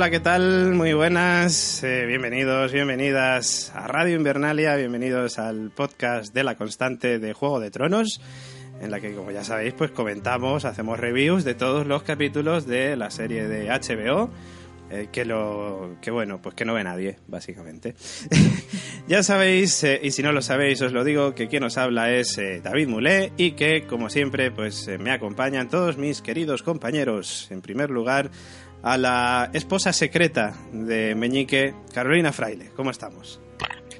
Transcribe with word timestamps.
Hola, 0.00 0.08
¿qué 0.08 0.20
tal? 0.20 0.72
Muy 0.72 0.94
buenas, 0.94 1.84
eh, 1.84 2.06
bienvenidos, 2.06 2.72
bienvenidas 2.72 3.70
a 3.74 3.86
Radio 3.86 4.16
Invernalia, 4.16 4.74
bienvenidos 4.76 5.38
al 5.38 5.70
podcast 5.72 6.32
de 6.32 6.42
la 6.42 6.54
constante 6.54 7.18
de 7.18 7.34
Juego 7.34 7.60
de 7.60 7.70
Tronos, 7.70 8.22
en 8.80 8.90
la 8.90 8.98
que, 9.00 9.14
como 9.14 9.30
ya 9.30 9.44
sabéis, 9.44 9.74
pues 9.74 9.90
comentamos, 9.90 10.64
hacemos 10.64 10.98
reviews 10.98 11.44
de 11.44 11.52
todos 11.52 11.86
los 11.86 12.02
capítulos 12.02 12.66
de 12.66 12.96
la 12.96 13.10
serie 13.10 13.46
de 13.46 13.68
HBO. 13.68 14.30
eh, 14.90 15.08
que 15.12 15.26
lo 15.26 15.98
que 16.00 16.10
bueno 16.10 16.42
pues 16.42 16.56
que 16.56 16.64
no 16.64 16.74
ve 16.74 16.82
nadie 16.82 17.18
básicamente 17.28 17.94
ya 19.06 19.22
sabéis 19.22 19.84
eh, 19.84 20.00
y 20.02 20.10
si 20.10 20.20
no 20.20 20.32
lo 20.32 20.42
sabéis 20.42 20.82
os 20.82 20.92
lo 20.92 21.04
digo 21.04 21.32
que 21.32 21.46
quien 21.46 21.62
os 21.62 21.78
habla 21.78 22.10
es 22.10 22.40
David 22.64 22.88
Mulé 22.88 23.32
y 23.36 23.52
que 23.52 23.86
como 23.86 24.10
siempre 24.10 24.50
pues 24.50 24.90
me 24.98 25.12
acompañan 25.12 25.68
todos 25.68 25.96
mis 25.96 26.22
queridos 26.22 26.64
compañeros 26.64 27.46
en 27.52 27.60
primer 27.60 27.90
lugar 27.90 28.32
a 28.82 28.96
la 28.96 29.50
esposa 29.52 29.92
secreta 29.92 30.54
de 30.72 31.14
Meñique, 31.14 31.74
Carolina 31.92 32.32
Fraile. 32.32 32.70
¿Cómo 32.76 32.90
estamos? 32.90 33.40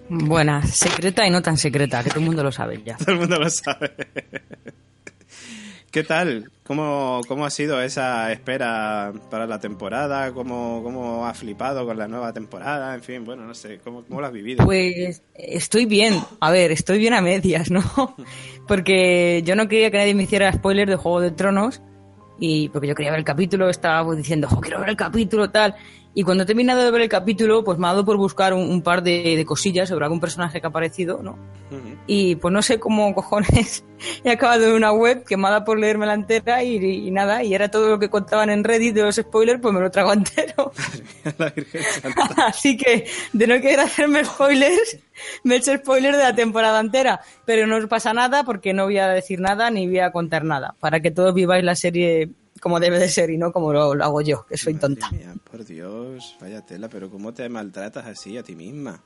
Buena, 0.08 0.66
secreta 0.66 1.26
y 1.26 1.30
no 1.30 1.40
tan 1.40 1.56
secreta, 1.56 2.02
que 2.02 2.10
todo 2.10 2.18
el 2.18 2.26
mundo 2.26 2.42
lo 2.42 2.50
sabe 2.50 2.82
ya. 2.84 2.96
Todo 2.96 3.12
el 3.12 3.18
mundo 3.20 3.38
lo 3.38 3.48
sabe. 3.48 3.92
¿Qué 5.90 6.04
tal? 6.04 6.50
¿Cómo, 6.64 7.20
¿Cómo 7.26 7.44
ha 7.44 7.50
sido 7.50 7.82
esa 7.82 8.30
espera 8.30 9.12
para 9.28 9.46
la 9.46 9.58
temporada? 9.58 10.32
¿Cómo, 10.32 10.82
¿Cómo 10.84 11.26
ha 11.26 11.34
flipado 11.34 11.84
con 11.84 11.98
la 11.98 12.06
nueva 12.06 12.32
temporada? 12.32 12.94
En 12.94 13.02
fin, 13.02 13.24
bueno, 13.24 13.44
no 13.44 13.54
sé, 13.54 13.78
¿cómo, 13.82 14.04
cómo 14.04 14.20
lo 14.20 14.28
has 14.28 14.32
vivido? 14.32 14.64
Pues 14.64 15.22
estoy 15.34 15.86
bien, 15.86 16.14
a 16.40 16.50
ver, 16.52 16.70
estoy 16.70 16.98
bien 16.98 17.14
a 17.14 17.20
medias, 17.20 17.72
¿no? 17.72 17.82
Porque 18.68 19.42
yo 19.44 19.56
no 19.56 19.66
quería 19.66 19.90
que 19.90 19.98
nadie 19.98 20.14
me 20.14 20.22
hiciera 20.24 20.52
spoiler 20.52 20.88
de 20.88 20.94
Juego 20.94 21.20
de 21.20 21.32
Tronos 21.32 21.82
y 22.40 22.68
porque 22.70 22.88
yo 22.88 22.94
quería 22.94 23.12
ver 23.12 23.20
el 23.20 23.24
capítulo, 23.24 23.68
estaba 23.68 24.14
diciendo, 24.14 24.48
"Jo, 24.48 24.60
quiero 24.60 24.80
ver 24.80 24.88
el 24.90 24.96
capítulo, 24.96 25.50
tal. 25.50 25.74
Y 26.12 26.24
cuando 26.24 26.42
he 26.42 26.46
terminado 26.46 26.82
de 26.82 26.90
ver 26.90 27.02
el 27.02 27.08
capítulo, 27.08 27.62
pues 27.62 27.78
me 27.78 27.86
ha 27.86 27.90
dado 27.90 28.04
por 28.04 28.16
buscar 28.16 28.52
un, 28.52 28.68
un 28.68 28.82
par 28.82 29.02
de, 29.02 29.36
de 29.36 29.44
cosillas 29.44 29.88
sobre 29.88 30.04
algún 30.04 30.20
personaje 30.20 30.60
que 30.60 30.66
ha 30.66 30.70
aparecido, 30.70 31.22
¿no? 31.22 31.38
Y 32.06 32.34
pues 32.34 32.52
no 32.52 32.62
sé 32.62 32.80
cómo 32.80 33.14
cojones 33.14 33.84
he 34.24 34.30
acabado 34.30 34.66
en 34.66 34.72
una 34.72 34.92
web 34.92 35.24
que 35.24 35.36
me 35.36 35.46
ha 35.46 35.50
dado 35.50 35.64
por 35.64 35.78
leerme 35.78 36.06
la 36.06 36.14
entera 36.14 36.62
y, 36.62 36.76
y 36.76 37.10
nada, 37.10 37.44
y 37.44 37.54
era 37.54 37.70
todo 37.70 37.88
lo 37.88 37.98
que 37.98 38.08
contaban 38.08 38.50
en 38.50 38.64
Reddit 38.64 38.94
de 38.94 39.02
los 39.02 39.16
spoilers, 39.16 39.60
pues 39.60 39.72
me 39.72 39.80
lo 39.80 39.90
trago 39.90 40.12
entero. 40.12 40.72
la 41.38 41.50
Virgen 41.50 41.82
Santa. 41.82 42.46
Así 42.46 42.76
que, 42.76 43.06
de 43.32 43.46
no 43.46 43.60
querer 43.60 43.80
hacerme 43.80 44.24
spoilers, 44.24 44.98
me 45.44 45.54
he 45.54 45.58
hecho 45.58 45.76
spoilers 45.76 46.16
de 46.16 46.24
la 46.24 46.34
temporada 46.34 46.80
entera. 46.80 47.20
Pero 47.44 47.66
no 47.66 47.76
os 47.76 47.86
pasa 47.86 48.12
nada 48.12 48.44
porque 48.44 48.72
no 48.72 48.84
voy 48.84 48.98
a 48.98 49.08
decir 49.08 49.40
nada 49.40 49.70
ni 49.70 49.86
voy 49.86 50.00
a 50.00 50.12
contar 50.12 50.44
nada. 50.44 50.74
Para 50.80 51.00
que 51.00 51.10
todos 51.10 51.34
viváis 51.34 51.64
la 51.64 51.76
serie 51.76 52.30
como 52.60 52.78
debe 52.78 52.98
de 52.98 53.08
ser 53.08 53.30
y 53.30 53.38
no 53.38 53.52
como 53.52 53.72
lo, 53.72 53.94
lo 53.94 54.04
hago 54.04 54.20
yo, 54.20 54.46
que 54.46 54.56
soy 54.56 54.74
tonta. 54.74 55.10
Madre 55.10 55.24
mía, 55.24 55.34
por 55.50 55.64
Dios, 55.64 56.36
vaya 56.40 56.60
tela, 56.64 56.88
pero 56.88 57.10
¿cómo 57.10 57.32
te 57.32 57.48
maltratas 57.48 58.06
así 58.06 58.36
a 58.36 58.42
ti 58.42 58.54
misma? 58.54 59.02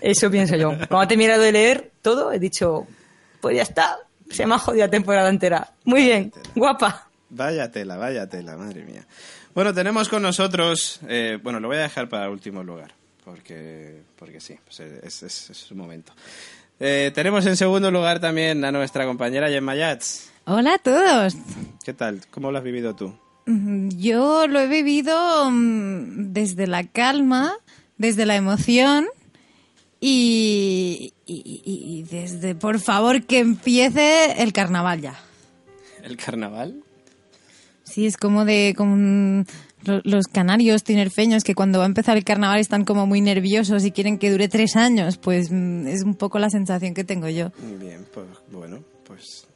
Eso 0.00 0.30
pienso 0.30 0.54
yo. 0.56 0.68
Cuando 0.88 1.02
he 1.02 1.06
terminado 1.06 1.42
de 1.42 1.52
leer 1.52 1.92
todo, 2.02 2.32
he 2.32 2.38
dicho, 2.38 2.86
pues 3.40 3.56
ya 3.56 3.62
está, 3.62 3.98
se 4.30 4.46
me 4.46 4.54
ha 4.54 4.58
jodido 4.58 4.84
la 4.84 4.90
temporada 4.90 5.28
entera. 5.28 5.74
Muy 5.84 6.02
bien, 6.02 6.32
guapa. 6.54 7.08
Vaya 7.30 7.70
tela, 7.70 7.96
vaya 7.96 8.28
tela, 8.28 8.56
madre 8.56 8.84
mía. 8.84 9.06
Bueno, 9.54 9.74
tenemos 9.74 10.08
con 10.08 10.22
nosotros, 10.22 11.00
eh, 11.08 11.38
bueno, 11.42 11.58
lo 11.58 11.68
voy 11.68 11.78
a 11.78 11.82
dejar 11.82 12.08
para 12.08 12.26
el 12.26 12.30
último 12.30 12.62
lugar, 12.62 12.94
porque, 13.24 14.02
porque 14.16 14.40
sí, 14.40 14.56
pues 14.64 14.80
es, 14.80 15.22
es, 15.22 15.50
es 15.50 15.56
su 15.56 15.74
momento. 15.74 16.12
Eh, 16.80 17.10
tenemos 17.12 17.44
en 17.46 17.56
segundo 17.56 17.90
lugar 17.90 18.20
también 18.20 18.64
a 18.64 18.70
nuestra 18.70 19.04
compañera 19.04 19.48
Gemma 19.48 19.74
Yats. 19.74 20.30
Hola 20.50 20.74
a 20.74 20.78
todos. 20.78 21.36
¿Qué 21.84 21.92
tal? 21.92 22.22
¿Cómo 22.30 22.50
lo 22.50 22.56
has 22.58 22.64
vivido 22.64 22.94
tú? 22.96 23.12
Mm, 23.46 23.90
Yo 23.98 24.46
lo 24.46 24.60
he 24.60 24.66
vivido 24.66 25.50
mm, 25.50 26.32
desde 26.32 26.66
la 26.66 26.84
calma, 26.84 27.52
desde 27.98 28.24
la 28.24 28.36
emoción 28.36 29.06
y, 30.00 31.12
y- 31.26 31.34
y- 31.64 31.98
y 31.98 32.02
desde, 32.04 32.54
por 32.54 32.80
favor, 32.80 33.24
que 33.24 33.40
empiece 33.40 34.40
el 34.42 34.52
carnaval 34.52 35.00
ya. 35.02 35.18
¿El 36.02 36.16
carnaval? 36.16 36.82
Sí, 37.84 38.06
es 38.06 38.16
como 38.16 38.44
de 38.44 38.74
como 38.76 39.44
los 40.04 40.26
canarios 40.28 40.82
tinerfeños 40.84 41.44
que 41.44 41.54
cuando 41.54 41.78
va 41.78 41.84
a 41.84 41.88
empezar 41.88 42.16
el 42.16 42.24
carnaval 42.24 42.60
están 42.60 42.84
como 42.84 43.06
muy 43.06 43.20
nerviosos 43.20 43.84
y 43.84 43.90
quieren 43.92 44.18
que 44.18 44.30
dure 44.30 44.48
tres 44.48 44.76
años. 44.76 45.18
Pues 45.18 45.50
mm, 45.50 45.86
es 45.88 46.04
un 46.04 46.14
poco 46.14 46.38
la 46.38 46.48
sensación 46.50 46.94
que 46.94 47.04
tengo 47.04 47.28
yo. 47.28 47.50
Muy 47.62 47.76
bien, 47.76 48.06
pues 48.14 48.26
bueno, 48.50 48.82
pues. 49.06 49.46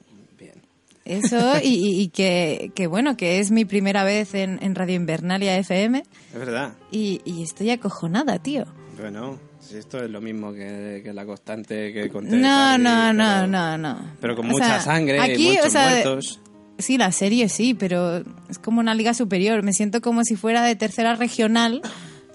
Eso 1.05 1.55
y, 1.63 1.69
y- 1.69 2.01
y 2.03 2.09
que, 2.09 2.71
que 2.75 2.87
bueno, 2.87 3.17
que 3.17 3.41
es 3.41 3.51
mi 3.51 3.65
primera 3.65 4.05
vez 4.05 4.35
en, 4.35 4.59
en 4.63 4.75
Radio 4.75 4.95
Invernalia 4.97 5.57
FM 5.59 6.03
Es 6.33 6.39
verdad. 6.39 6.75
y, 6.91 7.21
y 7.25 7.43
estoy 7.43 7.71
acojonada, 7.71 8.39
tío. 8.39 8.65
Bueno, 9.01 9.39
si 9.59 9.77
esto 9.79 10.03
es 10.05 10.11
lo 10.11 10.21
mismo 10.21 10.53
que, 10.53 11.01
que 11.03 11.13
la 11.13 11.25
constante 11.27 11.93
que 11.93 12.09
conté. 12.09 12.37
No, 12.37 12.79
no, 12.79 13.13
no, 13.13 13.47
no, 13.47 13.77
no. 13.79 13.99
Pero 14.21 14.37
con 14.37 14.47
O 14.47 14.49
mucha 14.51 14.67
sea, 14.67 14.81
sangre 14.81 15.17
y 15.17 15.21
aquí, 15.33 15.49
muchos 15.49 15.67
o 15.67 15.71
sea, 15.71 15.89
muertos. 15.91 16.41
Sí, 16.79 16.99
la 16.99 17.11
serie 17.13 17.49
sí, 17.49 17.75
pero 17.75 18.19
es 18.49 18.59
como 18.63 18.81
una 18.81 18.95
liga 18.95 19.13
superior. 19.15 19.63
Me 19.63 19.73
siento 19.73 20.01
como 20.01 20.23
si 20.25 20.37
fuera 20.37 20.63
de 20.63 20.75
tercera 20.77 21.15
regional 21.17 21.81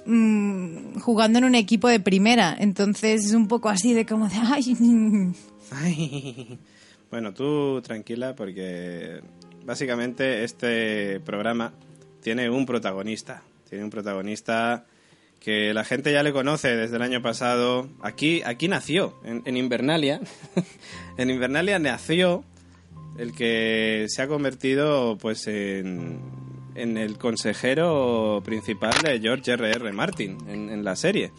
mm, 0.06 1.00
jugando 1.00 1.40
en 1.40 1.46
un 1.46 1.56
equipo 1.56 1.88
de 1.88 2.00
primera. 2.00 2.56
Entonces 2.60 3.25
es 3.25 3.34
un 3.34 3.48
poco 3.48 3.69
así 3.69 3.94
de 3.94 4.06
como 4.06 4.28
de, 4.30 4.36
ay, 4.42 4.75
Ay. 5.72 6.60
Bueno, 7.09 7.33
tú 7.33 7.81
tranquila 7.81 8.36
porque 8.36 9.21
básicamente 9.63 10.44
este 10.44 11.19
programa 11.21 11.74
tiene 12.21 12.50
un 12.50 12.65
protagonista. 12.65 13.44
Tiene 13.69 13.83
un 13.83 13.89
protagonista 13.89 14.86
que 15.39 15.74
la 15.74 15.86
gente 15.86 16.12
ya 16.12 16.24
le 16.24 16.33
conoce 16.33 16.75
desde 16.75 16.98
el 16.98 17.01
año 17.01 17.21
pasado. 17.21 17.88
Aquí, 18.01 18.42
aquí 18.45 18.68
nació, 18.68 19.19
en, 19.24 19.44
en 19.45 19.57
Invernalia. 19.57 20.19
en 21.18 21.30
Invernalia 21.30 21.80
nació 21.80 22.44
el 23.18 23.33
que 23.33 24.06
se 24.09 24.21
ha 24.21 24.27
convertido 24.27 25.18
pues 25.18 25.48
en, 25.48 26.19
en 26.75 26.98
el 26.98 27.18
consejero 27.18 28.42
principal 28.44 28.94
de 29.04 29.19
George 29.19 29.51
R.R. 29.51 29.92
Martin 29.94 30.38
en, 30.48 30.69
en 30.69 30.83
la 30.83 30.95
serie. 30.95 31.31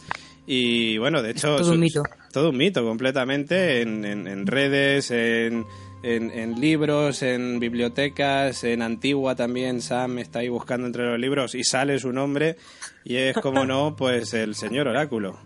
Y 0.50 0.96
bueno, 0.96 1.20
de 1.22 1.32
hecho... 1.32 1.56
Todo 1.56 1.72
un 1.72 1.80
mito. 1.80 2.02
Todo 2.32 2.48
un 2.50 2.56
mito 2.56 2.82
completamente 2.82 3.82
en, 3.82 4.02
en- 4.06 4.26
en 4.26 4.46
redes, 4.46 5.10
en, 5.10 5.66
en- 6.02 6.30
en 6.30 6.58
libros, 6.58 7.22
en 7.22 7.60
bibliotecas, 7.60 8.64
en 8.64 8.80
Antigua 8.80 9.34
también 9.36 9.82
Sam 9.82 10.18
está 10.18 10.38
ahí 10.38 10.48
buscando 10.48 10.86
entre 10.86 11.04
los 11.04 11.18
libros 11.20 11.54
y 11.54 11.64
sale 11.64 11.98
su 11.98 12.12
nombre 12.14 12.56
y 13.04 13.16
es 13.16 13.36
como 13.36 13.66
no, 13.66 13.94
pues 13.98 14.32
el 14.32 14.54
señor 14.54 14.88
oráculo. 14.88 15.38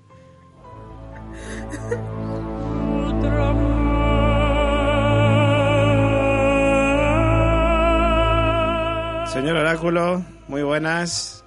Señor 9.26 9.56
oráculo, 9.56 10.22
muy 10.46 10.62
buenas. 10.62 11.42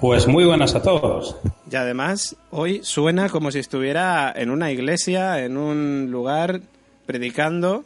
Pues 0.00 0.26
muy 0.26 0.44
buenas 0.46 0.74
a 0.74 0.80
todos. 0.82 1.36
Y 1.70 1.76
además, 1.76 2.36
hoy 2.50 2.80
suena 2.82 3.28
como 3.28 3.50
si 3.50 3.58
estuviera 3.60 4.32
en 4.34 4.50
una 4.50 4.70
iglesia, 4.72 5.44
en 5.44 5.56
un 5.56 6.08
lugar, 6.10 6.60
predicando 7.06 7.84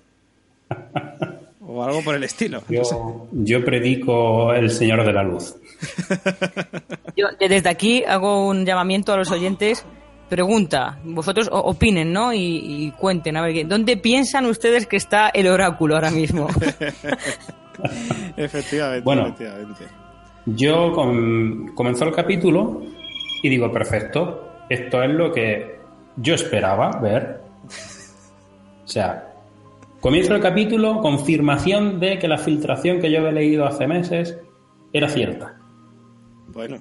o 1.61 1.85
algo 1.85 2.03
por 2.03 2.15
el 2.15 2.25
estilo. 2.25 2.63
No 2.69 2.85
sé. 2.85 2.97
Yo, 3.33 3.65
predico 3.65 4.53
el 4.55 4.71
Señor 4.71 5.05
de 5.05 5.13
la 5.13 5.23
Luz. 5.23 5.55
Yo 7.17 7.27
desde 7.39 7.69
aquí 7.69 8.05
hago 8.05 8.47
un 8.49 8.65
llamamiento 8.65 9.13
a 9.13 9.17
los 9.19 9.31
oyentes. 9.31 9.85
Pregunta, 10.31 10.99
vosotros 11.05 11.51
opinen, 11.53 12.11
¿no? 12.13 12.33
Y, 12.33 12.39
y 12.41 12.91
cuenten, 12.93 13.37
a 13.37 13.43
ver, 13.43 13.69
¿dónde 13.69 13.99
piensan 13.99 14.47
ustedes 14.47 14.87
que 14.87 14.97
está 14.97 15.29
el 15.29 15.47
oráculo 15.47 15.95
ahora 15.97 16.11
mismo? 16.11 16.49
efectivamente, 18.37 19.05
Bueno. 19.05 19.27
efectivamente. 19.27 19.85
Yo 20.47 20.93
com- 20.93 21.75
comenzó 21.75 22.05
el 22.07 22.15
capítulo 22.15 22.83
y 23.45 23.51
digo, 23.51 23.71
perfecto, 23.71 24.49
esto 24.71 25.03
es 25.03 25.11
lo 25.11 25.31
que 25.31 25.77
yo 26.17 26.35
esperaba 26.35 26.99
ver. 26.99 27.43
O 28.83 28.89
sea, 28.89 29.35
comienzo 30.01 30.35
el 30.35 30.41
capítulo, 30.41 31.03
confirmación 31.03 32.01
de 32.01 32.19
que 32.19 32.27
la 32.27 32.39
filtración 32.39 33.01
que 33.03 33.11
yo 33.11 33.19
había 33.19 33.33
leído 33.33 33.67
hace 33.67 33.87
meses 33.87 34.39
era 34.95 35.11
cierta. 35.11 35.59
Bueno, 36.55 36.79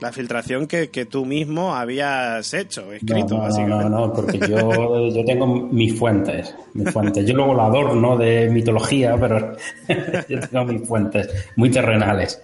la 0.00 0.10
filtración 0.10 0.66
que, 0.66 0.90
que 0.90 1.04
tú 1.04 1.24
mismo 1.24 1.76
habías 1.76 2.52
hecho, 2.54 2.92
escrito, 2.92 3.28
no, 3.28 3.36
no, 3.36 3.42
básicamente. 3.42 3.84
no, 3.84 4.06
no, 4.08 4.12
porque 4.12 4.40
yo, 4.40 5.08
yo 5.14 5.24
tengo 5.24 5.46
mis 5.46 5.96
fuentes, 5.96 6.56
mis 6.74 6.90
fuentes. 6.90 7.24
Yo 7.24 7.36
luego 7.36 7.54
lo 7.54 7.62
adorno 7.62 8.16
de 8.16 8.50
mitología, 8.50 9.16
pero 9.16 9.52
yo 10.28 10.40
tengo 10.40 10.64
mis 10.64 10.88
fuentes 10.88 11.52
muy 11.54 11.70
terrenales. 11.70 12.42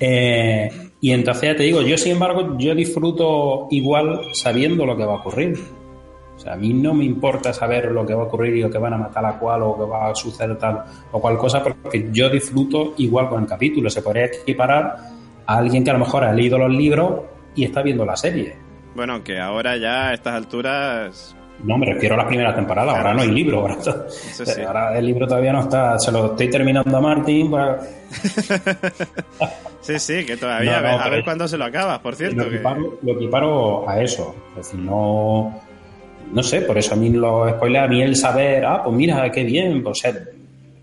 Eh, 0.00 0.70
y 1.00 1.12
entonces 1.12 1.42
ya 1.50 1.56
te 1.56 1.62
digo, 1.62 1.82
yo 1.82 1.96
sin 1.96 2.12
embargo, 2.12 2.56
yo 2.58 2.74
disfruto 2.74 3.68
igual 3.70 4.22
sabiendo 4.32 4.86
lo 4.86 4.96
que 4.96 5.04
va 5.04 5.14
a 5.14 5.16
ocurrir. 5.16 5.58
O 6.36 6.38
sea, 6.38 6.52
a 6.52 6.56
mí 6.56 6.72
no 6.74 6.92
me 6.92 7.04
importa 7.04 7.52
saber 7.52 7.90
lo 7.92 8.04
que 8.04 8.14
va 8.14 8.24
a 8.24 8.26
ocurrir 8.26 8.56
y 8.56 8.64
o 8.64 8.70
que 8.70 8.78
van 8.78 8.92
a 8.92 8.98
matar 8.98 9.24
a 9.24 9.38
cual 9.38 9.62
o 9.62 9.76
que 9.76 9.84
va 9.84 10.10
a 10.10 10.14
suceder 10.14 10.58
tal 10.58 10.84
o 11.10 11.20
cual 11.20 11.38
cosa, 11.38 11.62
porque 11.62 12.08
yo 12.12 12.28
disfruto 12.28 12.94
igual 12.98 13.28
con 13.28 13.42
el 13.42 13.48
capítulo. 13.48 13.88
Se 13.88 14.02
podría 14.02 14.26
equiparar 14.26 14.96
a 15.46 15.56
alguien 15.56 15.82
que 15.82 15.90
a 15.90 15.94
lo 15.94 16.00
mejor 16.00 16.24
ha 16.24 16.32
leído 16.32 16.58
los 16.58 16.70
libros 16.70 17.22
y 17.54 17.64
está 17.64 17.82
viendo 17.82 18.04
la 18.04 18.16
serie. 18.16 18.56
Bueno, 18.94 19.22
que 19.22 19.38
ahora 19.38 19.76
ya 19.76 20.08
a 20.08 20.14
estas 20.14 20.34
alturas 20.34 21.35
no, 21.64 21.78
me 21.78 21.86
refiero 21.86 22.14
a 22.14 22.18
las 22.18 22.26
primeras 22.26 22.54
temporadas. 22.54 22.96
Ahora 22.96 23.14
no 23.14 23.22
hay 23.22 23.30
libro. 23.30 23.60
Ahora, 23.60 23.78
sí. 23.82 24.62
ahora, 24.62 24.98
el 24.98 25.06
libro 25.06 25.26
todavía 25.26 25.52
no 25.52 25.60
está. 25.60 25.98
Se 25.98 26.12
lo 26.12 26.26
estoy 26.26 26.50
terminando 26.50 26.96
a 26.96 27.00
Martín. 27.00 27.50
Para... 27.50 27.80
sí, 29.80 29.98
sí, 29.98 30.26
que 30.26 30.36
todavía. 30.36 30.78
a 30.78 31.08
ver, 31.08 31.24
cuándo 31.24 31.48
se 31.48 31.56
lo 31.56 31.64
acabas, 31.64 31.98
por 32.00 32.14
cierto. 32.14 32.44
Lo 33.02 33.12
equiparo, 33.12 33.88
a 33.88 34.02
eso. 34.02 34.34
Es 34.50 34.66
decir, 34.66 34.80
no. 34.80 35.60
No 36.32 36.42
sé, 36.42 36.62
por 36.62 36.76
eso 36.76 36.94
a 36.94 36.96
mí 36.96 37.10
los 37.10 37.48
spoilers, 37.52 37.84
a 37.84 37.88
mí 37.88 38.02
el 38.02 38.16
saber, 38.16 38.64
ah, 38.64 38.82
pues 38.82 38.96
mira, 38.96 39.30
qué 39.30 39.44
bien, 39.44 39.82
pues 39.82 40.00
ser. 40.00 40.34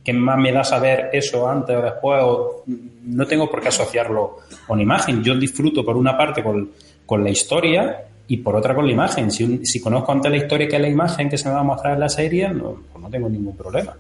¿Qué 0.04 0.14
más 0.14 0.38
me 0.38 0.52
da 0.52 0.64
saber 0.64 1.10
eso 1.14 1.48
antes 1.48 1.76
o 1.76 1.82
después? 1.82 2.24
no 3.06 3.28
tengo 3.28 3.50
por 3.50 3.62
qué 3.62 3.68
asociarlo 3.68 4.38
con 4.66 4.80
imagen. 4.80 5.22
Yo 5.22 5.36
disfruto, 5.36 5.86
por 5.86 5.98
una 5.98 6.18
parte, 6.18 6.42
con, 6.42 6.72
con 7.06 7.24
la 7.24 7.30
historia 7.30 8.06
y 8.28 8.38
por 8.38 8.56
otra 8.56 8.74
con 8.74 8.86
la 8.86 8.92
imagen. 8.92 9.32
Si, 9.32 9.66
si 9.66 9.82
conozco 9.82 10.12
antes 10.12 10.32
la 10.32 10.38
historia 10.38 10.68
que 10.68 10.80
la 10.80 10.88
imagen 10.88 11.30
que 11.30 11.38
se 11.38 11.48
me 11.48 11.56
va 11.56 11.62
a 11.62 11.64
mostrar 11.64 11.94
en 11.94 12.00
la 12.00 12.10
serie, 12.10 12.50
no, 12.50 12.78
pues 12.92 13.04
no 13.04 13.10
tengo 13.10 13.30
ningún 13.30 13.56
problema. 13.56 13.96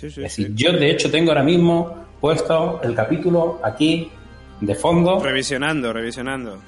es 0.00 0.16
decir, 0.16 0.54
yo 0.54 0.72
de 0.72 0.90
hecho 0.90 1.10
tengo 1.10 1.30
ahora 1.30 1.42
mismo 1.42 1.94
puesto 2.20 2.80
el 2.82 2.94
capítulo 2.94 3.60
aquí 3.62 4.10
de 4.60 4.74
fondo. 4.74 5.20
Revisionando, 5.20 5.92
revisionando. 5.92 6.58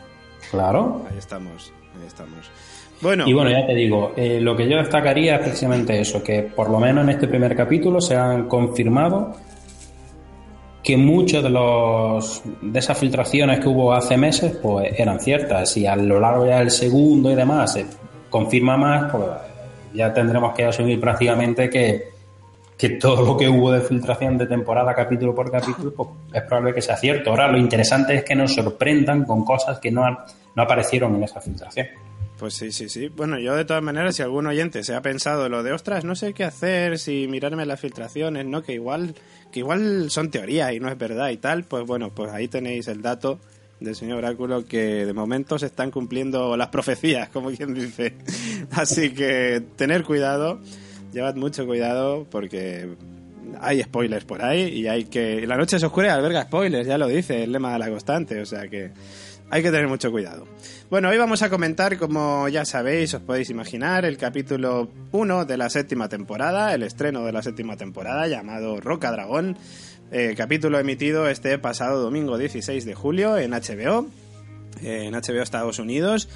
Claro. 0.51 1.07
Ahí 1.11 1.19
estamos, 1.19 1.73
ahí 1.99 2.07
estamos. 2.07 2.51
Bueno. 3.01 3.25
Y 3.27 3.33
bueno, 3.33 3.51
ya 3.51 3.67
te 3.67 3.75
digo, 3.75 4.13
eh, 4.17 4.41
lo 4.41 4.57
que 4.57 4.69
yo 4.69 4.79
destacaría 4.79 5.37
es 5.37 5.41
precisamente 5.41 6.01
eso, 6.01 6.23
que 6.23 6.43
por 6.43 6.71
lo 6.71 6.79
menos 6.79 7.05
en 7.05 7.11
este 7.11 7.29
primer 7.29 7.55
capítulo 7.55 8.01
se 8.01 8.17
han 8.17 8.49
confirmado 8.49 9.37
que 10.85 10.99
muchas 10.99 11.43
de 11.43 11.49
los 11.49 12.43
de 12.61 12.79
esas 12.79 12.99
filtraciones 12.99 13.59
que 13.59 13.69
hubo 13.69 13.95
hace 13.95 14.19
meses 14.19 14.55
pues 14.63 14.93
eran 14.99 15.19
ciertas 15.19 15.75
y 15.79 15.87
a 15.87 15.97
lo 15.97 16.21
largo 16.21 16.47
ya 16.47 16.59
del 16.59 16.71
segundo 16.71 17.33
y 17.33 17.35
demás 17.35 17.73
se 17.73 17.87
confirma 18.29 18.77
más 18.77 19.11
pues 19.11 19.25
ya 19.95 20.13
tendremos 20.13 20.55
que 20.55 20.67
asumir 20.67 21.01
prácticamente 21.01 21.71
que, 21.71 22.11
que 22.77 22.91
todo 22.91 23.25
lo 23.25 23.37
que 23.37 23.49
hubo 23.49 23.73
de 23.73 23.81
filtración 23.81 24.37
de 24.37 24.47
temporada 24.47 24.95
capítulo 24.95 25.35
por 25.35 25.51
capítulo 25.51 25.95
pues, 25.95 26.09
es 26.35 26.43
probable 26.43 26.75
que 26.75 26.83
sea 26.83 26.99
cierto 26.99 27.31
ahora 27.31 27.51
lo 27.51 27.57
interesante 27.57 28.17
es 28.17 28.23
que 28.25 28.35
nos 28.35 28.55
sorprendan 28.55 29.25
con 29.25 29.43
cosas 29.43 29.79
que 29.79 29.91
no, 29.91 30.03
no 30.55 30.63
aparecieron 30.63 31.15
en 31.15 31.23
esa 31.23 31.41
filtración 31.41 31.87
pues 32.39 32.55
sí, 32.55 32.73
sí, 32.73 32.89
sí. 32.89 33.09
Bueno, 33.09 33.39
yo 33.39 33.55
de 33.55 33.65
todas 33.65 33.83
maneras, 33.83 34.17
si 34.17 34.23
algún 34.23 34.47
oyente 34.47 34.83
se 34.83 34.95
ha 34.95 35.01
pensado 35.03 35.49
lo 35.49 35.63
de, 35.63 35.73
ostras, 35.73 36.05
no 36.05 36.17
sé 36.17 36.35
qué 36.35 36.45
hacer, 36.45 36.99
si 36.99 37.29
mirarme 37.29 37.65
las 37.65 37.81
filtraciones, 37.81 38.45
¿no? 38.45 38.63
Que 38.63 38.75
igual, 38.75 39.15
que 39.55 39.61
igual 39.61 40.11
son 40.11 40.33
teorías 40.33 40.73
y 40.73 40.81
no 40.81 40.89
es 40.89 40.99
verdad 40.99 41.31
y 41.31 41.37
tal, 41.37 41.63
pues 41.63 41.87
bueno, 41.87 42.13
pues 42.13 42.33
ahí 42.33 42.49
tenéis 42.49 42.89
el 42.89 43.03
dato 43.03 43.39
del 43.79 43.95
señor 43.95 44.19
Oráculo 44.19 44.67
que 44.67 45.07
de 45.07 45.13
momento 45.13 45.61
se 45.61 45.67
están 45.67 45.93
cumpliendo 45.93 46.57
las 46.57 46.71
profecías, 46.71 47.29
como 47.29 47.53
quien 47.53 47.73
dice. 47.73 48.15
Así 48.73 49.11
que 49.11 49.63
tener 49.77 50.03
cuidado, 50.03 50.59
llevad 51.13 51.37
mucho 51.37 51.67
cuidado 51.67 52.27
porque 52.29 52.97
hay 53.61 53.81
spoilers 53.81 54.25
por 54.25 54.45
ahí 54.45 54.71
y 54.71 54.89
hay 54.89 55.05
que... 55.05 55.47
La 55.47 55.57
noche 55.57 55.79
se 55.79 55.87
oscura 55.87 56.09
y 56.09 56.11
alberga 56.11 56.43
spoilers, 56.43 56.89
ya 56.89 56.99
lo 56.99 57.07
dice 57.07 57.45
el 57.45 57.53
lema 57.53 57.75
de 57.75 57.79
la 57.79 57.91
constante, 57.91 58.41
o 58.41 58.47
sea 58.47 58.67
que 58.67 58.91
hay 59.51 59.63
que 59.63 59.71
tener 59.71 59.89
mucho 59.89 60.11
cuidado. 60.11 60.47
Bueno, 60.91 61.09
hoy 61.09 61.19
vamos 61.19 61.43
a 61.43 61.51
comentar, 61.51 61.99
como 61.99 62.49
ya 62.49 62.65
sabéis, 62.65 63.15
os 63.15 63.23
podéis 63.23 63.51
imaginar, 63.51 64.05
el 64.05 64.17
capítulo 64.17 64.91
1 65.13 65.45
de 65.45 65.57
la 65.57 65.71
séptima 65.71 66.09
temporada, 66.09 66.75
el 66.75 66.83
estreno 66.83 67.25
de 67.25 67.33
la 67.33 67.43
séptima 67.43 67.77
temporada 67.77 68.27
llamado 68.27 68.81
Roca 68.81 69.11
Dragón, 69.11 69.57
eh, 70.11 70.35
capítulo 70.37 70.79
emitido 70.79 71.29
este 71.29 71.59
pasado 71.59 72.03
domingo 72.03 72.39
16 72.39 72.85
de 72.85 72.95
julio 72.95 73.39
en 73.39 73.53
HBO, 73.53 74.07
en 74.83 75.15
HBO 75.15 75.43
Estados 75.43 75.79
Unidos, 75.79 76.29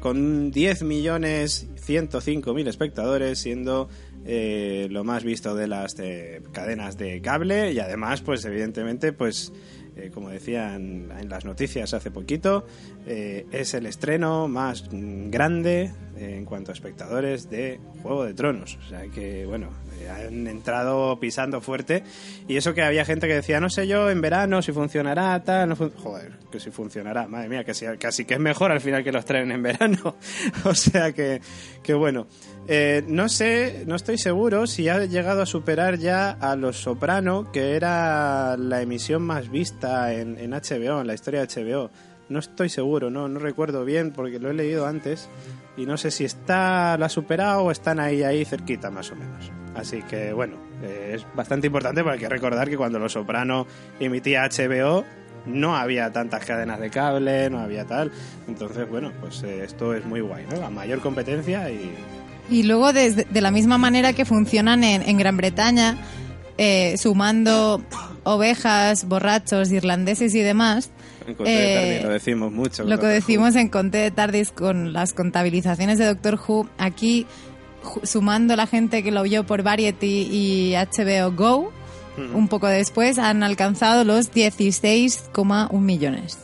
con 0.00 0.50
10 0.50 0.82
millones 0.82 1.66
105 1.76 2.54
mil 2.54 2.68
espectadores, 2.68 3.38
siendo 3.38 3.88
eh, 4.26 4.88
lo 4.90 5.04
más 5.04 5.24
visto 5.24 5.54
de 5.54 5.66
las 5.66 5.98
eh, 5.98 6.42
cadenas 6.52 6.96
de 6.96 7.20
cable 7.20 7.72
y 7.72 7.78
además, 7.78 8.22
pues 8.22 8.44
evidentemente, 8.44 9.12
pues 9.12 9.52
eh, 9.96 10.10
como 10.12 10.30
decían 10.30 11.12
en 11.18 11.28
las 11.28 11.44
noticias 11.44 11.94
hace 11.94 12.10
poquito, 12.10 12.66
eh, 13.06 13.46
es 13.52 13.74
el 13.74 13.86
estreno 13.86 14.48
más 14.48 14.88
grande 14.90 15.92
eh, 16.16 16.36
en 16.36 16.44
cuanto 16.44 16.72
a 16.72 16.74
espectadores 16.74 17.48
de 17.48 17.78
Juego 18.02 18.24
de 18.24 18.34
Tronos. 18.34 18.76
O 18.84 18.88
sea 18.88 19.02
que, 19.08 19.46
bueno, 19.46 19.70
han 20.10 20.46
entrado 20.48 21.18
pisando 21.20 21.60
fuerte. 21.60 22.02
Y 22.48 22.56
eso 22.56 22.74
que 22.74 22.82
había 22.82 23.04
gente 23.04 23.28
que 23.28 23.34
decía, 23.34 23.60
no 23.60 23.70
sé 23.70 23.86
yo, 23.86 24.10
en 24.10 24.20
verano 24.20 24.62
si 24.62 24.72
funcionará, 24.72 25.42
tal. 25.44 25.68
No 25.68 25.76
Joder, 25.76 26.32
que 26.50 26.58
si 26.58 26.70
funcionará, 26.70 27.28
madre 27.28 27.48
mía, 27.48 27.64
que 27.64 27.72
casi 27.98 28.24
que 28.24 28.34
es 28.34 28.40
mejor 28.40 28.72
al 28.72 28.80
final 28.80 29.04
que 29.04 29.12
los 29.12 29.24
traen 29.24 29.52
en 29.52 29.62
verano. 29.62 30.16
o 30.64 30.74
sea 30.74 31.12
que, 31.12 31.40
que 31.82 31.94
bueno. 31.94 32.26
Eh, 32.66 33.04
no 33.06 33.28
sé, 33.28 33.84
no 33.86 33.94
estoy 33.94 34.16
seguro 34.16 34.66
si 34.66 34.88
ha 34.88 35.04
llegado 35.04 35.42
a 35.42 35.46
superar 35.46 35.98
ya 35.98 36.30
a 36.30 36.56
Los 36.56 36.78
Soprano, 36.78 37.52
que 37.52 37.76
era 37.76 38.56
la 38.56 38.80
emisión 38.80 39.22
más 39.22 39.50
vista 39.50 40.14
en, 40.14 40.38
en 40.38 40.52
HBO, 40.52 41.00
en 41.00 41.06
la 41.06 41.14
historia 41.14 41.44
de 41.44 41.46
HBO. 41.46 41.90
No 42.30 42.38
estoy 42.38 42.70
seguro, 42.70 43.10
no, 43.10 43.28
no 43.28 43.38
recuerdo 43.38 43.84
bien 43.84 44.12
porque 44.12 44.38
lo 44.38 44.50
he 44.50 44.54
leído 44.54 44.86
antes 44.86 45.28
y 45.76 45.84
no 45.84 45.98
sé 45.98 46.10
si 46.10 46.24
está 46.24 46.96
la 46.96 47.06
ha 47.06 47.08
superado 47.10 47.64
o 47.64 47.70
están 47.70 48.00
ahí 48.00 48.22
ahí 48.22 48.46
cerquita 48.46 48.90
más 48.90 49.10
o 49.12 49.16
menos. 49.16 49.52
Así 49.74 50.02
que 50.02 50.32
bueno, 50.32 50.56
eh, 50.82 51.12
es 51.16 51.26
bastante 51.34 51.66
importante 51.66 52.02
porque 52.02 52.14
hay 52.14 52.20
que 52.20 52.28
recordar 52.28 52.70
que 52.70 52.78
cuando 52.78 52.98
Los 52.98 53.12
Soprano 53.12 53.66
emitía 54.00 54.48
HBO 54.48 55.04
no 55.46 55.76
había 55.76 56.10
tantas 56.12 56.46
cadenas 56.46 56.80
de 56.80 56.88
cable, 56.88 57.50
no 57.50 57.58
había 57.58 57.84
tal. 57.84 58.10
Entonces, 58.48 58.88
bueno, 58.88 59.12
pues 59.20 59.42
eh, 59.42 59.64
esto 59.64 59.92
es 59.92 60.04
muy 60.06 60.20
guay, 60.20 60.46
¿no? 60.48 60.64
A 60.64 60.70
mayor 60.70 61.00
competencia 61.00 61.68
y 61.70 61.94
y 62.50 62.62
luego, 62.64 62.92
de, 62.92 63.26
la 63.32 63.50
misma 63.50 63.78
manera 63.78 64.12
que 64.12 64.24
funcionan 64.24 64.84
en, 64.84 65.16
Gran 65.16 65.36
Bretaña, 65.36 65.96
eh, 66.58 66.96
sumando 66.98 67.82
ovejas, 68.24 69.06
borrachos, 69.06 69.70
irlandeses 69.70 70.34
y 70.34 70.40
demás. 70.40 70.90
En 71.26 71.34
Conte 71.34 71.50
de 71.50 71.74
Tardis 71.74 72.02
lo 72.02 72.10
decimos 72.10 72.52
mucho. 72.52 72.84
Lo 72.84 72.98
que 72.98 73.06
decimos 73.06 73.56
en 73.56 73.68
Conte 73.68 73.98
de 73.98 74.10
Tardis 74.10 74.50
con 74.50 74.92
las 74.92 75.14
contabilizaciones 75.14 75.98
de 75.98 76.06
Doctor 76.06 76.38
Who. 76.46 76.68
Aquí, 76.76 77.26
sumando 78.02 78.56
la 78.56 78.66
gente 78.66 79.02
que 79.02 79.10
lo 79.10 79.22
vio 79.22 79.44
por 79.44 79.62
Variety 79.62 80.28
y 80.30 80.74
HBO 80.74 81.32
Go, 81.32 81.72
un 82.34 82.48
poco 82.48 82.68
después 82.68 83.18
han 83.18 83.42
alcanzado 83.42 84.04
los 84.04 84.32
16,1 84.32 85.72
millones. 85.80 86.38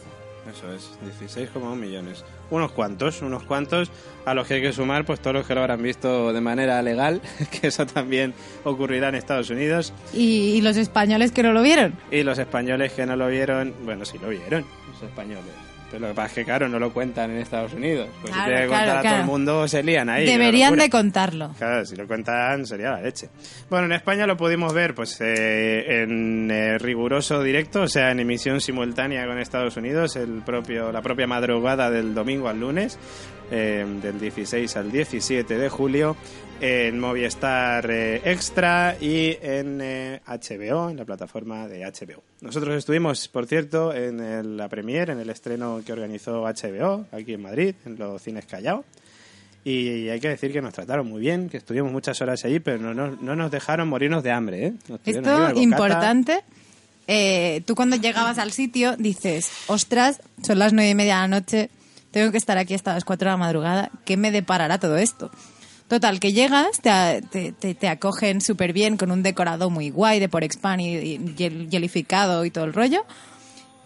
Eso 0.51 0.73
es, 0.73 1.37
16,1 1.37 1.77
millones 1.77 2.25
unos 2.51 2.73
cuantos, 2.73 3.23
unos 3.23 3.43
cuantos 3.45 3.91
a 4.25 4.35
los 4.35 4.47
que 4.47 4.55
hay 4.55 4.63
que 4.63 4.73
sumar 4.73 5.05
pues 5.05 5.21
todos 5.21 5.35
los 5.35 5.47
que 5.47 5.55
lo 5.55 5.61
habrán 5.61 5.83
visto 5.83 6.33
de 6.33 6.41
manera 6.41 6.83
legal, 6.83 7.21
que 7.61 7.69
eso 7.69 7.87
también 7.87 8.35
ocurrirá 8.65 9.09
en 9.09 9.15
Estados 9.15 9.51
Unidos. 9.51 9.93
¿Y, 10.13 10.61
los 10.61 10.77
españoles 10.77 11.33
que 11.33 11.43
no 11.43 11.53
lo 11.53 11.63
vieron? 11.63 11.95
Y 12.11 12.23
los 12.23 12.39
españoles 12.39 12.93
que 12.93 13.07
no 13.07 13.17
lo 13.17 13.29
vieron, 13.29 13.75
bueno, 13.85 14.05
sí 14.05 14.19
lo 14.19 14.29
vieron, 14.29 14.65
los 14.93 15.03
españoles. 15.03 15.70
Pero 15.91 16.03
lo 16.03 16.09
que 16.09 16.15
pasa 16.15 16.29
es 16.29 16.33
que, 16.35 16.45
claro, 16.45 16.69
no 16.69 16.79
lo 16.79 16.93
cuentan 16.93 17.31
en 17.31 17.39
Estados 17.39 17.73
Unidos. 17.73 18.09
Pues 18.21 18.33
si 18.33 18.41
tiene 18.45 18.61
que 18.63 18.67
contar 18.69 18.99
a 18.99 19.03
todo 19.03 19.21
el 19.21 19.25
mundo, 19.25 19.69
se 19.69 19.83
lían 19.83 20.09
ahí. 20.09 20.25
Deberían 20.25 20.77
de 20.77 20.89
contarlo. 20.89 21.51
Claro, 21.59 21.85
si 21.85 21.97
lo 21.97 22.07
cuentan 22.07 22.65
sería 22.67 22.93
la 22.93 23.03
leche. 23.03 23.29
Bueno, 23.69 23.87
en 23.87 23.93
España 23.93 24.27
lo 24.27 24.37
pudimos 24.37 24.73
ver 24.73 24.95
pues 24.95 25.21
eh, 25.21 26.03
en 26.03 26.51
eh, 26.51 26.79
riguroso 26.79 27.43
directo, 27.43 27.83
o 27.83 27.89
sea, 27.89 28.11
en 28.13 28.21
emisión 28.21 28.61
simultánea 28.61 29.27
con 29.27 29.39
Estados 29.39 29.77
Unidos, 29.77 30.17
el 30.17 30.43
propio, 30.43 30.93
la 30.93 31.03
propia 31.03 31.27
madrugada 31.27 31.91
del 31.91 32.15
domingo 32.15 32.49
al 32.49 32.61
lunes, 32.61 32.99
eh, 33.51 33.85
del 34.01 34.21
16 34.21 34.77
al 34.77 34.93
17 34.93 35.59
de 35.59 35.69
julio 35.69 36.17
en 36.61 37.01
Movistar 37.01 37.91
eh, 37.91 38.21
Extra 38.25 38.95
y 39.01 39.37
en 39.41 39.79
HBO, 39.79 40.89
eh, 40.89 40.91
en 40.91 40.97
la 40.99 41.05
plataforma 41.05 41.67
de 41.67 41.85
HBO. 41.85 42.23
Nosotros 42.43 42.77
estuvimos, 42.77 43.29
por 43.29 43.47
cierto, 43.47 43.95
en 43.95 44.57
la 44.57 44.69
premiere, 44.69 45.13
en 45.13 45.21
el 45.21 45.31
estreno 45.31 45.81
que 45.85 45.93
organizó 45.93 46.43
HBO 46.43 47.07
aquí 47.13 47.35
en 47.35 47.43
Madrid, 47.43 47.75
en 47.87 47.99
los 47.99 48.21
cines 48.23 48.45
Callao. 48.45 48.85
Y 49.65 50.09
hay 50.09 50.21
que 50.21 50.29
decir 50.29 50.53
que 50.53 50.63
nos 50.63 50.75
trataron 50.75 51.07
muy 51.07 51.21
bien, 51.21 51.49
que 51.49 51.59
estuvimos 51.59 51.93
muchas 51.93 52.21
horas 52.21 52.45
allí, 52.45 52.61
pero 52.61 52.95
no, 52.95 53.11
no, 53.11 53.37
nos 53.37 53.51
dejaron 53.51 53.89
morirnos 53.89 54.23
de 54.23 54.31
hambre. 54.31 54.67
¿eh? 54.67 54.73
Esto 55.05 55.53
importante. 55.57 56.43
tú 57.67 57.75
cuando 57.75 57.97
llegabas 57.97 58.39
al 58.39 58.53
sitio 58.53 58.97
dices, 58.97 59.51
ostras, 59.67 60.21
son 60.43 60.59
las 60.59 60.73
nueve 60.73 60.91
y 60.91 60.95
media 60.95 61.17
de 61.17 61.21
la 61.21 61.29
noche, 61.29 61.71
tengo 62.11 62.31
que 62.33 62.39
estar 62.39 62.59
aquí 62.59 62.75
hasta 62.75 62.95
las 62.95 63.05
cuatro 63.05 63.29
de 63.29 63.33
la 63.33 63.39
madrugada, 63.39 63.91
¿qué 64.05 64.17
me 64.17 64.31
deparará 64.31 64.79
todo 64.79 64.97
esto? 64.97 65.31
Total, 65.91 66.21
que 66.21 66.33
llegas, 66.33 66.81
te, 66.81 67.53
te, 67.53 67.89
acogen 67.89 68.41
súper 68.41 68.73
bien 68.73 68.97
con 68.97 69.11
un 69.11 69.25
decorado 69.25 69.71
muy 69.71 69.91
guay 69.91 70.21
de 70.21 70.29
por 70.29 70.45
expand 70.45 70.81
y, 70.81 70.87
y, 70.87 71.69
gelificado 71.69 72.45
y 72.45 72.53
todo 72.53 72.63
el 72.63 72.73
rollo. 72.73 73.05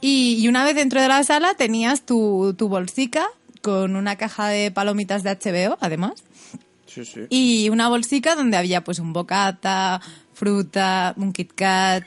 Y, 0.02 0.46
una 0.46 0.66
vez 0.66 0.74
dentro 0.74 1.00
de 1.00 1.08
la 1.08 1.24
sala 1.24 1.54
tenías 1.54 2.02
tu, 2.02 2.54
tu 2.58 2.68
bolsica 2.68 3.24
con 3.62 3.96
una 3.96 4.16
caja 4.16 4.48
de 4.48 4.70
palomitas 4.70 5.22
de 5.22 5.30
HBO, 5.30 5.78
además. 5.80 6.22
Sí, 6.84 7.06
sí. 7.06 7.20
Y 7.30 7.70
una 7.70 7.88
bolsica 7.88 8.34
donde 8.34 8.58
había 8.58 8.84
pues 8.84 8.98
un 8.98 9.14
bocata, 9.14 10.02
fruta, 10.34 11.14
un 11.16 11.32
Kit 11.32 11.54
Kat, 11.54 12.04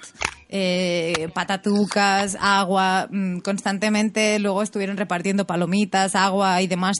eh, 0.50 1.28
patatucas, 1.34 2.38
agua, 2.40 3.08
mm, 3.10 3.40
constantemente. 3.40 4.38
Luego 4.38 4.62
estuvieron 4.62 4.96
repartiendo 4.96 5.48
palomitas, 5.48 6.14
agua 6.14 6.62
y 6.62 6.68
demás. 6.68 6.98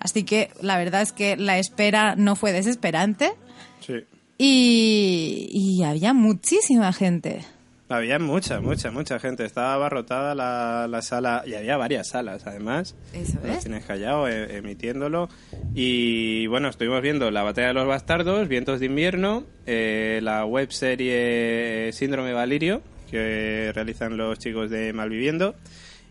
Así 0.00 0.24
que 0.24 0.50
la 0.60 0.78
verdad 0.78 1.02
es 1.02 1.12
que 1.12 1.36
la 1.36 1.58
espera 1.58 2.16
no 2.16 2.34
fue 2.34 2.52
desesperante. 2.52 3.32
Sí. 3.80 4.04
Y, 4.38 5.50
y 5.52 5.84
había 5.84 6.14
muchísima 6.14 6.92
gente. 6.92 7.44
Había 7.90 8.20
mucha, 8.20 8.60
mucha, 8.60 8.90
mucha 8.92 9.18
gente. 9.18 9.44
Estaba 9.44 9.74
abarrotada 9.74 10.34
la, 10.34 10.86
la 10.88 11.02
sala 11.02 11.42
y 11.44 11.54
había 11.54 11.76
varias 11.76 12.08
salas, 12.08 12.46
además. 12.46 12.94
Eso 13.12 13.38
es. 13.44 13.64
Cines 13.64 13.84
Callao 13.84 14.28
eh, 14.28 14.58
emitiéndolo. 14.58 15.28
Y 15.74 16.46
bueno, 16.46 16.68
estuvimos 16.68 17.02
viendo 17.02 17.30
La 17.32 17.42
Batalla 17.42 17.68
de 17.68 17.74
los 17.74 17.88
Bastardos, 17.88 18.46
Vientos 18.46 18.78
de 18.78 18.86
Invierno, 18.86 19.44
eh, 19.66 20.20
la 20.22 20.44
web 20.44 20.70
serie 20.70 21.92
Síndrome 21.92 22.32
Valirio, 22.32 22.80
que 23.10 23.72
realizan 23.74 24.16
los 24.16 24.38
chicos 24.38 24.70
de 24.70 24.92
Malviviendo. 24.92 25.56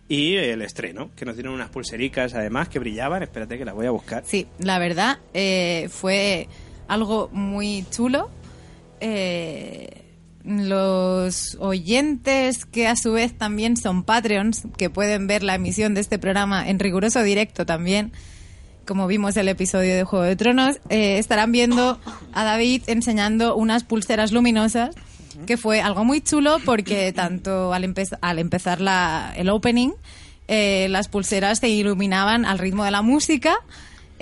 Y 0.10 0.36
el 0.36 0.64
estreno, 0.64 1.12
que 1.16 1.24
nos 1.24 1.36
dieron 1.36 1.54
unas 1.54 1.70
pulsericas 1.70 2.34
además 2.34 2.68
que 2.68 2.80
brillaban. 2.80 3.22
Espérate 3.22 3.60
que 3.60 3.64
las 3.64 3.76
voy 3.76 3.86
a 3.86 3.92
buscar. 3.92 4.24
Sí, 4.26 4.48
la 4.58 4.80
verdad 4.80 5.20
eh, 5.36 5.88
fue 5.92 6.50
algo 6.88 7.30
muy 7.32 7.86
chulo. 7.92 8.32
Eh, 9.00 10.04
los 10.44 11.56
oyentes 11.60 12.66
que 12.66 12.88
a 12.88 12.96
su 12.96 13.14
vez 13.14 13.38
también 13.38 13.78
son 13.78 14.04
Patreons, 14.04 14.64
que 14.78 14.90
pueden 14.90 15.28
ver 15.28 15.44
la 15.44 15.56
emisión 15.56 15.94
de 15.94 16.02
este 16.02 16.18
programa 16.18 16.68
en 16.68 16.80
riguroso 16.80 17.22
directo 17.22 17.68
también, 17.68 18.12
como 18.86 19.06
vimos 19.06 19.38
el 19.38 19.48
episodio 19.48 19.96
de 19.96 20.04
Juego 20.04 20.26
de 20.26 20.36
Tronos, 20.36 20.80
eh, 20.90 21.20
estarán 21.20 21.52
viendo 21.52 22.00
a 22.34 22.44
David 22.44 22.82
enseñando 22.88 23.56
unas 23.56 23.84
pulseras 23.84 24.32
luminosas, 24.32 24.96
que 25.46 25.58
fue 25.58 25.82
algo 25.82 26.04
muy 26.06 26.22
chulo 26.22 26.58
porque 26.66 27.12
tanto 27.16 27.74
al, 27.74 27.84
empe- 27.84 28.18
al 28.22 28.40
empezar 28.40 28.82
la, 28.82 29.34
el 29.36 29.50
opening, 29.50 29.92
eh, 30.48 30.88
las 30.90 31.08
pulseras 31.08 31.60
se 31.60 31.70
iluminaban 31.70 32.46
al 32.46 32.58
ritmo 32.60 32.84
de 32.84 32.92
la 32.92 33.02
música. 33.02 33.56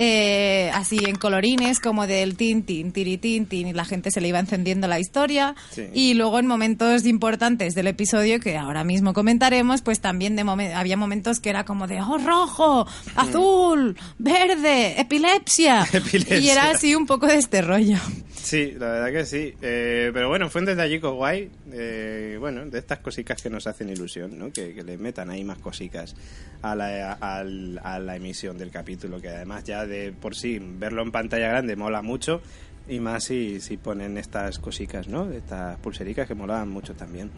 eh, 0.00 0.70
así 0.74 0.98
en 1.08 1.16
colorines 1.16 1.80
como 1.80 2.06
del 2.06 2.36
tin, 2.36 2.62
tin, 2.62 2.92
tiri, 2.92 3.18
tin, 3.18 3.46
tin, 3.46 3.66
y 3.66 3.72
la 3.72 3.84
gente 3.84 4.12
se 4.12 4.20
le 4.20 4.28
iba 4.28 4.38
encendiendo 4.38 4.86
la 4.86 5.00
historia. 5.00 5.56
Sí. 5.72 5.86
Y 5.92 6.14
luego 6.14 6.38
en 6.38 6.46
momentos 6.46 7.04
importantes 7.04 7.74
del 7.74 7.88
episodio, 7.88 8.38
que 8.38 8.56
ahora 8.56 8.84
mismo 8.84 9.12
comentaremos, 9.12 9.82
pues 9.82 10.00
también 10.00 10.36
de 10.36 10.44
momen- 10.44 10.72
había 10.74 10.96
momentos 10.96 11.40
que 11.40 11.50
era 11.50 11.64
como 11.64 11.88
de, 11.88 12.00
oh, 12.00 12.16
rojo, 12.18 12.86
azul, 13.16 13.96
verde, 14.18 15.00
epilepsia. 15.00 15.84
Epilepsia. 15.92 16.38
Y 16.38 16.48
era 16.50 16.70
así 16.70 16.94
un 16.94 17.06
poco 17.06 17.26
de 17.26 17.34
este 17.38 17.60
rollo. 17.62 17.96
Sí, 18.42 18.72
la 18.78 18.86
verdad 18.92 19.12
que 19.12 19.26
sí. 19.26 19.54
Eh, 19.60 20.10
pero 20.14 20.28
bueno, 20.28 20.48
fue 20.48 20.60
un 20.62 20.66
detallico 20.66 21.12
guay. 21.14 21.50
eh, 21.72 22.36
bueno, 22.40 22.64
de 22.66 22.78
estas 22.78 23.00
cositas 23.00 23.42
que 23.42 23.50
nos 23.50 23.66
hacen 23.66 23.90
ilusión, 23.90 24.38
¿no? 24.38 24.50
Que, 24.52 24.74
que 24.74 24.82
le 24.82 24.96
metan 24.96 25.28
ahí 25.30 25.44
más 25.44 25.58
cositas 25.58 26.14
a 26.62 26.74
la, 26.74 27.12
al- 27.14 27.80
a 27.82 27.98
la 27.98 28.16
emisión 28.16 28.56
del 28.56 28.70
capítulo, 28.70 29.20
que 29.20 29.28
además 29.28 29.64
ya 29.64 29.84
de 29.86 30.12
por 30.12 30.34
sí 30.34 30.58
verlo 30.62 31.02
en 31.02 31.12
pantalla 31.12 31.48
grande 31.48 31.76
mola 31.76 32.00
mucho. 32.00 32.40
Y 32.88 33.00
más 33.00 33.24
si, 33.24 33.60
si 33.60 33.76
ponen 33.76 34.16
estas 34.16 34.58
cositas, 34.58 35.08
¿no? 35.08 35.30
Estas 35.30 35.76
pulsericas 35.80 36.26
que 36.26 36.34
molaban 36.34 36.70
mucho 36.70 36.94
también. 36.94 37.30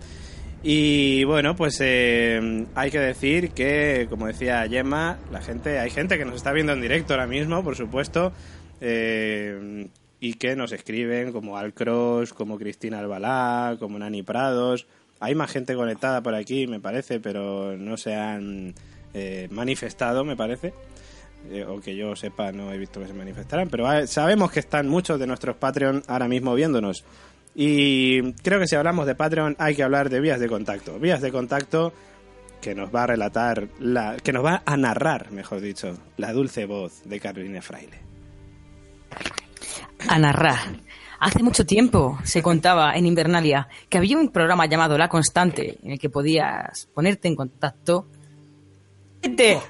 Y 0.62 1.25
bueno, 1.25 1.57
pues 1.57 1.78
eh, 1.80 2.66
hay 2.76 2.90
que 2.90 3.00
decir 3.00 3.50
que, 3.50 4.07
como 4.09 4.26
decía 4.28 4.64
Gemma, 4.69 5.19
la 5.33 5.40
gente, 5.40 5.78
hay 5.80 5.90
gente 5.90 6.19
que 6.19 6.25
nos 6.25 6.37
está 6.37 6.52
viendo 6.52 6.73
en 6.73 6.83
directo 6.83 7.14
ahora 7.14 7.26
mismo, 7.26 7.64
por 7.64 7.75
supuesto, 7.75 8.33
eh, 8.80 9.88
y 10.20 10.34
que 10.34 10.54
nos 10.54 10.72
escriben 10.72 11.32
como 11.32 11.56
Alcross, 11.56 12.34
como 12.34 12.58
Cristina 12.58 12.98
Albalá, 12.98 13.76
como 13.78 13.98
Nani 13.98 14.22
Prados. 14.22 14.86
Hay 15.18 15.34
más 15.34 15.50
gente 15.50 15.74
conectada 15.74 16.22
por 16.22 16.34
aquí, 16.34 16.66
me 16.66 16.78
parece, 16.78 17.20
pero 17.20 17.76
no 17.76 17.96
se 17.96 18.14
han 18.14 18.74
eh, 19.14 19.48
manifestado, 19.50 20.24
me 20.24 20.36
parece. 20.36 20.72
Eh, 21.50 21.64
o 21.64 21.80
que 21.80 21.96
yo 21.96 22.14
sepa, 22.16 22.52
no 22.52 22.70
he 22.70 22.76
visto 22.76 23.00
que 23.00 23.06
se 23.06 23.14
manifestaran, 23.14 23.70
pero 23.70 24.06
sabemos 24.06 24.52
que 24.52 24.60
están 24.60 24.88
muchos 24.88 25.18
de 25.18 25.26
nuestros 25.26 25.56
Patreon 25.56 26.02
ahora 26.06 26.28
mismo 26.28 26.54
viéndonos. 26.54 27.04
Y 27.54 28.34
creo 28.34 28.60
que 28.60 28.66
si 28.66 28.76
hablamos 28.76 29.06
de 29.06 29.14
Patreon 29.14 29.56
hay 29.58 29.74
que 29.74 29.82
hablar 29.82 30.10
de 30.10 30.20
vías 30.20 30.38
de 30.38 30.48
contacto. 30.48 30.98
Vías 30.98 31.22
de 31.22 31.32
contacto 31.32 31.94
que 32.60 32.74
nos 32.74 32.94
va 32.94 33.04
a 33.04 33.06
relatar, 33.06 33.68
la, 33.78 34.18
que 34.22 34.34
nos 34.34 34.44
va 34.44 34.62
a 34.66 34.76
narrar, 34.76 35.32
mejor 35.32 35.60
dicho, 35.60 35.96
la 36.18 36.32
dulce 36.32 36.66
voz 36.66 37.02
de 37.04 37.18
Carolina 37.18 37.62
Fraile. 37.62 37.98
A 40.09 40.19
narrar. 40.19 40.59
Hace 41.19 41.42
mucho 41.42 41.66
tiempo 41.66 42.19
se 42.25 42.42
contaba 42.42 42.95
en 42.95 43.07
Invernalia 43.07 43.69
que 43.88 43.99
había 43.99 44.16
un 44.16 44.30
programa 44.30 44.66
llamado 44.66 44.97
La 44.97 45.09
Constante 45.09 45.78
en 45.83 45.92
el 45.92 45.99
que 45.99 46.09
podías 46.09 46.88
ponerte 46.95 47.28
en 47.28 47.37
contacto. 47.37 48.07
Gente, 49.23 49.61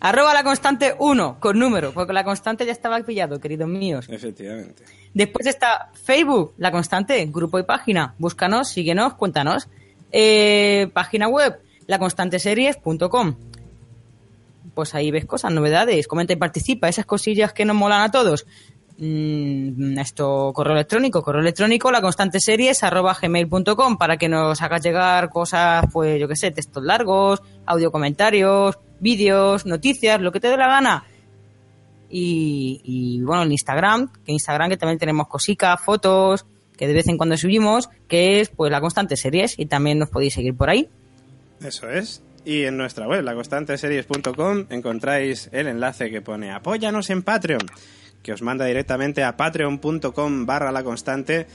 Arroba 0.00 0.32
la 0.32 0.44
constante 0.44 0.94
1 0.96 1.40
con 1.40 1.58
número, 1.58 1.92
porque 1.92 2.12
la 2.12 2.22
constante 2.22 2.64
ya 2.64 2.70
estaba 2.70 3.00
pillado, 3.00 3.40
queridos 3.40 3.68
míos. 3.68 4.06
Efectivamente. 4.08 4.84
Después 5.12 5.46
está 5.46 5.90
Facebook, 5.92 6.54
la 6.56 6.70
constante, 6.70 7.26
grupo 7.26 7.58
y 7.58 7.64
página. 7.64 8.14
Búscanos, 8.18 8.68
síguenos, 8.68 9.14
cuéntanos. 9.14 9.68
Eh, 10.12 10.88
página 10.92 11.26
web, 11.26 11.58
laconstanteseries.com. 11.88 13.34
Pues 14.74 14.94
ahí 14.94 15.10
ves 15.10 15.24
cosas, 15.24 15.52
novedades, 15.52 16.06
comenta 16.06 16.32
y 16.32 16.36
participa, 16.36 16.88
esas 16.88 17.04
cosillas 17.04 17.52
que 17.52 17.64
nos 17.64 17.74
molan 17.74 18.02
a 18.02 18.12
todos. 18.12 18.46
Mm, 19.00 19.96
esto, 20.00 20.52
correo 20.52 20.74
electrónico, 20.74 21.22
correo 21.22 21.40
electrónico, 21.40 21.92
laconstanteseries 21.92 22.82
arroba 22.82 23.16
gmail.com 23.20 23.96
para 23.96 24.16
que 24.16 24.28
nos 24.28 24.60
hagas 24.60 24.82
llegar 24.82 25.30
cosas, 25.30 25.84
pues 25.92 26.20
yo 26.20 26.26
qué 26.26 26.34
sé, 26.34 26.50
textos 26.50 26.82
largos, 26.82 27.40
audio 27.64 27.92
comentarios, 27.92 28.76
vídeos, 28.98 29.66
noticias, 29.66 30.20
lo 30.20 30.32
que 30.32 30.40
te 30.40 30.48
dé 30.48 30.56
la 30.56 30.66
gana. 30.66 31.04
Y, 32.10 32.80
y, 32.82 33.22
bueno, 33.22 33.44
en 33.44 33.52
Instagram, 33.52 34.10
que 34.24 34.32
Instagram 34.32 34.70
que 34.70 34.76
también 34.76 34.98
tenemos 34.98 35.28
cositas, 35.28 35.80
fotos, 35.80 36.44
que 36.76 36.88
de 36.88 36.94
vez 36.94 37.06
en 37.06 37.18
cuando 37.18 37.36
subimos, 37.36 37.88
que 38.08 38.40
es 38.40 38.48
pues 38.48 38.72
la 38.72 38.80
constante 38.80 39.16
series 39.16 39.56
y 39.58 39.66
también 39.66 40.00
nos 40.00 40.08
podéis 40.08 40.34
seguir 40.34 40.56
por 40.56 40.70
ahí. 40.70 40.88
Eso 41.60 41.88
es. 41.88 42.22
Y 42.44 42.64
en 42.64 42.76
nuestra 42.76 43.06
web, 43.06 43.22
laconstanteseries.com, 43.22 44.66
encontráis 44.70 45.50
el 45.52 45.68
enlace 45.68 46.10
que 46.10 46.22
pone 46.22 46.50
apóyanos 46.50 47.10
en 47.10 47.22
Patreon, 47.22 47.60
que 48.22 48.32
os 48.32 48.42
manda 48.42 48.64
directamente 48.66 49.24
a 49.24 49.36
patreon.com 49.36 50.46
barra 50.46 50.72
la 50.72 50.84
constante, 50.84 51.46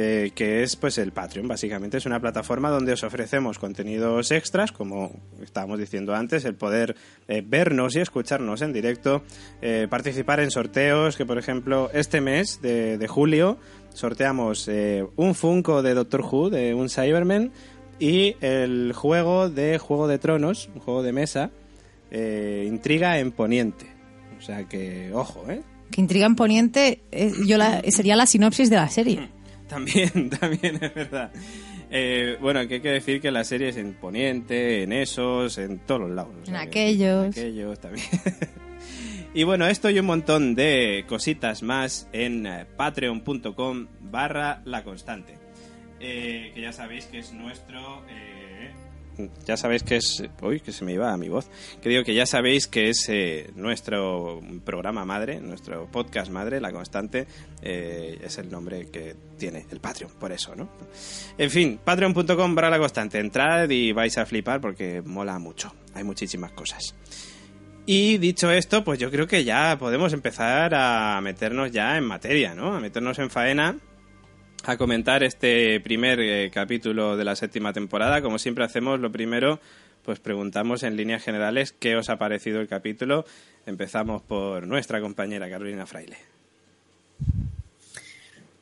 eh, 0.00 0.30
que 0.32 0.62
es 0.62 0.76
pues 0.76 0.96
el 0.98 1.10
Patreon, 1.10 1.48
básicamente 1.48 1.96
es 1.96 2.06
una 2.06 2.20
plataforma 2.20 2.70
donde 2.70 2.92
os 2.92 3.02
ofrecemos 3.02 3.58
contenidos 3.58 4.30
extras, 4.30 4.70
como 4.70 5.10
estábamos 5.42 5.80
diciendo 5.80 6.14
antes, 6.14 6.44
el 6.44 6.54
poder 6.54 6.94
eh, 7.26 7.42
vernos 7.44 7.96
y 7.96 7.98
escucharnos 7.98 8.62
en 8.62 8.72
directo, 8.72 9.24
eh, 9.60 9.88
participar 9.90 10.38
en 10.38 10.52
sorteos, 10.52 11.16
que 11.16 11.26
por 11.26 11.36
ejemplo 11.36 11.90
este 11.92 12.20
mes 12.20 12.62
de, 12.62 12.96
de 12.96 13.08
julio 13.08 13.58
sorteamos 13.92 14.70
un 15.16 15.34
Funko 15.34 15.82
de 15.82 15.94
Doctor 15.94 16.20
Who, 16.20 16.50
de 16.50 16.74
un 16.74 16.88
Cyberman, 16.88 17.50
y 17.98 18.36
el 18.40 18.92
juego 18.92 19.50
de 19.50 19.78
Juego 19.78 20.06
de 20.06 20.20
Tronos, 20.20 20.70
un 20.72 20.80
juego 20.80 21.02
de 21.02 21.12
mesa, 21.12 21.50
Intriga 22.12 23.18
en 23.18 23.32
Poniente. 23.32 23.86
O 24.38 24.40
sea 24.40 24.62
que, 24.68 25.10
ojo, 25.12 25.44
¿eh? 25.50 25.62
Que 25.90 26.00
intriga 26.00 26.26
en 26.26 26.36
Poniente 26.36 27.00
eh, 27.12 27.32
yo 27.46 27.56
la- 27.58 27.82
sería 27.90 28.14
la 28.16 28.26
sinopsis 28.26 28.70
de 28.70 28.76
la 28.76 28.88
serie. 28.88 29.28
También, 29.68 30.30
también 30.40 30.76
es 30.82 30.94
verdad. 30.94 31.30
Eh, 31.90 32.38
bueno, 32.40 32.66
que 32.66 32.74
hay 32.74 32.80
que 32.80 32.88
decir 32.90 33.20
que 33.20 33.30
la 33.30 33.44
serie 33.44 33.68
es 33.68 33.76
en 33.76 33.92
Poniente, 33.94 34.82
en 34.82 34.92
esos, 34.94 35.58
en 35.58 35.78
todos 35.80 36.00
los 36.02 36.10
lados. 36.10 36.32
o 36.42 36.46
sea 36.46 36.62
En 36.62 36.70
que- 36.70 36.80
aquellos. 36.86 37.24
en 37.36 37.42
aquellos 37.42 37.78
también. 37.78 38.06
y 39.34 39.44
bueno, 39.44 39.66
esto 39.66 39.90
y 39.90 39.98
un 39.98 40.06
montón 40.06 40.54
de 40.54 41.04
cositas 41.06 41.62
más 41.62 42.08
en 42.12 42.46
eh, 42.46 42.64
patreon.com 42.78 43.86
barra 44.00 44.62
la 44.64 44.84
constante. 44.84 45.34
Eh, 46.00 46.52
que 46.54 46.60
ya 46.62 46.72
sabéis 46.72 47.04
que 47.06 47.18
es 47.18 47.32
nuestro... 47.32 48.04
eh, 48.08 48.37
ya 49.44 49.56
sabéis 49.56 49.82
que 49.82 49.96
es... 49.96 50.22
Uy, 50.42 50.60
que 50.60 50.72
se 50.72 50.84
me 50.84 50.92
iba 50.92 51.16
mi 51.16 51.28
voz. 51.28 51.48
Que 51.82 51.88
digo 51.88 52.04
que 52.04 52.14
ya 52.14 52.26
sabéis 52.26 52.66
que 52.66 52.88
es 52.90 53.08
eh, 53.08 53.50
nuestro 53.54 54.40
programa 54.64 55.04
madre, 55.04 55.40
nuestro 55.40 55.86
podcast 55.86 56.30
madre, 56.30 56.60
La 56.60 56.72
Constante. 56.72 57.26
eh, 57.62 58.18
es 58.22 58.38
el 58.38 58.50
nombre 58.50 58.86
que 58.90 59.16
tiene 59.36 59.66
el 59.70 59.80
Patreon, 59.80 60.12
por 60.18 60.32
eso, 60.32 60.54
¿no? 60.54 60.68
En 61.36 61.50
fin, 61.50 61.80
patreon.com 61.82 62.54
barra 62.54 62.70
La 62.70 62.78
Constante. 62.78 63.18
Entrad 63.18 63.70
y 63.70 63.92
vais 63.92 64.16
a 64.18 64.26
flipar 64.26 64.60
porque 64.60 65.02
mola 65.02 65.38
mucho. 65.38 65.74
Hay 65.94 66.04
muchísimas 66.04 66.52
cosas. 66.52 66.94
Y 67.86 68.18
dicho 68.18 68.50
esto, 68.50 68.84
pues 68.84 68.98
yo 68.98 69.10
creo 69.10 69.26
que 69.26 69.44
ya 69.44 69.76
podemos 69.78 70.12
empezar 70.12 70.74
a 70.74 71.18
meternos 71.22 71.70
ya 71.70 71.96
en 71.96 72.04
materia, 72.04 72.54
¿no? 72.54 72.74
A 72.74 72.80
meternos 72.80 73.18
en 73.18 73.30
faena 73.30 73.76
a 74.64 74.76
comentar 74.76 75.22
este 75.22 75.80
primer 75.80 76.20
eh, 76.20 76.50
capítulo 76.52 77.16
de 77.16 77.24
la 77.24 77.36
séptima 77.36 77.72
temporada. 77.72 78.22
Como 78.22 78.38
siempre 78.38 78.64
hacemos, 78.64 79.00
lo 79.00 79.10
primero, 79.10 79.60
pues 80.04 80.20
preguntamos 80.20 80.82
en 80.82 80.96
líneas 80.96 81.22
generales 81.22 81.72
qué 81.72 81.96
os 81.96 82.08
ha 82.10 82.18
parecido 82.18 82.60
el 82.60 82.68
capítulo. 82.68 83.24
Empezamos 83.66 84.22
por 84.22 84.66
nuestra 84.66 85.00
compañera 85.00 85.48
Carolina 85.48 85.86
Fraile. 85.86 86.18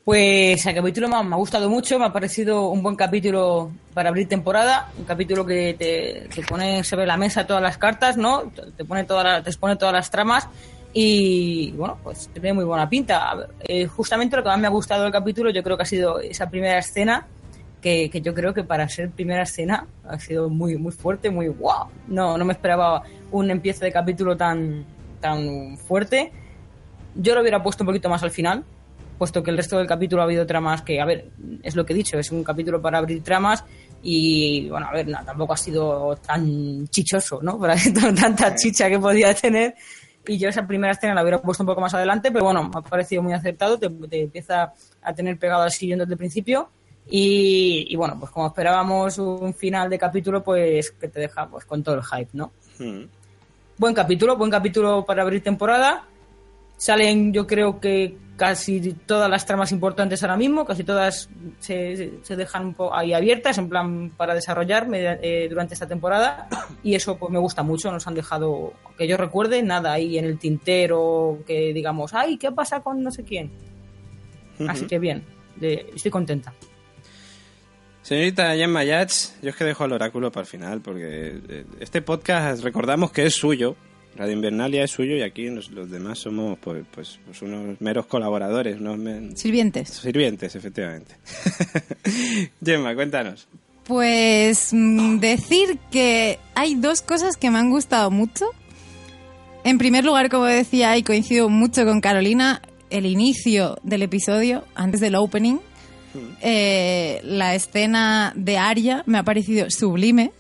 Pues 0.05 0.65
el 0.65 0.75
capítulo 0.75 1.09
me 1.09 1.17
ha, 1.17 1.37
gustado 1.37 1.69
mucho, 1.69 1.99
me 1.99 2.05
ha 2.05 2.13
parecido 2.13 2.69
un 2.69 2.81
buen 2.81 2.95
capítulo 2.95 3.73
para 3.93 4.11
abrir 4.11 4.29
temporada, 4.29 4.93
un 4.97 5.05
capítulo 5.05 5.45
que 5.45 5.75
te, 5.75 6.43
pone 6.45 6.85
sobre 6.85 7.07
la 7.07 7.17
mesa 7.17 7.45
todas 7.45 7.63
las 7.63 7.77
cartas, 7.77 8.17
¿no? 8.17 8.53
Te 8.77 8.85
pone 8.85 9.03
te 9.03 9.51
expone 9.51 9.75
todas 9.75 9.93
las 9.93 10.11
tramas 10.11 10.49
y 10.99 11.73
bueno, 11.73 11.99
pues 12.03 12.31
tiene 12.33 12.55
muy 12.55 12.65
buena 12.65 12.89
pinta. 12.89 13.47
Eh, 13.61 13.85
justamente 13.87 14.35
lo 14.35 14.43
que 14.43 14.49
más 14.49 14.59
me 14.59 14.67
ha 14.67 14.71
gustado 14.71 15.03
del 15.03 15.13
capítulo 15.13 15.51
yo 15.51 15.63
creo 15.63 15.77
que 15.77 15.83
ha 15.83 15.87
sido 15.87 16.21
esa 16.21 16.49
primera 16.49 16.79
escena 16.79 17.27
que, 17.83 18.09
que 18.09 18.23
yo 18.23 18.33
creo 18.33 18.55
que 18.55 18.65
para 18.65 18.89
ser 18.89 19.11
primera 19.11 19.43
escena 19.43 19.87
ha 20.09 20.19
sido 20.19 20.49
muy 20.49 20.79
muy 20.79 20.93
fuerte, 20.93 21.29
muy 21.29 21.49
wow. 21.49 21.89
No, 22.09 22.39
no 22.39 22.47
me 22.47 22.55
esperaba 22.55 23.03
un 23.31 23.51
empiezo 23.51 23.85
de 23.85 23.93
capítulo 23.93 24.39
tan, 24.39 24.87
tan 25.21 25.77
fuerte. 25.77 26.33
Yo 27.15 27.35
lo 27.35 27.43
hubiera 27.43 27.63
puesto 27.63 27.85
un 27.85 27.89
poquito 27.89 28.09
más 28.09 28.23
al 28.23 28.31
final, 28.31 28.65
puesto 29.19 29.43
que 29.43 29.51
el 29.51 29.59
resto 29.59 29.77
del 29.77 29.87
capítulo 29.87 30.23
ha 30.23 30.25
habido 30.25 30.47
tramas 30.47 30.81
que, 30.81 30.99
a 30.99 31.05
ver, 31.05 31.29
es 31.63 31.77
lo 31.77 31.85
que 31.85 31.93
he 31.93 31.97
dicho, 31.97 32.19
es 32.19 32.33
un 32.33 32.43
capítulo 32.43 32.81
para 32.81 32.97
abrir 32.97 33.23
tramas 33.23 33.63
y, 34.03 34.71
bueno, 34.71 34.87
a 34.87 34.93
ver, 34.93 35.09
no, 35.09 35.23
tampoco 35.27 35.53
ha 35.53 35.59
sido 35.59 36.17
tan 36.27 36.89
chichoso, 36.89 37.41
¿no? 37.43 37.59
Para 37.61 37.77
tanta 38.19 38.55
chicha 38.55 38.89
que 38.89 38.99
podía 38.99 39.35
tener. 39.35 39.75
Y 40.27 40.39
yo 40.39 40.49
esa 40.49 40.67
primera 40.67 40.93
escena 40.93 41.15
la 41.15 41.23
hubiera 41.23 41.41
puesto 41.41 41.63
un 41.63 41.69
poco 41.69 41.81
más 41.81 41.95
adelante, 41.95 42.31
pero 42.31 42.45
bueno, 42.45 42.65
me 42.65 42.71
ha 42.75 42.81
parecido 42.83 43.23
muy 43.23 43.33
acertado, 43.33 43.79
te, 43.79 43.89
te 43.89 44.23
empieza 44.23 44.73
a 45.03 45.15
tener 45.15 45.39
pegado 45.39 45.63
al 45.63 45.71
sillón 45.71 46.01
desde 46.01 46.13
el 46.13 46.19
principio. 46.19 46.69
Y, 47.09 47.87
y 47.89 47.97
bueno, 47.97 48.17
pues 48.19 48.33
como 48.33 48.49
esperábamos 48.49 49.19
un 49.19 49.55
final 49.55 49.89
de 49.89 49.99
capítulo, 49.99 50.43
pues 50.43 50.91
que 50.91 51.09
te 51.09 51.21
deja 51.21 51.49
pues 51.49 51.65
con 51.65 51.83
todo 51.83 51.95
el 51.95 52.03
hype, 52.03 52.31
¿no? 52.33 52.51
Mm. 52.79 53.05
Buen 53.79 53.95
capítulo, 53.95 54.37
buen 54.37 54.51
capítulo 54.51 55.05
para 55.05 55.23
abrir 55.23 55.43
temporada. 55.43 56.05
Salen, 56.77 57.33
yo 57.33 57.47
creo 57.47 57.81
que 57.81 58.17
casi 58.37 58.93
todas 59.07 59.31
las 59.31 59.47
tramas 59.47 59.73
importantes 59.73 60.23
ahora 60.23 60.37
mismo, 60.37 60.67
casi 60.67 60.85
todas 60.85 61.31
se, 61.59 62.13
se- 62.23 62.37
dejan 62.37 62.67
un 62.67 62.75
poco 62.75 62.95
ahí 62.95 63.15
abiertas, 63.15 63.57
en 63.57 63.69
plan 63.71 64.11
para 64.15 64.35
desarrollar 64.35 64.87
eh, 64.93 65.47
durante 65.49 65.73
esta 65.73 65.87
temporada. 65.87 66.47
Y 66.83 66.95
eso 66.95 67.17
pues 67.17 67.33
me 67.33 67.39
gusta 67.39 67.63
mucho, 67.63 67.91
nos 67.91 68.07
han 68.07 68.15
dejado, 68.15 68.75
que 68.99 69.09
yo 69.09 69.17
recuerde, 69.17 69.63
nada 69.63 69.93
ahí 69.95 70.19
en 70.19 70.27
el 70.27 70.39
tintero, 70.39 71.39
que 71.47 71.73
digamos, 71.73 72.13
ay, 72.13 72.37
¿qué 72.37 72.53
pasa 72.53 72.81
con 72.81 73.03
no 73.03 73.11
sé 73.11 73.25
quién? 73.25 73.51
Así 74.69 74.87
que 74.87 74.99
bien, 74.99 75.25
de- 75.57 75.91
estoy 75.95 76.11
contenta. 76.11 76.53
Señorita 78.03 78.55
Gemma 78.55 78.85
Yats, 78.85 79.37
yo 79.43 79.51
es 79.51 79.57
que 79.57 79.65
dejo 79.65 79.83
al 79.85 79.93
oráculo 79.93 80.31
para 80.31 80.43
el 80.43 80.47
final, 80.47 80.81
porque 80.81 81.41
eh, 81.49 81.65
este 81.81 82.03
podcast 82.03 82.63
recordamos 82.63 83.11
que 83.11 83.27
es 83.27 83.35
suyo, 83.35 83.75
Radio 84.17 84.33
Invernalia 84.33 84.85
es 84.85 84.91
suyo 84.91 85.17
y 85.17 85.23
aquí 85.23 85.49
los, 85.49 85.71
los 85.71 85.91
demás 85.91 86.19
somos 86.19 86.59
pues, 86.59 86.85
pues, 86.93 87.19
pues 87.25 87.43
unos 87.43 87.81
meros 87.81 88.07
colaboradores, 88.07 88.81
unos 88.81 89.39
Sirvientes. 89.39 89.91
sirvientes, 89.91 90.55
efectivamente. 90.57 91.15
Gemma, 92.65 92.95
cuéntanos. 92.95 93.47
Pues 93.85 94.71
mm, 94.73 95.19
decir 95.19 95.79
que 95.91 96.39
hay 96.55 96.75
dos 96.75 97.03
cosas 97.03 97.37
que 97.37 97.51
me 97.51 97.59
han 97.59 97.71
gustado 97.71 98.11
mucho. 98.11 98.47
En 99.65 99.79
primer 99.79 100.05
lugar, 100.05 100.29
como 100.29 100.45
decía, 100.45 100.97
y 100.97 101.03
coincido 101.03 101.49
mucho 101.49 101.85
con 101.85 102.01
Carolina, 102.01 102.63
el 102.91 103.07
inicio 103.07 103.79
del 103.83 104.03
episodio, 104.03 104.65
antes 104.75 105.01
del 105.01 105.17
opening, 105.17 105.59
eh, 106.41 107.21
la 107.25 107.55
escena 107.55 108.33
de 108.37 108.59
Arya 108.59 109.03
me 109.07 109.19
ha 109.19 109.23
parecido 109.23 109.71
sublime. 109.71 110.33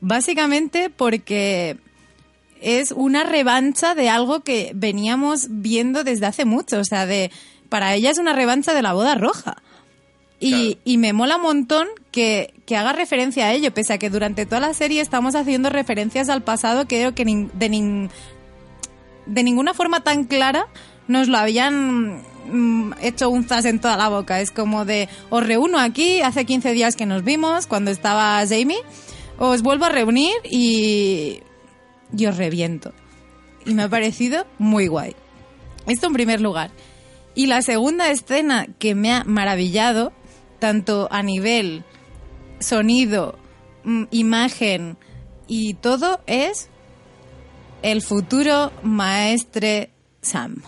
Básicamente 0.00 0.90
porque 0.90 1.76
es 2.62 2.92
una 2.92 3.24
revancha 3.24 3.94
de 3.94 4.08
algo 4.08 4.40
que 4.40 4.72
veníamos 4.74 5.46
viendo 5.50 6.04
desde 6.04 6.26
hace 6.26 6.44
mucho. 6.44 6.78
O 6.78 6.84
sea, 6.84 7.06
de 7.06 7.30
para 7.68 7.94
ella 7.94 8.10
es 8.10 8.18
una 8.18 8.32
revancha 8.32 8.74
de 8.74 8.82
la 8.82 8.92
boda 8.92 9.14
roja. 9.14 9.56
Y, 10.42 10.50
Claro. 10.50 10.80
y 10.84 10.96
me 10.98 11.12
mola 11.12 11.36
un 11.36 11.42
montón 11.42 11.86
que, 12.10 12.54
que 12.66 12.76
haga 12.76 12.92
referencia 12.92 13.46
a 13.46 13.52
ello, 13.52 13.74
pese 13.74 13.92
a 13.92 13.98
que 13.98 14.08
durante 14.10 14.46
toda 14.46 14.60
la 14.60 14.72
serie 14.74 15.02
estamos 15.02 15.34
haciendo 15.34 15.68
referencias 15.68 16.28
al 16.30 16.42
pasado 16.42 16.86
que 16.88 16.96
creo 16.96 17.14
que 17.14 17.26
nin- 17.26 17.50
de, 17.52 17.70
nin- 17.70 18.10
de 19.26 19.42
ninguna 19.42 19.74
forma 19.74 20.00
tan 20.00 20.24
clara 20.24 20.66
nos 21.08 21.28
lo 21.28 21.36
habían 21.38 22.22
mm, 22.50 22.92
hecho 23.02 23.28
un 23.28 23.44
zas 23.44 23.66
en 23.66 23.80
toda 23.80 23.96
la 23.98 24.08
boca. 24.08 24.40
Es 24.40 24.50
como 24.50 24.84
de, 24.86 25.08
os 25.28 25.46
reúno 25.46 25.78
aquí, 25.78 26.22
hace 26.22 26.44
15 26.46 26.72
días 26.72 26.96
que 26.96 27.04
nos 27.04 27.22
vimos, 27.22 27.66
cuando 27.66 27.90
estaba 27.90 28.42
Jamie, 28.48 28.78
os 29.38 29.60
vuelvo 29.62 29.84
a 29.84 29.88
reunir 29.90 30.32
y, 30.44 31.40
y 32.16 32.26
os 32.26 32.36
reviento. 32.36 32.92
Y 33.66 33.74
me 33.74 33.84
ha 33.84 33.88
parecido 33.88 34.46
muy 34.58 34.86
guay. 34.86 35.14
Esto 35.86 36.06
en 36.06 36.12
primer 36.12 36.40
lugar. 36.40 36.70
Y 37.34 37.46
la 37.46 37.62
segunda 37.62 38.10
escena 38.10 38.66
que 38.78 38.94
me 38.94 39.12
ha 39.12 39.24
maravillado, 39.24 40.12
tanto 40.58 41.08
a 41.10 41.22
nivel 41.22 41.84
sonido, 42.58 43.38
mm, 43.84 44.04
imagen 44.10 44.98
y 45.46 45.74
todo, 45.74 46.20
es 46.26 46.68
el 47.82 48.02
futuro 48.02 48.72
maestre 48.82 49.90
Sam. 50.22 50.62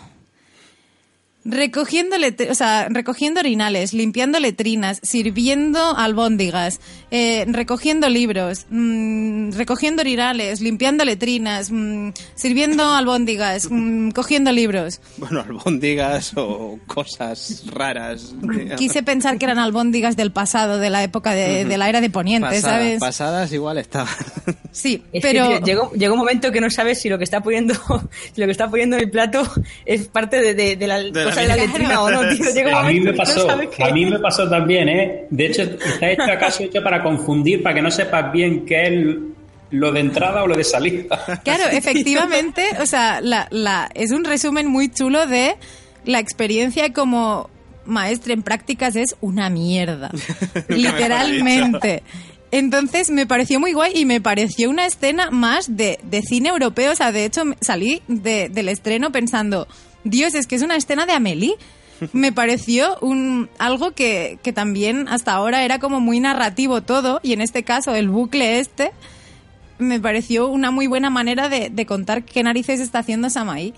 Recogiendo, 1.45 2.17
o 2.51 2.55
sea, 2.55 2.87
recogiendo 2.89 3.41
orinales, 3.41 3.93
limpiando 3.93 4.39
letrinas, 4.39 5.01
sirviendo 5.03 5.97
albóndigas, 5.97 6.79
eh, 7.11 7.45
recogiendo 7.49 8.09
libros, 8.09 8.67
mm, 8.71 9.51
recogiendo 9.53 10.03
orinales, 10.03 10.61
limpiando 10.61 11.05
letrinas, 11.05 11.71
mm, 11.73 12.11
sirviendo 12.37 12.85
albóndigas, 12.95 13.67
mm, 13.71 14.11
cogiendo 14.11 14.53
libros. 14.53 15.01
Bueno, 15.17 15.41
albóndigas 15.41 16.33
o 16.37 16.79
cosas 16.87 17.65
raras. 17.67 18.33
digamos. 18.41 18.77
Quise 18.77 19.03
pensar 19.03 19.37
que 19.39 19.45
eran 19.47 19.59
albóndigas 19.59 20.17
del 20.17 20.31
pasado, 20.31 20.79
de 20.79 20.91
la 20.91 21.03
época 21.03 21.33
de, 21.33 21.65
de 21.65 21.77
la 21.79 21.89
era 21.89 22.01
de 22.01 22.09
Poniente, 22.11 22.49
Pasadas- 22.51 22.63
¿sabes? 22.63 23.01
Pasadas 23.01 23.53
igual 23.53 23.79
estaban. 23.79 24.15
Sí, 24.75 25.03
Es 25.13 25.21
que, 25.23 25.29
pero... 25.33 25.49
tío, 25.49 25.61
llegó, 25.61 25.93
llegó 25.93 26.15
un 26.15 26.21
momento 26.21 26.51
que 26.51 26.59
no 26.63 26.71
sabes 26.71 26.99
si 26.99 27.11
lo 27.11 27.19
que 27.19 27.25
está 27.25 27.43
poniendo, 27.43 27.75
si 28.35 28.41
lo 28.41 28.47
que 28.47 28.53
está 28.53 28.71
poniendo 28.71 28.97
en 28.97 29.03
el 29.03 29.11
plato 29.11 29.43
es 29.85 30.07
parte 30.09 30.41
de, 30.41 30.55
de- 30.55 30.77
de 30.77 30.87
la 30.87 31.03
la 31.03 31.32
cosa 31.35 31.41
de 31.43 31.49
la 31.49 31.57
misma. 31.57 31.73
letrina 31.73 32.03
o 32.03 32.11
no, 32.11 32.21
tío. 32.37 32.55
Llega 32.55 32.69
un 32.81 32.87
A 32.87 32.89
mí 32.89 33.01
me 33.01 33.11
no 33.11 33.17
pasó, 33.17 33.51
a 33.51 33.91
mí 33.93 34.07
me 34.07 34.19
pasó 34.19 34.49
también, 34.49 34.89
¿eh? 34.89 35.27
De 35.31 35.47
hecho, 35.47 35.63
está 35.63 36.11
hecho 36.11 36.23
acaso 36.31 36.63
hecho 36.65 36.83
para 36.83 37.03
confundir, 37.03 37.63
para 37.63 37.75
que 37.77 37.83
no 37.83 37.91
sepas 37.91 38.33
bien 38.33 38.65
qué 38.67 38.87
es 38.87 39.17
lo 39.71 39.91
de 39.93 40.01
entrada 40.01 40.43
o 40.43 40.47
lo 40.47 40.55
de 40.57 40.65
salida. 40.65 41.41
Claro, 41.45 41.65
efectivamente, 41.73 42.65
o 42.81 42.87
sea, 42.87 43.21
la, 43.21 43.49
la, 43.51 43.89
es 43.95 44.11
un 44.11 44.25
resumen 44.25 44.67
muy 44.67 44.91
chulo 44.91 45.27
de 45.27 45.55
la 46.05 46.19
experiencia 46.19 46.93
como 46.93 47.49
maestre 47.85 48.35
en 48.35 48.43
prácticas 48.43 48.95
es 48.97 49.17
una 49.21 49.49
mierda. 49.51 50.11
Literalmente. 50.69 52.03
Entonces 52.51 53.11
me 53.11 53.27
pareció 53.27 53.59
muy 53.61 53.73
guay 53.73 53.93
y 53.95 54.05
me 54.05 54.21
pareció 54.21 54.69
una 54.69 54.85
escena 54.87 55.31
más 55.31 55.75
de, 55.77 55.99
de 56.03 56.21
cine 56.23 56.51
europeo. 56.51 56.93
O 56.93 56.95
sea, 56.95 57.11
de 57.11 57.25
hecho 57.25 57.43
salí 57.61 58.03
de- 58.09 58.51
del 58.51 58.69
estreno 58.69 59.11
pensando, 59.11 59.67
Dios, 60.05 60.35
es 60.35 60.47
que 60.47 60.57
es 60.57 60.63
una 60.63 60.77
escena 60.77 61.07
de 61.07 61.13
Amélie. 61.13 61.55
Me 62.13 62.33
pareció 62.33 62.99
un, 63.01 63.49
algo 63.59 63.93
que, 63.93 64.39
que 64.43 64.53
también 64.53 65.07
hasta 65.09 65.33
ahora 65.33 65.65
era 65.65 65.79
como 65.79 66.01
muy 66.01 66.19
narrativo 66.19 66.83
todo 66.83 67.21
y 67.23 67.33
en 67.33 67.41
este 67.41 67.63
caso 67.63 67.95
el 67.95 68.09
bucle 68.09 68.59
este 68.59 68.91
me 69.79 70.01
pareció 70.01 70.49
una 70.49 70.71
muy 70.73 70.89
buena 70.89 71.11
manera 71.11 71.49
de, 71.49 71.71
de 71.71 71.87
contar 71.87 72.25
qué 72.25 72.43
narices 72.43 72.81
está 72.81 72.99
haciendo 73.01 73.31
Samaí. 73.31 73.73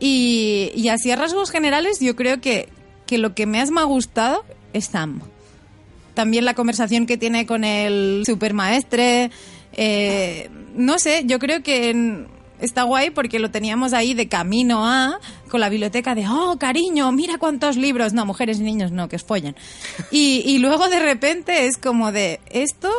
Y, 0.00 0.72
y 0.74 0.88
así 0.88 1.10
a 1.10 1.16
rasgos 1.16 1.50
generales 1.50 2.00
yo 2.00 2.16
creo 2.16 2.40
que, 2.40 2.68
que 3.06 3.18
lo 3.18 3.34
que 3.34 3.46
más 3.46 3.70
me 3.70 3.80
ha 3.80 3.84
gustado 3.84 4.44
es 4.72 4.86
Sam. 4.86 5.20
También 6.14 6.44
la 6.44 6.54
conversación 6.54 7.06
que 7.06 7.16
tiene 7.16 7.46
con 7.46 7.64
el 7.64 8.22
supermaestre. 8.26 9.30
eh, 9.72 10.50
no 10.74 10.98
sé, 10.98 11.22
yo 11.26 11.38
creo 11.38 11.62
que 11.62 11.90
en- 11.90 12.26
está 12.60 12.84
guay 12.84 13.10
porque 13.10 13.38
lo 13.38 13.50
teníamos 13.50 13.92
ahí 13.92 14.14
de 14.14 14.28
camino 14.28 14.86
a, 14.86 15.18
con 15.48 15.60
la 15.60 15.68
biblioteca 15.68 16.14
de, 16.14 16.26
oh, 16.28 16.56
cariño, 16.58 17.10
mira 17.12 17.38
cuántos 17.38 17.76
libros. 17.76 18.12
No, 18.12 18.26
mujeres 18.26 18.60
y 18.60 18.62
niños 18.62 18.92
no, 18.92 19.08
que 19.08 19.16
os 19.16 19.24
follen. 19.24 19.56
Y, 20.10 20.42
y 20.46 20.58
luego 20.58 20.88
de 20.88 21.00
repente 21.00 21.66
es 21.66 21.76
como 21.76 22.12
de, 22.12 22.40
esto 22.50 22.90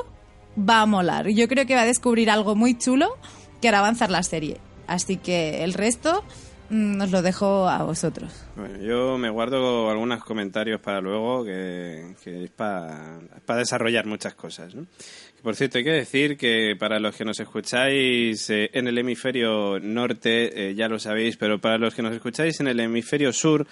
va 0.58 0.82
a 0.82 0.86
molar. 0.86 1.28
Yo 1.30 1.48
creo 1.48 1.66
que 1.66 1.76
va 1.76 1.82
a 1.82 1.86
descubrir 1.86 2.30
algo 2.30 2.56
muy 2.56 2.78
chulo 2.78 3.18
que 3.62 3.68
hará 3.68 3.80
avanzar 3.80 4.10
la 4.10 4.24
serie. 4.24 4.58
Así 4.88 5.18
que 5.18 5.64
el 5.64 5.74
resto 5.74 6.24
mm, 6.70 7.02
os 7.02 7.12
lo 7.12 7.22
dejo 7.22 7.70
a 7.70 7.84
vosotros. 7.84 8.34
Yo 8.82 9.18
me 9.18 9.30
guardo 9.30 9.90
algunos 9.90 10.24
comentarios 10.24 10.82
para 10.82 11.00
luego, 11.00 11.46
que, 11.46 12.16
es 12.26 12.52
para 12.52 13.22
desarrollar 13.48 14.06
muchas 14.06 14.34
cosas. 14.36 14.76
Por 15.42 15.56
cierto, 15.56 15.80
hay 15.80 15.84
que 15.84 15.92
decir 15.92 16.38
que 16.38 16.76
para 16.78 17.00
los 17.00 17.16
que 17.16 17.26
nos 17.26 17.40
escucháis 17.40 18.48
eh, 18.52 18.70
en 18.74 18.88
el 18.88 18.96
hemisferio 19.00 19.80
norte, 19.80 20.70
eh, 20.70 20.76
ya 20.76 20.88
lo 20.88 21.00
sabéis, 21.00 21.36
pero 21.36 21.60
para 21.60 21.80
los 21.80 21.96
que 21.96 22.04
nos 22.04 22.14
escucháis 22.14 22.60
en 22.60 22.68
el 22.68 22.80
hemisferio 22.80 23.34
sur, 23.34 23.66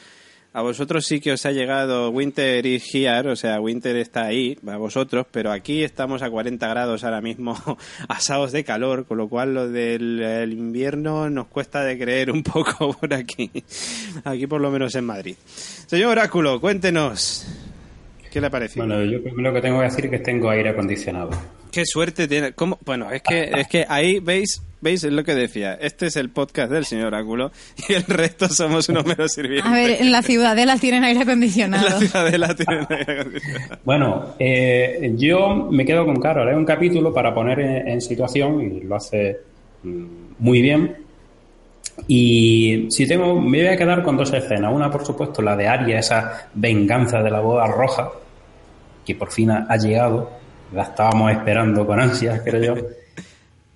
a 0.52 0.64
vosotros 0.64 1.06
sí 1.06 1.20
que 1.20 1.32
os 1.32 1.46
ha 1.46 1.52
llegado 1.52 2.10
Winter 2.10 2.66
is 2.66 2.90
here, 2.92 3.30
o 3.30 3.36
sea, 3.36 3.62
Winter 3.62 3.96
está 3.98 4.26
ahí, 4.26 4.58
a 4.66 4.78
vosotros, 4.78 5.28
pero 5.30 5.52
aquí 5.52 5.84
estamos 5.84 6.24
a 6.24 6.32
40 6.32 6.68
grados 6.68 7.04
ahora 7.04 7.22
mismo, 7.22 7.56
asados 8.08 8.52
de 8.52 8.64
calor, 8.64 9.06
con 9.06 9.20
lo 9.20 9.30
cual 9.30 9.54
lo 9.54 9.70
del 9.70 10.24
el 10.24 10.54
invierno 10.54 11.30
nos 11.30 11.50
cuesta 11.50 11.84
de 11.84 12.00
creer 12.00 12.32
un 12.32 12.42
poco 12.44 12.94
por 12.94 13.14
aquí, 13.14 13.52
aquí 14.24 14.48
por 14.48 14.60
lo 14.60 14.72
menos 14.72 14.96
en 14.96 15.06
Madrid. 15.06 15.36
Señor 15.86 16.14
Oráculo, 16.14 16.60
cuéntenos, 16.60 17.46
¿qué 18.32 18.42
le 18.42 18.48
ha 18.48 18.50
parecido? 18.50 18.86
Bueno, 18.86 19.04
yo 19.04 19.20
lo 19.36 19.54
que 19.54 19.62
tengo 19.62 19.80
que 19.80 19.86
decir 19.86 20.06
es 20.06 20.12
que 20.12 20.20
tengo 20.20 20.50
aire 20.50 20.70
acondicionado. 20.70 21.32
Qué 21.72 21.86
suerte 21.86 22.28
tiene. 22.28 22.54
¿Cómo? 22.54 22.80
Bueno, 22.86 23.12
es 23.12 23.22
que, 23.22 23.52
es 23.56 23.68
que 23.68 23.86
ahí 23.88 24.20
veis, 24.20 24.62
veis 24.82 25.04
es 25.04 25.12
lo 25.12 25.24
que 25.24 25.36
decía. 25.36 25.76
Este 25.76 26.08
es 26.08 26.16
el 26.16 26.30
podcast 26.30 26.72
del 26.72 26.86
señor 26.86 27.08
Oráculo 27.08 27.52
y 27.90 27.94
el 27.94 28.04
resto 28.04 28.48
somos 28.50 28.90
unos 28.90 29.06
meros 29.06 29.34
sirvientes. 29.34 29.72
A 29.72 29.74
ver, 29.74 30.02
en 30.02 30.12
la 30.12 30.24
ciudadela 30.24 30.78
tienen 30.78 31.04
aire 31.04 31.22
acondicionado. 31.22 31.86
En 31.86 31.94
la 31.94 32.00
ciudadela 32.00 32.56
tienen 32.56 32.88
aire 32.90 33.20
acondicionado. 33.20 33.78
Bueno, 33.84 34.36
eh, 34.40 35.14
yo 35.16 35.68
me 35.70 35.86
quedo 35.86 36.06
con 36.06 36.20
Carol. 36.20 36.50
Es 36.50 36.56
un 36.56 36.66
capítulo 36.66 37.14
para 37.14 37.34
poner 37.34 37.60
en, 37.60 37.88
en 37.88 38.02
situación 38.02 38.62
y 38.62 38.82
lo 38.82 38.96
hace 38.96 39.38
mm, 39.84 40.06
muy 40.40 40.62
bien. 40.62 41.09
Y 42.08 42.88
si 42.90 43.08
tengo, 43.08 43.40
me 43.40 43.60
voy 43.60 43.68
a 43.68 43.78
quedar 43.78 44.04
con 44.04 44.18
dos 44.18 44.34
escenas. 44.34 44.74
Una, 44.74 44.90
por 44.90 45.06
supuesto, 45.06 45.42
la 45.42 45.56
de 45.56 45.68
Aria, 45.68 46.00
esa 46.00 46.50
venganza 46.54 47.22
de 47.22 47.32
la 47.32 47.40
boda 47.40 47.68
roja, 47.68 48.10
que 49.06 49.16
por 49.16 49.32
fin 49.32 49.52
ha, 49.52 49.78
llegado. 49.78 50.32
La 50.74 50.84
estábamos 50.84 51.32
esperando 51.32 51.86
con 51.86 52.00
ansias, 52.00 52.42
creo 52.44 52.76
yo. 52.76 52.82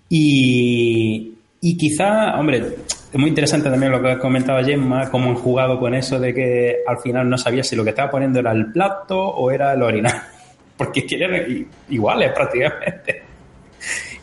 Y, 0.09 1.33
y 1.61 1.77
quizá, 1.77 2.39
hombre, 2.39 2.75
es 3.13 3.19
muy 3.19 3.29
interesante 3.29 3.69
también 3.69 3.91
lo 3.91 4.01
que 4.01 4.17
comentaba 4.17 4.63
Gemma, 4.63 5.09
cómo 5.11 5.29
han 5.29 5.35
jugado 5.35 5.79
con 5.79 5.93
eso 5.93 6.19
de 6.19 6.33
que 6.33 6.77
al 6.87 6.97
final 6.97 7.29
no 7.29 7.37
sabía 7.37 7.63
si 7.63 7.75
lo 7.75 7.83
que 7.83 7.91
estaba 7.91 8.09
poniendo 8.09 8.39
era 8.39 8.51
el 8.51 8.71
plato 8.71 9.19
o 9.19 9.51
era 9.51 9.73
el 9.73 9.83
orinal. 9.83 10.19
Porque 10.77 11.05
es 11.07 11.67
iguales 11.89 12.31
prácticamente. 12.31 13.32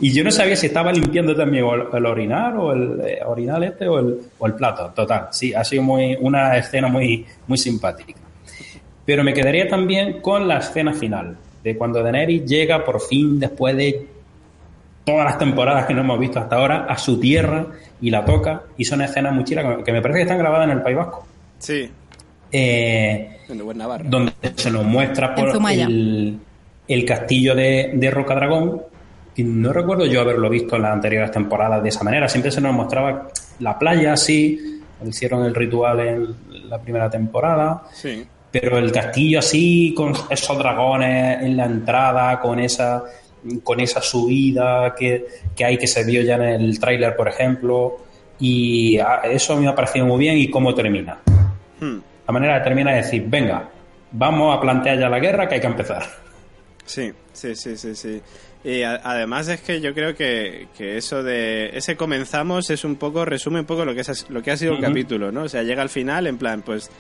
Y 0.01 0.13
yo 0.15 0.25
no 0.25 0.31
sabía 0.31 0.57
si 0.57 0.67
estaba 0.67 0.93
limpiando 0.93 1.37
también 1.37 1.65
el, 1.65 1.83
el 1.97 2.07
orinar 2.07 2.57
o 2.57 2.73
el 2.73 3.01
eh, 3.07 3.21
orinal 3.27 3.63
este 3.65 3.87
o 3.87 3.99
el, 3.99 4.19
o 4.39 4.47
el 4.47 4.55
plato. 4.55 4.91
Total, 4.95 5.29
sí, 5.31 5.53
ha 5.53 5.63
sido 5.63 5.83
muy, 5.83 6.17
una 6.21 6.57
escena 6.57 6.89
muy, 6.89 7.27
muy 7.47 7.59
simpática. 7.59 8.19
Pero 9.05 9.23
me 9.25 9.35
quedaría 9.35 9.69
también 9.69 10.21
con 10.21 10.49
la 10.49 10.59
escena 10.59 10.93
final, 10.95 11.37
de 11.63 11.77
cuando 11.77 12.03
Daenerys 12.03 12.45
llega 12.47 12.85
por 12.85 13.01
fin, 13.01 13.39
después 13.39 13.77
de 13.77 14.07
todas 15.05 15.25
las 15.25 15.39
temporadas 15.39 15.87
que 15.87 15.95
no 15.95 16.01
hemos 16.03 16.19
visto 16.19 16.39
hasta 16.39 16.57
ahora, 16.57 16.85
a 16.89 16.97
su 16.97 17.19
tierra 17.21 17.67
y 18.01 18.11
la 18.11 18.25
toca. 18.25 18.63
Y 18.77 18.85
son 18.85 19.03
escenas 19.03 19.35
muy 19.35 19.45
chidas 19.45 19.83
que 19.85 19.93
me 19.93 20.01
parece 20.01 20.19
que 20.19 20.23
están 20.23 20.39
grabadas 20.39 20.67
en 20.71 20.77
el 20.79 20.83
País 20.83 20.97
Vasco. 20.97 21.27
Sí, 21.59 21.91
Eh, 22.53 23.37
en 23.49 23.79
Navarra. 23.79 24.05
donde 24.09 24.33
se 24.57 24.71
nos 24.71 24.85
muestra 24.85 25.35
por 25.35 25.51
el, 25.71 26.39
el 26.89 27.05
castillo 27.05 27.55
de, 27.55 27.93
de 27.95 28.11
Rocadragón. 28.11 28.83
Y 29.37 29.45
no 29.45 29.73
recuerdo 29.73 30.07
yo 30.07 30.21
haberlo 30.21 30.51
visto 30.51 30.77
en 30.77 30.83
las 30.83 30.93
anteriores 30.93 31.31
temporadas 31.31 31.83
de 31.83 31.89
esa 31.89 32.05
manera. 32.05 32.29
Siempre 32.29 32.51
se 32.51 32.61
nos 32.61 32.75
mostraba 32.75 33.29
la 33.61 33.79
playa 33.79 34.15
así. 34.15 34.81
Hicieron 35.07 35.45
el 35.45 35.55
ritual 35.55 36.01
en 36.01 36.69
la 36.69 36.79
primera 36.79 37.09
temporada. 37.09 37.85
Sí. 37.93 38.27
Pero 38.51 38.79
el 38.79 38.91
castillo 38.91 39.39
así, 39.39 39.95
con 39.97 40.13
esos 40.29 40.59
dragones 40.59 41.43
en 41.43 41.57
la 41.57 41.67
entrada, 41.67 42.41
con 42.41 42.59
esa, 42.59 43.05
con 43.63 43.81
esa 43.81 44.03
subida 44.03 44.95
que, 44.95 45.27
que 45.55 45.65
hay 45.65 45.79
que 45.79 45.87
se 45.87 46.05
vio 46.05 46.23
ya 46.23 46.35
en 46.35 46.61
el 46.61 46.79
tráiler, 46.79 47.17
por 47.17 47.29
ejemplo. 47.29 47.99
Y 48.41 48.99
ah, 48.99 49.23
eso 49.25 49.57
me 49.57 49.69
ha 49.69 49.75
parecido 49.75 50.07
muy 50.07 50.19
bien 50.19 50.37
y 50.37 50.51
cómo 50.51 50.75
termina. 50.75 51.19
Hmm. 51.81 51.99
La 52.27 52.33
manera 52.33 52.59
de 52.59 52.65
terminar 52.65 52.97
es 52.99 53.07
decir, 53.07 53.25
venga, 53.27 53.69
vamos 54.13 54.57
a 54.57 54.61
plantear 54.61 54.99
ya 54.99 55.09
la 55.09 55.19
guerra 55.19 55.49
que 55.49 55.57
hay 55.57 55.61
que 55.61 55.67
empezar. 55.67 56.03
Sí, 56.85 57.13
sí, 57.33 57.55
sí, 57.55 57.77
sí, 57.77 57.95
sí. 57.95 58.21
Y 58.63 58.83
a- 58.83 59.01
además 59.03 59.49
es 59.49 59.61
que 59.63 59.81
yo 59.81 59.95
creo 59.95 60.15
que, 60.15 60.69
que 60.77 60.97
eso 60.99 61.23
de 61.23 61.71
ese 61.77 61.97
comenzamos 61.97 62.69
es 62.71 62.85
un 62.85 62.97
poco 62.97 63.25
resume 63.25 63.61
un 63.61 63.67
poco 63.67 63.85
lo 63.87 63.95
que 63.95 64.01
es 64.03 64.27
lo 64.29 64.43
que 64.43 64.51
ha 64.51 64.57
sido 64.57 64.73
el 64.75 64.81
capítulo, 64.81 65.33
¿no? 65.33 65.45
O 65.45 65.49
sea, 65.49 65.63
llega 65.63 65.81
al 65.83 65.89
final 65.89 66.27
en 66.27 66.37
plan, 66.37 66.61
pues 66.63 66.91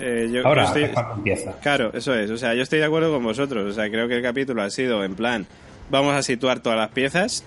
eh, 0.00 0.28
yo, 0.32 0.46
Ahora 0.46 0.62
yo 0.62 0.68
estoy- 0.68 0.84
es 0.84 0.90
cuando 0.90 1.14
empieza. 1.16 1.52
Claro, 1.60 1.90
eso 1.92 2.14
es. 2.14 2.30
O 2.30 2.38
sea, 2.38 2.54
yo 2.54 2.62
estoy 2.62 2.78
de 2.78 2.86
acuerdo 2.86 3.12
con 3.12 3.22
vosotros. 3.22 3.70
O 3.70 3.72
sea, 3.72 3.88
creo 3.90 4.08
que 4.08 4.16
el 4.16 4.22
capítulo 4.22 4.62
ha 4.62 4.70
sido 4.70 5.04
en 5.04 5.14
plan, 5.14 5.46
vamos 5.90 6.14
a 6.14 6.22
situar 6.22 6.60
todas 6.60 6.78
las 6.78 6.88
piezas 6.90 7.44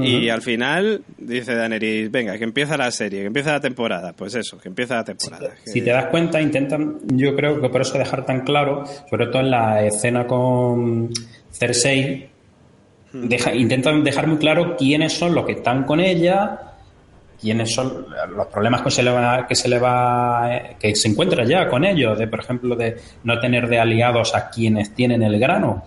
y 0.00 0.28
al 0.28 0.42
final 0.42 1.02
dice 1.18 1.56
Daenerys, 1.56 2.08
venga, 2.10 2.38
que 2.38 2.44
empieza 2.44 2.76
la 2.76 2.90
serie, 2.92 3.20
que 3.20 3.26
empieza 3.26 3.50
la 3.52 3.60
temporada. 3.60 4.12
Pues 4.12 4.32
eso, 4.36 4.56
que 4.56 4.68
empieza 4.68 4.94
la 4.94 5.04
temporada. 5.04 5.50
Que- 5.64 5.70
Si 5.72 5.82
te 5.82 5.90
das 5.90 6.06
cuenta, 6.06 6.40
intentan, 6.40 6.98
yo 7.08 7.34
creo 7.36 7.60
que 7.60 7.68
por 7.68 7.80
eso 7.82 7.98
dejar 7.98 8.24
tan 8.24 8.42
claro, 8.42 8.84
sobre 9.10 9.26
todo 9.26 9.40
en 9.42 9.50
la 9.50 9.84
escena 9.84 10.24
con 10.26 11.10
Cersei, 11.52 12.28
deja- 13.12 13.54
intentan 13.54 14.02
dejar 14.04 14.26
muy 14.26 14.38
claro 14.38 14.76
quiénes 14.76 15.12
son 15.12 15.34
los 15.34 15.44
que 15.46 15.52
están 15.52 15.84
con 15.84 16.00
ella, 16.00 16.60
quiénes 17.40 17.72
son 17.72 18.06
los 18.36 18.46
problemas 18.48 18.82
que 18.82 18.90
se 18.90 19.02
le 19.02 19.10
va, 19.12 19.46
que 19.46 19.54
se 19.54 19.68
le 19.68 19.78
va, 19.78 20.50
que 20.78 20.94
se 20.96 21.08
encuentra 21.08 21.44
ya 21.44 21.68
con 21.68 21.84
ellos, 21.84 22.18
de 22.18 22.26
por 22.26 22.40
ejemplo 22.40 22.74
de 22.76 22.96
no 23.24 23.38
tener 23.38 23.68
de 23.68 23.78
aliados 23.78 24.34
a 24.34 24.50
quienes 24.50 24.94
tienen 24.94 25.22
el 25.22 25.38
grano. 25.38 25.84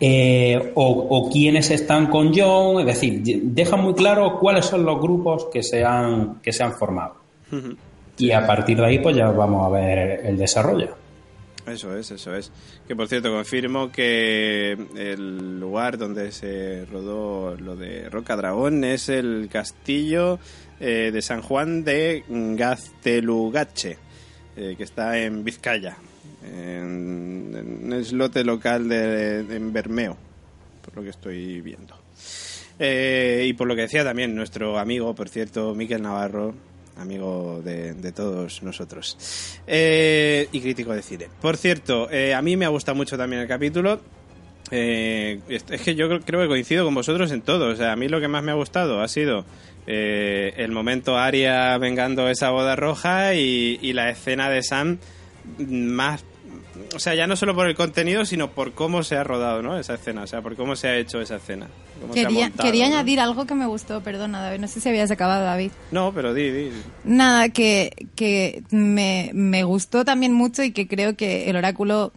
Eh, 0.00 0.72
o, 0.76 0.84
o 1.10 1.28
quienes 1.30 1.70
están 1.72 2.06
con 2.06 2.32
John, 2.32 2.80
es 2.80 2.86
decir, 2.86 3.20
deja 3.42 3.76
muy 3.76 3.94
claro 3.94 4.38
cuáles 4.38 4.64
son 4.66 4.84
los 4.84 5.00
grupos 5.00 5.46
que 5.52 5.60
se 5.62 5.84
han, 5.84 6.36
que 6.40 6.52
se 6.52 6.62
han 6.62 6.72
formado. 6.74 7.16
Y 8.16 8.30
a 8.30 8.46
partir 8.46 8.76
de 8.78 8.86
ahí, 8.86 8.98
pues 9.00 9.16
ya 9.16 9.28
vamos 9.30 9.66
a 9.66 9.70
ver 9.70 10.20
el 10.24 10.36
desarrollo. 10.36 10.90
Eso 11.70 11.96
es, 11.96 12.10
eso 12.10 12.34
es. 12.34 12.50
Que 12.86 12.96
por 12.96 13.08
cierto, 13.08 13.30
confirmo 13.30 13.90
que 13.92 14.72
el 14.96 15.60
lugar 15.60 15.98
donde 15.98 16.32
se 16.32 16.84
rodó 16.86 17.54
lo 17.56 17.76
de 17.76 18.08
Roca 18.08 18.36
Dragón 18.36 18.84
es 18.84 19.08
el 19.08 19.48
castillo 19.50 20.38
eh, 20.80 21.10
de 21.12 21.22
San 21.22 21.42
Juan 21.42 21.84
de 21.84 22.24
Gaztelugache, 22.28 23.98
eh, 24.56 24.74
que 24.76 24.84
está 24.84 25.18
en 25.18 25.44
Vizcaya, 25.44 25.96
en, 26.44 27.54
en 27.56 27.92
un 27.92 28.00
islote 28.00 28.44
local 28.44 28.88
de- 28.88 29.40
en 29.40 29.72
Bermeo, 29.72 30.16
por 30.84 30.96
lo 30.96 31.02
que 31.02 31.10
estoy 31.10 31.60
viendo. 31.60 31.94
Eh, 32.78 33.44
y 33.48 33.52
por 33.54 33.66
lo 33.66 33.74
que 33.74 33.82
decía 33.82 34.04
también 34.04 34.34
nuestro 34.34 34.78
amigo, 34.78 35.14
por 35.14 35.28
cierto, 35.28 35.74
Miquel 35.74 36.02
Navarro, 36.02 36.54
amigo 36.98 37.60
de, 37.64 38.12
todos 38.12 38.62
nosotros, 38.62 39.16
Eh, 39.66 40.48
y 40.52 40.60
crítico 40.60 40.92
de 40.92 41.02
cine. 41.02 41.28
Por 41.40 41.56
cierto, 41.56 42.10
eh, 42.10 42.34
a 42.34 42.42
mí 42.42 42.56
me 42.56 42.64
ha 42.64 42.68
gustado 42.68 42.96
mucho 42.96 43.16
también 43.16 43.42
el 43.42 43.48
capítulo. 43.48 44.00
Eh, 44.70 45.40
es 45.48 45.62
que 45.82 45.94
yo 45.94 46.08
creo- 46.08 46.20
que 46.20 46.48
coincido 46.48 46.84
con 46.84 46.94
vosotros 46.94 47.30
en 47.32 47.42
todo. 47.42 47.68
O 47.68 47.76
sea, 47.76 47.92
a 47.92 47.96
mí 47.96 48.08
lo 48.08 48.20
que 48.20 48.28
más 48.28 48.42
me 48.42 48.50
ha 48.50 48.54
gustado 48.54 49.00
ha 49.00 49.08
sido 49.08 49.44
eh, 49.86 50.52
el 50.58 50.70
momento 50.72 51.16
Aria 51.16 51.78
vengando 51.78 52.28
esa 52.28 52.50
boda 52.50 52.76
roja 52.76 53.34
y 53.34 53.92
la 53.94 54.10
escena 54.10 54.50
de 54.50 54.62
Sam 54.62 54.98
más 55.58 56.24
o 56.94 56.98
sea, 56.98 57.14
ya 57.14 57.26
no 57.26 57.36
solo 57.36 57.54
por 57.54 57.66
el 57.66 57.74
contenido, 57.74 58.24
sino 58.24 58.50
por 58.50 58.72
cómo 58.72 59.02
se 59.02 59.16
ha 59.16 59.24
rodado, 59.24 59.62
¿no? 59.62 59.78
Esa 59.78 59.94
escena, 59.94 60.22
o 60.22 60.26
sea, 60.26 60.42
por 60.42 60.56
cómo 60.56 60.76
se 60.76 60.88
ha 60.88 60.96
hecho 60.96 61.20
esa 61.20 61.36
escena. 61.36 61.66
Quería, 62.12 62.48
montado, 62.48 62.66
quería 62.66 62.88
¿no? 62.88 62.96
añadir 62.96 63.20
algo 63.20 63.46
que 63.46 63.54
me 63.54 63.66
gustó, 63.66 64.02
perdona, 64.02 64.40
David. 64.40 64.60
No 64.60 64.68
sé 64.68 64.80
si 64.80 64.88
habías 64.88 65.10
acabado, 65.10 65.44
David. 65.44 65.72
No, 65.90 66.12
pero 66.12 66.34
di, 66.34 66.50
di. 66.50 66.70
Nada, 67.04 67.48
que, 67.48 68.06
que 68.14 68.62
me, 68.70 69.30
me 69.34 69.64
gustó 69.64 70.04
también 70.04 70.32
mucho 70.32 70.62
y 70.62 70.72
que 70.72 70.86
creo 70.88 71.16
que 71.16 71.50
el 71.50 71.56
oráculo 71.56 72.12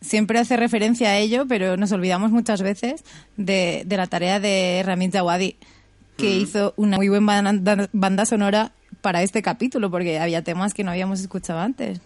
siempre 0.00 0.38
hace 0.38 0.56
referencia 0.56 1.10
a 1.10 1.18
ello, 1.18 1.46
pero 1.48 1.76
nos 1.76 1.90
olvidamos 1.92 2.30
muchas 2.30 2.62
veces 2.62 3.04
de, 3.36 3.82
de 3.86 3.96
la 3.96 4.06
tarea 4.06 4.38
de 4.38 4.82
Ramin 4.84 5.10
Djawadi, 5.10 5.56
que 6.16 6.36
hizo 6.36 6.74
una 6.76 6.96
muy 6.96 7.08
buena 7.08 7.42
banda, 7.42 7.88
banda 7.92 8.26
sonora 8.26 8.72
para 9.00 9.22
este 9.22 9.42
capítulo, 9.42 9.90
porque 9.90 10.18
había 10.18 10.42
temas 10.42 10.74
que 10.74 10.84
no 10.84 10.90
habíamos 10.90 11.20
escuchado 11.20 11.60
antes. 11.60 12.00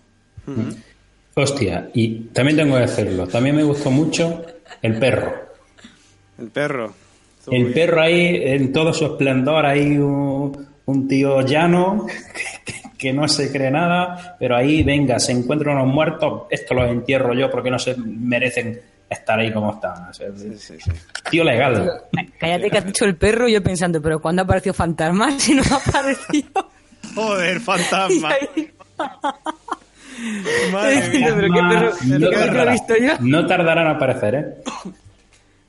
Hostia, 1.40 1.88
y 1.94 2.20
también 2.32 2.56
tengo 2.56 2.74
que 2.74 2.80
decirlo, 2.82 3.26
también 3.28 3.54
me 3.56 3.62
gustó 3.62 3.90
mucho 3.90 4.44
el 4.82 4.98
perro. 4.98 5.32
El 6.38 6.48
perro. 6.48 6.92
Estuvo 7.38 7.54
El 7.54 7.62
bien. 7.64 7.74
perro 7.74 8.00
ahí, 8.02 8.40
en 8.44 8.72
todo 8.72 8.92
su 8.92 9.04
esplendor, 9.06 9.64
ahí 9.64 9.96
un, 9.98 10.66
un 10.86 11.06
tío 11.08 11.40
llano 11.42 12.06
que, 12.64 12.74
que 12.98 13.12
no 13.12 13.28
se 13.28 13.52
cree 13.52 13.70
nada, 13.70 14.36
pero 14.40 14.56
ahí, 14.56 14.82
venga, 14.82 15.18
se 15.20 15.30
encuentran 15.32 15.76
unos 15.76 15.94
muertos, 15.94 16.42
esto 16.50 16.74
los 16.74 16.90
entierro 16.90 17.34
yo 17.34 17.48
porque 17.50 17.70
no 17.70 17.78
se 17.78 17.94
merecen 17.96 18.80
estar 19.08 19.38
ahí 19.38 19.52
como 19.52 19.72
están. 19.74 20.08
O 20.10 20.12
sea, 20.12 20.26
Sí, 20.36 20.52
sí, 20.58 20.74
sí. 20.80 20.90
Tío 21.30 21.44
legal. 21.44 22.02
Cállate 22.38 22.68
que 22.70 22.78
has 22.78 22.84
dicho 22.84 23.04
el 23.04 23.16
perro 23.16 23.48
y 23.48 23.52
yo 23.52 23.62
pensando, 23.62 24.02
pero 24.02 24.18
¿cuándo 24.20 24.42
apareció 24.42 24.74
Fantasma? 24.74 25.30
Si 25.38 25.54
no 25.54 25.62
ha 25.70 25.76
aparecido. 25.76 26.68
Joder, 27.14 27.60
fantasma. 27.60 28.30
Madre 30.72 31.08
mía. 31.18 31.34
Pero 31.36 31.52
qué 31.54 31.60
perro- 31.60 31.92
no, 32.18 32.30
qué 32.30 32.36
perro 32.36 32.62
he 32.62 32.72
visto 32.72 32.94
yo. 32.96 33.12
no 33.20 33.46
tardarán 33.46 33.86
en 33.86 33.92
aparecer, 33.96 34.34
¿eh? 34.34 34.54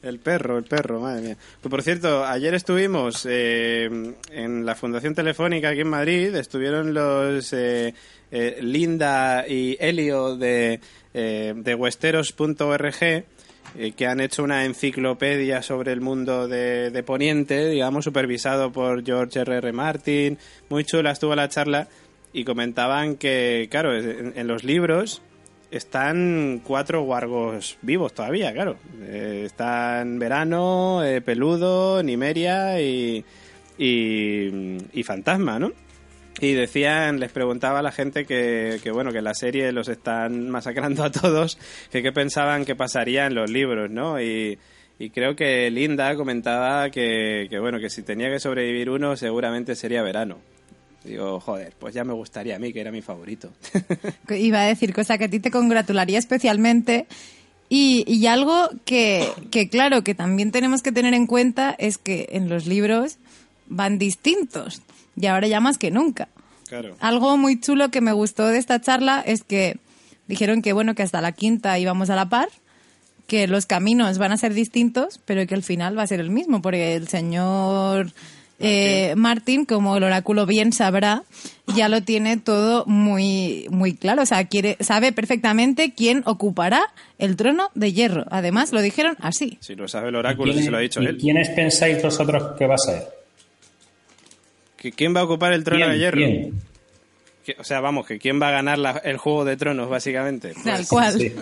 El 0.01 0.19
perro, 0.19 0.57
el 0.57 0.63
perro, 0.63 1.01
madre 1.01 1.21
mía. 1.21 1.37
Pues 1.61 1.69
por 1.69 1.81
cierto, 1.83 2.25
ayer 2.25 2.53
estuvimos 2.53 3.27
eh, 3.29 3.89
en 4.31 4.65
la 4.65 4.75
Fundación 4.75 5.13
Telefónica 5.13 5.69
aquí 5.69 5.81
en 5.81 5.89
Madrid, 5.89 6.33
estuvieron 6.35 6.93
los 6.93 7.51
eh, 7.51 7.93
eh, 8.31 8.59
Linda 8.61 9.45
y 9.45 9.75
Helio 9.77 10.37
de, 10.37 10.79
eh, 11.13 11.53
de 11.53 11.75
Westeros.org 11.75 12.95
eh, 13.03 13.91
que 13.95 14.07
han 14.07 14.21
hecho 14.21 14.41
una 14.43 14.63
enciclopedia 14.65 15.61
sobre 15.61 15.91
el 15.91 15.99
mundo 16.01 16.47
de, 16.47 16.91
de 16.91 17.03
Poniente, 17.03 17.67
digamos, 17.67 18.05
supervisado 18.05 18.71
por 18.71 19.03
George 19.05 19.39
R.R. 19.41 19.57
R. 19.67 19.73
Martin. 19.73 20.37
Muy 20.69 20.85
chula 20.85 21.11
estuvo 21.11 21.35
la 21.35 21.49
charla 21.49 21.87
y 22.33 22.43
comentaban 22.43 23.15
que, 23.15 23.67
claro, 23.71 23.95
en, 23.95 24.47
los 24.47 24.63
libros 24.63 25.21
están 25.71 26.61
cuatro 26.63 27.03
wargos 27.03 27.77
vivos 27.81 28.13
todavía, 28.13 28.53
claro. 28.53 28.77
Eh, 29.01 29.43
están 29.45 30.19
Verano, 30.19 31.03
eh, 31.03 31.21
Peludo, 31.21 32.03
Nimeria 32.03 32.81
y, 32.81 33.23
y, 33.77 34.77
y 34.93 35.03
Fantasma, 35.03 35.59
¿no? 35.59 35.71
Y 36.41 36.53
decían, 36.53 37.19
les 37.19 37.31
preguntaba 37.31 37.79
a 37.79 37.81
la 37.81 37.91
gente 37.91 38.25
que, 38.25 38.79
que, 38.81 38.91
bueno, 38.91 39.11
que 39.11 39.21
la 39.21 39.33
serie 39.33 39.71
los 39.71 39.89
están 39.89 40.49
masacrando 40.49 41.03
a 41.03 41.11
todos, 41.11 41.57
que 41.91 42.01
qué 42.01 42.11
pensaban 42.11 42.63
que 42.63 42.75
pasaría 42.75 43.25
en 43.25 43.35
los 43.35 43.49
libros, 43.49 43.89
¿no? 43.89 44.21
Y, 44.21 44.57
y 44.99 45.09
creo 45.09 45.35
que 45.35 45.69
Linda 45.69 46.15
comentaba 46.15 46.89
que, 46.91 47.47
que, 47.49 47.59
bueno, 47.59 47.79
que 47.79 47.89
si 47.89 48.03
tenía 48.03 48.29
que 48.29 48.39
sobrevivir 48.39 48.89
uno, 48.89 49.15
seguramente 49.17 49.75
sería 49.75 50.01
verano. 50.01 50.37
Digo, 51.03 51.39
joder, 51.39 51.73
pues 51.79 51.93
ya 51.93 52.03
me 52.03 52.13
gustaría 52.13 52.57
a 52.57 52.59
mí, 52.59 52.73
que 52.73 52.81
era 52.81 52.91
mi 52.91 53.01
favorito. 53.01 53.51
Iba 54.29 54.61
a 54.61 54.65
decir 54.65 54.93
cosa 54.93 55.17
que 55.17 55.25
a 55.25 55.29
ti 55.29 55.39
te 55.39 55.51
congratularía 55.51 56.19
especialmente. 56.19 57.07
Y, 57.69 58.03
y 58.07 58.27
algo 58.27 58.69
que, 58.83 59.29
que, 59.51 59.69
claro, 59.69 60.03
que 60.03 60.15
también 60.15 60.51
tenemos 60.51 60.81
que 60.81 60.91
tener 60.91 61.13
en 61.13 61.27
cuenta 61.27 61.75
es 61.77 61.97
que 61.97 62.27
en 62.31 62.49
los 62.49 62.65
libros 62.65 63.17
van 63.67 63.97
distintos. 63.97 64.81
Y 65.15 65.27
ahora 65.27 65.47
ya 65.47 65.59
más 65.59 65.77
que 65.77 65.91
nunca. 65.91 66.27
Claro. 66.67 66.95
Algo 66.99 67.37
muy 67.37 67.59
chulo 67.59 67.89
que 67.89 68.01
me 68.01 68.11
gustó 68.11 68.47
de 68.47 68.57
esta 68.57 68.81
charla 68.81 69.21
es 69.25 69.43
que 69.43 69.77
dijeron 70.27 70.61
que, 70.61 70.73
bueno, 70.73 70.95
que 70.95 71.03
hasta 71.03 71.21
la 71.21 71.31
quinta 71.31 71.79
íbamos 71.79 72.09
a 72.09 72.15
la 72.15 72.29
par, 72.29 72.49
que 73.27 73.47
los 73.47 73.65
caminos 73.65 74.17
van 74.17 74.31
a 74.31 74.37
ser 74.37 74.53
distintos, 74.53 75.19
pero 75.25 75.45
que 75.47 75.55
el 75.55 75.63
final 75.63 75.97
va 75.97 76.03
a 76.03 76.07
ser 76.07 76.19
el 76.19 76.29
mismo, 76.29 76.61
porque 76.61 76.95
el 76.95 77.07
señor 77.07 78.11
eh, 78.59 79.13
Martín, 79.15 79.65
como 79.65 79.95
el 79.97 80.03
oráculo 80.03 80.45
bien 80.45 80.73
sabrá, 80.73 81.23
ya 81.75 81.87
lo 81.89 82.01
tiene 82.03 82.37
todo 82.37 82.85
muy, 82.85 83.67
muy 83.69 83.93
claro. 83.95 84.21
O 84.23 84.25
sea, 84.25 84.45
quiere, 84.47 84.75
sabe 84.79 85.11
perfectamente 85.11 85.93
quién 85.95 86.23
ocupará 86.25 86.81
el 87.17 87.35
trono 87.35 87.69
de 87.75 87.93
hierro. 87.93 88.25
Además, 88.31 88.71
lo 88.71 88.81
dijeron 88.81 89.15
así. 89.21 89.57
Si 89.61 89.75
lo 89.75 89.87
sabe 89.87 90.09
el 90.09 90.15
oráculo, 90.15 90.53
si 90.53 90.63
se 90.63 90.71
lo 90.71 90.77
ha 90.77 90.81
dicho 90.81 91.01
¿y 91.01 91.05
él. 91.05 91.17
¿Quiénes 91.17 91.49
pensáis 91.49 92.01
vosotros 92.03 92.57
que 92.57 92.67
va 92.67 92.75
a 92.75 92.77
ser? 92.77 93.07
¿Que 94.77 94.91
¿Quién 94.91 95.15
va 95.15 95.21
a 95.21 95.23
ocupar 95.23 95.53
el 95.53 95.63
trono 95.63 95.85
¿Quién? 95.85 95.91
de 95.91 95.99
hierro? 95.99 96.51
O 97.59 97.63
sea, 97.63 97.79
vamos, 97.81 98.05
que 98.05 98.19
quién 98.19 98.39
va 98.41 98.49
a 98.49 98.51
ganar 98.51 98.77
la- 98.77 99.01
el 99.03 99.17
juego 99.17 99.43
de 99.43 99.57
tronos, 99.57 99.89
básicamente. 99.89 100.53
Tal 100.53 100.63
Pues, 100.63 100.87
cual. 100.87 101.13
Sí. 101.19 101.33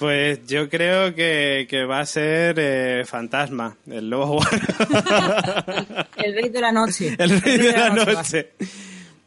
Pues 0.00 0.46
yo 0.46 0.70
creo 0.70 1.14
que, 1.14 1.66
que 1.68 1.84
va 1.84 2.00
a 2.00 2.06
ser 2.06 2.56
eh, 2.58 3.04
Fantasma, 3.04 3.76
el 3.86 4.08
lobo. 4.08 4.40
El 6.16 6.34
rey 6.34 6.48
de 6.48 6.60
la 6.60 6.72
noche. 6.72 7.14
el 7.18 7.38
rey 7.38 7.58
de 7.58 7.72
la 7.72 7.90
noche. 7.90 8.52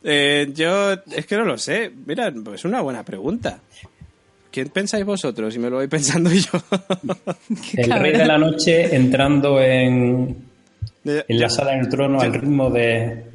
Eh, 0.04 0.52
yo 0.56 0.94
es 0.94 1.28
que 1.28 1.38
no 1.38 1.46
lo 1.46 1.60
sé. 1.60 1.92
Mira, 2.08 2.34
pues 2.44 2.62
es 2.62 2.66
una 2.66 2.82
buena 2.82 3.04
pregunta. 3.04 3.60
¿Quién 4.52 4.70
pensáis 4.70 5.06
vosotros? 5.06 5.56
Y 5.56 5.60
me 5.60 5.70
lo 5.70 5.76
voy 5.76 5.88
pensando 5.88 6.32
yo. 6.32 6.50
El 7.74 7.88
cabrón. 7.88 8.04
rey 8.04 8.18
de 8.18 8.26
la 8.26 8.40
noche 8.40 8.96
entrando 8.96 9.62
en, 9.62 10.36
en 11.06 11.40
la 11.40 11.50
sala 11.50 11.74
del 11.74 11.88
trono 11.88 12.20
al 12.20 12.34
ritmo 12.34 12.72
de, 12.72 13.33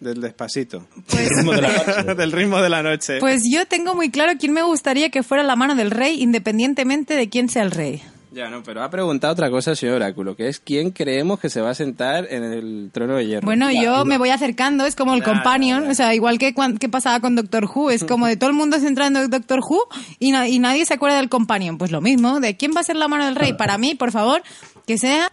del 0.00 0.20
despacito. 0.20 0.86
al 1.12 1.26
ritmo 1.28 1.52
de 1.52 1.62
la 1.62 1.72
noche. 1.72 2.14
del 2.16 2.32
ritmo 2.32 2.58
de 2.62 2.68
la 2.68 2.82
noche. 2.82 3.18
Pues 3.20 3.42
yo 3.50 3.66
tengo 3.66 3.94
muy 3.94 4.10
claro 4.10 4.32
quién 4.38 4.52
me 4.52 4.62
gustaría 4.62 5.10
que 5.10 5.22
fuera 5.22 5.42
la 5.42 5.56
mano 5.56 5.74
del 5.74 5.90
rey, 5.90 6.22
independientemente 6.22 7.14
de 7.16 7.28
quién 7.28 7.48
sea 7.48 7.62
el 7.62 7.70
rey. 7.70 8.02
Ya, 8.30 8.50
no, 8.50 8.62
pero 8.62 8.82
ha 8.84 8.90
preguntado 8.90 9.32
otra 9.32 9.50
cosa 9.50 9.70
el 9.70 9.76
señor 9.78 9.96
Oráculo, 9.96 10.36
que 10.36 10.48
es 10.48 10.60
quién 10.60 10.90
creemos 10.90 11.40
que 11.40 11.48
se 11.48 11.62
va 11.62 11.70
a 11.70 11.74
sentar 11.74 12.26
en 12.30 12.44
el 12.44 12.90
trono 12.92 13.16
de 13.16 13.26
hierro. 13.26 13.46
Bueno, 13.46 13.70
yo 13.72 14.04
me 14.04 14.18
voy 14.18 14.28
acercando, 14.28 14.84
es 14.84 14.94
como 14.94 15.14
el 15.14 15.22
companion, 15.24 15.88
o 15.88 15.94
sea, 15.94 16.14
igual 16.14 16.38
que, 16.38 16.52
cuan- 16.54 16.76
que 16.76 16.90
pasaba 16.90 17.20
con 17.20 17.34
Doctor 17.34 17.64
Who, 17.64 17.90
es 17.90 18.04
como 18.04 18.26
de 18.26 18.36
todo 18.36 18.50
el 18.50 18.54
mundo 18.54 18.78
centrando 18.78 19.20
en 19.22 19.30
Doctor 19.30 19.60
Who 19.66 19.80
y, 20.18 20.30
na- 20.30 20.46
y 20.46 20.58
nadie 20.58 20.84
se 20.84 20.92
acuerda 20.94 21.16
del 21.16 21.30
companion. 21.30 21.78
Pues 21.78 21.90
lo 21.90 22.02
mismo, 22.02 22.38
de 22.38 22.54
quién 22.56 22.72
va 22.76 22.82
a 22.82 22.84
ser 22.84 22.96
la 22.96 23.08
mano 23.08 23.24
del 23.24 23.34
rey. 23.34 23.54
Para 23.54 23.78
mí, 23.78 23.94
por 23.94 24.12
favor, 24.12 24.42
que 24.86 24.98
sea... 24.98 25.32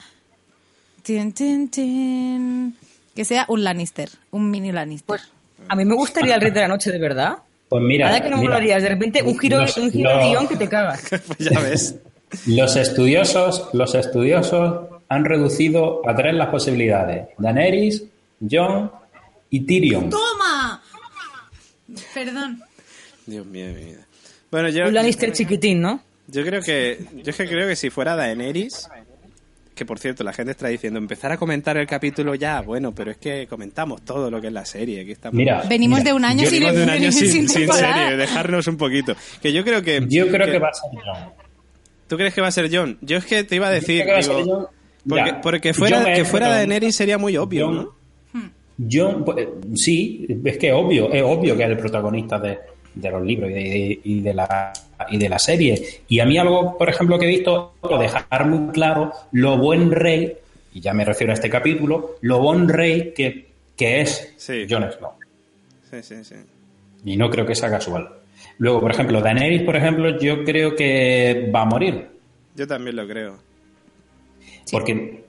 tin, 1.03 1.33
tin, 1.33 1.67
tin, 1.67 2.75
que 3.15 3.25
sea 3.25 3.45
un 3.47 3.63
Lannister, 3.63 4.09
un 4.31 4.49
mini 4.51 4.71
Lannister. 4.71 5.05
Pues 5.07 5.31
a 5.67 5.75
mí 5.75 5.85
me 5.85 5.95
gustaría 5.95 6.35
el 6.35 6.41
rey 6.41 6.51
de 6.51 6.59
la 6.61 6.67
noche, 6.67 6.91
de 6.91 6.99
verdad. 6.99 7.37
Pues 7.69 7.81
mira, 7.83 8.07
Nada 8.07 8.21
que 8.21 8.29
no 8.29 8.35
me 8.37 8.41
mira, 8.43 8.53
lo 8.53 8.57
harías. 8.57 8.83
De 8.83 8.89
repente, 8.89 9.23
un 9.23 9.39
giro, 9.39 9.59
los- 9.61 9.77
un 9.77 9.91
giro 9.91 10.13
los- 10.13 10.23
guion 10.29 10.47
que 10.47 10.55
te 10.57 10.69
cagas. 10.69 11.03
Pues 11.27 11.39
ya 11.39 11.59
ves. 11.59 11.95
Los 12.47 12.75
estudiosos, 12.75 13.69
los 13.73 13.95
estudiosos 13.95 14.87
han 15.07 15.25
reducido 15.25 16.07
a 16.07 16.15
tres 16.15 16.35
las 16.35 16.49
posibilidades: 16.49 17.27
Daenerys, 17.37 18.03
Jon 18.51 18.91
y 19.49 19.61
Tyrion. 19.61 20.09
¡Toma! 20.09 20.83
Perdón. 22.13 22.61
Dios 23.25 23.45
mío 23.45 23.67
mi 23.67 23.83
vida. 23.85 24.05
Bueno, 24.51 24.69
yo, 24.69 24.85
Un 24.87 24.93
Lannister 24.93 25.31
chiquitín, 25.31 25.81
¿no? 25.81 26.01
yo 26.27 26.43
creo 26.43 26.61
que 26.61 26.99
yo 27.23 27.29
es 27.29 27.37
que 27.37 27.47
creo 27.47 27.67
que 27.67 27.75
si 27.75 27.89
fuera 27.89 28.15
Daenerys, 28.15 28.89
que 29.75 29.85
por 29.85 29.99
cierto 29.99 30.23
la 30.23 30.33
gente 30.33 30.51
está 30.51 30.67
diciendo 30.69 30.97
empezar 30.97 31.31
a 31.31 31.37
comentar 31.37 31.77
el 31.77 31.85
capítulo 31.85 32.33
ya, 32.33 32.61
bueno, 32.61 32.93
pero 32.95 33.11
es 33.11 33.17
que 33.17 33.45
comentamos 33.47 34.03
todo 34.03 34.31
lo 34.31 34.41
que 34.41 34.47
es 34.47 34.53
la 34.53 34.65
serie, 34.65 35.01
aquí 35.01 35.11
estamos. 35.11 35.35
Mira, 35.37 35.63
Venimos 35.69 35.99
mira, 35.99 36.11
de 36.11 36.15
un 36.15 36.25
año 36.25 36.47
sin- 36.47 36.63
de 36.63 36.83
un 36.83 36.89
año 36.89 37.11
sin, 37.11 37.27
sin 37.31 37.49
sin 37.49 37.59
temporada. 37.67 37.93
serie, 37.93 38.17
dejarnos 38.17 38.67
un 38.67 38.77
poquito. 38.77 39.15
Que 39.41 39.53
yo 39.53 39.63
creo 39.63 39.81
que 39.83 40.03
yo 40.07 40.27
creo 40.29 40.47
que 40.51 40.57
va 40.59 40.69
a 40.69 40.73
ser 40.73 40.89
Jon. 40.91 41.33
¿Tú 42.07 42.17
crees 42.17 42.33
que 42.33 42.41
va 42.41 42.47
a 42.47 42.51
ser 42.51 42.69
John? 42.75 42.97
Yo 43.01 43.17
es 43.17 43.25
que 43.25 43.43
te 43.43 43.55
iba 43.55 43.67
a 43.67 43.71
decir, 43.71 44.03
creo 44.03 44.05
que 44.05 44.11
va 44.13 44.19
a 44.19 44.23
ser 44.23 44.35
digo, 44.37 44.55
Jon. 44.55 44.67
porque, 45.09 45.29
Ya. 45.29 45.41
porque 45.41 45.73
fuera, 45.73 45.97
que 45.97 46.03
protagonista. 46.23 46.49
Daenerys 46.49 46.95
sería 46.95 47.17
muy 47.17 47.35
obvio, 47.37 47.71
¿no? 47.71 47.95
Jon, 48.91 49.23
pues, 49.23 49.47
sí, 49.75 50.25
es 50.43 50.57
que 50.57 50.67
es 50.67 50.73
obvio, 50.73 51.11
es 51.11 51.23
obvio 51.23 51.55
que 51.55 51.63
es 51.63 51.69
el 51.69 51.77
protagonista 51.77 52.37
de, 52.39 52.59
de 52.95 53.11
los 53.11 53.23
libros 53.23 53.49
y 53.51 53.53
de, 53.53 53.99
y 54.03 54.19
de 54.21 54.33
la 54.33 54.73
y 55.09 55.17
de 55.17 55.29
la 55.29 55.39
serie. 55.39 56.01
Y 56.07 56.19
a 56.19 56.25
mí 56.25 56.37
algo, 56.37 56.77
por 56.77 56.89
ejemplo, 56.89 57.19
que 57.19 57.25
he 57.25 57.29
visto, 57.29 57.73
dejar 57.99 58.47
muy 58.47 58.71
claro 58.71 59.11
lo 59.31 59.57
buen 59.57 59.91
rey, 59.91 60.33
y 60.73 60.79
ya 60.79 60.93
me 60.93 61.05
refiero 61.05 61.31
a 61.31 61.35
este 61.35 61.49
capítulo, 61.49 62.15
lo 62.21 62.39
buen 62.39 62.67
rey 62.67 63.13
que, 63.15 63.47
que 63.75 64.01
es 64.01 64.33
Sí. 64.37 64.65
Jon 64.69 64.89
Snow. 64.91 65.11
Sí, 65.89 65.97
sí, 66.01 66.23
sí. 66.23 66.35
Y 67.03 67.17
no 67.17 67.29
creo 67.29 67.45
que 67.45 67.55
sea 67.55 67.69
casual. 67.69 68.09
Luego, 68.57 68.79
por 68.79 68.91
ejemplo, 68.91 69.21
Daenerys, 69.21 69.63
por 69.63 69.75
ejemplo, 69.75 70.17
yo 70.17 70.43
creo 70.43 70.75
que 70.75 71.51
va 71.53 71.61
a 71.61 71.65
morir. 71.65 72.07
Yo 72.55 72.67
también 72.67 72.95
lo 72.95 73.07
creo. 73.07 73.37
Porque, 74.71 75.23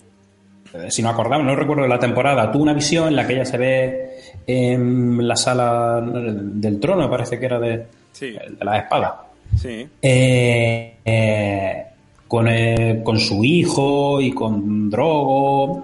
eh, 0.72 0.90
si 0.90 1.02
no 1.02 1.10
acordamos, 1.10 1.46
no 1.46 1.56
recuerdo 1.56 1.82
de 1.82 1.88
la 1.88 1.98
temporada, 1.98 2.50
tuvo 2.50 2.62
una 2.62 2.72
visión 2.72 3.08
en 3.08 3.16
la 3.16 3.26
que 3.26 3.34
ella 3.34 3.44
se 3.44 3.58
ve 3.58 4.15
en 4.46 5.26
la 5.26 5.36
sala 5.36 6.00
del 6.02 6.78
trono, 6.80 7.10
parece 7.10 7.38
que 7.38 7.46
era 7.46 7.58
de, 7.58 7.86
Sí. 8.12 8.32
de 8.32 8.64
la 8.64 8.78
espada. 8.78 9.22
Sí. 9.60 9.86
Eh, 10.02 10.96
eh, 11.04 11.84
con, 12.28 12.48
eh, 12.48 13.00
con 13.04 13.18
su 13.18 13.44
hijo 13.44 14.20
y 14.20 14.32
con 14.32 14.88
Drogo. 14.90 15.82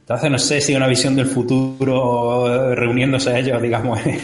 Entonces 0.00 0.30
no 0.30 0.38
sé 0.38 0.60
si 0.60 0.74
una 0.74 0.88
visión 0.88 1.14
del 1.14 1.26
futuro 1.26 2.72
eh, 2.72 2.74
reuniéndose 2.74 3.38
ellos, 3.38 3.62
digamos, 3.62 4.00
en 4.06 4.18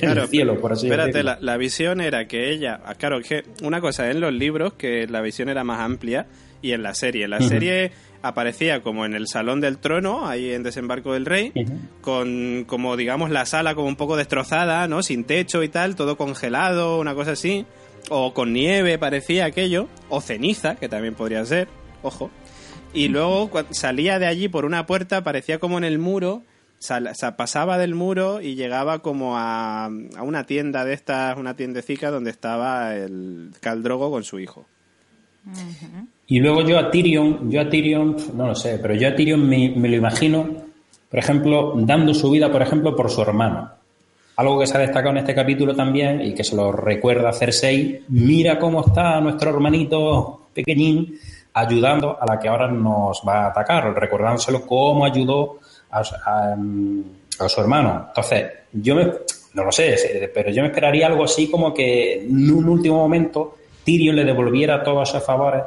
Claro, 0.00 0.22
el 0.22 0.28
cielo, 0.28 0.60
por 0.60 0.72
así 0.72 0.86
espérate, 0.86 1.12
decirlo. 1.12 1.32
la, 1.32 1.38
la 1.40 1.56
visión 1.56 2.00
era 2.00 2.26
que 2.26 2.50
ella, 2.50 2.80
ah, 2.84 2.94
claro, 2.96 3.18
es 3.18 3.26
que 3.28 3.44
una 3.62 3.80
cosa 3.80 4.10
en 4.10 4.20
los 4.20 4.32
libros 4.32 4.72
que 4.72 5.06
la 5.06 5.20
visión 5.20 5.48
era 5.48 5.62
más 5.64 5.80
amplia 5.80 6.26
y 6.62 6.72
en 6.72 6.82
la 6.82 6.94
serie, 6.94 7.24
en 7.24 7.30
la 7.30 7.40
serie 7.48 7.92
aparecía 8.22 8.82
como 8.82 9.04
en 9.04 9.14
el 9.14 9.26
salón 9.26 9.60
del 9.60 9.78
trono, 9.78 10.26
ahí 10.28 10.52
en 10.52 10.62
Desembarco 10.62 11.12
del 11.12 11.26
Rey, 11.26 11.52
con 12.00 12.64
como 12.66 12.96
digamos 12.96 13.30
la 13.30 13.44
sala 13.46 13.74
como 13.74 13.88
un 13.88 13.96
poco 13.96 14.16
destrozada, 14.16 14.86
¿no? 14.88 15.02
Sin 15.02 15.24
techo 15.24 15.62
y 15.62 15.68
tal, 15.68 15.96
todo 15.96 16.16
congelado, 16.16 17.00
una 17.00 17.14
cosa 17.14 17.32
así, 17.32 17.66
o 18.10 18.32
con 18.32 18.52
nieve 18.52 18.96
parecía 18.98 19.44
aquello, 19.46 19.88
o 20.08 20.20
ceniza, 20.20 20.76
que 20.76 20.88
también 20.88 21.14
podría 21.14 21.44
ser, 21.44 21.68
ojo. 22.02 22.30
Y 22.94 23.08
luego 23.08 23.50
salía 23.70 24.18
de 24.18 24.26
allí 24.26 24.48
por 24.48 24.64
una 24.66 24.86
puerta, 24.86 25.24
parecía 25.24 25.58
como 25.58 25.78
en 25.78 25.84
el 25.84 25.98
muro, 25.98 26.42
sal- 26.78 27.06
o 27.08 27.14
sea, 27.14 27.36
pasaba 27.36 27.78
del 27.78 27.94
muro 27.94 28.40
y 28.40 28.54
llegaba 28.54 29.00
como 29.00 29.36
a, 29.38 29.86
a 29.86 30.22
una 30.22 30.44
tienda 30.44 30.84
de 30.84 30.92
estas, 30.92 31.36
una 31.38 31.56
tiendecica 31.56 32.10
donde 32.10 32.30
estaba 32.30 32.94
el 32.94 33.50
Caldrogo 33.60 34.10
con 34.10 34.22
su 34.24 34.38
hijo. 34.40 34.66
Y 36.26 36.40
luego 36.40 36.62
yo 36.62 36.78
a 36.78 36.90
Tyrion, 36.90 37.50
yo 37.50 37.60
a 37.60 37.68
Tyrion, 37.68 38.16
no 38.34 38.46
lo 38.48 38.54
sé, 38.54 38.78
pero 38.80 38.94
yo 38.94 39.08
a 39.08 39.14
Tyrion 39.14 39.46
me, 39.46 39.70
me 39.76 39.88
lo 39.88 39.96
imagino, 39.96 40.48
por 41.10 41.18
ejemplo, 41.18 41.74
dando 41.76 42.14
su 42.14 42.30
vida, 42.30 42.50
por 42.50 42.62
ejemplo, 42.62 42.96
por 42.96 43.10
su 43.10 43.20
hermano. 43.22 43.70
Algo 44.36 44.58
que 44.58 44.66
se 44.66 44.76
ha 44.76 44.80
destacado 44.80 45.10
en 45.10 45.18
este 45.18 45.34
capítulo 45.34 45.74
también 45.74 46.22
y 46.22 46.34
que 46.34 46.42
se 46.42 46.56
lo 46.56 46.72
recuerda 46.72 47.28
a 47.28 47.32
Cersei. 47.34 48.04
Mira 48.08 48.58
cómo 48.58 48.80
está 48.80 49.20
nuestro 49.20 49.50
hermanito 49.50 50.46
pequeñín 50.54 51.18
ayudando 51.54 52.16
a 52.18 52.24
la 52.26 52.38
que 52.38 52.48
ahora 52.48 52.68
nos 52.68 53.22
va 53.26 53.44
a 53.44 53.48
atacar, 53.48 53.94
recordándoselo 53.94 54.66
cómo 54.66 55.04
ayudó 55.04 55.58
a, 55.90 56.02
su 56.02 57.60
hermano. 57.60 58.06
Entonces, 58.08 58.50
yo 58.72 58.94
me, 58.94 59.04
no 59.52 59.64
lo 59.64 59.72
sé, 59.72 60.30
pero 60.32 60.50
yo 60.50 60.62
me 60.62 60.68
esperaría 60.68 61.06
algo 61.06 61.24
así 61.24 61.50
como 61.50 61.74
que 61.74 62.22
en 62.22 62.50
un 62.50 62.68
último 62.68 62.96
momento 62.96 63.58
Tyrion 63.84 64.16
le 64.16 64.24
devolviera 64.24 64.82
todos 64.82 65.10
esos 65.10 65.24
favores 65.24 65.62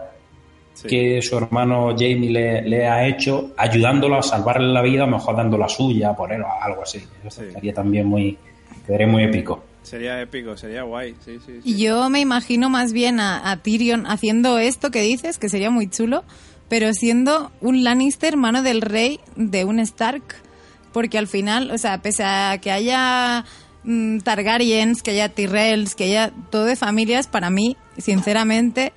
que 0.83 1.21
su 1.21 1.37
hermano 1.37 1.95
Jamie 1.97 2.29
le, 2.29 2.87
ha 2.87 3.07
hecho, 3.07 3.51
ayudándolo 3.57 4.17
a 4.17 4.23
salvarle 4.23 4.71
la 4.73 4.81
vida, 4.81 5.05
mejor 5.05 5.35
dando 5.35 5.57
la 5.57 5.69
suya 5.69 6.13
por 6.13 6.31
él 6.31 6.41
o 6.41 6.47
algo 6.61 6.83
así. 6.83 7.01
Eso 7.23 7.29
sería 7.29 7.73
también 7.73 8.07
muy, 8.07 8.37
quedaría 8.85 9.07
muy 9.07 9.23
épico. 9.23 9.63
Sería 9.85 10.19
épico, 10.19 10.57
sería 10.57 10.81
guay, 10.81 11.15
sí, 11.23 11.39
sí. 11.45 11.59
Y 11.63 11.77
yo 11.77 12.09
me 12.09 12.19
imagino 12.19 12.71
más 12.71 12.91
bien 12.91 13.19
a, 13.19 13.59
Tyrion 13.61 14.07
haciendo 14.07 14.57
esto 14.57 14.89
que 14.89 15.01
dices, 15.01 15.37
que 15.37 15.47
sería 15.47 15.69
muy 15.69 15.87
chulo, 15.87 16.23
pero 16.69 16.91
siendo 16.93 17.51
un 17.61 17.83
Lannister, 17.83 18.35
mano 18.35 18.63
del 18.63 18.81
rey 18.81 19.19
de 19.35 19.63
un 19.63 19.79
Stark. 19.79 20.23
Porque 20.91 21.17
al 21.17 21.27
final, 21.27 21.69
o 21.71 21.77
sea, 21.77 22.01
pese 22.01 22.23
a 22.23 22.57
que 22.59 22.71
haya 22.71 23.45
mm, 23.83 24.19
Targaryens, 24.19 25.03
que 25.03 25.11
haya 25.11 25.29
Tyrells, 25.29 25.93
que 25.93 26.05
haya 26.05 26.31
todo 26.49 26.65
de 26.65 26.75
familias, 26.75 27.27
para 27.27 27.49
mí, 27.49 27.77
sinceramente, 27.97 28.91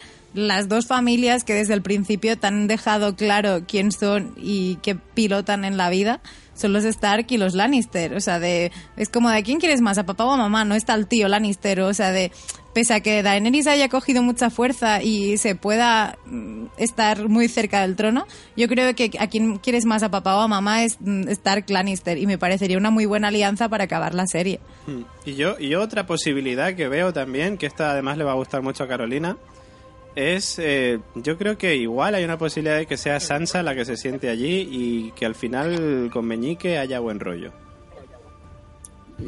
las 0.46 0.68
dos 0.68 0.86
familias 0.86 1.44
que 1.44 1.54
desde 1.54 1.74
el 1.74 1.82
principio 1.82 2.38
te 2.38 2.46
han 2.46 2.66
dejado 2.66 3.16
claro 3.16 3.64
quién 3.66 3.92
son 3.92 4.34
y 4.36 4.76
qué 4.76 4.94
pilotan 4.94 5.64
en 5.64 5.76
la 5.76 5.90
vida 5.90 6.20
son 6.58 6.72
los 6.72 6.84
Stark 6.84 7.26
y 7.30 7.38
los 7.38 7.54
Lannister. 7.54 8.14
O 8.14 8.20
sea, 8.20 8.40
de 8.40 8.72
es 8.96 9.08
como 9.08 9.30
de 9.30 9.42
quién 9.42 9.60
quieres 9.60 9.80
más, 9.80 9.96
a 9.98 10.04
papá 10.04 10.24
o 10.24 10.32
a 10.32 10.36
mamá, 10.36 10.64
no 10.64 10.74
está 10.74 10.94
el 10.94 11.06
tío 11.06 11.28
Lannister. 11.28 11.80
O 11.80 11.94
sea, 11.94 12.10
de 12.10 12.32
pese 12.74 12.94
a 12.94 13.00
que 13.00 13.22
Daenerys 13.22 13.66
haya 13.66 13.88
cogido 13.88 14.22
mucha 14.22 14.50
fuerza 14.50 15.02
y 15.02 15.36
se 15.36 15.54
pueda 15.54 16.18
mm, 16.26 16.66
estar 16.76 17.28
muy 17.28 17.48
cerca 17.48 17.82
del 17.82 17.96
trono, 17.96 18.26
yo 18.56 18.68
creo 18.68 18.94
que 18.94 19.10
a 19.18 19.28
quien 19.28 19.58
quieres 19.58 19.84
más, 19.84 20.02
a 20.02 20.10
papá 20.10 20.36
o 20.36 20.40
a 20.40 20.48
mamá, 20.48 20.84
es 20.84 20.98
mm, 21.00 21.28
Stark 21.28 21.70
Lannister. 21.70 22.18
Y 22.18 22.26
me 22.26 22.38
parecería 22.38 22.76
una 22.76 22.90
muy 22.90 23.06
buena 23.06 23.28
alianza 23.28 23.68
para 23.68 23.84
acabar 23.84 24.14
la 24.14 24.26
serie. 24.26 24.60
Hmm. 24.86 25.02
Y 25.24 25.34
yo, 25.34 25.58
y 25.58 25.74
otra 25.76 26.06
posibilidad 26.06 26.74
que 26.74 26.88
veo 26.88 27.12
también, 27.12 27.56
que 27.56 27.66
esta 27.66 27.92
además 27.92 28.18
le 28.18 28.24
va 28.24 28.32
a 28.32 28.36
gustar 28.36 28.62
mucho 28.62 28.84
a 28.84 28.88
Carolina, 28.88 29.36
es, 30.18 30.58
eh, 30.58 30.98
yo 31.14 31.38
creo 31.38 31.56
que 31.56 31.76
igual 31.76 32.16
hay 32.16 32.24
una 32.24 32.36
posibilidad 32.36 32.76
de 32.76 32.86
que 32.86 32.96
sea 32.96 33.20
Sansa 33.20 33.62
la 33.62 33.76
que 33.76 33.84
se 33.84 33.96
siente 33.96 34.28
allí 34.28 34.68
y 34.68 35.12
que 35.12 35.24
al 35.24 35.36
final 35.36 36.10
con 36.12 36.26
Meñique 36.26 36.76
haya 36.76 36.98
buen 36.98 37.20
rollo. 37.20 37.52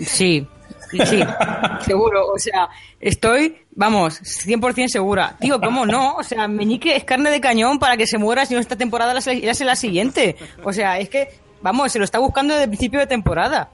Sí, 0.00 0.44
sí, 0.90 1.00
seguro. 1.87 2.26
O 2.26 2.38
sea, 2.38 2.68
estoy, 2.98 3.57
vamos, 3.70 4.20
100% 4.20 4.88
segura. 4.88 5.37
Digo, 5.40 5.61
¿cómo 5.61 5.87
no? 5.87 6.16
O 6.16 6.24
sea, 6.24 6.48
Meñique 6.48 6.96
es 6.96 7.05
carne 7.05 7.31
de 7.31 7.40
cañón 7.40 7.79
para 7.79 7.96
que 7.96 8.09
se 8.09 8.18
muera 8.18 8.44
si 8.44 8.55
no 8.55 8.61
esta 8.61 8.76
temporada 8.76 9.16
ya 9.20 9.53
es 9.53 9.61
la 9.61 9.76
siguiente. 9.76 10.35
O 10.64 10.72
sea, 10.72 10.98
es 10.98 11.09
que, 11.09 11.29
vamos, 11.62 11.92
se 11.92 12.00
lo 12.00 12.05
está 12.05 12.18
buscando 12.18 12.55
desde 12.55 12.64
el 12.64 12.70
principio 12.70 12.98
de 12.98 13.07
temporada. 13.07 13.70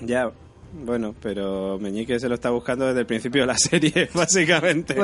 Ya, 0.00 0.32
bueno, 0.72 1.14
pero 1.20 1.78
Meñique 1.78 2.18
se 2.20 2.28
lo 2.28 2.34
está 2.34 2.50
buscando 2.50 2.86
desde 2.86 3.00
el 3.00 3.06
principio 3.06 3.42
de 3.42 3.46
la 3.46 3.58
serie, 3.58 4.08
básicamente. 4.14 4.94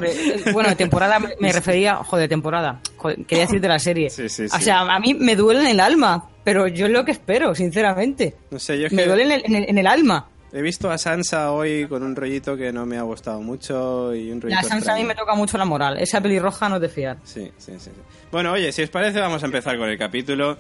Bueno, 0.53 0.77
temporada 0.77 1.19
me 1.41 1.53
refería, 1.53 1.97
joder, 1.97 2.29
temporada. 2.29 2.81
quería 3.27 3.45
decir 3.45 3.61
de 3.61 3.69
la 3.69 3.79
serie. 3.79 4.11
Sí, 4.11 4.29
sí, 4.29 4.49
sí. 4.49 4.57
O 4.57 4.61
sea, 4.61 4.81
a 4.81 5.01
mí 5.01 5.15
me 5.15 5.37
duele 5.37 5.61
en 5.61 5.67
el 5.69 5.81
alma, 5.81 6.29
pero 6.43 6.67
yo 6.69 6.87
es 6.87 6.93
lo 6.93 7.05
que 7.05 7.13
espero, 7.13 7.55
sinceramente. 7.55 8.37
No 8.51 8.59
sé, 8.59 8.79
yo 8.79 8.87
es 8.87 8.93
Me 8.93 9.07
duele 9.07 9.43
en 9.45 9.79
el, 9.79 9.87
alma. 9.87 10.29
He 10.53 10.63
visto 10.63 10.91
a 10.91 10.99
Sansa 10.99 11.51
hoy 11.51 11.87
con 11.89 12.03
un 12.03 12.15
rollito 12.15 12.57
que 12.57 12.73
no 12.73 12.87
me 12.87 12.97
ha 12.97 13.03
gustado 13.03 13.41
mucho 13.41 14.15
y 14.15 14.31
un 14.31 14.41
rollito. 14.41 14.63
La 14.63 14.69
Sansa 14.69 14.95
a 14.95 14.97
mí 14.97 15.05
me 15.05 15.15
toca 15.15 15.35
mucho 15.35 15.59
la 15.59 15.65
moral. 15.65 15.99
Esa 15.99 16.21
pelirroja 16.21 16.69
no 16.69 16.81
te 16.81 16.89
fiar. 16.89 17.19
Sí, 17.25 17.51
sí, 17.59 17.73
sí. 17.79 17.91
Bueno, 18.31 18.53
oye, 18.53 18.71
si 18.71 18.83
os 18.83 18.91
parece, 18.91 19.19
vamos 19.19 19.43
a 19.43 19.47
empezar 19.47 19.77
con 19.79 19.89
el 19.89 19.99
capítulo 19.99 20.57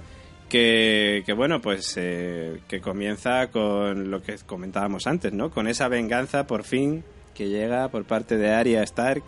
que, 0.48 1.24
bueno, 1.37 1.61
pues 1.61 1.94
eh, 1.96 2.61
que 2.68 2.80
comienza 2.80 3.48
con 3.50 4.11
lo 4.11 4.22
que 4.22 4.37
comentábamos 4.46 5.07
antes, 5.07 5.33
¿no? 5.33 5.50
Con 5.50 5.66
esa 5.66 5.88
venganza 5.88 6.46
por 6.46 6.64
fin 6.64 7.04
que 7.35 7.48
llega 7.48 7.88
por 7.88 8.04
parte 8.04 8.37
de 8.37 8.52
Arya 8.52 8.83
Stark 8.85 9.24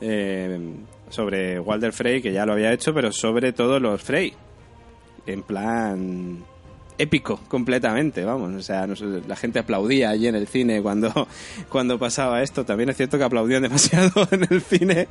eh, 0.00 0.58
sobre 1.10 1.60
Walder 1.60 1.92
Frey, 1.92 2.22
que 2.22 2.32
ya 2.32 2.46
lo 2.46 2.54
había 2.54 2.72
hecho, 2.72 2.94
pero 2.94 3.12
sobre 3.12 3.52
todo 3.52 3.78
los 3.78 4.02
Frey. 4.02 4.32
En 5.26 5.42
plan 5.42 6.44
épico 6.98 7.40
completamente, 7.48 8.24
vamos. 8.24 8.54
O 8.54 8.62
sea, 8.62 8.86
la 8.86 9.36
gente 9.36 9.58
aplaudía 9.58 10.10
allí 10.10 10.26
en 10.26 10.34
el 10.34 10.46
cine 10.46 10.82
cuando, 10.82 11.28
cuando 11.68 11.98
pasaba 11.98 12.42
esto. 12.42 12.64
También 12.64 12.90
es 12.90 12.96
cierto 12.96 13.18
que 13.18 13.24
aplaudían 13.24 13.62
demasiado 13.62 14.28
en 14.30 14.46
el 14.50 14.60
cine 14.62 15.08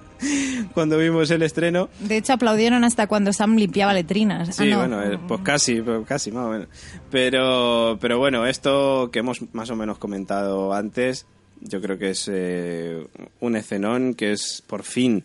cuando 0.73 0.97
vimos 0.97 1.29
el 1.31 1.41
estreno. 1.41 1.89
De 1.99 2.17
hecho, 2.17 2.33
aplaudieron 2.33 2.83
hasta 2.83 3.07
cuando 3.07 3.33
Sam 3.33 3.55
limpiaba 3.55 3.93
letrinas. 3.93 4.49
Ah, 4.49 4.53
sí, 4.53 4.73
bueno, 4.73 5.03
eh, 5.03 5.19
pues 5.27 5.41
casi, 5.41 5.81
pues 5.81 6.05
casi 6.07 6.31
más 6.31 6.45
o 6.45 6.49
menos. 6.49 6.67
Pero, 7.11 7.97
pero 7.99 8.17
bueno, 8.17 8.45
esto 8.45 9.09
que 9.11 9.19
hemos 9.19 9.41
más 9.53 9.69
o 9.69 9.75
menos 9.75 9.97
comentado 9.97 10.73
antes, 10.73 11.25
yo 11.61 11.81
creo 11.81 11.97
que 11.97 12.11
es 12.11 12.29
eh, 12.31 13.05
un 13.39 13.55
escenón 13.55 14.13
que 14.13 14.31
es 14.31 14.63
por 14.65 14.83
fin 14.83 15.23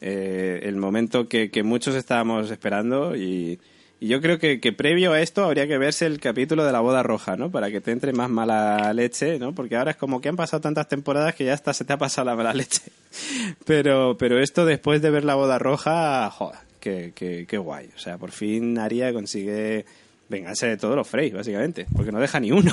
eh, 0.00 0.60
el 0.62 0.76
momento 0.76 1.28
que, 1.28 1.50
que 1.50 1.62
muchos 1.62 1.94
estábamos 1.94 2.50
esperando 2.50 3.16
y 3.16 3.58
y 4.00 4.08
yo 4.08 4.22
creo 4.22 4.38
que, 4.38 4.60
que, 4.60 4.72
previo 4.72 5.12
a 5.12 5.20
esto 5.20 5.44
habría 5.44 5.66
que 5.66 5.76
verse 5.76 6.06
el 6.06 6.20
capítulo 6.20 6.64
de 6.64 6.72
la 6.72 6.80
boda 6.80 7.02
roja, 7.02 7.36
¿no? 7.36 7.50
Para 7.50 7.70
que 7.70 7.82
te 7.82 7.92
entre 7.92 8.14
más 8.14 8.30
mala 8.30 8.94
leche, 8.94 9.38
¿no? 9.38 9.54
Porque 9.54 9.76
ahora 9.76 9.90
es 9.90 9.98
como 9.98 10.22
que 10.22 10.30
han 10.30 10.36
pasado 10.36 10.62
tantas 10.62 10.88
temporadas 10.88 11.34
que 11.34 11.44
ya 11.44 11.52
hasta 11.52 11.74
se 11.74 11.84
te 11.84 11.92
ha 11.92 11.98
pasado 11.98 12.24
la 12.24 12.34
mala 12.34 12.54
leche. 12.54 12.80
Pero, 13.66 14.16
pero 14.16 14.40
esto 14.40 14.64
después 14.64 15.02
de 15.02 15.10
ver 15.10 15.24
la 15.24 15.34
boda 15.34 15.58
roja, 15.58 16.30
joder, 16.30 16.60
qué, 16.78 17.12
qué, 17.14 17.44
qué 17.48 17.58
guay. 17.58 17.90
O 17.94 17.98
sea, 17.98 18.18
por 18.18 18.30
fin 18.30 18.78
Aria 18.78 19.12
consigue 19.12 19.84
vengarse 20.28 20.68
de 20.68 20.76
todos 20.76 20.94
los 20.96 21.08
Frey, 21.08 21.30
básicamente. 21.30 21.86
Porque 21.94 22.12
no 22.12 22.20
deja 22.20 22.38
ni 22.38 22.52
uno. 22.52 22.72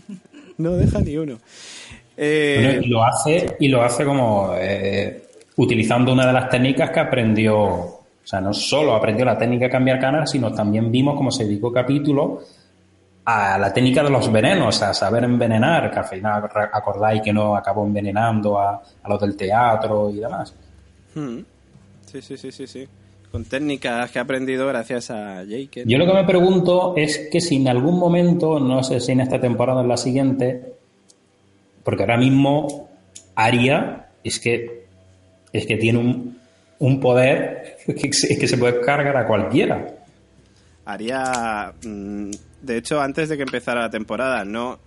no 0.58 0.72
deja 0.72 1.00
ni 1.00 1.16
uno. 1.16 1.38
Eh... 2.16 2.80
y 2.82 2.88
lo 2.88 3.04
hace, 3.04 3.56
y 3.60 3.68
lo 3.68 3.82
hace 3.82 4.04
como 4.04 4.52
eh, 4.58 5.22
utilizando 5.56 6.12
una 6.12 6.26
de 6.26 6.32
las 6.32 6.50
técnicas 6.50 6.90
que 6.90 7.00
aprendió 7.00 7.97
o 8.28 8.30
sea, 8.30 8.42
no 8.42 8.52
solo 8.52 8.92
aprendió 8.92 9.24
la 9.24 9.38
técnica 9.38 9.64
de 9.64 9.70
cambiar 9.70 9.98
canal, 9.98 10.28
sino 10.28 10.52
también 10.52 10.92
vimos 10.92 11.16
cómo 11.16 11.30
se 11.30 11.44
dedicó 11.44 11.72
capítulo 11.72 12.42
a 13.24 13.56
la 13.56 13.72
técnica 13.72 14.02
de 14.02 14.10
los 14.10 14.30
venenos, 14.30 14.82
a 14.82 14.92
saber 14.92 15.24
envenenar, 15.24 15.90
que 15.90 15.98
al 15.98 16.04
final 16.04 16.44
acordáis 16.70 17.22
que 17.22 17.32
no 17.32 17.56
acabó 17.56 17.86
envenenando 17.86 18.60
a, 18.60 18.82
los 19.08 19.18
del 19.18 19.34
teatro 19.34 20.10
y 20.10 20.16
demás. 20.16 20.54
Hmm. 21.14 21.38
Sí, 22.04 22.20
sí, 22.20 22.36
sí, 22.36 22.52
sí, 22.52 22.66
sí. 22.66 22.86
Con 23.32 23.46
técnicas 23.46 24.10
que 24.10 24.18
ha 24.18 24.22
aprendido 24.22 24.66
gracias 24.66 25.10
a 25.10 25.42
Jake. 25.44 25.84
Yo 25.86 25.96
lo 25.96 26.04
que 26.04 26.12
me 26.12 26.24
pregunto 26.24 26.92
es 26.98 27.30
que 27.32 27.40
si 27.40 27.56
en 27.56 27.68
algún 27.68 27.98
momento, 27.98 28.60
no 28.60 28.82
sé 28.82 29.00
si 29.00 29.12
en 29.12 29.22
esta 29.22 29.40
temporada 29.40 29.78
o 29.78 29.82
en 29.84 29.88
la 29.88 29.96
siguiente, 29.96 30.74
porque 31.82 32.02
ahora 32.02 32.18
mismo 32.18 32.90
Aria 33.34 34.08
es 34.22 34.38
que 34.38 34.86
es 35.50 35.64
que 35.64 35.78
tiene 35.78 35.98
un, 35.98 36.27
un 36.78 37.00
poder 37.00 37.78
que, 37.86 38.12
se 38.12 38.56
puede 38.58 38.80
cargar 38.80 39.16
a 39.16 39.26
cualquiera. 39.26 39.86
Haría. 40.84 41.72
Mm, 41.84 42.30
de 42.62 42.76
hecho, 42.76 43.00
antes 43.00 43.28
de 43.28 43.36
que 43.36 43.42
empezara 43.42 43.82
la 43.82 43.90
temporada, 43.90 44.44
no. 44.44 44.78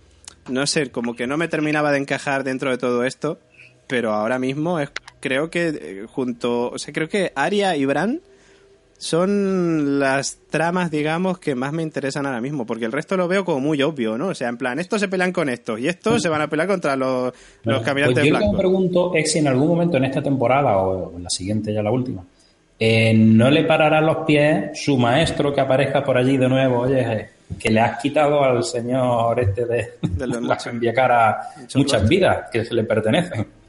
No 0.48 0.66
sé, 0.66 0.90
como 0.90 1.14
que 1.14 1.28
no 1.28 1.36
me 1.36 1.46
terminaba 1.46 1.92
de 1.92 1.98
encajar 1.98 2.42
dentro 2.42 2.70
de 2.70 2.78
todo 2.78 3.04
esto, 3.04 3.38
pero 3.86 4.12
ahora 4.12 4.40
mismo 4.40 4.80
es, 4.80 4.90
creo 5.20 5.50
que 5.50 5.68
eh, 5.68 6.06
junto. 6.08 6.70
O 6.70 6.78
sea, 6.78 6.92
creo 6.92 7.08
que 7.08 7.32
Aria 7.36 7.76
y 7.76 7.84
Bran 7.84 8.20
son 9.02 9.98
las 9.98 10.38
tramas, 10.48 10.88
digamos, 10.88 11.40
que 11.40 11.56
más 11.56 11.72
me 11.72 11.82
interesan 11.82 12.24
ahora 12.24 12.40
mismo, 12.40 12.64
porque 12.64 12.84
el 12.84 12.92
resto 12.92 13.16
lo 13.16 13.26
veo 13.26 13.44
como 13.44 13.58
muy 13.58 13.82
obvio, 13.82 14.16
¿no? 14.16 14.28
O 14.28 14.34
sea, 14.34 14.48
en 14.48 14.56
plan, 14.56 14.78
estos 14.78 15.00
se 15.00 15.08
pelean 15.08 15.32
con 15.32 15.48
estos 15.48 15.80
y 15.80 15.88
estos 15.88 16.22
se 16.22 16.28
van 16.28 16.40
a 16.40 16.46
pelear 16.46 16.68
contra 16.68 16.94
los, 16.94 17.32
los 17.64 17.82
caminantes 17.82 18.20
pues 18.20 18.26
yo 18.26 18.30
blancos. 18.30 18.52
me 18.52 18.58
pregunto 18.58 19.12
es 19.16 19.32
si 19.32 19.40
en 19.40 19.48
algún 19.48 19.66
momento 19.66 19.96
en 19.96 20.04
esta 20.04 20.22
temporada 20.22 20.78
o 20.78 21.16
en 21.16 21.24
la 21.24 21.30
siguiente, 21.30 21.74
ya 21.74 21.82
la 21.82 21.90
última, 21.90 22.22
eh, 22.78 23.12
no 23.12 23.50
le 23.50 23.64
parará 23.64 24.00
los 24.00 24.18
pies 24.18 24.80
su 24.80 24.96
maestro 24.96 25.52
que 25.52 25.60
aparezca 25.60 26.04
por 26.04 26.16
allí 26.16 26.36
de 26.36 26.48
nuevo, 26.48 26.82
oye, 26.82 27.00
eh, 27.00 27.28
que 27.58 27.72
le 27.72 27.80
has 27.80 28.00
quitado 28.00 28.44
al 28.44 28.62
señor 28.62 29.40
este 29.40 29.66
de, 29.66 29.94
de 30.00 30.26
las 30.28 30.64
cara 30.94 31.40
muchas 31.74 32.08
vidas 32.08 32.50
que 32.52 32.64
se 32.64 32.72
le 32.72 32.84
pertenecen. 32.84 33.61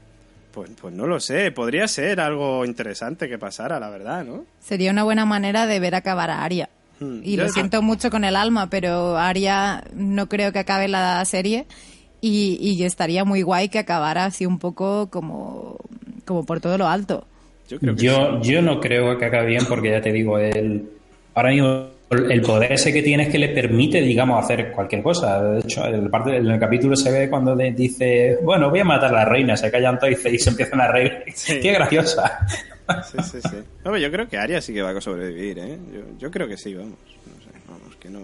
Pues, 0.54 0.70
pues 0.80 0.94
no 0.94 1.08
lo 1.08 1.18
sé, 1.18 1.50
podría 1.50 1.88
ser 1.88 2.20
algo 2.20 2.64
interesante 2.64 3.28
que 3.28 3.38
pasara, 3.38 3.80
la 3.80 3.90
verdad, 3.90 4.24
¿no? 4.24 4.44
Sería 4.60 4.92
una 4.92 5.02
buena 5.02 5.24
manera 5.24 5.66
de 5.66 5.80
ver 5.80 5.96
acabar 5.96 6.30
a 6.30 6.44
Aria. 6.44 6.68
Hmm. 7.00 7.22
Y 7.24 7.36
lo 7.36 7.48
siento 7.48 7.82
mucho 7.82 8.08
con 8.08 8.22
el 8.22 8.36
alma, 8.36 8.70
pero 8.70 9.18
Aria 9.18 9.82
no 9.94 10.28
creo 10.28 10.52
que 10.52 10.60
acabe 10.60 10.86
la 10.86 11.24
serie 11.24 11.66
y, 12.20 12.56
y 12.60 12.84
estaría 12.84 13.24
muy 13.24 13.42
guay 13.42 13.68
que 13.68 13.80
acabara 13.80 14.26
así 14.26 14.46
un 14.46 14.60
poco 14.60 15.10
como, 15.10 15.78
como 16.24 16.46
por 16.46 16.60
todo 16.60 16.78
lo 16.78 16.86
alto. 16.86 17.26
Yo, 17.68 17.78
yo, 17.80 18.40
yo 18.40 18.62
no 18.62 18.78
creo 18.78 19.18
que 19.18 19.24
acabe 19.24 19.46
bien 19.46 19.64
porque 19.68 19.90
ya 19.90 20.00
te 20.00 20.12
digo, 20.12 20.38
él 20.38 20.88
ahora 21.34 21.50
mismo 21.50 21.88
el 22.30 22.40
poder 22.42 22.72
ese 22.72 22.92
que 22.92 23.02
tiene 23.02 23.24
es 23.24 23.28
que 23.28 23.38
le 23.38 23.48
permite, 23.48 24.00
digamos, 24.00 24.42
hacer 24.42 24.72
cualquier 24.72 25.02
cosa. 25.02 25.42
De 25.42 25.60
hecho, 25.60 25.86
en 25.86 25.94
el, 25.94 26.10
parte, 26.10 26.36
en 26.36 26.46
el 26.46 26.58
capítulo 26.58 26.96
se 26.96 27.10
ve 27.10 27.28
cuando 27.28 27.54
dice, 27.56 28.38
bueno, 28.42 28.70
voy 28.70 28.80
a 28.80 28.84
matar 28.84 29.10
a 29.10 29.18
la 29.18 29.24
reina, 29.24 29.56
se 29.56 29.70
callan 29.70 29.98
todos 29.98 30.12
y 30.26 30.38
se 30.38 30.50
empiezan 30.50 30.80
a 30.80 30.88
reír. 30.88 31.24
Qué 31.46 31.72
graciosa. 31.72 32.46
Sí, 33.10 33.18
sí, 33.22 33.38
sí. 33.48 33.56
Hombre, 33.84 34.00
yo 34.00 34.10
creo 34.10 34.28
que 34.28 34.36
Arya 34.36 34.60
sí 34.60 34.74
que 34.74 34.82
va 34.82 34.90
a 34.90 35.00
sobrevivir, 35.00 35.58
¿eh? 35.58 35.78
Yo, 35.92 36.00
yo 36.18 36.30
creo 36.30 36.46
que 36.46 36.56
sí, 36.56 36.74
vamos. 36.74 36.98
No 37.26 37.42
sé, 37.42 37.50
vamos, 37.66 37.96
que 37.96 38.10
no... 38.10 38.20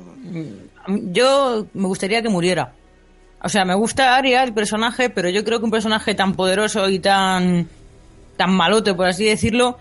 Yo 1.13 1.67
me 1.73 1.87
gustaría 1.87 2.21
que 2.23 2.29
muriera. 2.29 2.73
O 3.43 3.49
sea, 3.49 3.65
me 3.65 3.75
gusta 3.75 4.17
Arya, 4.17 4.43
el 4.43 4.53
personaje, 4.53 5.09
pero 5.09 5.31
yo 5.31 5.45
creo 5.45 5.59
que 5.59 5.65
un 5.65 5.71
personaje 5.71 6.15
tan 6.15 6.35
poderoso 6.35 6.91
y 6.91 6.99
tan, 6.99 7.69
tan 8.37 8.53
malote, 8.53 8.93
por 8.93 9.07
así 9.07 9.25
decirlo, 9.25 9.79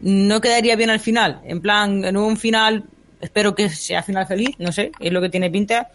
no 0.00 0.40
quedaría 0.40 0.76
bien 0.76 0.90
al 0.90 1.00
final. 1.00 1.40
En 1.44 1.60
plan, 1.60 2.04
en 2.04 2.16
un 2.16 2.36
final, 2.38 2.84
espero 3.24 3.54
que 3.54 3.68
sea 3.68 4.02
final 4.02 4.26
feliz, 4.26 4.50
no 4.58 4.70
sé, 4.70 4.92
es 5.00 5.12
lo 5.12 5.20
que 5.20 5.30
tiene 5.30 5.50
pinta 5.50 5.90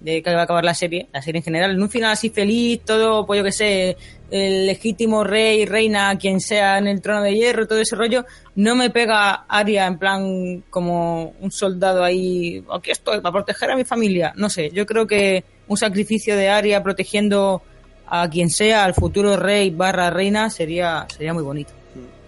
de 0.00 0.22
que 0.22 0.34
va 0.34 0.40
a 0.40 0.44
acabar 0.44 0.64
la 0.64 0.74
serie, 0.74 1.06
la 1.12 1.22
serie 1.22 1.38
en 1.38 1.44
general. 1.44 1.70
En 1.72 1.82
un 1.82 1.88
final 1.88 2.10
así 2.10 2.30
feliz, 2.30 2.80
todo, 2.84 3.24
pues 3.24 3.38
yo 3.38 3.44
que 3.44 3.52
sé, 3.52 3.96
el 4.30 4.66
legítimo 4.66 5.22
rey, 5.22 5.64
reina, 5.64 6.16
quien 6.18 6.40
sea 6.40 6.78
en 6.78 6.88
el 6.88 7.00
trono 7.00 7.22
de 7.22 7.34
hierro, 7.34 7.66
todo 7.66 7.78
ese 7.78 7.94
rollo, 7.94 8.24
no 8.56 8.74
me 8.74 8.90
pega 8.90 9.44
Aria 9.48 9.86
en 9.86 9.98
plan 9.98 10.64
como 10.70 11.34
un 11.40 11.52
soldado 11.52 12.02
ahí, 12.02 12.64
aquí 12.72 12.90
estoy 12.90 13.20
para 13.20 13.32
proteger 13.32 13.70
a 13.70 13.76
mi 13.76 13.84
familia. 13.84 14.32
No 14.36 14.50
sé, 14.50 14.70
yo 14.70 14.86
creo 14.86 15.06
que 15.06 15.44
un 15.68 15.76
sacrificio 15.76 16.36
de 16.36 16.48
Aria 16.48 16.82
protegiendo 16.82 17.62
a 18.06 18.28
quien 18.28 18.50
sea, 18.50 18.84
al 18.84 18.94
futuro 18.94 19.36
rey 19.36 19.70
barra 19.70 20.10
reina, 20.10 20.50
sería, 20.50 21.06
sería 21.08 21.32
muy 21.32 21.42
bonito. 21.42 21.72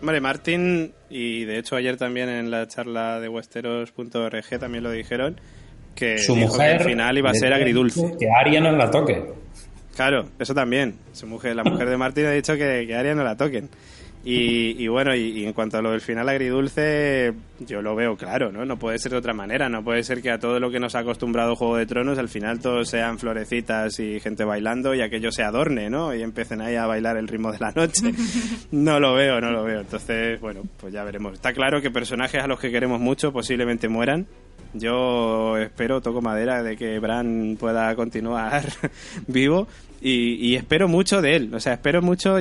Vale, 0.01 0.21
Martín, 0.21 0.93
y 1.17 1.45
de 1.45 1.59
hecho 1.59 1.77
ayer 1.77 1.97
también 1.97 2.29
en 2.29 2.51
la 2.51 2.67
charla 2.67 3.21
de 3.21 3.29
Westeros.org 3.29 4.59
también 4.59 4.83
lo 4.83 4.91
dijeron, 4.91 5.41
que 5.95 6.19
Su 6.19 6.35
dijo 6.35 6.49
que 6.53 6.57
mujer. 6.59 6.81
el 6.81 6.89
final 6.89 7.19
iba 7.19 7.31
a 7.31 7.35
ser 7.35 7.53
agridulce. 7.53 8.17
Que 8.19 8.29
Arya 8.31 8.61
no 8.61 8.73
la 8.73 8.91
toque. 8.91 9.23
Claro, 9.95 10.29
eso 10.41 10.55
también. 10.55 10.97
Su 11.13 11.27
mujer, 11.29 11.55
la 11.55 11.63
mujer 11.63 11.89
de 11.89 11.97
Martín 11.97 12.27
ha 12.27 12.33
dicho 12.33 12.55
que, 12.55 12.85
que 12.87 12.95
a 12.97 12.99
Arya 13.01 13.15
no 13.15 13.23
la 13.23 13.37
toquen. 13.37 13.69
Y, 14.25 14.83
y 14.83 14.89
bueno, 14.89 15.15
y, 15.15 15.41
y 15.41 15.45
en 15.45 15.53
cuanto 15.53 15.77
a 15.77 15.83
lo 15.83 15.91
del 15.91 16.01
final 16.01 16.27
agridulce, 16.29 17.35
yo 17.61 17.83
lo 17.83 17.95
veo 17.95 18.17
claro, 18.17 18.51
¿no? 18.51 18.65
No 18.65 18.79
puede 18.79 18.99
ser 18.99 19.13
de 19.13 19.19
otra 19.19 19.35
manera. 19.35 19.69
No 19.69 19.85
puede 19.85 20.03
ser 20.03 20.23
que 20.23 20.31
a 20.31 20.39
todo 20.39 20.59
lo 20.59 20.71
que 20.71 20.81
nos 20.81 20.95
ha 20.95 21.01
acostumbrado 21.01 21.57
Juego 21.57 21.77
de 21.77 21.85
Tronos, 21.85 22.19
al 22.19 22.31
final 22.31 22.59
todos 22.59 22.89
sean 22.89 23.19
florecitas 23.19 24.01
y 24.01 24.21
gente 24.21 24.45
bailando 24.45 24.95
y 24.95 25.03
aquello 25.03 25.31
se 25.31 25.43
adorne, 25.43 25.91
¿no? 25.91 26.15
Y 26.15 26.23
empiecen 26.23 26.63
ahí 26.63 26.75
a 26.75 26.87
bailar 26.87 27.19
el 27.19 27.29
ritmo 27.29 27.53
de 27.53 27.59
la 27.59 27.73
noche. 27.73 28.13
No 28.71 28.99
lo 28.99 29.15
veo, 29.15 29.41
no 29.41 29.51
lo 29.51 29.65
veo. 29.65 29.81
Entonces, 29.81 30.41
bueno, 30.41 30.63
pues 30.79 30.93
ya 30.93 31.05
veremos. 31.05 31.35
Está 31.35 31.53
claro 31.53 31.81
que 31.81 31.91
personajes 31.91 32.43
a 32.43 32.47
los 32.47 32.59
que 32.59 32.71
queremos 32.71 33.01
mucho 33.01 33.33
posiblemente 33.33 33.89
mueran. 33.89 34.27
Yo 34.73 35.57
espero, 35.59 36.01
toco 36.01 36.21
madera, 36.21 36.63
de 36.63 36.77
que 36.77 36.99
Bran 36.99 37.57
pueda 37.59 37.95
continuar 37.95 38.65
vivo 39.27 39.69
y, 40.01 40.35
y 40.35 40.57
espero 40.57 40.89
mucho 40.89 41.23
de 41.23 41.37
él. 41.37 41.55
O 41.55 41.61
sea, 41.61 41.75
espero 41.75 42.03
mucho, 42.03 42.39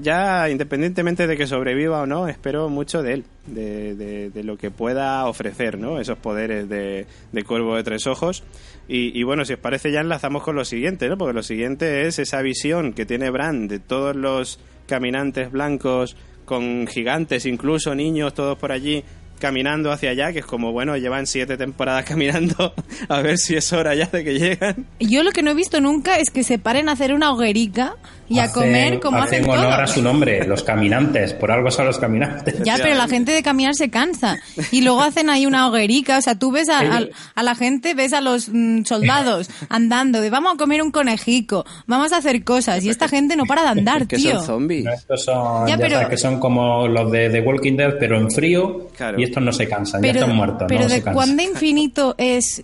ya 0.00 0.48
independientemente 0.50 1.26
de 1.26 1.36
que 1.36 1.46
sobreviva 1.46 2.02
o 2.02 2.06
no, 2.06 2.28
espero 2.28 2.68
mucho 2.68 3.02
de 3.02 3.14
él, 3.14 3.24
de, 3.46 3.94
de- 4.30 4.42
lo 4.44 4.56
que 4.56 4.70
pueda 4.70 5.26
ofrecer, 5.26 5.78
¿no? 5.78 6.00
Esos 6.00 6.18
poderes 6.18 6.68
de, 6.68 7.06
de 7.32 7.44
cuervo 7.44 7.76
de 7.76 7.84
tres 7.84 8.06
ojos. 8.06 8.42
Y, 8.88 9.18
y 9.18 9.22
bueno, 9.22 9.44
si 9.44 9.52
os 9.52 9.58
parece, 9.60 9.92
ya 9.92 10.00
enlazamos 10.00 10.42
con 10.42 10.56
lo 10.56 10.64
siguiente, 10.64 11.08
¿no? 11.08 11.16
Porque 11.16 11.34
lo 11.34 11.42
siguiente 11.42 12.06
es 12.06 12.18
esa 12.18 12.42
visión 12.42 12.92
que 12.92 13.06
tiene 13.06 13.30
Bran 13.30 13.68
de 13.68 13.78
todos 13.78 14.16
los 14.16 14.58
caminantes 14.86 15.50
blancos, 15.52 16.16
con 16.44 16.86
gigantes, 16.88 17.46
incluso 17.46 17.94
niños, 17.94 18.34
todos 18.34 18.58
por 18.58 18.72
allí, 18.72 19.04
caminando 19.38 19.90
hacia 19.90 20.10
allá, 20.10 20.32
que 20.32 20.40
es 20.40 20.44
como, 20.46 20.72
bueno, 20.72 20.96
llevan 20.96 21.26
siete 21.26 21.56
temporadas 21.56 22.04
caminando, 22.08 22.74
a 23.08 23.22
ver 23.22 23.38
si 23.38 23.54
es 23.56 23.72
hora 23.72 23.94
ya 23.94 24.06
de 24.06 24.24
que 24.24 24.38
llegan. 24.38 24.86
Yo 25.00 25.22
lo 25.22 25.30
que 25.30 25.42
no 25.42 25.52
he 25.52 25.54
visto 25.54 25.80
nunca 25.80 26.18
es 26.18 26.30
que 26.30 26.42
se 26.44 26.58
paren 26.58 26.88
a 26.88 26.92
hacer 26.92 27.14
una 27.14 27.32
hoguerica 27.32 27.96
y 28.32 28.38
a 28.38 28.44
Hacen- 28.44 28.52
comer 28.52 29.00
como 29.00 29.18
hacen, 29.18 29.48
honor 29.48 29.80
a 29.80 29.86
su 29.86 30.00
nombre, 30.02 30.46
los 30.46 30.62
caminantes. 30.62 31.34
Por 31.34 31.50
algo 31.50 31.70
son 31.70 31.86
los 31.86 31.98
caminantes. 31.98 32.62
Ya, 32.64 32.76
pero 32.82 32.94
la 32.94 33.08
gente 33.08 33.32
de 33.32 33.42
caminar 33.42 33.74
se 33.74 33.90
cansa. 33.90 34.38
Y 34.70 34.80
luego 34.82 35.02
hacen 35.02 35.28
ahí 35.30 35.46
una 35.46 35.68
hoguerica. 35.68 36.18
O 36.18 36.20
sea, 36.22 36.34
tú 36.38 36.50
ves 36.52 36.68
a, 36.68 36.80
a- 36.80 37.06
a 37.34 37.42
la 37.42 37.54
gente, 37.54 37.94
ves 37.94 38.12
a 38.12 38.20
los 38.20 38.48
mm, 38.52 38.84
soldados 38.84 39.50
andando, 39.68 40.20
de 40.20 40.30
vamos 40.30 40.54
a 40.54 40.56
comer 40.56 40.82
un 40.82 40.90
conejico, 40.90 41.64
vamos 41.86 42.12
a 42.12 42.16
hacer 42.18 42.42
cosas. 42.44 42.82
Y 42.84 42.88
esta 42.90 43.08
gente 43.08 43.36
no 43.36 43.44
para 43.44 43.62
de 43.62 43.68
andar, 43.80 44.06
que 44.06 44.16
tío. 44.16 44.36
son 44.38 44.46
zombies. 44.46 44.84
No, 44.84 44.92
Estos 44.92 45.24
son, 45.24 45.66
Ya, 45.66 45.76
ya, 45.76 45.78
pero- 45.78 45.94
sabes 45.96 46.08
que 46.08 46.16
son 46.18 46.40
como 46.40 46.88
los 46.88 47.10
de 47.12 47.30
The 47.30 47.40
Walking 47.40 47.76
Dead, 47.76 47.94
pero 47.98 48.18
en 48.18 48.30
frío. 48.30 48.88
Claro. 48.96 49.20
Y 49.20 49.24
estos 49.24 49.42
no 49.42 49.52
se 49.52 49.68
cansan, 49.68 50.02
ya 50.02 50.08
Pero, 50.12 50.20
están 50.20 50.36
muertos. 50.36 50.64
pero 50.68 50.82
no 50.84 50.88
¿de 50.88 51.02
cuándo 51.02 51.42
infinito 51.42 52.14
es 52.18 52.62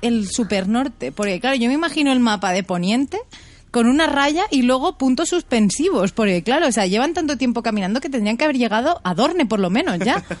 el 0.00 0.28
supernorte? 0.28 1.12
Porque 1.12 1.40
claro, 1.40 1.56
yo 1.56 1.68
me 1.68 1.74
imagino 1.74 2.12
el 2.12 2.20
mapa 2.20 2.52
de 2.52 2.62
Poniente 2.62 3.18
con 3.72 3.88
una 3.88 4.06
raya 4.06 4.44
y 4.50 4.62
luego 4.62 4.96
puntos 4.96 5.30
suspensivos. 5.30 6.12
Porque 6.12 6.44
claro, 6.44 6.68
o 6.68 6.72
sea, 6.72 6.86
llevan 6.86 7.14
tanto 7.14 7.36
tiempo 7.36 7.62
caminando 7.62 8.00
que 8.00 8.08
tendrían 8.08 8.36
que 8.36 8.44
haber 8.44 8.58
llegado 8.58 9.00
a 9.02 9.14
Dorne 9.14 9.46
por 9.46 9.58
lo 9.58 9.70
menos 9.70 9.98
ya. 9.98 10.22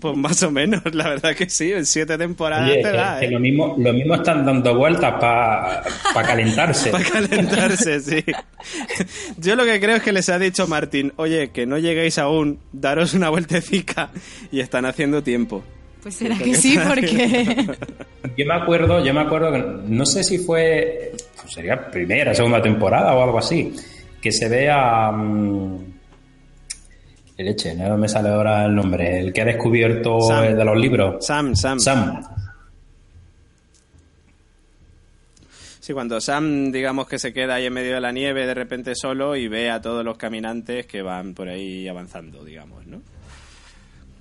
Pues 0.00 0.16
más 0.16 0.42
o 0.42 0.50
menos, 0.50 0.82
la 0.92 1.08
verdad 1.08 1.36
que 1.36 1.48
sí, 1.48 1.72
en 1.72 1.86
siete 1.86 2.18
temporadas 2.18 2.68
Oye, 2.68 2.82
te 2.82 2.90
que, 2.90 2.96
da, 2.96 3.20
que 3.20 3.26
¿eh? 3.26 3.30
lo, 3.30 3.38
mismo, 3.38 3.76
lo 3.78 3.92
mismo 3.92 4.16
están 4.16 4.44
dando 4.44 4.76
vueltas 4.76 5.14
para 5.20 6.26
calentarse. 6.26 6.90
Para 6.90 7.04
calentarse, 7.04 8.00
sí. 8.00 8.24
Yo 9.36 9.54
lo 9.54 9.64
que 9.64 9.78
creo 9.78 9.96
es 9.96 10.02
que 10.02 10.12
les 10.12 10.28
ha 10.30 10.38
dicho 10.38 10.66
Martín, 10.66 11.12
oye, 11.16 11.50
que 11.50 11.64
no 11.64 11.78
lleguéis 11.78 12.18
aún, 12.18 12.58
daros 12.72 13.14
una 13.14 13.30
vueltecica 13.30 14.10
y 14.50 14.60
están 14.60 14.84
haciendo 14.84 15.22
tiempo. 15.22 15.62
Pues 16.02 16.14
será 16.14 16.38
que 16.38 16.54
sí, 16.54 16.78
porque... 16.88 17.66
Yo 18.36 18.46
me 18.46 18.54
acuerdo, 18.54 19.04
yo 19.04 19.12
me 19.12 19.20
acuerdo 19.20 19.52
que 19.52 19.58
no 19.88 20.06
sé 20.06 20.22
si 20.22 20.38
fue, 20.38 21.12
pues 21.40 21.52
sería 21.52 21.90
primera, 21.90 22.34
segunda 22.34 22.62
temporada 22.62 23.14
o 23.14 23.22
algo 23.22 23.38
así, 23.38 23.74
que 24.20 24.30
se 24.30 24.48
ve 24.48 24.70
a 24.70 25.10
mm, 25.10 25.78
leche, 27.38 27.74
no 27.74 27.96
me 27.96 28.08
sale 28.08 28.28
ahora 28.28 28.64
el 28.64 28.74
nombre, 28.74 29.20
el 29.20 29.32
que 29.32 29.42
ha 29.42 29.44
descubierto 29.44 30.20
Sam. 30.20 30.44
el 30.44 30.56
de 30.56 30.64
los 30.64 30.76
libros. 30.76 31.26
Sam, 31.26 31.54
Sam. 31.54 31.80
Sam. 31.80 32.22
Sí, 35.80 35.94
cuando 35.94 36.20
Sam, 36.20 36.70
digamos 36.70 37.08
que 37.08 37.18
se 37.18 37.32
queda 37.32 37.54
ahí 37.54 37.66
en 37.66 37.72
medio 37.72 37.94
de 37.94 38.00
la 38.00 38.12
nieve 38.12 38.46
de 38.46 38.54
repente 38.54 38.94
solo 38.94 39.36
y 39.36 39.48
ve 39.48 39.70
a 39.70 39.80
todos 39.80 40.04
los 40.04 40.18
caminantes 40.18 40.86
que 40.86 41.00
van 41.00 41.32
por 41.32 41.48
ahí 41.48 41.88
avanzando, 41.88 42.44
digamos, 42.44 42.86
¿no? 42.86 43.00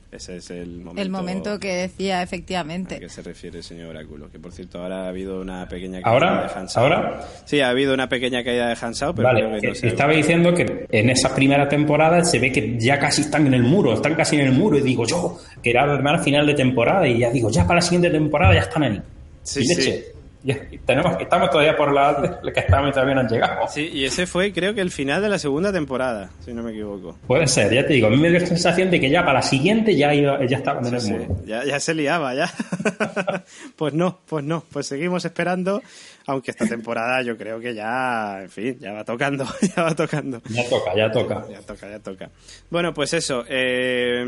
Ese 0.10 0.38
es 0.38 0.50
el 0.52 0.78
momento, 0.78 1.02
El 1.02 1.10
momento 1.10 1.60
que 1.60 1.74
decía, 1.74 2.20
a 2.20 2.24
efectivamente. 2.24 2.98
que 2.98 3.10
se 3.10 3.22
refiere 3.22 3.58
el 3.58 3.64
señor 3.64 3.90
Oráculo. 3.90 4.32
Que 4.32 4.40
por 4.40 4.54
cierto, 4.54 4.82
ahora 4.82 5.04
ha 5.04 5.08
habido 5.10 5.42
una 5.42 5.68
pequeña 5.68 6.00
¿Ahora? 6.04 6.44
de 6.48 6.54
Hansao. 6.60 6.84
¿Ahora? 6.84 7.28
Sí, 7.44 7.60
ha 7.60 7.70
habido 7.70 7.94
una 7.94 8.08
pequeña 8.08 8.42
caída 8.42 8.70
de 8.70 8.78
Hansao, 8.80 9.14
pero 9.14 9.28
creo 9.30 9.50
Vale, 9.50 9.60
que 9.62 9.68
no 9.68 9.74
eh, 9.74 9.76
se- 9.76 9.88
estaba 9.88 10.14
diciendo 10.14 10.54
que 10.54 10.86
en 10.90 11.10
esa 11.10 11.36
primera 11.36 11.68
temporada 11.68 12.24
se 12.24 12.40
ve 12.40 12.54
que 12.54 12.78
ya 12.80 12.98
casi 13.00 13.22
están 13.22 13.48
en 13.48 13.54
el 13.54 13.64
muro, 13.64 13.94
están 13.94 14.16
casi 14.16 14.38
en 14.38 14.46
el 14.46 14.54
muro, 14.54 14.78
y 14.78 14.82
digo 14.82 15.06
yo, 15.06 15.38
que 15.62 15.72
era 15.72 15.84
además 15.84 16.24
final 16.24 16.48
de 16.48 16.54
temporada, 16.54 17.06
y 17.06 17.20
ya 17.20 17.30
digo, 17.30 17.50
ya 17.52 17.64
para 17.68 17.76
la 17.76 17.82
siguiente 17.82 18.10
temporada 18.10 18.54
ya 18.54 18.62
están 18.62 18.84
ahí. 18.84 19.02
Sí, 19.44 19.60
Y 19.62 19.66
sí. 19.66 19.76
leche, 19.76 20.06
ya- 20.48 20.60
tenemos, 20.86 21.20
estamos 21.22 21.50
todavía 21.50 21.76
por 21.78 21.94
la 21.94 22.40
que 22.54 22.60
estamos 22.62 22.90
y 22.90 22.92
todavía 22.94 23.16
no 23.16 23.22
han 23.22 23.28
llegado. 23.28 23.68
Sí, 23.68 23.90
y 23.94 24.06
ese 24.06 24.26
fue 24.26 24.52
creo 24.54 24.74
que 24.74 24.82
el 24.82 24.90
final 24.92 25.22
de 25.22 25.30
la 25.30 25.38
segunda 25.38 25.72
temporada, 25.72 26.30
si 26.44 26.54
no 26.54 26.64
me 26.64 26.72
equivoco. 26.72 27.18
Puede 27.28 27.46
ser, 27.48 27.74
ya 27.74 27.86
te 27.86 27.94
digo, 27.94 28.08
a 28.08 28.10
mí 28.10 28.18
me 28.18 28.30
dio 28.30 28.40
la 28.40 28.46
sensación 28.48 28.90
de 28.90 29.00
que 29.00 29.10
ya 29.10 29.22
para 29.22 29.34
la 29.40 29.42
siguiente 29.42 29.96
ya, 29.96 30.14
iba, 30.14 30.44
ya 30.46 30.58
estaban 30.58 30.86
en 30.88 30.94
el 30.96 31.02
Sí, 31.02 31.12
muro. 31.12 31.38
ya, 31.46 31.64
ya 31.66 31.80
se 31.80 31.94
liaba, 31.94 32.34
ya. 32.34 32.50
pues 33.76 33.94
no, 33.94 34.20
pues 34.28 34.44
no, 34.44 34.64
pues 34.72 34.88
seguimos 34.88 35.26
esperando, 35.26 35.82
aunque 36.26 36.52
esta 36.52 36.66
temporada 36.66 37.22
yo 37.22 37.38
creo 37.38 37.60
que 37.60 37.74
ya, 37.76 38.42
en 38.44 38.50
fin, 38.50 38.78
ya 38.80 38.94
va 38.94 39.04
tocando, 39.04 39.46
ya 39.76 39.84
va 39.84 39.96
tocando. 39.96 40.42
Ya 40.50 40.68
toca, 40.70 40.96
ya 40.96 41.12
toca. 41.12 41.46
Ya 41.52 41.60
toca, 41.62 41.90
ya 41.90 42.00
toca. 42.00 42.30
Bueno, 42.70 42.94
pues 42.94 43.14
eso. 43.14 43.44
eh, 43.48 44.24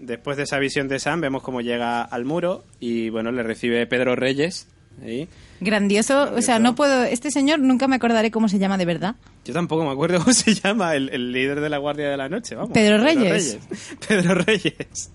después 0.00 0.36
de 0.36 0.44
esa 0.44 0.58
visión 0.58 0.88
de 0.88 0.98
Sam, 0.98 1.20
vemos 1.20 1.42
cómo 1.42 1.60
llega 1.60 2.02
al 2.02 2.24
muro 2.24 2.64
y 2.78 3.10
bueno, 3.10 3.30
le 3.32 3.42
recibe 3.42 3.86
Pedro 3.86 4.16
Reyes. 4.16 4.68
ahí. 5.02 5.28
Grandioso. 5.60 6.32
O 6.34 6.42
sea, 6.42 6.58
no 6.58 6.74
puedo... 6.74 7.04
Este 7.04 7.30
señor 7.30 7.60
nunca 7.60 7.86
me 7.88 7.96
acordaré 7.96 8.30
cómo 8.30 8.48
se 8.48 8.58
llama 8.58 8.78
de 8.78 8.84
verdad. 8.86 9.16
Yo 9.44 9.52
tampoco 9.52 9.84
me 9.84 9.90
acuerdo 9.90 10.18
cómo 10.24 10.32
se 10.32 10.54
llama 10.54 10.94
el, 10.94 11.08
el 11.10 11.32
líder 11.32 11.60
de 11.60 11.68
la 11.68 11.78
Guardia 11.78 12.08
de 12.08 12.16
la 12.16 12.28
Noche, 12.28 12.54
vamos. 12.54 12.72
Pedro 12.72 12.98
Reyes. 12.98 13.58
Pedro 14.08 14.34
Reyes. 14.34 15.10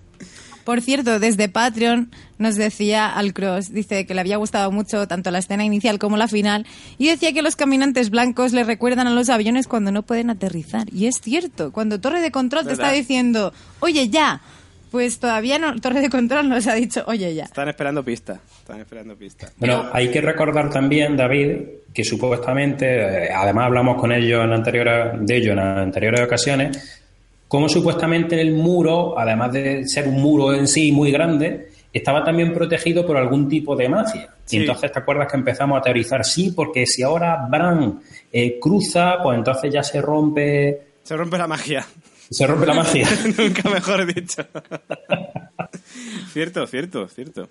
Por 0.66 0.80
cierto, 0.80 1.20
desde 1.20 1.48
Patreon 1.48 2.10
nos 2.38 2.56
decía 2.56 3.06
Alcross, 3.06 3.72
dice 3.72 4.04
que 4.04 4.14
le 4.14 4.20
había 4.20 4.36
gustado 4.36 4.72
mucho 4.72 5.06
tanto 5.06 5.30
la 5.30 5.38
escena 5.38 5.64
inicial 5.64 6.00
como 6.00 6.16
la 6.16 6.26
final, 6.26 6.66
y 6.98 7.06
decía 7.06 7.32
que 7.32 7.40
los 7.40 7.54
caminantes 7.54 8.10
blancos 8.10 8.52
le 8.52 8.64
recuerdan 8.64 9.06
a 9.06 9.10
los 9.10 9.28
aviones 9.28 9.68
cuando 9.68 9.92
no 9.92 10.02
pueden 10.02 10.28
aterrizar. 10.28 10.92
Y 10.92 11.06
es 11.06 11.20
cierto, 11.20 11.70
cuando 11.70 12.00
Torre 12.00 12.20
de 12.20 12.32
Control 12.32 12.66
te 12.66 12.72
está 12.72 12.90
diciendo, 12.90 13.52
oye 13.78 14.08
ya, 14.08 14.40
pues 14.96 15.18
todavía 15.18 15.58
no, 15.58 15.78
Torre 15.78 16.00
de 16.00 16.08
Control 16.08 16.48
nos 16.48 16.66
ha 16.66 16.74
dicho, 16.74 17.04
oye 17.06 17.34
ya. 17.34 17.44
Están 17.44 17.68
esperando 17.68 18.02
pista. 18.02 18.40
Están 18.60 18.80
esperando 18.80 19.14
pista. 19.14 19.52
Bueno, 19.58 19.90
hay 19.92 20.10
que 20.10 20.22
recordar 20.22 20.70
también, 20.70 21.14
David, 21.14 21.58
que 21.92 22.02
supuestamente, 22.02 23.26
eh, 23.26 23.28
además 23.30 23.66
hablamos 23.66 24.00
con 24.00 24.10
ellos 24.10 24.42
en 24.42 24.54
anteriores, 24.54 25.20
de 25.20 25.36
ello 25.36 25.52
en 25.52 25.58
anteriores 25.58 26.22
ocasiones, 26.22 27.02
como 27.46 27.68
supuestamente 27.68 28.40
en 28.40 28.48
el 28.48 28.54
muro, 28.54 29.18
además 29.18 29.52
de 29.52 29.86
ser 29.86 30.08
un 30.08 30.14
muro 30.14 30.54
en 30.54 30.66
sí 30.66 30.92
muy 30.92 31.12
grande, 31.12 31.68
estaba 31.92 32.24
también 32.24 32.54
protegido 32.54 33.06
por 33.06 33.18
algún 33.18 33.50
tipo 33.50 33.76
de 33.76 33.90
magia. 33.90 34.30
Sí. 34.46 34.56
Y 34.56 34.60
entonces 34.60 34.90
te 34.90 34.98
acuerdas 34.98 35.30
que 35.30 35.36
empezamos 35.36 35.78
a 35.78 35.82
teorizar, 35.82 36.24
sí, 36.24 36.52
porque 36.56 36.86
si 36.86 37.02
ahora 37.02 37.46
Bran 37.50 38.00
eh, 38.32 38.58
cruza, 38.58 39.16
pues 39.22 39.36
entonces 39.36 39.70
ya 39.70 39.82
se 39.82 40.00
rompe 40.00 40.80
Se 41.02 41.14
rompe 41.14 41.36
la 41.36 41.46
magia. 41.46 41.86
Se 42.30 42.46
rompe 42.46 42.66
la 42.66 42.74
magia. 42.74 43.08
Nunca 43.38 43.70
mejor 43.70 44.12
dicho. 44.12 44.44
cierto, 46.32 46.66
cierto, 46.66 47.08
cierto. 47.08 47.48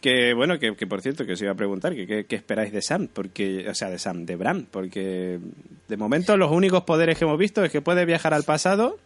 Que 0.00 0.32
bueno, 0.34 0.58
que, 0.58 0.76
que, 0.76 0.86
por 0.86 1.00
cierto, 1.00 1.26
que 1.26 1.32
os 1.32 1.42
iba 1.42 1.52
a 1.52 1.56
preguntar, 1.56 1.94
que 1.94 2.24
qué 2.26 2.36
esperáis 2.36 2.72
de 2.72 2.82
Sam, 2.82 3.08
porque, 3.12 3.68
o 3.68 3.74
sea, 3.74 3.90
de 3.90 3.98
Sam, 3.98 4.26
de 4.26 4.36
Bran, 4.36 4.66
porque 4.70 5.40
de 5.88 5.96
momento 5.96 6.36
los 6.36 6.52
únicos 6.52 6.84
poderes 6.84 7.18
que 7.18 7.24
hemos 7.24 7.38
visto 7.38 7.64
es 7.64 7.72
que 7.72 7.80
puede 7.80 8.04
viajar 8.04 8.32
al 8.32 8.44
pasado 8.44 8.98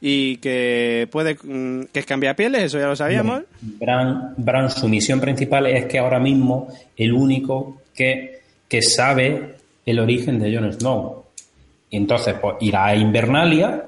y 0.00 0.36
que 0.36 1.08
puede 1.10 1.34
mm, 1.42 1.86
que 1.92 2.00
es 2.00 2.06
cambiar 2.06 2.36
pieles, 2.36 2.62
eso 2.62 2.78
ya 2.78 2.86
lo 2.86 2.96
sabíamos. 2.96 3.42
Bran, 3.60 4.34
Bran, 4.36 4.70
su 4.70 4.88
misión 4.88 5.20
principal 5.20 5.66
es 5.66 5.86
que 5.86 5.98
ahora 5.98 6.18
mismo 6.18 6.68
el 6.96 7.12
único 7.12 7.82
que, 7.94 8.40
que 8.68 8.80
sabe 8.80 9.56
el 9.84 9.98
origen 9.98 10.38
de 10.38 10.56
Jon 10.56 10.72
Snow. 10.72 11.24
Y 11.90 11.96
entonces 11.96 12.36
pues, 12.40 12.56
irá 12.60 12.86
a 12.86 12.96
Invernalia 12.96 13.84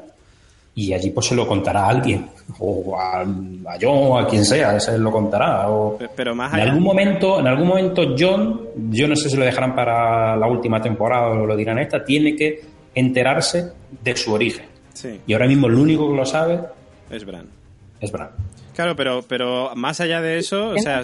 y 0.75 0.93
allí 0.93 1.11
pues 1.11 1.27
se 1.27 1.35
lo 1.35 1.47
contará 1.47 1.85
a 1.85 1.89
alguien 1.89 2.29
o 2.59 2.97
a, 2.99 3.23
a 3.23 3.79
John 3.81 3.99
o 3.99 4.19
a 4.19 4.27
quien 4.27 4.45
sea 4.45 4.79
se 4.79 4.97
lo 4.99 5.11
contará 5.11 5.69
o 5.69 5.99
pero 6.15 6.35
más 6.35 6.53
en 6.55 6.61
algún 6.61 6.83
momento 6.83 7.41
en 7.41 7.47
algún 7.47 7.69
momento 7.69 8.15
John 8.17 8.69
yo 8.91 9.09
no 9.09 9.17
sé 9.17 9.31
si 9.31 9.37
lo 9.37 9.45
dejarán 9.45 9.75
para 9.75 10.37
la 10.37 10.47
última 10.47 10.81
temporada 10.81 11.29
o 11.29 11.47
lo 11.47 11.57
dirán 11.57 11.79
esta 11.79 12.05
tiene 12.05 12.37
que 12.37 12.61
enterarse 12.95 13.73
de 14.03 14.17
su 14.17 14.33
origen. 14.33 14.67
Sí. 14.93 15.21
y 15.27 15.33
ahora 15.33 15.47
mismo 15.47 15.67
el 15.67 15.75
único 15.75 16.11
que 16.11 16.17
lo 16.17 16.27
sabe 16.27 16.61
es 17.11 17.25
Bran. 17.25 17.47
es 18.01 18.13
Bran. 18.13 18.31
Claro 18.75 18.95
pero 18.95 19.23
pero 19.27 19.75
más 19.75 20.01
allá 20.01 20.21
de 20.21 20.39
eso 20.39 20.71
o 20.71 20.79
sea 20.79 21.03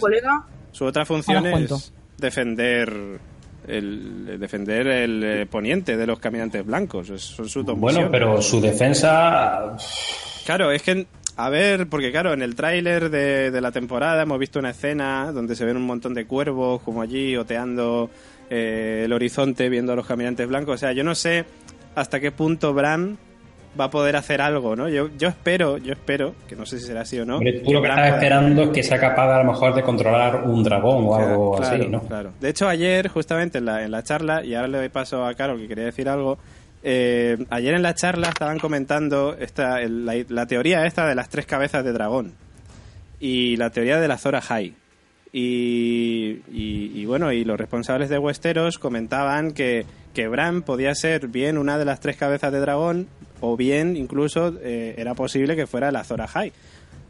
su 0.73 0.85
otra 0.85 1.05
función 1.05 1.47
es 1.47 1.93
defender 2.19 3.19
el 3.67 4.39
defender 4.39 4.87
el 4.87 5.23
eh, 5.25 5.47
poniente 5.47 5.97
de 5.97 6.07
los 6.07 6.19
caminantes 6.19 6.65
blancos. 6.65 7.09
Son 7.21 7.49
su 7.49 7.65
bueno, 7.65 8.09
pero 8.11 8.41
su 8.43 8.61
defensa. 8.61 9.77
Claro, 10.45 10.73
es 10.73 10.83
que. 10.83 11.07
A 11.39 11.51
ver, 11.51 11.87
porque 11.89 12.11
claro, 12.11 12.33
en 12.33 12.41
el 12.41 12.55
tráiler 12.55 13.11
de, 13.11 13.51
de, 13.51 13.61
la 13.61 13.71
temporada 13.71 14.23
hemos 14.23 14.39
visto 14.39 14.59
una 14.59 14.71
escena 14.71 15.33
donde 15.33 15.55
se 15.55 15.67
ven 15.67 15.77
un 15.77 15.85
montón 15.85 16.15
de 16.15 16.25
cuervos 16.25 16.81
como 16.81 17.03
allí 17.03 17.37
oteando 17.37 18.09
eh, 18.49 19.03
el 19.05 19.13
horizonte, 19.13 19.69
viendo 19.69 19.93
a 19.93 19.97
los 19.97 20.07
caminantes 20.07 20.47
blancos. 20.47 20.77
O 20.77 20.79
sea, 20.79 20.93
yo 20.93 21.03
no 21.03 21.15
sé 21.15 21.45
hasta 21.95 22.21
qué 22.21 22.31
punto 22.31 22.73
Bran 22.73 23.19
va 23.79 23.87
a 23.87 23.91
poder 23.91 24.17
hacer 24.17 24.41
algo, 24.41 24.77
¿no? 24.77 24.89
Yo, 24.89 25.09
yo 25.17 25.29
espero, 25.29 25.79
yo 25.79 25.93
espero, 25.93 26.35
que 26.49 26.57
no 26.57 26.67
sé 26.67 26.79
si 26.79 26.87
será 26.87 27.03
así 27.03 27.19
o 27.19 27.25
no. 27.25 27.39
Tú 27.39 27.73
lo 27.73 27.83
que 27.83 27.89
estás 27.89 28.15
esperando 28.15 28.63
es 28.63 28.69
que 28.71 28.83
sea 28.83 28.99
capaz 28.99 29.35
a 29.35 29.43
lo 29.43 29.53
mejor 29.53 29.75
de 29.75 29.83
controlar 29.83 30.45
un 30.45 30.63
dragón 30.63 31.07
o 31.07 31.17
algo 31.17 31.63
así, 31.63 31.87
¿no? 31.89 32.01
Claro. 32.03 32.33
De 32.41 32.49
hecho, 32.49 32.69
ayer, 32.69 33.09
justamente 33.09 33.59
en 33.59 33.67
la, 33.67 33.85
en 33.85 33.91
la 33.91 34.03
charla, 34.03 34.45
y 34.45 34.55
ahora 34.55 34.69
le 34.69 34.79
doy 34.79 34.89
paso 34.89 35.25
a 35.25 35.35
Carol 35.35 35.59
que 35.59 35.69
quería 35.69 35.85
decir 35.85 36.09
algo, 36.09 36.39
eh, 36.83 37.37
ayer 37.51 37.75
en 37.75 37.83
la 37.83 37.95
charla 37.95 38.29
estaban 38.29 38.59
comentando 38.59 39.37
esta, 39.39 39.81
la, 39.81 40.15
la, 40.29 40.47
teoría 40.47 40.87
esta 40.87 41.07
de 41.07 41.15
las 41.15 41.29
tres 41.29 41.47
cabezas 41.47 41.85
de 41.85 41.93
dragón 41.93 42.35
y 43.19 43.57
la 43.57 43.71
teoría 43.71 43.99
de 43.99 44.09
la 44.09 44.19
Zora 44.19 44.41
High. 44.41 44.75
Y, 45.39 46.41
y, 46.51 46.93
y, 46.95 47.05
bueno, 47.05 47.31
y 47.31 47.45
los 47.45 47.59
responsables 47.59 48.09
de 48.09 48.17
Westeros 48.17 48.79
comentaban 48.79 49.53
que, 49.53 49.85
que 50.15 50.29
Bran 50.29 50.63
podía 50.63 50.95
ser 50.95 51.29
bien 51.29 51.59
una 51.59 51.77
de 51.77 51.85
las 51.85 52.01
tres 52.01 52.17
cabezas 52.17 52.51
de 52.53 52.59
dragón 52.59 53.07
o 53.41 53.55
bien 53.55 53.99
incluso 53.99 54.55
eh, 54.63 54.95
era 54.97 55.13
posible 55.13 55.55
que 55.55 55.67
fuera 55.67 55.93
la 55.93 56.05
Zora 56.05 56.27
High. 56.27 56.55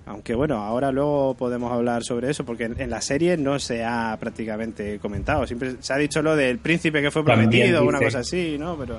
Aunque 0.06 0.34
bueno, 0.34 0.56
ahora 0.56 0.90
luego 0.90 1.34
podemos 1.34 1.70
hablar 1.70 2.02
sobre 2.02 2.28
eso, 2.28 2.44
porque 2.44 2.64
en, 2.64 2.80
en, 2.80 2.90
la 2.90 3.00
serie 3.00 3.36
no 3.36 3.60
se 3.60 3.84
ha 3.84 4.16
prácticamente 4.18 4.98
comentado. 4.98 5.46
Siempre 5.46 5.76
se 5.78 5.92
ha 5.92 5.96
dicho 5.96 6.20
lo 6.20 6.34
del 6.34 6.58
príncipe 6.58 7.00
que 7.00 7.12
fue 7.12 7.24
prometido, 7.24 7.84
o 7.84 7.86
una 7.86 8.00
cosa 8.00 8.18
así, 8.18 8.56
¿no? 8.58 8.76
Pero, 8.76 8.98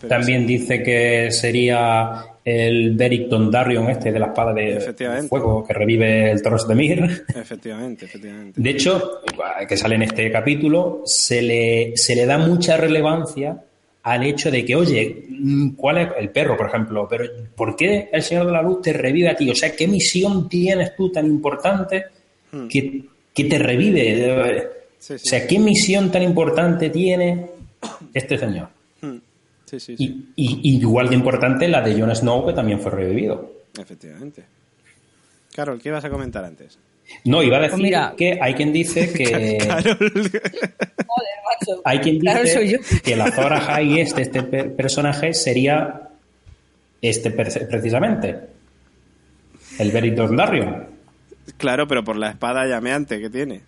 pero 0.00 0.08
También 0.08 0.42
sí. 0.42 0.46
dice 0.46 0.82
que 0.82 1.30
sería 1.30 2.24
el 2.44 2.94
Beric 2.94 3.28
Dondarrion 3.28 3.90
este 3.90 4.12
de 4.12 4.20
la 4.20 4.26
espada 4.26 4.52
de 4.54 4.80
fuego 5.28 5.64
que 5.66 5.74
revive 5.74 6.30
el 6.30 6.40
Toros 6.40 6.68
de 6.68 6.74
Mir. 6.76 7.24
Efectivamente, 7.34 8.04
efectivamente. 8.04 8.60
De 8.60 8.70
hecho, 8.70 9.20
que 9.68 9.76
sale 9.76 9.96
en 9.96 10.02
este 10.02 10.30
capítulo, 10.30 11.02
se 11.04 11.42
le, 11.42 11.96
se 11.96 12.14
le 12.14 12.24
da 12.24 12.38
mucha 12.38 12.76
relevancia 12.76 13.60
al 14.04 14.22
hecho 14.22 14.52
de 14.52 14.64
que, 14.64 14.76
oye, 14.76 15.24
¿cuál 15.76 15.98
es 15.98 16.08
el 16.20 16.30
perro, 16.30 16.56
por 16.56 16.68
ejemplo? 16.68 17.08
Pero 17.10 17.24
¿por 17.56 17.74
qué 17.74 18.08
el 18.12 18.22
Señor 18.22 18.46
de 18.46 18.52
la 18.52 18.62
Luz 18.62 18.80
te 18.80 18.92
revive 18.92 19.28
a 19.28 19.34
ti? 19.34 19.50
O 19.50 19.54
sea, 19.56 19.74
¿qué 19.74 19.88
misión 19.88 20.48
tienes 20.48 20.94
tú 20.94 21.10
tan 21.10 21.26
importante 21.26 22.04
que, 22.70 23.02
que 23.34 23.44
te 23.44 23.58
revive? 23.58 24.68
Sí, 25.00 25.18
sí. 25.18 25.26
O 25.26 25.28
sea, 25.30 25.46
¿qué 25.48 25.58
misión 25.58 26.12
tan 26.12 26.22
importante 26.22 26.90
tiene 26.90 27.46
este 28.14 28.38
señor? 28.38 28.68
Sí, 29.66 29.80
sí, 29.80 29.96
sí. 29.96 30.32
Y, 30.36 30.60
y, 30.62 30.78
igual 30.78 31.08
de 31.08 31.16
importante 31.16 31.68
la 31.68 31.80
de 31.82 32.00
Jon 32.00 32.14
Snow, 32.14 32.46
que 32.46 32.52
también 32.52 32.80
fue 32.80 32.92
revivido. 32.92 33.52
Efectivamente. 33.78 34.44
Carol, 35.54 35.80
¿qué 35.80 35.88
ibas 35.90 36.04
a 36.04 36.10
comentar 36.10 36.44
antes? 36.44 36.78
No, 37.24 37.42
iba 37.42 37.56
a 37.56 37.60
decir 37.60 37.72
pues 37.72 37.82
mira, 37.82 38.14
que 38.16 38.38
hay 38.40 38.54
quien 38.54 38.72
dice 38.72 39.12
que. 39.12 39.58
Carol. 39.58 39.96
Joder, 39.98 40.40
macho. 41.06 41.82
Hay 41.84 41.98
quien 41.98 42.18
dice 42.18 42.24
Claro, 42.32 42.46
soy 42.46 42.68
yo. 42.70 42.78
que 43.02 43.16
la 43.16 43.30
Zora 43.32 43.60
High 43.60 44.00
este, 44.00 44.22
este 44.22 44.42
personaje 44.42 45.32
sería 45.34 46.08
este 47.02 47.30
precisamente. 47.30 48.36
El 49.78 49.90
Beric 49.92 50.14
Dondarrion. 50.14 50.86
Claro, 51.58 51.86
pero 51.86 52.02
por 52.04 52.16
la 52.16 52.30
espada 52.30 52.66
llameante 52.66 53.20
que 53.20 53.30
tiene. 53.30 53.62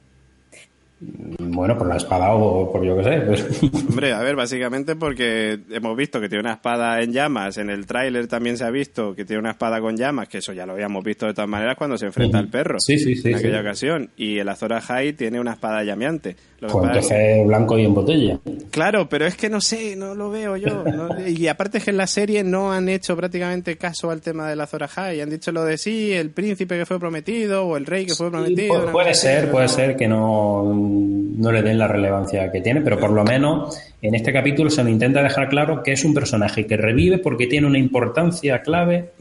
Bueno, 1.00 1.78
por 1.78 1.86
la 1.86 1.96
espada 1.96 2.34
o 2.34 2.72
por 2.72 2.84
yo 2.84 2.96
qué 2.96 3.04
sé. 3.04 3.20
Pues. 3.20 3.62
Hombre, 3.88 4.12
a 4.12 4.20
ver, 4.20 4.34
básicamente 4.34 4.96
porque 4.96 5.60
hemos 5.70 5.96
visto 5.96 6.20
que 6.20 6.28
tiene 6.28 6.40
una 6.40 6.54
espada 6.54 7.00
en 7.02 7.12
llamas, 7.12 7.58
en 7.58 7.70
el 7.70 7.86
tráiler 7.86 8.26
también 8.26 8.56
se 8.56 8.64
ha 8.64 8.70
visto 8.70 9.14
que 9.14 9.24
tiene 9.24 9.40
una 9.40 9.52
espada 9.52 9.80
con 9.80 9.96
llamas, 9.96 10.28
que 10.28 10.38
eso 10.38 10.52
ya 10.52 10.66
lo 10.66 10.72
habíamos 10.72 11.04
visto 11.04 11.26
de 11.26 11.34
todas 11.34 11.48
maneras 11.48 11.76
cuando 11.76 11.96
se 11.96 12.06
enfrenta 12.06 12.38
al 12.38 12.48
perro 12.48 12.78
sí, 12.80 12.98
sí, 12.98 13.14
sí, 13.14 13.28
en 13.28 13.36
aquella 13.36 13.60
ocasión. 13.60 14.10
Y 14.16 14.38
el 14.38 14.48
Azora 14.48 14.80
High 14.80 15.12
tiene 15.12 15.38
una 15.40 15.52
espada 15.52 15.84
llameante. 15.84 16.36
Lo 16.60 16.68
pues 16.68 16.86
entonces 16.86 17.18
es 17.18 17.46
blanco 17.46 17.78
y 17.78 17.84
en 17.84 17.94
botella. 17.94 18.40
Claro, 18.70 19.08
pero 19.08 19.26
es 19.26 19.36
que 19.36 19.48
no 19.48 19.60
sé, 19.60 19.94
no 19.94 20.16
lo 20.16 20.30
veo 20.30 20.56
yo. 20.56 20.82
No, 20.82 21.08
y 21.28 21.46
aparte 21.46 21.78
es 21.78 21.84
que 21.84 21.90
en 21.90 21.96
la 21.96 22.08
serie 22.08 22.42
no 22.42 22.72
han 22.72 22.88
hecho 22.88 23.16
prácticamente 23.16 23.76
caso 23.76 24.10
al 24.10 24.20
tema 24.20 24.48
de 24.48 24.56
la 24.56 24.64
Azora 24.64 24.88
High. 24.88 25.20
Han 25.20 25.30
dicho 25.30 25.52
lo 25.52 25.64
de 25.64 25.78
sí, 25.78 26.12
el 26.12 26.30
príncipe 26.30 26.76
que 26.76 26.86
fue 26.86 26.98
prometido 26.98 27.64
o 27.64 27.76
el 27.76 27.86
rey 27.86 28.06
que 28.06 28.14
fue 28.14 28.30
prometido. 28.30 28.86
Pu 28.86 28.90
puede 28.90 29.14
ser, 29.14 29.50
puede 29.52 29.68
ser 29.68 29.96
que 29.96 30.08
no, 30.08 30.64
no 30.88 31.52
le 31.52 31.62
den 31.62 31.78
la 31.78 31.88
relevancia 31.88 32.50
que 32.50 32.60
tiene, 32.60 32.80
pero 32.80 32.98
por 32.98 33.10
lo 33.10 33.24
menos 33.24 33.78
en 34.02 34.14
este 34.14 34.32
capítulo 34.32 34.70
se 34.70 34.82
nos 34.82 34.92
intenta 34.92 35.22
dejar 35.22 35.48
claro 35.48 35.82
que 35.82 35.92
es 35.92 36.04
un 36.04 36.14
personaje 36.14 36.66
que 36.66 36.76
revive 36.76 37.18
porque 37.18 37.46
tiene 37.46 37.66
una 37.66 37.78
importancia 37.78 38.62
clave 38.62 39.12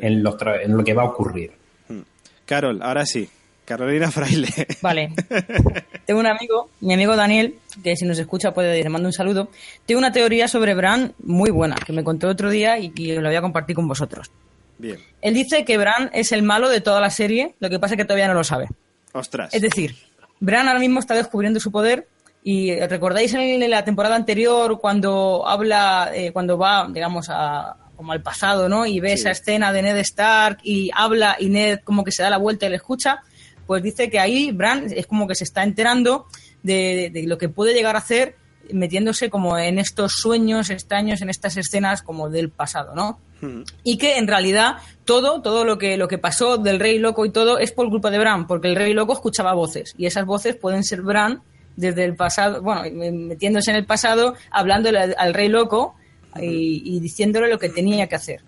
en 0.00 0.22
lo, 0.22 0.36
en 0.62 0.76
lo 0.76 0.84
que 0.84 0.94
va 0.94 1.02
a 1.02 1.06
ocurrir. 1.06 1.52
Hmm. 1.88 2.00
Carol, 2.44 2.80
ahora 2.82 3.06
sí, 3.06 3.28
Carolina 3.66 4.10
Fraile. 4.10 4.48
Vale. 4.80 5.12
Tengo 6.06 6.20
un 6.20 6.26
amigo, 6.26 6.70
mi 6.80 6.94
amigo 6.94 7.16
Daniel, 7.16 7.56
que 7.82 7.96
si 7.96 8.06
nos 8.06 8.18
escucha 8.18 8.54
puede 8.54 8.82
le 8.82 8.88
mando 8.88 9.08
un 9.08 9.12
saludo. 9.12 9.50
Tengo 9.84 9.98
una 9.98 10.12
teoría 10.12 10.48
sobre 10.48 10.74
Bran 10.74 11.14
muy 11.18 11.50
buena, 11.50 11.76
que 11.76 11.92
me 11.92 12.04
contó 12.04 12.28
otro 12.28 12.48
día 12.48 12.78
y 12.78 12.90
que 12.90 13.16
lo 13.16 13.28
voy 13.28 13.36
a 13.36 13.42
compartir 13.42 13.74
con 13.74 13.88
vosotros. 13.88 14.30
Bien. 14.78 14.98
Él 15.20 15.34
dice 15.34 15.64
que 15.64 15.76
Bran 15.78 16.10
es 16.12 16.32
el 16.32 16.42
malo 16.42 16.68
de 16.68 16.80
toda 16.80 17.00
la 17.00 17.10
serie, 17.10 17.54
lo 17.58 17.68
que 17.68 17.78
pasa 17.78 17.94
es 17.94 17.98
que 17.98 18.04
todavía 18.04 18.28
no 18.28 18.34
lo 18.34 18.44
sabe. 18.44 18.68
Ostras. 19.12 19.52
Es 19.52 19.62
decir, 19.62 19.96
Bran 20.40 20.68
ahora 20.68 20.80
mismo 20.80 21.00
está 21.00 21.14
descubriendo 21.14 21.60
su 21.60 21.70
poder 21.70 22.08
y 22.42 22.74
recordáis 22.80 23.34
en 23.34 23.68
la 23.70 23.84
temporada 23.84 24.14
anterior 24.14 24.78
cuando 24.80 25.46
habla, 25.46 26.10
eh, 26.14 26.32
cuando 26.32 26.56
va, 26.56 26.88
digamos, 26.92 27.28
a, 27.28 27.76
como 27.96 28.12
al 28.12 28.22
pasado, 28.22 28.68
¿no? 28.68 28.86
Y 28.86 29.00
ve 29.00 29.10
sí. 29.10 29.14
esa 29.14 29.30
escena 29.30 29.72
de 29.72 29.82
Ned 29.82 29.96
Stark 29.98 30.58
y 30.62 30.90
habla 30.94 31.36
y 31.40 31.48
Ned 31.48 31.80
como 31.82 32.04
que 32.04 32.12
se 32.12 32.22
da 32.22 32.30
la 32.30 32.38
vuelta 32.38 32.66
y 32.66 32.70
le 32.70 32.76
escucha 32.76 33.22
pues 33.66 33.82
dice 33.82 34.08
que 34.10 34.18
ahí 34.18 34.52
Bran 34.52 34.86
es 34.94 35.06
como 35.06 35.26
que 35.26 35.34
se 35.34 35.44
está 35.44 35.62
enterando 35.62 36.26
de, 36.62 37.10
de, 37.12 37.20
de, 37.20 37.26
lo 37.26 37.36
que 37.36 37.48
puede 37.48 37.74
llegar 37.74 37.96
a 37.96 37.98
hacer 37.98 38.36
metiéndose 38.72 39.30
como 39.30 39.58
en 39.58 39.78
estos 39.78 40.12
sueños 40.12 40.70
extraños, 40.70 41.22
en 41.22 41.30
estas 41.30 41.56
escenas 41.56 42.02
como 42.02 42.28
del 42.28 42.50
pasado, 42.50 42.94
¿no? 42.94 43.18
Hmm. 43.40 43.62
Y 43.84 43.98
que 43.98 44.18
en 44.18 44.26
realidad 44.26 44.76
todo, 45.04 45.42
todo 45.42 45.64
lo 45.64 45.78
que, 45.78 45.96
lo 45.96 46.08
que 46.08 46.18
pasó 46.18 46.58
del 46.58 46.80
Rey 46.80 46.98
Loco 46.98 47.24
y 47.24 47.30
todo 47.30 47.58
es 47.58 47.72
por 47.72 47.88
culpa 47.88 48.10
de 48.10 48.18
Bran, 48.18 48.46
porque 48.46 48.68
el 48.68 48.76
Rey 48.76 48.94
Loco 48.94 49.12
escuchaba 49.12 49.52
voces 49.54 49.94
y 49.98 50.06
esas 50.06 50.24
voces 50.24 50.56
pueden 50.56 50.84
ser 50.84 51.02
Bran 51.02 51.42
desde 51.76 52.04
el 52.04 52.16
pasado, 52.16 52.62
bueno, 52.62 52.82
metiéndose 53.02 53.70
en 53.70 53.76
el 53.76 53.84
pasado, 53.84 54.34
hablándole 54.50 54.98
al, 54.98 55.14
al 55.18 55.34
Rey 55.34 55.48
Loco 55.48 55.94
y, 56.40 56.82
y, 56.84 57.00
diciéndole 57.00 57.48
lo 57.48 57.58
que 57.58 57.68
tenía 57.68 58.06
que 58.06 58.14
hacer. 58.14 58.42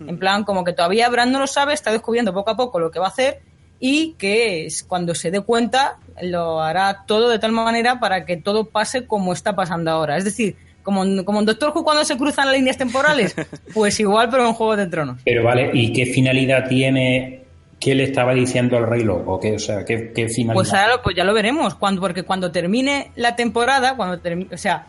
En 0.00 0.18
plan, 0.18 0.42
como 0.42 0.64
que 0.64 0.72
todavía 0.72 1.08
Bran 1.08 1.30
no 1.30 1.38
lo 1.38 1.46
sabe, 1.46 1.74
está 1.74 1.92
descubriendo 1.92 2.32
poco 2.32 2.50
a 2.50 2.56
poco 2.56 2.80
lo 2.80 2.90
que 2.90 2.98
va 2.98 3.06
a 3.06 3.10
hacer 3.10 3.40
y 3.84 4.12
que 4.12 4.68
cuando 4.86 5.12
se 5.12 5.32
dé 5.32 5.40
cuenta 5.40 5.98
lo 6.22 6.62
hará 6.62 7.04
todo 7.04 7.28
de 7.28 7.40
tal 7.40 7.50
manera 7.50 7.98
para 7.98 8.24
que 8.24 8.36
todo 8.36 8.66
pase 8.66 9.08
como 9.08 9.32
está 9.32 9.56
pasando 9.56 9.90
ahora. 9.90 10.16
Es 10.16 10.24
decir, 10.24 10.54
como, 10.84 11.24
como 11.24 11.40
en 11.40 11.46
Doctor 11.46 11.72
Who 11.74 11.82
cuando 11.82 12.04
se 12.04 12.16
cruzan 12.16 12.46
las 12.46 12.54
líneas 12.54 12.76
temporales, 12.76 13.34
pues 13.74 13.98
igual 13.98 14.28
pero 14.30 14.46
en 14.46 14.52
Juego 14.52 14.76
de 14.76 14.86
Tronos. 14.86 15.20
Pero 15.24 15.42
vale, 15.42 15.72
¿y 15.74 15.92
qué 15.92 16.06
finalidad 16.06 16.68
tiene 16.68 17.42
¿Qué 17.80 17.96
le 17.96 18.04
estaba 18.04 18.32
diciendo 18.32 18.76
al 18.76 18.86
Rey 18.86 19.02
Loco? 19.02 19.40
¿Qué, 19.40 19.56
o 19.56 19.58
sea, 19.58 19.84
¿qué, 19.84 20.12
qué 20.14 20.28
finalidad? 20.28 20.54
Pues 20.54 20.72
ahora 20.72 21.02
pues 21.02 21.16
ya 21.16 21.24
lo 21.24 21.34
veremos, 21.34 21.74
cuando, 21.74 22.00
porque 22.00 22.22
cuando 22.22 22.52
termine 22.52 23.10
la 23.16 23.34
temporada, 23.34 23.96
cuando 23.96 24.20
termine, 24.20 24.54
o 24.54 24.58
sea, 24.58 24.86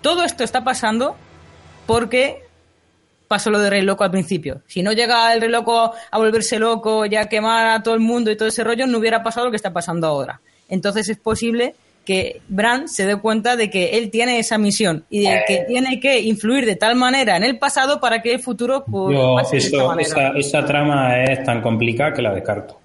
todo 0.00 0.24
esto 0.24 0.42
está 0.42 0.64
pasando 0.64 1.16
porque 1.84 2.43
pasó 3.34 3.50
lo 3.50 3.58
de 3.58 3.68
Rey 3.70 3.82
Loco 3.82 4.04
al 4.04 4.10
principio. 4.10 4.62
Si 4.66 4.82
no 4.82 4.92
llega 4.92 5.32
el 5.34 5.40
Rey 5.40 5.50
Loco 5.50 5.92
a 6.10 6.18
volverse 6.18 6.58
loco, 6.58 7.04
ya 7.06 7.22
a 7.22 7.28
quemar 7.28 7.66
a 7.68 7.82
todo 7.82 7.94
el 7.94 8.00
mundo 8.00 8.30
y 8.30 8.36
todo 8.36 8.48
ese 8.48 8.62
rollo, 8.62 8.86
no 8.86 8.98
hubiera 8.98 9.22
pasado 9.22 9.46
lo 9.46 9.50
que 9.50 9.56
está 9.56 9.72
pasando 9.72 10.06
ahora. 10.06 10.40
Entonces 10.68 11.08
es 11.08 11.18
posible 11.18 11.74
que 12.04 12.40
Bran 12.48 12.86
se 12.86 13.06
dé 13.06 13.16
cuenta 13.16 13.56
de 13.56 13.70
que 13.70 13.96
él 13.98 14.10
tiene 14.10 14.38
esa 14.38 14.58
misión 14.58 15.04
y 15.10 15.20
de 15.22 15.42
que 15.48 15.64
tiene 15.66 15.98
que 16.00 16.20
influir 16.20 16.66
de 16.66 16.76
tal 16.76 16.94
manera 16.96 17.36
en 17.36 17.42
el 17.44 17.58
pasado 17.58 17.98
para 17.98 18.20
que 18.22 18.34
el 18.34 18.40
futuro 18.40 18.84
pues, 18.84 19.16
Yo, 19.16 19.34
pase 19.36 19.56
de 19.56 19.62
esta 19.62 19.76
eso- 19.78 19.86
manera. 19.88 20.08
esa, 20.08 20.28
esa 20.38 20.64
trama 20.66 21.22
es 21.24 21.42
tan 21.44 21.60
complicada 21.62 22.12
que 22.12 22.22
la 22.22 22.32
descarto. 22.34 22.78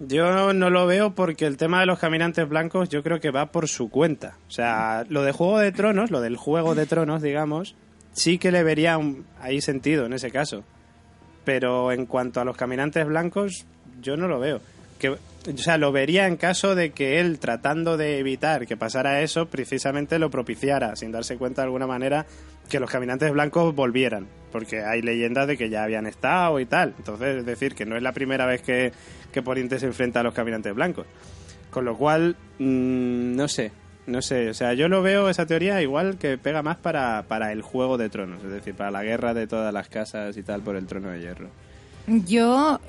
Yo 0.00 0.52
no 0.52 0.68
lo 0.70 0.86
veo 0.86 1.14
porque 1.14 1.46
el 1.46 1.56
tema 1.56 1.78
de 1.80 1.86
los 1.86 1.98
caminantes 1.98 2.48
blancos 2.48 2.88
yo 2.88 3.02
creo 3.04 3.20
que 3.20 3.30
va 3.30 3.46
por 3.52 3.68
su 3.68 3.88
cuenta. 3.88 4.34
O 4.48 4.50
sea, 4.50 5.04
lo 5.08 5.22
de 5.22 5.30
Juego 5.32 5.58
de 5.60 5.70
Tronos, 5.70 6.10
lo 6.10 6.20
del 6.20 6.36
Juego 6.36 6.74
de 6.74 6.86
Tronos, 6.86 7.22
digamos, 7.22 7.76
sí 8.12 8.38
que 8.38 8.52
le 8.52 8.62
vería 8.62 8.98
un- 8.98 9.26
ahí 9.40 9.60
sentido 9.60 10.06
en 10.06 10.12
ese 10.12 10.30
caso. 10.30 10.64
Pero 11.44 11.92
en 11.92 12.06
cuanto 12.06 12.40
a 12.40 12.44
los 12.44 12.56
caminantes 12.56 13.06
blancos, 13.06 13.64
yo 14.00 14.16
no 14.16 14.28
lo 14.28 14.38
veo. 14.38 14.60
Que, 14.98 15.08
o 15.10 15.18
sea, 15.56 15.76
lo 15.76 15.90
vería 15.90 16.28
en 16.28 16.36
caso 16.36 16.76
de 16.76 16.90
que 16.90 17.18
él, 17.18 17.40
tratando 17.40 17.96
de 17.96 18.18
evitar 18.18 18.66
que 18.66 18.76
pasara 18.76 19.22
eso, 19.22 19.46
precisamente 19.46 20.20
lo 20.20 20.30
propiciara, 20.30 20.94
sin 20.94 21.10
darse 21.10 21.36
cuenta 21.36 21.62
de 21.62 21.66
alguna 21.66 21.88
manera 21.88 22.26
que 22.68 22.78
los 22.78 22.88
caminantes 22.88 23.32
blancos 23.32 23.74
volvieran. 23.74 24.28
Porque 24.52 24.84
hay 24.84 25.02
leyendas 25.02 25.48
de 25.48 25.56
que 25.58 25.68
ya 25.68 25.82
habían 25.82 26.06
estado 26.06 26.60
y 26.60 26.66
tal. 26.66 26.94
Entonces, 26.96 27.38
es 27.38 27.46
decir, 27.46 27.74
que 27.74 27.84
no 27.86 27.96
es 27.96 28.02
la 28.04 28.12
primera 28.12 28.46
vez 28.46 28.62
que, 28.62 28.92
que 29.32 29.42
Poniente 29.42 29.80
se 29.80 29.86
enfrenta 29.86 30.20
a 30.20 30.22
los 30.22 30.34
caminantes 30.34 30.72
blancos. 30.74 31.06
Con 31.70 31.84
lo 31.84 31.96
cual, 31.96 32.36
mm, 32.60 33.34
no 33.34 33.48
sé, 33.48 33.72
no 34.06 34.22
sé. 34.22 34.50
O 34.50 34.54
sea, 34.54 34.74
yo 34.74 34.88
lo 34.88 35.02
veo 35.02 35.28
esa 35.28 35.46
teoría 35.46 35.80
igual 35.82 36.18
que 36.18 36.38
pega 36.38 36.62
más 36.62 36.76
para, 36.76 37.24
para 37.28 37.52
el 37.52 37.62
juego 37.62 37.98
de 37.98 38.08
tronos, 38.08 38.42
es 38.44 38.50
decir, 38.50 38.74
para 38.74 38.90
la 38.90 39.02
guerra 39.02 39.34
de 39.34 39.46
todas 39.46 39.72
las 39.72 39.88
casas 39.88 40.36
y 40.36 40.42
tal 40.42 40.62
por 40.62 40.76
el 40.76 40.86
trono 40.86 41.10
de 41.10 41.20
hierro. 41.20 41.48
Yo, 42.06 42.80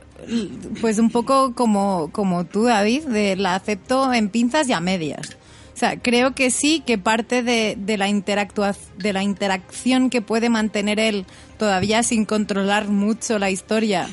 pues 0.81 0.97
un 0.97 1.11
poco 1.11 1.53
como, 1.53 2.09
como 2.11 2.45
tú, 2.45 2.63
David, 2.63 3.03
de 3.03 3.35
la 3.35 3.55
acepto 3.55 4.11
en 4.13 4.29
pinzas 4.29 4.67
y 4.67 4.73
a 4.73 4.79
medias. 4.79 5.37
O 5.73 5.77
sea, 5.77 5.97
creo 5.99 6.35
que 6.35 6.51
sí, 6.51 6.83
que 6.85 6.97
parte 6.97 7.41
de, 7.43 7.75
de 7.77 7.97
la 7.97 8.07
interactua 8.07 8.75
de 8.97 9.11
la 9.11 9.23
interacción 9.23 10.09
que 10.09 10.21
puede 10.21 10.49
mantener 10.49 10.99
él 10.99 11.25
todavía 11.57 12.03
sin 12.03 12.25
controlar 12.25 12.87
mucho 12.87 13.39
la 13.39 13.49
historia 13.49 14.07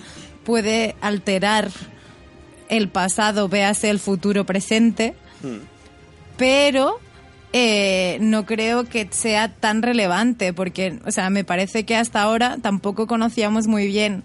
puede 0.44 0.96
alterar 1.00 1.70
el 2.68 2.88
pasado, 2.88 3.48
véase 3.48 3.90
el 3.90 3.98
futuro 3.98 4.44
presente, 4.44 5.14
pero 6.40 6.98
eh, 7.52 8.16
no 8.22 8.46
creo 8.46 8.84
que 8.84 9.06
sea 9.10 9.48
tan 9.54 9.82
relevante 9.82 10.54
porque, 10.54 10.98
o 11.06 11.10
sea, 11.10 11.28
me 11.28 11.44
parece 11.44 11.84
que 11.84 11.96
hasta 11.96 12.22
ahora 12.22 12.56
tampoco 12.62 13.06
conocíamos 13.06 13.66
muy 13.66 13.86
bien 13.86 14.22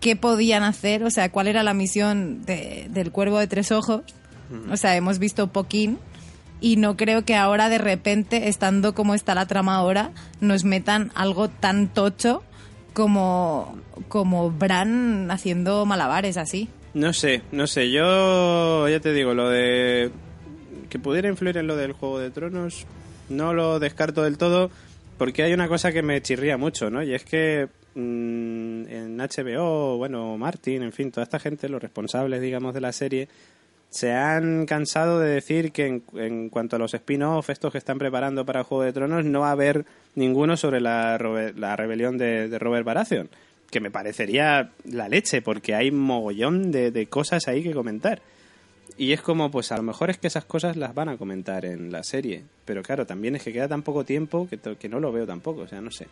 qué 0.00 0.16
podían 0.16 0.62
hacer, 0.62 1.04
o 1.04 1.10
sea, 1.10 1.30
cuál 1.30 1.46
era 1.48 1.62
la 1.62 1.74
misión 1.74 2.42
de- 2.46 2.86
del 2.88 3.12
cuervo 3.12 3.38
de 3.38 3.48
tres 3.48 3.70
ojos. 3.70 4.00
O 4.70 4.76
sea, 4.78 4.96
hemos 4.96 5.18
visto 5.18 5.48
poquín 5.52 5.98
y 6.60 6.76
no 6.76 6.96
creo 6.96 7.22
que 7.26 7.36
ahora 7.36 7.68
de 7.68 7.76
repente, 7.78 8.48
estando 8.48 8.94
como 8.94 9.14
está 9.14 9.34
la 9.34 9.44
trama 9.46 9.76
ahora, 9.76 10.10
nos 10.40 10.64
metan 10.64 11.12
algo 11.14 11.48
tan 11.50 11.88
tocho 11.88 12.42
como, 12.94 13.76
como 14.08 14.50
Bran 14.50 15.30
haciendo 15.30 15.84
malabares 15.84 16.38
así. 16.38 16.70
No 16.94 17.12
sé, 17.12 17.42
no 17.52 17.66
sé. 17.66 17.90
Yo 17.90 18.88
ya 18.88 19.00
te 19.00 19.12
digo, 19.12 19.34
lo 19.34 19.48
de 19.50 20.10
que 20.92 20.98
pudiera 20.98 21.26
influir 21.26 21.56
en 21.56 21.66
lo 21.66 21.74
del 21.74 21.92
Juego 21.92 22.18
de 22.18 22.30
Tronos, 22.30 22.84
no 23.30 23.54
lo 23.54 23.80
descarto 23.80 24.24
del 24.24 24.36
todo, 24.36 24.70
porque 25.16 25.42
hay 25.42 25.54
una 25.54 25.66
cosa 25.66 25.90
que 25.90 26.02
me 26.02 26.20
chirría 26.20 26.58
mucho, 26.58 26.90
¿no? 26.90 27.02
Y 27.02 27.14
es 27.14 27.24
que 27.24 27.66
mm, 27.94 28.88
en 28.88 29.16
HBO, 29.16 29.96
bueno, 29.96 30.36
Martin, 30.36 30.82
en 30.82 30.92
fin, 30.92 31.10
toda 31.10 31.24
esta 31.24 31.38
gente, 31.38 31.70
los 31.70 31.80
responsables, 31.80 32.42
digamos, 32.42 32.74
de 32.74 32.82
la 32.82 32.92
serie, 32.92 33.28
se 33.88 34.12
han 34.12 34.66
cansado 34.66 35.18
de 35.18 35.30
decir 35.30 35.72
que 35.72 36.02
en, 36.12 36.50
cuanto 36.50 36.76
a 36.76 36.78
los 36.78 36.92
spin-off, 36.92 37.48
estos 37.48 37.72
que 37.72 37.78
están 37.78 37.96
preparando 37.96 38.44
para 38.44 38.62
Juego 38.62 38.84
de 38.84 38.92
Tronos, 38.92 39.24
no 39.24 39.40
va 39.40 39.48
a 39.48 39.52
haber 39.52 39.86
ninguno 40.14 40.58
sobre 40.58 40.82
la, 40.82 41.16
la 41.56 41.74
rebelión 41.74 42.18
de, 42.18 42.50
de 42.50 42.58
Robert 42.58 42.84
Baratheon. 42.84 43.30
Que 43.70 43.80
me 43.80 43.90
parecería 43.90 44.72
la 44.84 45.08
leche, 45.08 45.40
porque 45.40 45.74
hay 45.74 45.90
mogollón 45.90 46.70
de, 46.70 46.90
de 46.90 47.06
cosas 47.06 47.48
ahí 47.48 47.62
que 47.62 47.72
comentar. 47.72 48.20
Y 48.96 49.12
es 49.12 49.22
como, 49.22 49.50
pues 49.50 49.72
a 49.72 49.76
lo 49.76 49.82
mejor 49.82 50.10
es 50.10 50.18
que 50.18 50.26
esas 50.26 50.44
cosas 50.44 50.76
las 50.76 50.94
van 50.94 51.08
a 51.08 51.16
comentar 51.16 51.64
en 51.64 51.90
la 51.90 52.02
serie. 52.02 52.44
Pero 52.64 52.82
claro, 52.82 53.06
también 53.06 53.36
es 53.36 53.42
que 53.42 53.52
queda 53.52 53.68
tan 53.68 53.82
poco 53.82 54.04
tiempo 54.04 54.46
que, 54.48 54.58
que 54.58 54.88
no 54.88 55.00
lo 55.00 55.12
veo 55.12 55.26
tampoco, 55.26 55.62
o 55.62 55.68
sea, 55.68 55.80
no 55.80 55.90
sé. 55.90 56.08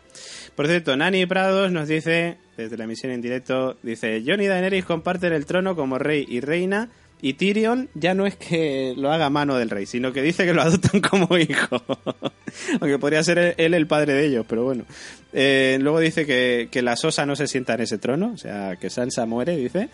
Por 0.55 0.67
cierto, 0.67 0.95
Nani 0.97 1.25
Prados 1.25 1.71
nos 1.71 1.87
dice, 1.87 2.37
desde 2.57 2.77
la 2.77 2.85
emisión 2.85 3.11
en 3.11 3.21
directo, 3.21 3.77
dice, 3.83 4.23
Jon 4.25 4.41
y 4.41 4.47
Daenerys 4.47 4.85
comparten 4.85 5.31
el 5.33 5.45
trono 5.45 5.75
como 5.75 5.99
rey 5.99 6.25
y 6.27 6.41
reina, 6.41 6.89
y 7.21 7.33
Tyrion 7.33 7.87
ya 7.93 8.15
no 8.15 8.25
es 8.25 8.35
que 8.35 8.95
lo 8.97 9.11
haga 9.11 9.29
mano 9.29 9.55
del 9.55 9.69
rey, 9.69 9.85
sino 9.85 10.11
que 10.11 10.23
dice 10.23 10.43
que 10.43 10.53
lo 10.53 10.63
adoptan 10.63 11.01
como 11.09 11.37
hijo. 11.37 11.83
Aunque 12.81 12.97
podría 12.97 13.23
ser 13.23 13.53
él 13.57 13.73
el 13.75 13.85
padre 13.85 14.13
de 14.13 14.25
ellos, 14.25 14.45
pero 14.49 14.63
bueno. 14.63 14.85
Eh, 15.31 15.77
luego 15.79 15.99
dice 15.99 16.25
que, 16.25 16.67
que 16.71 16.81
la 16.81 16.95
Sosa 16.95 17.25
no 17.27 17.35
se 17.35 17.47
sienta 17.47 17.75
en 17.75 17.81
ese 17.81 17.99
trono, 17.99 18.31
o 18.33 18.37
sea, 18.37 18.75
que 18.77 18.89
Sansa 18.89 19.25
muere, 19.27 19.55
dice. 19.55 19.89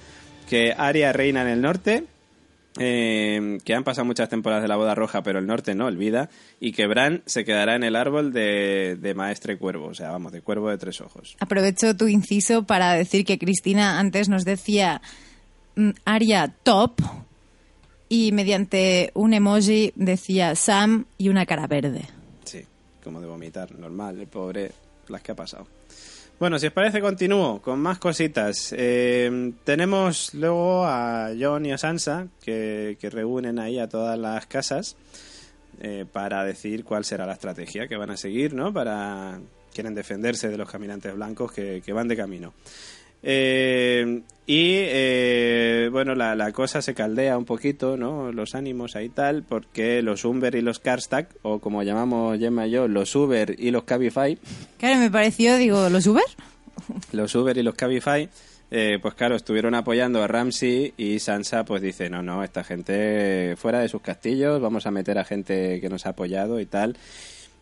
Que 0.50 0.74
Arya 0.76 1.12
reina 1.12 1.42
en 1.42 1.50
el 1.50 1.62
norte, 1.62 2.06
eh, 2.80 3.58
que 3.64 3.74
han 3.74 3.84
pasado 3.84 4.06
muchas 4.06 4.30
temporadas 4.30 4.64
de 4.64 4.68
la 4.68 4.76
boda 4.76 4.96
roja, 4.96 5.24
pero 5.24 5.40
el 5.40 5.48
norte 5.48 5.76
no 5.76 5.86
olvida, 5.86 6.30
y 6.60 6.72
que 6.72 6.88
Bran 6.88 7.24
se 7.26 7.46
quedará 7.46 7.76
en 7.76 7.84
el 7.84 7.96
árbol 7.96 8.32
de, 8.34 8.98
de 9.00 9.14
Maestre 9.14 9.58
Cuervo, 9.58 9.88
o 9.88 9.94
sea, 9.94 10.12
vamos, 10.12 10.32
de 10.32 10.42
Cuervo 10.42 10.70
de 10.70 10.78
tres 10.78 11.02
ojos. 11.02 11.36
Aprovecho 11.40 11.96
tu 11.96 12.08
inciso 12.08 12.64
para 12.64 12.94
decir 12.94 13.26
que 13.26 13.38
Cristina 13.38 14.00
antes 14.00 14.30
nos 14.30 14.46
decía 14.46 15.02
mm, 15.76 15.92
Aria 16.06 16.54
top 16.64 17.02
y 18.10 18.32
mediante 18.32 19.12
un 19.14 19.34
emoji 19.34 19.94
decía 19.96 20.56
Sam 20.56 21.06
y 21.18 21.30
una 21.30 21.46
cara 21.46 21.68
verde. 21.68 22.06
Sí, 22.46 22.64
como 23.04 23.20
de 23.20 23.28
vomitar, 23.28 23.78
normal, 23.78 24.20
el 24.20 24.28
pobre, 24.28 24.72
las 25.10 25.22
que 25.22 25.32
ha 25.32 25.36
pasado. 25.36 25.68
Bueno, 26.40 26.60
si 26.60 26.68
os 26.68 26.74
parece, 26.74 27.02
continúo 27.02 27.64
con 27.64 27.80
más 27.80 27.98
cositas. 27.98 28.72
Eh, 28.78 29.54
tenemos 29.64 30.36
luego 30.36 30.86
a 30.86 31.32
John 31.40 31.66
y 31.66 31.72
a 31.72 31.80
Sansa 31.80 32.28
que, 32.44 32.96
que 33.02 33.10
reúnen 33.10 33.58
ahí 33.58 33.80
a 33.80 33.90
todas 33.90 34.20
las 34.20 34.46
casas 34.46 34.96
eh, 35.82 36.06
para 36.12 36.44
decidir 36.44 36.84
cuál 36.84 37.06
será 37.06 37.26
la 37.26 37.34
estrategia 37.34 37.88
que 37.88 37.98
van 37.98 38.12
a 38.12 38.18
seguir, 38.18 38.54
¿no? 38.54 38.72
Para 38.72 39.40
quieren 39.74 39.96
defenderse 39.96 40.50
de 40.50 40.58
los 40.58 40.70
caminantes 40.70 41.16
blancos 41.16 41.52
que, 41.52 41.82
que 41.84 41.92
van 41.92 42.08
de 42.08 42.16
camino. 42.16 42.54
Eh, 43.24 44.22
y 44.46 44.72
eh, 44.76 45.90
bueno, 45.92 46.16
la, 46.16 46.36
la 46.36 46.52
cosa 46.54 46.82
se 46.82 46.94
caldea 46.94 47.38
un 47.38 47.44
poquito, 47.46 47.98
¿no? 47.98 48.32
Los 48.32 48.56
ánimos 48.56 48.96
ahí 48.96 49.10
tal, 49.10 49.44
porque 49.44 50.02
los 50.02 50.24
Umber 50.24 50.56
y 50.56 50.62
los 50.62 50.80
Karstak, 50.80 51.36
o 51.42 51.60
como 51.60 51.84
llamamos 51.84 52.40
Gemma 52.40 52.68
y 52.68 52.72
yo, 52.72 52.88
los 52.88 53.14
Uber 53.16 53.56
y 53.58 53.72
los 53.72 53.84
Cabify, 53.84 54.38
Claro, 54.78 55.00
me 55.00 55.12
pareció, 55.12 55.58
digo, 55.58 55.90
¿los 55.90 56.08
Uber? 56.08 56.24
los 57.12 57.36
Uber 57.36 57.58
y 57.58 57.64
los 57.64 57.74
Cabify, 57.76 58.30
eh, 58.72 59.00
pues 59.02 59.16
claro, 59.16 59.36
estuvieron 59.36 59.76
apoyando 59.76 60.24
a 60.24 60.28
Ramsey 60.28 60.94
y 60.96 61.20
Sansa 61.20 61.66
pues 61.66 61.82
dice, 61.82 62.10
no, 62.10 62.22
no, 62.22 62.44
esta 62.44 62.64
gente 62.64 63.56
fuera 63.58 63.80
de 63.80 63.90
sus 63.90 64.02
castillos, 64.02 64.62
vamos 64.62 64.86
a 64.88 64.92
meter 64.92 65.18
a 65.18 65.26
gente 65.26 65.82
que 65.82 65.90
nos 65.90 66.06
ha 66.06 66.10
apoyado 66.10 66.60
y 66.62 66.66
tal. 66.66 66.96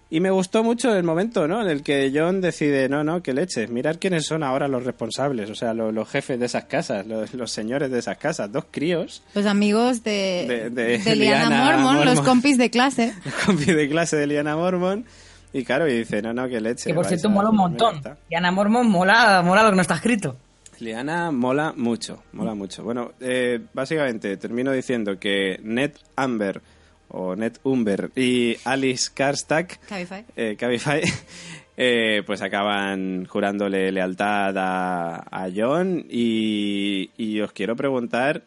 Y 0.09 0.19
me 0.19 0.29
gustó 0.29 0.63
mucho 0.63 0.95
el 0.95 1.03
momento, 1.03 1.47
¿no? 1.47 1.61
En 1.61 1.67
el 1.67 1.81
que 1.81 2.11
John 2.13 2.39
decide, 2.39 2.87
no, 2.87 3.03
no, 3.03 3.23
que 3.23 3.33
leches, 3.33 3.69
mirar 3.71 3.97
quiénes 3.97 4.25
son 4.27 4.43
ahora 4.43 4.67
los 4.67 4.83
responsables, 4.85 5.49
o 5.49 5.55
sea, 5.55 5.73
lo- 5.73 5.91
los, 5.91 6.07
jefes 6.07 6.39
de 6.39 6.45
esas 6.45 6.65
casas, 6.65 7.07
los, 7.07 7.33
los 7.33 7.51
señores 7.51 7.89
de 7.89 7.99
esas 7.99 8.17
casas, 8.17 8.51
dos 8.51 8.65
críos, 8.69 9.23
Los 9.33 9.47
amigos 9.47 10.03
de, 10.03 10.45
De- 10.47 10.69
de 10.69 10.97
de 10.99 11.15
Liana 11.15 11.49
Liana 11.49 11.77
Mormon, 11.77 12.05
los 12.05 12.21
compis 12.21 12.57
de 12.59 12.69
clase. 12.69 13.13
los 13.25 13.33
compis 13.45 13.75
de 13.75 13.89
clase 13.89 14.15
de 14.15 14.27
Liana 14.27 14.55
Mormon, 14.55 15.05
y 15.53 15.63
claro, 15.63 15.87
y 15.87 15.97
dice, 15.97 16.21
no, 16.21 16.33
no, 16.33 16.47
que 16.47 16.61
leche. 16.61 16.89
Que 16.89 16.93
por 16.93 17.05
cierto 17.07 17.29
mola 17.29 17.49
un 17.49 17.55
montón. 17.57 17.95
está. 17.97 18.17
Y 18.29 18.35
Ana 18.35 18.51
Mormon 18.51 18.87
mola, 18.87 19.41
mola 19.43 19.63
lo 19.63 19.69
que 19.71 19.75
no 19.77 19.81
está 19.81 19.95
escrito. 19.95 20.37
Liana 20.79 21.31
mola 21.31 21.73
mucho, 21.75 22.21
mola 22.33 22.53
mucho. 22.53 22.83
Bueno, 22.83 23.13
eh, 23.21 23.59
básicamente 23.73 24.35
termino 24.37 24.71
diciendo 24.73 25.17
que 25.17 25.59
Ned 25.63 25.91
Amber 26.17 26.61
o 27.09 27.35
Ned 27.35 27.53
Umber 27.63 28.11
y 28.15 28.57
Alice 28.63 29.11
Karstak, 29.13 29.79
Cabify. 29.87 30.25
eh, 30.35 30.55
Cabify, 30.57 31.01
eh, 31.77 32.23
pues 32.25 32.41
acaban 32.41 33.25
jurándole 33.25 33.91
lealtad 33.91 34.57
a, 34.57 35.15
a 35.29 35.49
John 35.55 36.05
y, 36.09 37.09
y 37.17 37.39
os 37.41 37.51
quiero 37.51 37.75
preguntar 37.75 38.43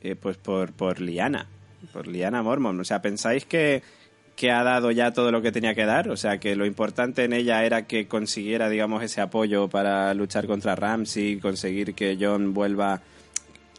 eh, 0.00 0.16
pues 0.16 0.36
por, 0.36 0.72
por 0.72 1.00
Liana, 1.00 1.46
por 1.92 2.06
Liana 2.08 2.42
Mormon. 2.42 2.80
O 2.80 2.84
sea, 2.84 3.00
¿pensáis 3.02 3.44
que, 3.44 3.82
que 4.34 4.50
ha 4.50 4.64
dado 4.64 4.90
ya 4.90 5.12
todo 5.12 5.30
lo 5.30 5.42
que 5.42 5.52
tenía 5.52 5.74
que 5.76 5.84
dar? 5.84 6.08
O 6.08 6.16
sea, 6.16 6.38
que 6.38 6.56
lo 6.56 6.66
importante 6.66 7.22
en 7.24 7.32
ella 7.32 7.64
era 7.64 7.86
que 7.86 8.08
consiguiera, 8.08 8.68
digamos, 8.68 9.02
ese 9.04 9.20
apoyo 9.20 9.68
para 9.68 10.12
luchar 10.14 10.46
contra 10.48 10.74
Ramsey, 10.74 11.38
conseguir 11.38 11.94
que 11.94 12.16
John 12.20 12.52
vuelva, 12.52 13.00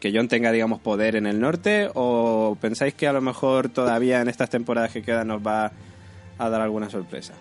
que 0.04 0.12
John 0.14 0.28
tenga, 0.28 0.52
digamos, 0.52 0.80
poder 0.80 1.16
en 1.16 1.24
el 1.24 1.40
norte, 1.40 1.88
o 1.94 2.58
pensáis 2.60 2.92
que 2.92 3.08
a 3.08 3.12
lo 3.14 3.22
mejor 3.22 3.70
todavía 3.70 4.20
en 4.20 4.28
estas 4.28 4.50
temporadas 4.50 4.92
que 4.92 5.02
quedan 5.02 5.28
nos 5.28 5.40
va 5.40 5.72
a 6.36 6.48
dar 6.50 6.60
alguna 6.60 6.90
sorpresa? 6.90 7.32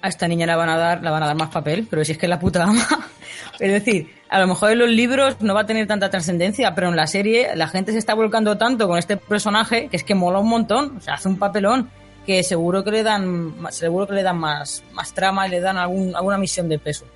a 0.00 0.08
esta 0.08 0.28
niña 0.28 0.44
la 0.44 0.56
van 0.56 0.68
a 0.68 0.76
dar, 0.76 1.02
la 1.02 1.10
van 1.10 1.22
a 1.22 1.26
dar 1.26 1.34
más 1.34 1.48
papel, 1.48 1.86
pero 1.88 2.04
si 2.04 2.12
es 2.12 2.18
que 2.18 2.26
es 2.26 2.30
la 2.30 2.38
puta 2.38 2.62
ama. 2.62 2.86
Es 3.58 3.72
decir, 3.72 4.10
a 4.28 4.38
lo 4.38 4.46
mejor 4.46 4.72
en 4.72 4.80
los 4.80 4.90
libros 4.90 5.40
no 5.40 5.54
va 5.54 5.62
a 5.62 5.66
tener 5.66 5.86
tanta 5.86 6.10
trascendencia, 6.10 6.74
pero 6.74 6.88
en 6.88 6.96
la 6.96 7.06
serie 7.06 7.56
la 7.56 7.68
gente 7.68 7.92
se 7.92 7.98
está 7.98 8.12
volcando 8.12 8.58
tanto 8.58 8.86
con 8.86 8.98
este 8.98 9.16
personaje 9.16 9.88
que 9.88 9.96
es 9.96 10.04
que 10.04 10.14
mola 10.14 10.40
un 10.40 10.48
montón, 10.48 10.98
o 10.98 11.00
sea, 11.00 11.14
hace 11.14 11.28
un 11.28 11.38
papelón 11.38 11.88
que 12.26 12.42
seguro 12.42 12.84
que 12.84 12.90
le 12.90 13.02
dan 13.02 13.54
seguro 13.70 14.06
que 14.06 14.12
le 14.12 14.22
dan 14.22 14.38
más, 14.38 14.84
más 14.92 15.14
trama 15.14 15.46
y 15.46 15.50
le 15.50 15.60
dan 15.60 15.78
algún, 15.78 16.14
alguna 16.14 16.36
misión 16.36 16.68
de 16.68 16.78
peso. 16.78 17.06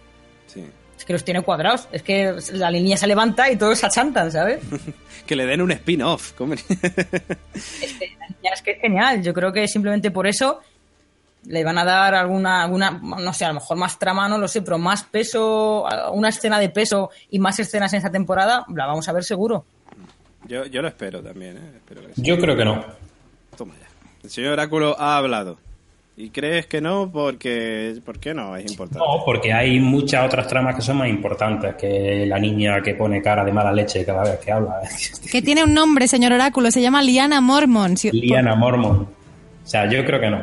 Sí. 0.47 0.65
Es 0.99 1.05
que 1.05 1.13
los 1.13 1.25
tiene 1.25 1.43
cuadrados, 1.43 1.89
es 1.93 2.03
que 2.03 2.35
la 2.53 2.71
línea 2.71 2.97
se 2.97 3.07
levanta 3.07 3.49
y 3.51 3.57
todos 3.57 3.79
se 3.79 3.87
achantan, 3.87 4.33
¿sabes? 4.33 4.61
que 5.27 5.37
le 5.37 5.47
den 5.47 5.63
un 5.63 5.71
spin-off. 5.71 6.33
¿cómo? 6.33 6.55
Es 7.55 7.93
que, 7.99 8.17
es 8.53 8.63
que 8.63 8.71
es 8.73 8.81
genial, 8.81 9.23
yo 9.23 9.33
creo 9.33 9.53
que 9.53 9.67
simplemente 9.69 10.11
por 10.11 10.27
eso 10.27 10.61
le 11.45 11.65
van 11.65 11.79
a 11.79 11.85
dar 11.85 12.15
alguna, 12.15 12.65
alguna, 12.65 12.91
no 12.91 13.33
sé, 13.33 13.45
a 13.45 13.49
lo 13.49 13.55
mejor 13.55 13.77
más 13.77 13.99
trama, 13.99 14.29
no 14.29 14.39
lo 14.39 14.49
sé, 14.49 14.63
pero 14.63 14.79
más 14.79 15.05
peso, 15.05 15.87
una 16.13 16.29
escena 16.29 16.59
de 16.59 16.69
peso 16.69 17.11
y 17.31 17.39
más 17.39 17.59
escenas 17.59 17.93
en 17.93 17.99
esta 17.99 18.11
temporada, 18.11 18.65
la 18.75 18.87
vamos 18.87 19.09
a 19.09 19.13
ver 19.13 19.25
seguro. 19.25 19.65
Yo, 20.47 20.67
yo 20.67 20.83
lo 20.83 20.89
espero 20.89 21.23
también, 21.23 21.57
¿eh? 21.57 21.73
Espero 21.77 22.03
que 22.07 22.15
sí. 22.15 22.23
Yo 22.23 22.39
creo 22.39 22.57
que 22.57 22.65
no. 22.65 22.85
Toma 23.57 23.75
ya. 23.81 23.87
El 24.23 24.31
señor 24.31 24.53
Oráculo 24.55 24.97
ha 24.99 25.17
hablado. 25.17 25.59
¿Y 26.21 26.31
crees 26.31 26.67
que 26.67 26.81
no? 26.81 27.09
Porque, 27.13 28.01
¿Por 28.05 28.19
qué 28.19 28.35
no? 28.35 28.57
Es 28.57 28.69
importante. 28.69 28.99
No, 28.99 29.25
porque 29.25 29.53
hay 29.53 29.79
muchas 29.79 30.27
otras 30.27 30.49
tramas 30.49 30.75
que 30.75 30.83
son 30.83 30.97
más 30.97 31.09
importantes 31.09 31.77
que 31.77 32.27
la 32.27 32.41
niña 32.41 32.83
que 32.83 32.95
pone 32.95 33.23
cara 33.23 33.45
de 33.45 33.53
mala 33.53 33.71
leche 33.73 34.05
cada 34.05 34.25
vez 34.25 34.39
que 34.41 34.51
habla. 34.51 34.81
Que 35.31 35.41
tiene 35.43 35.63
un 35.63 35.73
nombre, 35.73 36.09
señor 36.09 36.33
Oráculo, 36.33 36.73
se 36.73 36.83
llama 36.83 37.03
Liana 37.03 37.41
Mormon. 37.41 37.97
Si- 37.97 38.11
Liana 38.11 38.57
Mormon. 38.57 39.03
O 39.65 39.69
sea, 39.69 39.89
yo 39.89 40.05
creo 40.05 40.19
que 40.21 40.29
no. 40.31 40.43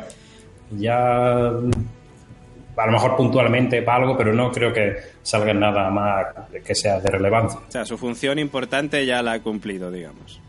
Ya 0.78 1.48
a 1.48 2.86
lo 2.86 2.92
mejor 2.92 3.18
puntualmente 3.18 3.82
para 3.82 4.04
algo, 4.04 4.18
pero 4.18 4.34
no 4.34 4.54
creo 4.54 4.72
que 4.72 4.96
salga 5.24 5.54
nada 5.54 5.90
más 5.90 6.26
que 6.66 6.74
sea 6.74 7.02
de 7.02 7.10
relevancia. 7.12 7.60
O 7.68 7.72
sea, 7.72 7.84
su 7.84 7.98
función 7.98 8.40
importante 8.40 9.06
ya 9.06 9.22
la 9.22 9.34
ha 9.34 9.40
cumplido, 9.42 9.92
digamos. 9.92 10.40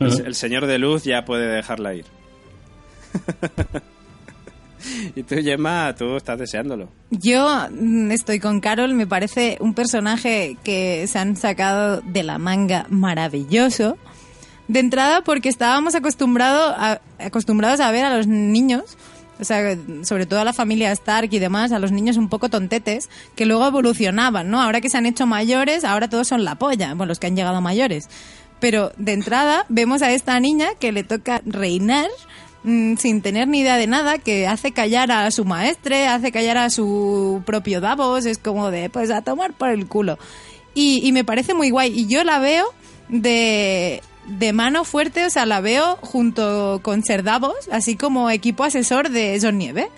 El 0.00 0.34
señor 0.34 0.66
de 0.66 0.78
luz 0.78 1.04
ya 1.04 1.24
puede 1.24 1.46
dejarla 1.46 1.94
ir. 1.94 2.04
y 5.14 5.22
tú, 5.22 5.36
Gemma, 5.36 5.94
tú 5.96 6.16
estás 6.16 6.38
deseándolo. 6.38 6.88
Yo 7.10 7.48
mm, 7.70 8.10
estoy 8.10 8.40
con 8.40 8.60
Carol, 8.60 8.94
me 8.94 9.06
parece 9.06 9.58
un 9.60 9.74
personaje 9.74 10.56
que 10.64 11.06
se 11.06 11.18
han 11.18 11.36
sacado 11.36 12.00
de 12.00 12.22
la 12.22 12.38
manga 12.38 12.86
maravilloso. 12.88 13.96
De 14.68 14.80
entrada 14.80 15.22
porque 15.22 15.48
estábamos 15.48 15.94
acostumbrados 15.94 16.74
a 17.80 17.90
ver 17.92 18.04
a 18.04 18.16
los 18.16 18.26
niños, 18.26 18.98
o 19.38 19.44
sea, 19.44 19.76
sobre 20.02 20.26
todo 20.26 20.40
a 20.40 20.44
la 20.44 20.52
familia 20.52 20.90
Stark 20.92 21.28
y 21.30 21.38
demás, 21.38 21.72
a 21.72 21.78
los 21.78 21.92
niños 21.92 22.16
un 22.16 22.28
poco 22.28 22.48
tontetes, 22.48 23.08
que 23.36 23.46
luego 23.46 23.66
evolucionaban, 23.66 24.50
¿no? 24.50 24.60
Ahora 24.60 24.80
que 24.80 24.88
se 24.88 24.96
han 24.96 25.06
hecho 25.06 25.26
mayores, 25.26 25.84
ahora 25.84 26.08
todos 26.08 26.26
son 26.26 26.44
la 26.44 26.56
polla, 26.56 26.88
bueno, 26.94 27.06
los 27.06 27.20
que 27.20 27.28
han 27.28 27.36
llegado 27.36 27.60
mayores. 27.60 28.08
Pero 28.58 28.92
de 28.96 29.12
entrada 29.12 29.66
vemos 29.68 30.02
a 30.02 30.10
esta 30.12 30.38
niña 30.40 30.68
que 30.80 30.92
le 30.92 31.04
toca 31.04 31.42
reinar 31.44 32.08
mm, 32.66 32.96
sin 32.96 33.22
tener 33.22 33.48
ni 33.48 33.60
idea 33.60 33.76
de 33.76 33.86
nada, 33.86 34.18
que 34.18 34.46
hace 34.46 34.72
callar 34.72 35.10
a 35.10 35.30
su 35.30 35.46
maestre, 35.46 36.06
hace 36.06 36.30
callar 36.32 36.58
a 36.58 36.68
su 36.68 37.42
propio 37.46 37.80
Davos, 37.80 38.26
es 38.26 38.36
como 38.36 38.70
de, 38.70 38.90
pues 38.90 39.10
a 39.10 39.22
tomar 39.22 39.54
por 39.54 39.70
el 39.70 39.86
culo. 39.86 40.18
Y, 40.74 41.10
me 41.12 41.24
parece 41.24 41.54
muy 41.54 41.70
guay. 41.70 41.98
Y 41.98 42.06
yo 42.06 42.22
la 42.22 42.38
veo 42.38 42.66
de, 43.08 44.02
de 44.26 44.52
mano 44.52 44.84
fuerte, 44.84 45.24
o 45.24 45.30
sea, 45.30 45.46
la 45.46 45.62
veo 45.62 45.96
junto 46.02 46.80
con 46.82 47.02
Ser 47.02 47.22
Davos, 47.22 47.56
así 47.72 47.96
como 47.96 48.28
equipo 48.28 48.62
asesor 48.62 49.08
de 49.08 49.38
John 49.40 49.56
Nieve. 49.56 49.88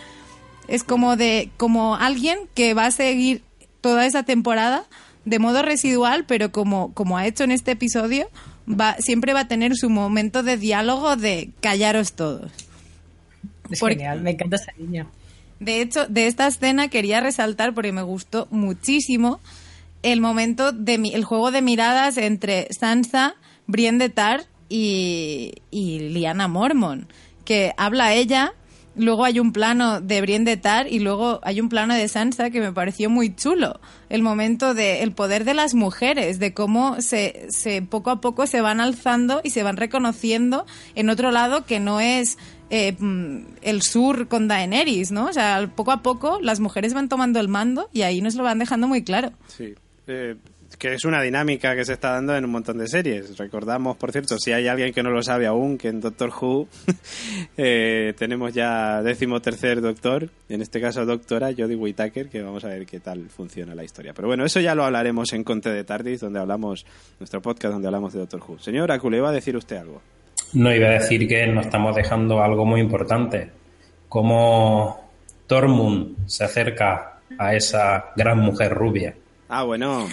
Es 0.68 0.84
como 0.84 1.16
de, 1.16 1.50
como 1.56 1.96
alguien 1.96 2.38
que 2.54 2.74
va 2.74 2.86
a 2.86 2.90
seguir 2.92 3.42
toda 3.80 4.06
esa 4.06 4.22
temporada 4.22 4.84
de 5.24 5.38
modo 5.38 5.62
residual, 5.62 6.24
pero 6.26 6.52
como, 6.52 6.92
como 6.94 7.18
ha 7.18 7.26
hecho 7.26 7.44
en 7.44 7.50
este 7.50 7.72
episodio, 7.72 8.28
va, 8.68 8.96
siempre 8.98 9.32
va 9.32 9.40
a 9.40 9.48
tener 9.48 9.74
su 9.76 9.90
momento 9.90 10.42
de 10.42 10.56
diálogo 10.56 11.16
de 11.16 11.50
callaros 11.60 12.12
todos. 12.12 12.50
Es 13.70 13.80
Porque- 13.80 13.96
genial, 13.96 14.20
me 14.22 14.30
encanta 14.32 14.56
esa 14.56 14.72
niña. 14.78 15.06
De 15.60 15.80
hecho, 15.80 16.06
de 16.06 16.26
esta 16.28 16.46
escena 16.46 16.88
quería 16.88 17.20
resaltar, 17.20 17.74
porque 17.74 17.92
me 17.92 18.02
gustó 18.02 18.46
muchísimo, 18.50 19.40
el 20.02 20.20
momento 20.20 20.70
de 20.72 20.98
mi- 20.98 21.12
el 21.14 21.24
juego 21.24 21.50
de 21.50 21.62
miradas 21.62 22.16
entre 22.16 22.68
Sansa, 22.72 23.34
Brienne 23.66 23.98
de 23.98 24.08
Tar 24.10 24.44
y, 24.68 25.54
y 25.70 25.98
Lyanna 26.10 26.46
Mormon, 26.46 27.08
que 27.44 27.72
habla 27.76 28.14
ella, 28.14 28.52
luego 28.98 29.24
hay 29.24 29.40
un 29.40 29.52
plano 29.52 30.00
de 30.00 30.20
Brienne 30.20 30.44
de 30.44 30.56
Tar 30.56 30.92
y 30.92 30.98
luego 30.98 31.40
hay 31.42 31.60
un 31.60 31.68
plano 31.68 31.94
de 31.94 32.08
Sansa 32.08 32.50
que 32.50 32.60
me 32.60 32.72
pareció 32.72 33.08
muy 33.08 33.34
chulo. 33.34 33.80
El 34.08 34.22
momento 34.22 34.74
de 34.74 35.02
el 35.02 35.12
poder 35.12 35.44
de 35.44 35.54
las 35.54 35.74
mujeres, 35.74 36.38
de 36.38 36.52
cómo 36.52 37.00
se, 37.00 37.46
se 37.50 37.82
poco 37.82 38.10
a 38.10 38.20
poco 38.20 38.46
se 38.46 38.60
van 38.60 38.80
alzando 38.80 39.40
y 39.42 39.50
se 39.50 39.62
van 39.62 39.76
reconociendo 39.76 40.66
en 40.94 41.10
otro 41.10 41.30
lado 41.30 41.64
que 41.64 41.80
no 41.80 42.00
es 42.00 42.38
eh, 42.70 42.96
mm, 42.98 43.38
el 43.62 43.82
sur 43.82 44.28
con 44.28 44.48
Daenerys, 44.48 45.10
¿no? 45.10 45.26
O 45.26 45.32
sea, 45.32 45.70
poco 45.74 45.92
a 45.92 46.02
poco 46.02 46.38
las 46.42 46.60
mujeres 46.60 46.92
van 46.92 47.08
tomando 47.08 47.40
el 47.40 47.48
mando 47.48 47.88
y 47.92 48.02
ahí 48.02 48.20
nos 48.20 48.34
lo 48.34 48.42
van 48.42 48.58
dejando 48.58 48.88
muy 48.88 49.02
claro. 49.02 49.32
Sí. 49.46 49.74
Eh, 50.06 50.36
que 50.78 50.94
es 50.94 51.04
una 51.04 51.20
dinámica 51.20 51.74
que 51.74 51.84
se 51.84 51.94
está 51.94 52.12
dando 52.12 52.36
en 52.36 52.44
un 52.44 52.52
montón 52.52 52.78
de 52.78 52.86
series. 52.86 53.36
Recordamos, 53.36 53.96
por 53.96 54.12
cierto, 54.12 54.38
si 54.38 54.52
hay 54.52 54.68
alguien 54.68 54.92
que 54.92 55.02
no 55.02 55.10
lo 55.10 55.22
sabe 55.22 55.46
aún, 55.46 55.76
que 55.76 55.88
en 55.88 56.00
Doctor 56.00 56.30
Who 56.30 56.68
eh, 57.56 58.14
tenemos 58.16 58.54
ya 58.54 59.02
décimo 59.02 59.40
tercer 59.40 59.80
doctor, 59.80 60.30
en 60.48 60.62
este 60.62 60.80
caso 60.80 61.04
doctora 61.04 61.48
Jodie 61.56 61.74
Whittaker, 61.74 62.28
que 62.28 62.42
vamos 62.42 62.64
a 62.64 62.68
ver 62.68 62.86
qué 62.86 63.00
tal 63.00 63.28
funciona 63.28 63.74
la 63.74 63.82
historia. 63.82 64.12
Pero 64.14 64.28
bueno, 64.28 64.44
eso 64.44 64.60
ya 64.60 64.76
lo 64.76 64.84
hablaremos 64.84 65.32
en 65.32 65.42
Conte 65.42 65.70
de 65.70 65.82
Tardis, 65.82 66.20
donde 66.20 66.38
hablamos, 66.38 66.86
nuestro 67.18 67.42
podcast 67.42 67.72
donde 67.72 67.88
hablamos 67.88 68.12
de 68.12 68.20
Doctor 68.20 68.40
Who. 68.46 68.60
Señor 68.60 68.84
Oráculo, 68.84 69.16
¿iba 69.16 69.30
a 69.30 69.32
decir 69.32 69.56
usted 69.56 69.78
algo? 69.78 70.00
No 70.52 70.72
iba 70.72 70.88
a 70.88 70.92
decir 70.92 71.26
que 71.26 71.46
nos 71.48 71.66
estamos 71.66 71.96
dejando 71.96 72.40
algo 72.40 72.64
muy 72.64 72.80
importante. 72.80 73.50
Cómo 74.08 75.10
Tormund 75.48 76.28
se 76.28 76.44
acerca 76.44 77.20
a 77.36 77.54
esa 77.54 78.12
gran 78.16 78.38
mujer 78.38 78.72
rubia. 78.72 79.14
Ah, 79.48 79.64
bueno. 79.64 80.06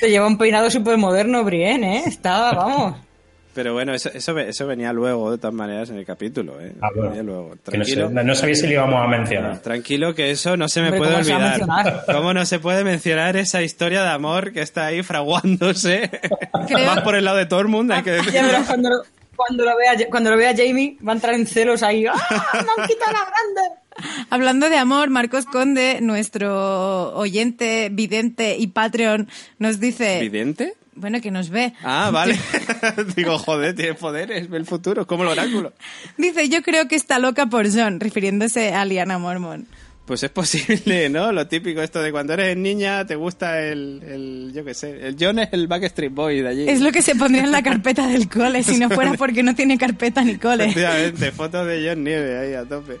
Te 0.00 0.10
lleva 0.10 0.26
un 0.26 0.38
peinado 0.38 0.70
súper 0.70 0.96
moderno, 0.98 1.44
Brienne, 1.44 1.98
¿eh? 1.98 2.02
Estaba, 2.06 2.52
vamos. 2.52 2.96
Pero 3.54 3.72
bueno, 3.72 3.92
eso, 3.92 4.08
eso, 4.14 4.34
ve- 4.34 4.50
eso 4.50 4.68
venía 4.68 4.92
luego, 4.92 5.32
de 5.32 5.38
todas 5.38 5.52
maneras, 5.54 5.90
en 5.90 5.96
el 5.98 6.06
capítulo. 6.06 6.60
¿eh? 6.60 6.74
Ah, 6.80 6.90
bueno. 6.94 7.08
Venía 7.10 7.24
luego. 7.24 7.50
Que 7.68 7.76
no, 7.76 7.84
sé- 7.84 7.96
Tranquilo. 7.96 8.22
no 8.22 8.34
sabía 8.36 8.54
si 8.54 8.66
le 8.68 8.74
íbamos 8.74 9.02
a 9.04 9.08
mencionar. 9.08 9.58
Tranquilo, 9.58 10.14
que 10.14 10.30
eso 10.30 10.56
no 10.56 10.68
se 10.68 10.80
me 10.80 10.88
Hombre, 10.90 10.98
puede 11.00 11.12
¿cómo 11.12 11.24
se 11.24 11.32
va 11.34 11.50
a 11.50 11.54
olvidar. 11.54 12.04
¿Cómo 12.12 12.34
no 12.34 12.46
se 12.46 12.60
puede 12.60 12.84
mencionar 12.84 13.36
esa 13.36 13.60
historia 13.62 14.02
de 14.04 14.10
amor 14.10 14.52
que 14.52 14.60
está 14.60 14.86
ahí 14.86 15.02
fraguándose? 15.02 16.08
Creo- 16.68 16.86
Más 16.86 17.00
por 17.00 17.16
el 17.16 17.24
lado 17.24 17.36
de 17.38 17.46
Tormund, 17.46 17.90
hay 17.90 18.02
que 18.04 18.12
decir. 18.12 18.32
Ya 18.32 18.46
verás 18.46 18.64
cuando, 18.68 18.90
lo- 18.90 19.02
cuando, 19.34 19.64
lo 19.64 19.76
vea, 19.76 19.94
cuando 20.08 20.30
lo 20.30 20.36
vea 20.36 20.54
Jamie, 20.56 20.96
va 21.04 21.12
a 21.12 21.14
entrar 21.16 21.34
en 21.34 21.44
celos 21.46 21.82
ahí. 21.82 22.06
¡Ah! 22.06 22.14
¡Me 22.52 22.58
han 22.82 22.88
quitado 22.88 23.12
la 23.12 23.24
grande! 23.24 23.77
Hablando 24.30 24.70
de 24.70 24.76
amor, 24.76 25.10
Marcos 25.10 25.44
Conde, 25.46 26.00
nuestro 26.00 27.14
oyente, 27.16 27.88
vidente 27.92 28.56
y 28.58 28.68
Patreon, 28.68 29.28
nos 29.58 29.80
dice... 29.80 30.20
¿Vidente? 30.20 30.74
Bueno, 30.94 31.20
que 31.20 31.30
nos 31.30 31.50
ve. 31.50 31.74
Ah, 31.84 32.10
vale. 32.12 32.36
Digo, 33.16 33.38
joder, 33.38 33.74
tiene 33.74 33.94
poderes, 33.94 34.50
ve 34.50 34.56
el 34.58 34.66
futuro, 34.66 35.06
como 35.06 35.22
el 35.22 35.30
oráculo. 35.30 35.72
Dice, 36.16 36.48
yo 36.48 36.62
creo 36.62 36.88
que 36.88 36.96
está 36.96 37.18
loca 37.18 37.46
por 37.46 37.72
John, 37.72 38.00
refiriéndose 38.00 38.74
a 38.74 38.84
Liana 38.84 39.18
Mormon. 39.18 39.66
Pues 40.08 40.22
es 40.22 40.30
posible, 40.30 41.10
¿no? 41.10 41.32
Lo 41.32 41.46
típico 41.46 41.82
esto 41.82 42.00
de 42.00 42.10
cuando 42.10 42.32
eres 42.32 42.56
niña 42.56 43.06
te 43.06 43.14
gusta 43.14 43.60
el, 43.60 44.02
el 44.02 44.52
yo 44.54 44.64
qué 44.64 44.72
sé, 44.72 45.06
el 45.06 45.16
John 45.20 45.38
es 45.38 45.50
el 45.52 45.66
Backstreet 45.66 46.10
Boy 46.10 46.40
de 46.40 46.48
allí. 46.48 46.66
Es 46.66 46.80
lo 46.80 46.90
que 46.90 47.02
se 47.02 47.14
pondría 47.14 47.44
en 47.44 47.52
la 47.52 47.62
carpeta 47.62 48.06
del 48.06 48.26
cole, 48.26 48.62
si 48.62 48.78
no 48.78 48.88
fuera 48.88 49.12
porque 49.12 49.42
no 49.42 49.54
tiene 49.54 49.76
carpeta 49.76 50.24
ni 50.24 50.36
cole. 50.36 50.64
Efectivamente, 50.64 51.30
fotos 51.30 51.66
de 51.66 51.86
John 51.86 52.04
Nieve 52.04 52.38
ahí 52.38 52.54
a 52.54 52.64
tope. 52.64 53.00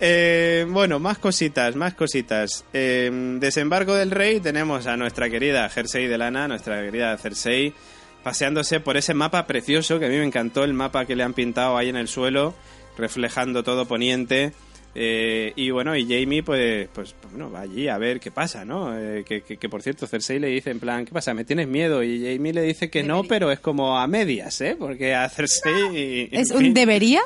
Eh, 0.00 0.66
bueno, 0.68 0.98
más 0.98 1.18
cositas, 1.18 1.76
más 1.76 1.94
cositas. 1.94 2.64
Eh, 2.72 3.10
desembarco 3.38 3.94
del 3.94 4.10
rey, 4.10 4.40
tenemos 4.40 4.86
a 4.86 4.96
nuestra 4.96 5.28
querida 5.28 5.68
Cersei 5.68 6.06
de 6.06 6.16
Lana, 6.18 6.48
nuestra 6.48 6.80
querida 6.82 7.16
Cersei, 7.18 7.74
paseándose 8.22 8.80
por 8.80 8.96
ese 8.96 9.12
mapa 9.14 9.46
precioso, 9.46 9.98
que 9.98 10.06
a 10.06 10.08
mí 10.08 10.16
me 10.16 10.24
encantó 10.24 10.64
el 10.64 10.72
mapa 10.72 11.04
que 11.04 11.16
le 11.16 11.22
han 11.22 11.34
pintado 11.34 11.76
ahí 11.76 11.90
en 11.90 11.96
el 11.96 12.08
suelo, 12.08 12.54
reflejando 12.96 13.62
todo 13.62 13.86
poniente. 13.86 14.52
Eh, 14.94 15.52
y 15.54 15.70
bueno, 15.70 15.94
y 15.94 16.02
Jamie, 16.02 16.42
pues, 16.42 16.88
pues 16.92 17.14
bueno, 17.30 17.48
va 17.50 17.60
allí 17.60 17.86
a 17.86 17.96
ver 17.96 18.18
qué 18.18 18.32
pasa, 18.32 18.64
¿no? 18.64 18.98
Eh, 18.98 19.22
que, 19.24 19.42
que- 19.42 19.56
que, 19.56 19.68
por 19.68 19.82
cierto, 19.82 20.06
Cersei 20.08 20.40
le 20.40 20.48
dice 20.48 20.70
en 20.70 20.80
plan, 20.80 21.04
¿qué 21.04 21.12
pasa? 21.12 21.32
¿Me 21.32 21.44
tienes 21.44 21.68
miedo? 21.68 22.02
Y 22.02 22.18
Jamie 22.24 22.52
le 22.52 22.62
dice 22.62 22.90
que 22.90 23.02
no, 23.04 23.22
pero 23.24 23.52
es 23.52 23.60
como 23.60 23.98
a 23.98 24.06
medias, 24.08 24.60
¿eh? 24.62 24.74
Porque 24.78 25.14
a 25.14 25.28
Cersei... 25.28 26.28
¿Es 26.32 26.48
fin. 26.48 26.56
un 26.56 26.74
debería? 26.74 27.20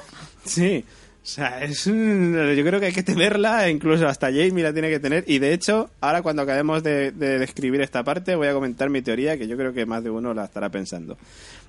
Sí, 0.45 0.85
O 1.25 1.27
sea, 1.27 1.65
es 1.65 1.87
un- 1.87 2.35
yo 2.55 2.63
creo 2.65 2.79
que 2.81 2.87
hay 2.87 2.93
que 2.93 3.03
tenerla, 3.03 3.71
incluso 3.71 4.07
hasta 4.07 4.27
Jamie 4.27 4.63
la 4.63 4.75
tiene 4.75 4.91
que 4.91 5.01
tener. 5.01 5.25
Y 5.27 5.39
de 5.39 5.55
hecho, 5.55 5.89
ahora 6.03 6.21
cuando 6.21 6.43
acabemos 6.43 6.83
de, 6.83 7.13
de 7.13 7.39
describir 7.39 7.81
esta 7.81 8.05
parte, 8.05 8.35
voy 8.37 8.47
a 8.49 8.53
comentar 8.53 8.91
mi 8.91 9.01
teoría, 9.01 9.39
que 9.39 9.49
yo 9.49 9.57
creo 9.57 9.73
que 9.73 9.87
más 9.87 10.05
de 10.05 10.11
uno 10.11 10.35
la 10.35 10.45
estará 10.45 10.69
pensando. 10.69 11.17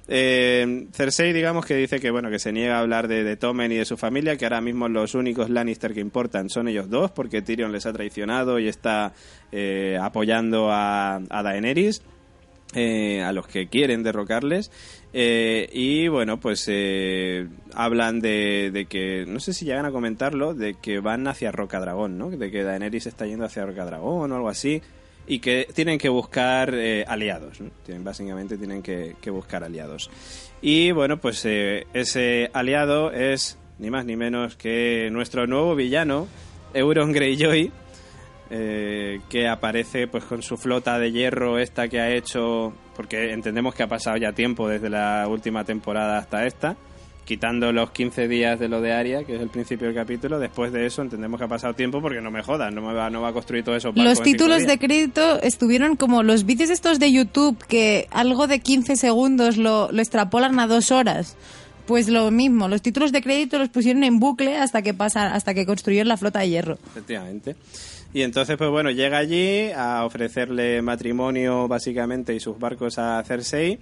Eh, 0.09 0.87
Cersei, 0.93 1.31
digamos 1.33 1.65
que 1.65 1.75
dice 1.75 1.99
que 2.01 2.11
bueno 2.11 2.29
que 2.29 2.37
se 2.37 2.51
niega 2.51 2.75
a 2.75 2.79
hablar 2.81 3.07
de, 3.07 3.23
de 3.23 3.37
Tommen 3.37 3.71
y 3.71 3.75
de 3.77 3.85
su 3.85 3.95
familia, 3.97 4.35
que 4.37 4.45
ahora 4.45 4.59
mismo 4.61 4.87
los 4.89 5.15
únicos 5.15 5.49
Lannister 5.49 5.93
que 5.93 6.01
importan 6.01 6.49
son 6.49 6.67
ellos 6.67 6.89
dos, 6.89 7.11
porque 7.11 7.41
Tyrion 7.41 7.71
les 7.71 7.85
ha 7.85 7.93
traicionado 7.93 8.59
y 8.59 8.67
está 8.67 9.13
eh, 9.53 9.97
apoyando 9.99 10.69
a, 10.69 11.15
a 11.15 11.43
Daenerys 11.43 12.01
eh, 12.73 13.23
a 13.23 13.31
los 13.31 13.47
que 13.47 13.67
quieren 13.67 14.03
derrocarles. 14.03 14.69
Eh, 15.17 15.69
y 15.71 16.09
bueno, 16.09 16.41
pues 16.41 16.65
eh, 16.67 17.47
hablan 17.73 18.19
de, 18.19 18.69
de 18.73 18.85
que, 18.85 19.23
no 19.25 19.39
sé 19.39 19.53
si 19.53 19.63
llegan 19.63 19.85
a 19.85 19.91
comentarlo, 19.91 20.53
de 20.53 20.73
que 20.73 20.99
van 20.99 21.25
hacia 21.29 21.53
Rocadragón, 21.53 22.17
¿no? 22.17 22.29
De 22.31 22.51
que 22.51 22.63
Daenerys 22.63 23.07
está 23.07 23.25
yendo 23.25 23.45
hacia 23.45 23.65
Rocadragón 23.65 24.29
o 24.33 24.35
algo 24.35 24.49
así. 24.49 24.81
Y 25.25 25.39
que 25.39 25.67
tienen 25.73 25.97
que 25.99 26.09
buscar 26.09 26.73
eh, 26.75 27.05
aliados, 27.07 27.61
¿no? 27.61 27.69
Tienen- 27.85 28.03
básicamente 28.03 28.57
tienen 28.57 28.83
que, 28.83 29.15
buscar 29.31 29.63
aliados. 29.63 30.11
Y 30.61 30.91
bueno, 30.91 31.15
pues 31.17 31.45
eh, 31.45 31.87
ese 31.93 32.49
aliado 32.53 33.11
es 33.13 33.57
ni 33.79 33.89
más 33.89 34.03
ni 34.05 34.17
menos 34.17 34.57
que 34.57 35.07
nuestro 35.13 35.47
nuevo 35.47 35.75
villano, 35.75 36.27
Euron 36.73 37.13
Greyjoy, 37.13 37.71
eh, 38.49 39.21
que 39.29 39.47
aparece 39.47 40.07
pues 40.07 40.23
con 40.23 40.43
su 40.43 40.57
flota 40.57 40.99
de 40.99 41.11
hierro 41.11 41.57
esta 41.57 41.87
que 41.87 41.99
ha 41.99 42.11
hecho 42.11 42.73
porque 42.95 43.33
entendemos 43.33 43.73
que 43.73 43.83
ha 43.83 43.87
pasado 43.87 44.17
ya 44.17 44.33
tiempo 44.33 44.67
desde 44.67 44.89
la 44.89 45.27
última 45.27 45.63
temporada 45.63 46.19
hasta 46.19 46.45
esta 46.45 46.77
quitando 47.25 47.71
los 47.71 47.89
15 47.89 48.27
días 48.27 48.59
de 48.59 48.67
lo 48.67 48.81
de 48.81 48.93
Aria 48.93 49.23
que 49.23 49.35
es 49.35 49.41
el 49.41 49.49
principio 49.49 49.87
del 49.87 49.95
capítulo 49.95 50.37
después 50.37 50.71
de 50.71 50.85
eso 50.85 51.01
entendemos 51.01 51.39
que 51.39 51.45
ha 51.45 51.47
pasado 51.47 51.73
tiempo 51.73 52.01
porque 52.01 52.21
no 52.21 52.29
me 52.29 52.43
jodas 52.43 52.71
no 52.71 52.83
me 52.83 52.93
va, 52.93 53.09
no 53.09 53.21
va 53.21 53.29
a 53.29 53.33
construir 53.33 53.63
todo 53.63 53.75
eso 53.75 53.91
Los 53.95 54.21
títulos 54.21 54.67
de 54.67 54.77
crédito 54.77 55.41
estuvieron 55.41 55.95
como 55.95 56.21
los 56.21 56.45
vídeos 56.45 56.69
estos 56.69 56.99
de 56.99 57.11
YouTube 57.11 57.57
que 57.67 58.07
algo 58.11 58.45
de 58.45 58.59
15 58.59 58.95
segundos 58.95 59.57
lo, 59.57 59.91
lo 59.91 60.01
extrapolan 60.01 60.59
a 60.59 60.67
dos 60.67 60.91
horas. 60.91 61.35
Pues 61.85 62.09
lo 62.09 62.31
mismo, 62.31 62.67
los 62.67 62.81
títulos 62.81 63.11
de 63.11 63.21
crédito 63.21 63.59
los 63.59 63.69
pusieron 63.69 64.03
en 64.03 64.19
bucle 64.19 64.57
hasta 64.57 64.81
que 64.81 64.95
pasa, 64.95 65.35
hasta 65.35 65.53
que 65.53 65.67
construyeron 65.67 66.07
la 66.07 66.17
flota 66.17 66.39
de 66.39 66.49
hierro. 66.49 66.79
Efectivamente. 66.87 67.55
Y 68.15 68.23
entonces, 68.23 68.55
pues 68.55 68.69
bueno, 68.69 68.91
llega 68.91 69.17
allí 69.17 69.71
a 69.75 70.05
ofrecerle 70.05 70.81
matrimonio 70.81 71.67
básicamente 71.67 72.33
y 72.33 72.39
sus 72.39 72.57
barcos 72.57 72.97
a 72.97 73.21
Cersei 73.25 73.77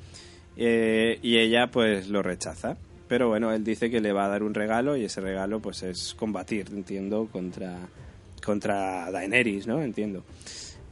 eh, 0.58 1.20
y 1.22 1.38
ella 1.38 1.68
pues 1.68 2.08
lo 2.08 2.24
rechaza. 2.24 2.76
Pero 3.08 3.28
bueno, 3.28 3.54
él 3.54 3.64
dice 3.64 3.92
que 3.92 4.02
le 4.02 4.12
va 4.12 4.26
a 4.26 4.30
dar 4.30 4.42
un 4.42 4.56
regalo 4.56 4.98
y 4.98 5.06
ese 5.06 5.22
regalo 5.22 5.60
pues 5.60 5.84
es 5.84 6.16
combatir, 6.16 6.66
entiendo, 6.72 7.30
contra, 7.32 7.78
contra 8.44 9.12
Daenerys, 9.12 9.68
¿no? 9.68 9.84
Entiendo. 9.84 10.24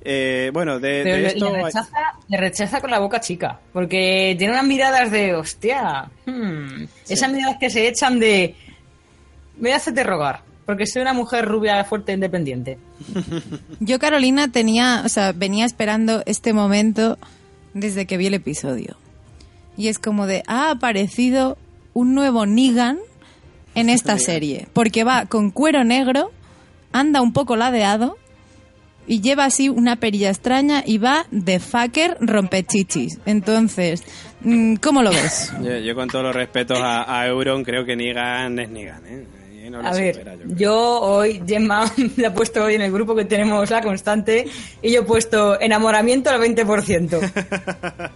Eh, 0.04 0.52
bueno, 0.54 0.80
de, 0.80 1.02
Pero 1.04 1.16
de 1.16 1.26
esto... 1.26 1.52
le 1.52 1.64
rechaza, 1.64 1.98
le 2.28 2.38
rechaza 2.38 2.80
con 2.80 2.92
la 2.92 3.00
boca 3.00 3.20
chica. 3.22 3.60
Porque 3.74 4.36
tiene 4.38 4.54
unas 4.54 4.68
miradas 4.68 5.10
de, 5.10 5.34
hostia, 5.34 6.12
hmm, 6.28 6.84
esas 7.10 7.32
miradas 7.32 7.58
que 7.60 7.72
se 7.72 7.88
echan 7.88 8.20
de, 8.20 8.54
me 9.58 9.74
a 9.74 9.78
hacerte 9.78 10.04
rogar. 10.04 10.51
Porque 10.72 10.88
soy 10.88 11.02
una 11.02 11.12
mujer 11.12 11.44
rubia, 11.44 11.84
fuerte, 11.84 12.14
e 12.14 12.16
independiente. 12.16 12.78
Yo, 13.82 14.00
Carolina, 14.00 14.54
tenía, 14.54 15.02
o 15.04 15.10
sea, 15.10 15.34
venía 15.34 15.66
esperando 15.66 16.24
este 16.26 16.54
momento 16.54 17.18
desde 17.74 18.06
que 18.06 18.16
vi 18.16 18.28
el 18.28 18.36
episodio. 18.36 18.96
Y 19.76 19.90
es 19.90 20.00
como 20.00 20.28
de, 20.28 20.44
ha 20.48 20.72
aparecido 20.72 21.58
un 21.94 22.16
nuevo 22.16 22.46
Negan 22.46 23.00
en 23.76 23.90
esta 23.90 24.18
serie. 24.18 24.70
Porque 24.72 25.04
va 25.04 25.26
con 25.26 25.52
cuero 25.52 25.84
negro, 25.84 26.32
anda 26.94 27.22
un 27.22 27.34
poco 27.34 27.58
ladeado 27.58 28.18
y 29.08 29.20
lleva 29.20 29.44
así 29.44 29.68
una 29.68 29.98
perilla 29.98 30.30
extraña 30.30 30.84
y 30.86 31.00
va 31.00 31.26
de 31.32 31.60
fucker 31.60 32.16
rompechichis. 32.22 33.20
Entonces, 33.26 34.06
mm, 34.40 34.76
¿cómo 34.76 35.04
lo 35.04 35.10
ves? 35.10 35.52
yo, 35.62 35.80
yo 35.80 35.96
con 35.96 36.08
todos 36.08 36.24
los 36.24 36.34
respetos 36.34 36.80
a, 36.80 37.20
a 37.20 37.28
Euron 37.28 37.66
creo 37.66 37.84
que 37.84 37.98
Negan 37.98 38.58
es 38.58 38.70
Negan, 38.70 39.06
¿eh? 39.06 39.41
Y 39.64 39.70
no 39.70 39.80
A 39.80 39.92
ver, 39.94 40.16
supera, 40.16 40.36
yo 40.36 40.56
yo 40.56 41.02
hoy, 41.02 41.42
Gemma 41.48 41.86
le 42.18 42.26
ha 42.26 42.34
puesto 42.34 42.64
hoy 42.64 42.76
en 42.76 42.82
el 42.82 42.92
grupo 42.92 43.16
que 43.16 43.26
tenemos 43.26 43.70
la 43.70 43.82
constante 43.82 44.48
y 44.82 44.92
yo 44.92 45.02
he 45.02 45.04
puesto 45.04 45.60
enamoramiento 45.60 46.30
al 46.32 46.42
20%. 46.42 47.32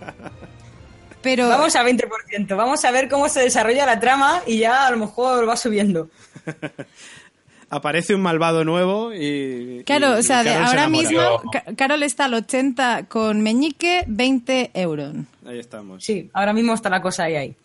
Pero 1.22 1.48
Vamos 1.50 1.76
al 1.76 1.88
20%, 1.88 2.56
vamos 2.56 2.86
a 2.86 2.92
ver 2.92 3.10
cómo 3.10 3.28
se 3.30 3.40
desarrolla 3.42 3.86
la 3.86 4.00
trama 4.00 4.42
y 4.46 4.60
ya 4.60 4.86
a 4.86 4.92
lo 4.92 4.98
mejor 4.98 5.48
va 5.50 5.58
subiendo. 5.58 6.10
Aparece 7.72 8.14
un 8.14 8.22
malvado 8.22 8.64
nuevo 8.64 9.12
y... 9.12 9.82
Claro, 9.86 10.16
y- 10.16 10.20
o 10.20 10.24
sea, 10.24 10.44
de 10.44 10.52
Carol 10.52 10.68
se 10.68 10.68
ahora 10.70 10.84
enamora. 10.86 11.10
mismo 11.10 11.52
Ca- 11.52 11.64
Carol 11.76 12.04
está 12.04 12.26
al 12.26 12.36
80 12.36 13.06
con 13.08 13.42
Meñique, 13.42 14.04
20 14.08 14.70
euros. 14.76 15.16
Ahí 15.48 15.58
estamos. 15.60 16.04
Sí, 16.04 16.30
ahora 16.32 16.54
mismo 16.54 16.76
está 16.76 16.90
la 16.92 17.02
cosa 17.02 17.24
ahí 17.24 17.36
ahí. 17.36 17.56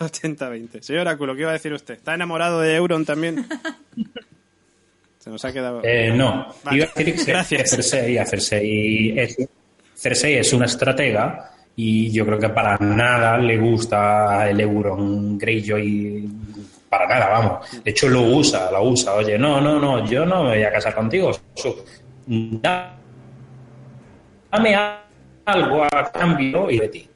80-20. 0.00 0.80
Señor 0.80 1.02
Oráculo, 1.02 1.34
¿qué 1.34 1.42
iba 1.42 1.50
a 1.50 1.54
decir 1.54 1.72
usted? 1.72 1.94
¿Está 1.94 2.14
enamorado 2.14 2.60
de 2.60 2.74
Euron 2.74 3.04
también? 3.04 3.46
Se 5.18 5.28
nos 5.30 5.44
ha 5.44 5.52
quedado... 5.52 5.82
Eh, 5.84 6.12
no, 6.14 6.46
Vale. 6.64 6.78
iba 6.78 6.86
a 6.86 6.92
decir 6.94 7.14
que, 7.14 7.24
Gracias. 7.24 7.70
Cersei, 7.70 8.16
a 8.16 8.24
Cersei 8.24 9.18
es, 9.18 9.36
Cersei 9.94 10.36
es 10.36 10.52
una 10.54 10.64
estratega 10.64 11.50
y 11.76 12.10
yo 12.10 12.24
creo 12.24 12.38
que 12.38 12.48
para 12.48 12.78
nada 12.78 13.36
le 13.36 13.58
gusta 13.58 14.48
el 14.48 14.60
Euron 14.60 15.36
Greyjoy, 15.36 16.28
para 16.88 17.06
nada, 17.06 17.28
vamos. 17.28 17.82
De 17.84 17.90
hecho, 17.90 18.08
lo 18.08 18.22
usa, 18.22 18.70
lo 18.70 18.82
usa. 18.82 19.14
Oye, 19.14 19.38
no, 19.38 19.60
no, 19.60 19.78
no, 19.78 20.04
yo 20.06 20.24
no 20.24 20.44
me 20.44 20.56
voy 20.56 20.62
a 20.62 20.72
casar 20.72 20.94
contigo. 20.94 21.30
Dame 24.50 24.76
algo 25.44 25.84
a 25.84 26.10
cambio 26.10 26.70
y 26.70 26.78
de 26.78 26.88
ti. 26.88 27.09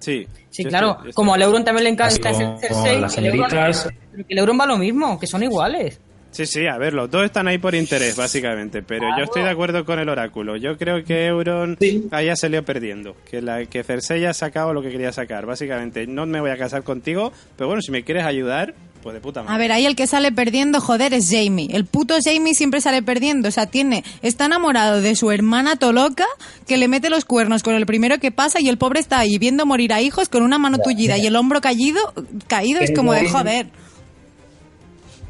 Sí. 0.00 0.26
Sí, 0.50 0.64
claro, 0.64 0.96
estoy- 0.98 1.12
como 1.12 1.34
al 1.34 1.42
Euron 1.42 1.64
también 1.64 1.84
le 1.84 1.90
encanta 1.90 2.32
como 2.32 2.58
Cersei, 2.58 3.00
las 3.00 3.16
el 3.18 3.26
Euron- 3.26 3.94
el 4.28 4.38
Euron 4.38 4.58
va 4.60 4.66
lo 4.66 4.76
mismo, 4.78 5.18
que 5.20 5.26
son 5.28 5.42
iguales. 5.44 6.00
Sí, 6.32 6.46
sí, 6.46 6.66
a 6.68 6.78
ver, 6.78 6.92
los 6.94 7.10
dos 7.10 7.24
están 7.24 7.48
ahí 7.48 7.58
por 7.58 7.74
interés, 7.74 8.14
básicamente. 8.16 8.82
Pero 8.82 9.04
yo 9.18 9.24
estoy 9.24 9.42
de 9.42 9.50
acuerdo 9.50 9.84
con 9.84 9.98
el 9.98 10.08
Oráculo. 10.08 10.56
Yo 10.56 10.78
creo 10.78 11.02
que 11.04 11.26
Euron 11.26 11.76
Sí. 11.80 12.06
ahí 12.12 12.26
ya 12.26 12.36
salió 12.36 12.64
perdiendo. 12.64 13.16
Que, 13.28 13.42
la, 13.42 13.66
que 13.66 13.82
Cersei 13.82 14.24
ha 14.26 14.32
sacado 14.32 14.72
lo 14.72 14.80
que 14.80 14.90
quería 14.90 15.12
sacar. 15.12 15.44
Básicamente, 15.44 16.06
no 16.06 16.26
me 16.26 16.40
voy 16.40 16.50
a 16.50 16.56
casar 16.56 16.84
contigo, 16.84 17.32
pero 17.56 17.66
bueno, 17.66 17.82
si 17.82 17.90
me 17.90 18.04
quieres 18.04 18.24
ayudar, 18.24 18.74
pues 19.02 19.14
de 19.14 19.20
puta 19.20 19.42
madre. 19.42 19.54
A 19.54 19.58
ver, 19.58 19.72
ahí 19.72 19.86
el 19.86 19.96
que 19.96 20.06
sale 20.06 20.32
perdiendo, 20.32 20.80
joder, 20.80 21.14
es 21.14 21.30
Jamie. 21.30 21.68
El 21.72 21.86
puto 21.86 22.14
Jamie 22.22 22.54
siempre 22.54 22.80
sale 22.80 23.02
perdiendo. 23.02 23.48
O 23.48 23.50
sea, 23.50 23.66
tiene, 23.66 24.04
está 24.22 24.46
enamorado 24.46 25.00
de 25.00 25.14
su 25.16 25.30
hermana 25.30 25.76
Toloca, 25.76 26.26
que 26.66 26.76
le 26.76 26.88
mete 26.88 27.10
los 27.10 27.24
cuernos 27.24 27.62
con 27.62 27.74
el 27.74 27.86
primero 27.86 28.18
que 28.18 28.30
pasa 28.30 28.60
y 28.60 28.68
el 28.68 28.78
pobre 28.78 29.00
está 29.00 29.18
ahí 29.18 29.38
viendo 29.38 29.66
morir 29.66 29.92
a 29.92 30.00
hijos 30.00 30.28
con 30.28 30.42
una 30.42 30.58
mano 30.58 30.78
tullida 30.78 31.18
y 31.18 31.26
el 31.26 31.36
hombro 31.36 31.60
caído, 31.60 32.00
caído 32.46 32.80
es 32.80 32.92
como 32.92 33.12
de 33.12 33.28
joder. 33.28 33.66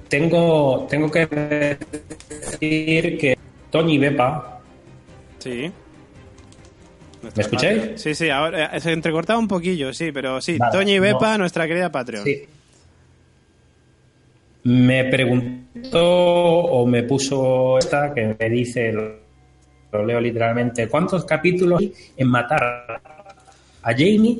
tengo, 0.09 0.87
tengo 0.91 1.11
que 1.11 1.27
decir 1.27 3.19
que 3.19 3.37
Tony 3.71 3.99
Bepa 3.99 4.61
Sí. 5.41 5.73
¿Me 7.23 7.43
escucháis? 7.43 8.01
Sí, 8.01 8.15
sí, 8.15 8.31
ahora 8.31 8.77
eh, 8.77 8.81
se 8.81 8.93
entrecortaba 8.93 9.39
un 9.39 9.49
poquillo, 9.49 9.93
sí, 9.93 10.13
pero 10.13 10.41
sí. 10.41 10.57
Vale, 10.59 10.73
Toñi 10.73 10.99
Bepa, 10.99 11.33
no. 11.33 11.39
nuestra 11.39 11.67
querida 11.67 11.91
Patreon. 11.91 12.25
Sí. 12.25 12.45
Me 14.65 15.05
preguntó 15.05 16.05
o 16.05 16.87
me 16.87 17.03
puso 17.05 17.79
esta 17.79 18.13
que 18.13 18.37
me 18.39 18.51
dice, 18.51 18.93
lo, 18.93 19.15
lo 19.93 20.05
leo 20.05 20.21
literalmente, 20.21 20.87
¿cuántos 20.89 21.25
capítulos 21.25 21.81
hay 21.81 21.93
en 22.17 22.29
matar 22.29 23.01
a 23.83 23.93
Jamie 23.93 24.39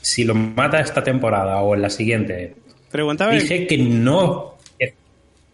si 0.00 0.24
lo 0.24 0.34
mata 0.34 0.80
esta 0.80 1.02
temporada 1.02 1.60
o 1.62 1.74
en 1.74 1.82
la 1.82 1.90
siguiente? 1.90 2.54
Preguntaba. 2.90 3.32
Dije 3.32 3.66
que 3.66 3.76
no. 3.78 4.54
que- 4.78 4.94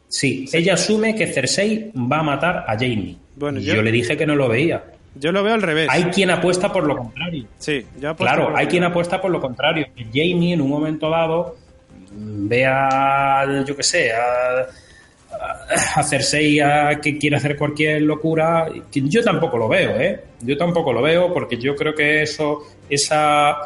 sí, 0.08 0.44
ella 0.52 0.74
asume 0.74 1.14
que 1.14 1.26
Cersei 1.26 1.90
va 1.96 2.18
a 2.18 2.22
matar 2.22 2.64
a 2.68 2.72
Jamie. 2.74 3.16
Bueno, 3.36 3.58
yo... 3.60 3.74
yo- 3.76 3.82
le 3.82 3.90
dije 3.90 4.16
que 4.16 4.26
no 4.26 4.36
lo 4.36 4.48
veía. 4.48 4.84
Yo 5.16 5.30
lo 5.30 5.42
veo 5.44 5.54
al 5.54 5.62
revés. 5.62 5.88
Hay 5.90 6.04
quien 6.04 6.30
apuesta 6.30 6.72
por 6.72 6.84
lo 6.86 6.96
contrario. 6.96 7.46
Sí, 7.58 7.86
yo 8.00 8.16
Claro, 8.16 8.52
hay 8.56 8.66
quien 8.66 8.82
apuesta 8.82 9.20
por 9.20 9.30
lo 9.30 9.40
contrario. 9.40 9.86
Jamie 10.12 10.54
en 10.54 10.60
un 10.60 10.68
momento 10.68 11.08
dado 11.08 11.56
vea, 12.16 13.44
yo 13.66 13.76
qué 13.76 13.82
sé, 13.82 14.12
a, 14.12 14.60
a- 15.96 16.02
Cersei 16.02 16.60
a 16.60 17.00
que 17.00 17.18
quiere 17.18 17.36
hacer 17.36 17.56
cualquier 17.56 18.02
locura. 18.02 18.68
que 18.90 19.02
Yo 19.08 19.22
tampoco 19.22 19.58
lo 19.58 19.68
veo, 19.68 19.98
¿eh? 20.00 20.20
Yo 20.40 20.56
tampoco 20.56 20.92
lo 20.92 21.02
veo 21.02 21.32
porque 21.32 21.56
yo 21.56 21.74
creo 21.74 21.94
que 21.94 22.22
eso, 22.22 22.60
esa 22.88 23.56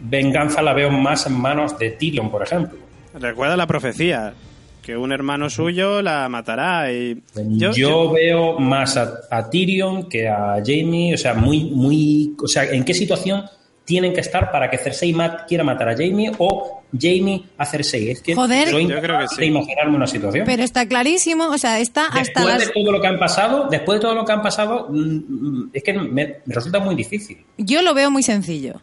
venganza 0.00 0.62
la 0.62 0.72
veo 0.72 0.90
más 0.90 1.26
en 1.26 1.34
manos 1.38 1.78
de 1.78 1.90
Tyrion, 1.90 2.30
por 2.30 2.42
ejemplo. 2.42 2.78
Recuerda 3.14 3.56
la 3.56 3.66
profecía, 3.66 4.32
que 4.82 4.96
un 4.96 5.12
hermano 5.12 5.50
suyo 5.50 6.00
la 6.00 6.28
matará 6.28 6.90
y... 6.92 7.20
Yo, 7.74 8.12
veo 8.12 8.58
más 8.58 8.96
a, 8.96 9.12
a 9.30 9.50
Tyrion 9.50 10.08
que 10.08 10.26
a 10.28 10.56
Jamie, 10.64 11.12
o 11.14 11.18
sea, 11.18 11.34
muy, 11.34 11.64
muy, 11.64 12.34
o 12.42 12.46
sea, 12.48 12.64
¿en 12.64 12.84
qué 12.84 12.94
situación 12.94 13.44
tienen 13.90 14.12
que 14.14 14.20
estar 14.20 14.52
para 14.52 14.70
que 14.70 14.78
Cersei 14.78 15.12
mat- 15.12 15.48
quiera 15.48 15.64
matar 15.64 15.88
a 15.88 15.92
Jamie 15.94 16.30
o 16.38 16.82
Jamie 16.96 17.42
a 17.58 17.66
Cersei. 17.66 18.08
Es 18.12 18.22
que 18.22 18.36
Joder. 18.36 18.68
soy 18.68 18.86
Yo 18.86 19.00
creo 19.00 19.18
que 19.18 19.26
sí. 19.26 19.34
de 19.40 19.46
imaginarme 19.46 19.96
una 19.96 20.06
situación. 20.06 20.46
Pero 20.46 20.62
está 20.62 20.86
clarísimo, 20.86 21.48
o 21.48 21.58
sea, 21.58 21.80
está 21.80 22.06
hasta 22.06 22.20
después 22.20 22.46
las... 22.46 22.58
de 22.68 22.72
todo 22.72 22.92
lo 22.92 23.00
que 23.00 23.06
han 23.08 23.18
pasado, 23.18 23.66
después 23.68 23.98
de 23.98 24.02
todo 24.02 24.14
lo 24.14 24.24
que 24.24 24.30
han 24.32 24.42
pasado, 24.42 24.86
mm, 24.88 24.94
mm, 25.28 25.70
es 25.72 25.82
que 25.82 25.92
me, 25.92 26.04
me 26.12 26.36
resulta 26.46 26.78
muy 26.78 26.94
difícil. 26.94 27.44
Yo 27.58 27.82
lo 27.82 27.92
veo 27.94 28.12
muy 28.12 28.22
sencillo. 28.22 28.80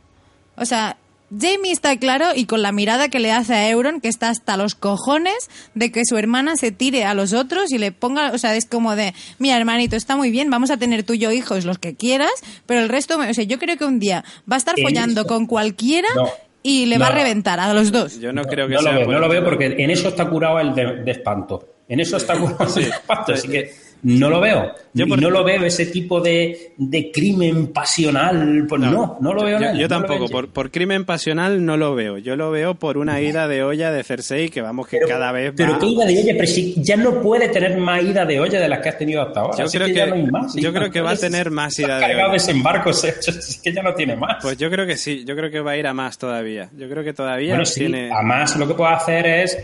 O 0.58 0.66
sea, 0.66 0.97
Jamie 1.32 1.71
está 1.71 1.97
claro 1.97 2.28
y 2.36 2.45
con 2.45 2.61
la 2.61 2.71
mirada 2.71 3.09
que 3.09 3.19
le 3.19 3.32
hace 3.32 3.53
a 3.53 3.69
Euron, 3.69 3.99
que 3.99 4.07
está 4.07 4.30
hasta 4.30 4.55
los 4.55 4.75
cojones 4.75 5.49
de 5.75 5.91
que 5.91 6.03
su 6.05 6.17
hermana 6.17 6.55
se 6.55 6.71
tire 6.71 7.03
a 7.03 7.13
los 7.13 7.34
otros 7.34 7.71
y 7.71 7.78
le 7.78 7.91
ponga, 7.91 8.32
o 8.32 8.38
sea, 8.38 8.55
es 8.55 8.65
como 8.65 8.95
de, 8.95 9.13
mira 9.38 9.57
hermanito, 9.57 9.95
está 9.95 10.15
muy 10.15 10.32
bien, 10.32 10.49
vamos 10.49 10.71
a 10.71 10.78
tener 10.78 11.03
tú 11.03 11.13
y 11.13 11.17
yo 11.19 11.32
hijos, 11.32 11.65
los 11.65 11.80
que 11.80 11.95
quieras, 11.95 12.32
pero 12.65 12.80
el 12.80 12.88
resto, 12.89 13.17
o 13.19 13.34
sea, 13.34 13.43
yo 13.43 13.59
creo 13.59 13.75
que 13.78 13.84
un 13.86 13.99
día 13.99 14.23
va 14.49 14.55
a 14.55 14.59
estar 14.59 14.75
follando 14.82 15.21
eso- 15.21 15.28
con 15.28 15.45
cualquiera 15.47 16.07
No. 16.15 16.30
y 16.63 16.86
le 16.86 16.97
va 16.97 17.07
a 17.07 17.11
reventar 17.11 17.59
a 17.59 17.73
los 17.73 17.91
dos. 17.91 18.19
Yo 18.19 18.32
no, 18.32 18.43
creo 18.45 18.67
que 18.67 18.75
no 18.75 18.82
sea 18.82 18.91
lo 18.93 18.99
veo, 18.99 19.11
no 19.11 19.19
lo 19.19 19.28
veo 19.30 19.43
porque 19.43 19.65
en 19.78 19.89
eso 19.91 20.07
está 20.07 20.30
curado 20.30 20.59
el 20.61 20.73
de, 20.73 21.03
de 21.03 21.11
espanto. 21.11 21.73
En 21.89 21.99
eso 21.99 22.17
está 22.17 22.38
curado 22.39 22.67
el 22.78 22.84
de 22.86 22.89
espanto, 22.89 23.34
así 23.34 23.47
que 23.49 23.73
no 24.04 24.30
lo 24.30 24.39
veo. 24.39 24.72
Yo 24.93 25.06
y 25.06 25.10
no 25.10 25.30
lo 25.30 25.43
veo 25.43 25.64
ese 25.66 25.86
tipo 25.88 26.22
de, 26.22 26.74
de 26.78 27.12
crimen 27.12 27.68
pasional. 27.68 28.66
Pues 28.68 28.82
no, 28.82 29.18
no, 29.20 29.34
lo 29.34 29.43
veo 29.43 29.60
Yo, 29.60 29.66
nada, 29.66 29.74
yo 29.78 29.88
tampoco, 29.88 30.28
por, 30.28 30.50
por 30.50 30.72
crimen 30.72 31.06
pasional 31.06 31.64
no 31.66 31.78
lo 31.78 31.93
veo. 31.95 32.18
Yo 32.18 32.36
lo 32.36 32.50
veo 32.52 32.76
por 32.76 32.98
una 32.98 33.22
ida 33.22 33.48
de 33.48 33.64
olla 33.64 33.91
de 33.91 34.04
Cersei 34.04 34.50
que 34.50 34.62
vamos 34.62 34.88
que 34.88 34.98
Pero, 34.98 35.10
cada 35.10 35.32
vez 35.32 35.54
pero 35.56 35.74
va... 35.74 35.80
qué 35.80 35.86
ida 35.88 36.06
de 36.06 36.20
olla, 36.20 36.34
pero 36.36 36.48
si 36.48 36.76
ya 36.84 36.95
no 36.95 37.22
puede 37.22 37.50
tener 37.50 37.78
más 37.78 38.04
ida 38.04 38.26
de 38.26 38.39
olla 38.39 38.60
de 38.60 38.68
las 38.70 38.80
que 38.80 38.89
has 38.89 38.98
tenido 38.98 39.22
hasta 39.22 39.39
ahora. 39.41 39.58
Yo 39.58 39.66
Así 39.66 39.78
creo 39.78 39.88
ya 39.89 40.04
que- 40.06 40.10
no 40.10 40.16
hay 40.16 40.26
más. 40.28 40.56
yo 40.56 40.74
creo 40.74 40.91
que 40.91 41.02
va 41.02 41.12
a 41.12 41.16
tener 41.18 41.52
más 41.52 41.78
ida 41.80 42.00
de 42.00 42.16
olla. 42.16 42.30
desembarcos, 42.34 43.04
es 43.28 43.62
que 43.64 43.74
ya 43.74 43.84
no 43.84 43.93
tiene 43.93 44.16
más. 44.16 44.38
Pues 44.41 44.58
yo 44.58 44.70
creo 44.70 44.86
que 44.88 44.98
sí, 44.98 45.24
yo 45.26 45.36
creo 45.36 45.52
que 45.52 45.60
va 45.60 45.72
a 45.72 45.78
ir 45.78 45.88
a 45.88 45.93
más 45.93 46.18
todavía. 46.18 46.70
Yo 46.78 46.89
creo 46.89 47.04
que 47.04 47.14
todavía 47.14 47.50
Bueno, 47.52 47.66
sí, 47.66 47.82
tiene... 47.82 48.10
además 48.12 48.56
lo 48.58 48.68
que 48.68 48.74
puede 48.74 48.93
hacer 48.93 49.26
es 49.28 49.58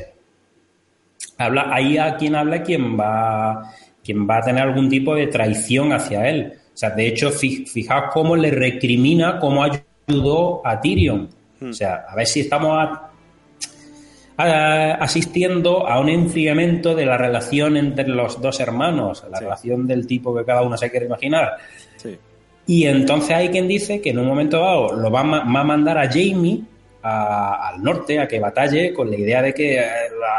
habla 1.38 1.68
ahí 1.74 1.98
a 1.98 2.16
quien 2.16 2.36
habla 2.36 2.62
quien 2.64 2.98
va 3.00 3.74
quien 4.04 4.28
va 4.28 4.38
a 4.38 4.42
tener 4.42 4.64
algún 4.64 4.90
tipo 4.90 5.16
de 5.16 5.28
traición 5.28 5.94
hacia 5.94 6.30
él. 6.30 6.54
O 6.74 6.78
sea, 6.78 6.90
de 6.90 7.08
hecho, 7.08 7.32
fi- 7.32 7.66
fijaos 7.66 8.06
cómo 8.14 8.36
le 8.36 8.52
recrimina 8.52 9.40
cómo 9.40 9.64
ayudó 9.64 10.62
a 10.66 10.80
Tyrion. 10.82 11.30
Hmm. 11.60 11.70
O 11.70 11.74
sea, 11.74 12.06
a 12.10 12.16
ver 12.16 12.26
si 12.28 12.42
estamos 12.42 12.72
a- 12.78 13.10
a- 14.38 14.94
asistiendo 14.96 15.88
a 15.88 16.00
un 16.00 16.10
enfriamiento 16.10 16.96
de 16.96 17.06
la 17.06 17.18
relación 17.18 17.78
entre 17.78 18.08
los 18.08 18.42
dos 18.42 18.60
hermanos, 18.60 19.24
la 19.30 19.38
Sí. 19.38 19.44
relación 19.44 19.88
del 19.88 20.08
tipo 20.08 20.36
que 20.36 20.44
cada 20.44 20.64
uno 20.64 20.76
se 20.78 20.90
quiere 20.90 21.06
imaginar. 21.06 21.54
Sí. 21.98 22.18
Y 22.66 22.86
entonces 22.86 23.32
hay 23.32 23.50
quien 23.50 23.68
dice 23.68 24.02
que 24.02 24.10
en 24.12 24.20
un 24.20 24.26
momento 24.28 24.60
dado 24.60 24.94
lo 24.96 25.12
va 25.12 25.20
a, 25.20 25.24
ma- 25.24 25.44
va 25.54 25.60
a 25.60 25.64
mandar 25.64 25.98
a 25.98 26.08
Jamie 26.12 26.62
a- 27.04 27.70
al 27.70 27.84
norte 27.84 28.18
a 28.20 28.28
que 28.28 28.40
batalle 28.40 28.94
con 28.94 29.12
la 29.12 29.18
idea 29.18 29.42
de 29.42 29.54
que 29.54 29.76
eh, 29.78 29.84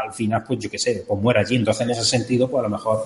al 0.03 0.11
final, 0.11 0.43
pues 0.45 0.59
yo 0.59 0.69
qué 0.69 0.79
sé, 0.79 1.03
pues 1.07 1.21
muera 1.21 1.41
allí. 1.41 1.55
Entonces 1.55 1.83
en 1.85 1.91
ese 1.91 2.03
sentido, 2.03 2.49
pues 2.49 2.59
a 2.59 2.63
lo 2.63 2.69
mejor. 2.69 3.05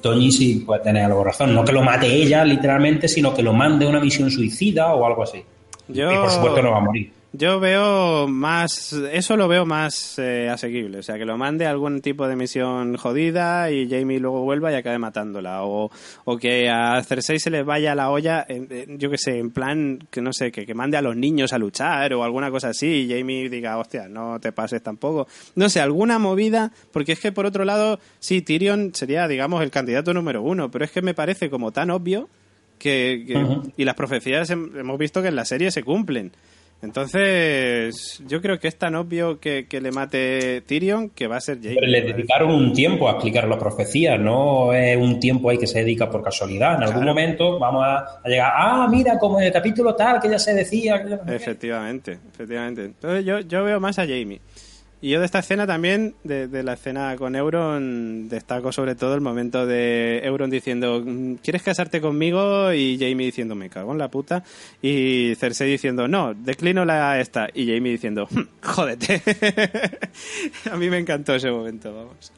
Toñi 0.00 0.30
sí 0.32 0.62
puede 0.66 0.80
tener 0.82 1.04
algo 1.04 1.22
razón. 1.24 1.54
No 1.54 1.64
que 1.64 1.72
lo 1.72 1.82
mate 1.82 2.06
ella 2.06 2.44
literalmente, 2.44 3.08
sino 3.08 3.32
que 3.34 3.42
lo 3.42 3.52
mande 3.52 3.86
a 3.86 3.88
una 3.88 4.00
misión 4.00 4.30
suicida 4.30 4.92
o 4.94 5.06
algo 5.06 5.22
así. 5.22 5.42
Yo- 5.88 6.12
Y 6.12 6.16
por 6.16 6.30
supuesto 6.30 6.62
no 6.62 6.72
va 6.72 6.78
a 6.78 6.80
morir. 6.80 7.12
Yo 7.34 7.60
veo 7.60 8.26
más, 8.26 8.94
eso 9.12 9.36
lo 9.36 9.48
veo 9.48 9.66
más 9.66 10.18
eh, 10.18 10.48
asequible, 10.48 11.00
o 11.00 11.02
sea, 11.02 11.18
que 11.18 11.26
lo 11.26 11.36
mande 11.36 11.66
a 11.66 11.70
algún 11.70 12.00
tipo 12.00 12.26
de 12.26 12.36
misión 12.36 12.96
jodida 12.96 13.70
y 13.70 13.86
Jamie 13.86 14.18
luego 14.18 14.42
vuelva 14.44 14.72
y 14.72 14.76
acabe 14.76 14.98
matándola, 14.98 15.62
o, 15.64 15.90
o 16.24 16.36
que 16.38 16.70
a 16.70 17.02
Cersei 17.02 17.38
se 17.38 17.50
le 17.50 17.62
vaya 17.62 17.94
la 17.94 18.08
olla, 18.10 18.46
yo 18.96 19.10
que 19.10 19.18
sé, 19.18 19.38
en 19.38 19.50
plan, 19.50 19.98
que 20.10 20.22
no 20.22 20.32
sé, 20.32 20.50
que, 20.50 20.64
que 20.64 20.72
mande 20.72 20.96
a 20.96 21.02
los 21.02 21.16
niños 21.16 21.52
a 21.52 21.58
luchar 21.58 22.14
o 22.14 22.24
alguna 22.24 22.50
cosa 22.50 22.70
así 22.70 22.86
y 23.06 23.10
Jamie 23.18 23.50
diga, 23.50 23.76
hostia, 23.76 24.08
no 24.08 24.40
te 24.40 24.50
pases 24.52 24.82
tampoco. 24.82 25.28
No 25.54 25.68
sé, 25.68 25.82
alguna 25.82 26.18
movida, 26.18 26.72
porque 26.92 27.12
es 27.12 27.20
que 27.20 27.30
por 27.30 27.44
otro 27.44 27.66
lado, 27.66 28.00
sí, 28.20 28.40
Tyrion 28.40 28.94
sería, 28.94 29.28
digamos, 29.28 29.62
el 29.62 29.70
candidato 29.70 30.14
número 30.14 30.40
uno, 30.40 30.70
pero 30.70 30.86
es 30.86 30.90
que 30.90 31.02
me 31.02 31.12
parece 31.12 31.50
como 31.50 31.72
tan 31.72 31.90
obvio 31.90 32.30
que, 32.78 33.22
que- 33.26 33.72
y 33.76 33.84
las 33.84 33.96
profecías 33.96 34.50
hem- 34.50 34.78
hemos 34.80 34.98
visto 34.98 35.20
que 35.20 35.28
en 35.28 35.36
la 35.36 35.44
serie 35.44 35.70
se 35.70 35.82
cumplen. 35.82 36.32
Entonces, 36.80 38.22
yo 38.26 38.40
creo 38.40 38.58
que 38.60 38.68
es 38.68 38.76
tan 38.76 38.94
obvio 38.94 39.40
que, 39.40 39.66
que 39.66 39.80
le 39.80 39.90
mate 39.90 40.60
Tyrion 40.62 41.10
que 41.10 41.26
va 41.26 41.36
a 41.36 41.40
ser 41.40 41.56
Jamie. 41.58 41.74
Pero 41.74 41.86
le 41.86 42.02
dedicaron 42.02 42.50
un 42.50 42.72
tiempo 42.72 43.08
a 43.08 43.12
explicar 43.12 43.48
las 43.48 43.58
profecías, 43.58 44.18
no 44.20 44.72
es 44.72 44.96
un 44.96 45.18
tiempo 45.18 45.50
ahí 45.50 45.58
que 45.58 45.66
se 45.66 45.80
dedica 45.80 46.08
por 46.08 46.22
casualidad. 46.22 46.76
En 46.76 46.84
algún 46.84 47.04
momento 47.04 47.58
vamos 47.58 47.84
a, 47.84 48.20
a 48.22 48.28
llegar, 48.28 48.52
ah, 48.54 48.86
mira, 48.90 49.18
como 49.18 49.40
en 49.40 49.46
el 49.46 49.52
capítulo 49.52 49.94
tal, 49.94 50.20
que 50.20 50.28
ya 50.28 50.38
se 50.38 50.54
decía. 50.54 51.02
que 51.02 51.10
ya 51.10 51.16
no 51.16 51.22
sé 51.24 51.28
qué". 51.30 51.34
Efectivamente, 51.36 52.18
efectivamente. 52.32 52.84
Entonces 52.84 53.24
yo, 53.24 53.40
yo 53.40 53.64
veo 53.64 53.80
más 53.80 53.98
a 53.98 54.02
Jamie. 54.02 54.40
Y 55.00 55.10
yo 55.10 55.20
de 55.20 55.26
esta 55.26 55.38
escena 55.38 55.64
también, 55.66 56.16
de, 56.24 56.62
la 56.62 56.72
escena 56.72 57.14
con 57.16 57.36
Euron, 57.36 58.28
destaco 58.28 58.72
sobre 58.72 58.96
todo 58.96 59.14
el 59.14 59.20
momento 59.20 59.64
de 59.64 60.20
Euron 60.24 60.50
diciendo, 60.50 61.00
"Mm, 61.04 61.34
¿quieres 61.36 61.62
casarte 61.62 62.00
conmigo? 62.00 62.72
Y 62.72 62.98
Jamie 62.98 63.26
diciendo, 63.26 63.54
me 63.54 63.70
cago 63.70 63.92
en 63.92 63.98
la 63.98 64.08
puta. 64.08 64.42
Y 64.82 65.34
Cersei 65.36 65.70
diciendo, 65.70 66.08
no, 66.08 66.34
declino 66.34 66.84
la 66.84 67.20
esta. 67.20 67.48
Y 67.54 67.66
Jamie 67.72 67.92
diciendo, 67.92 68.26
"Hm, 68.28 68.48
jódete. 68.62 69.22
a 70.72 70.76
mí 70.76 70.90
me 70.90 70.98
encantó 70.98 71.34
ese 71.36 71.50
momento, 71.50 71.94
vamos. 71.94 72.32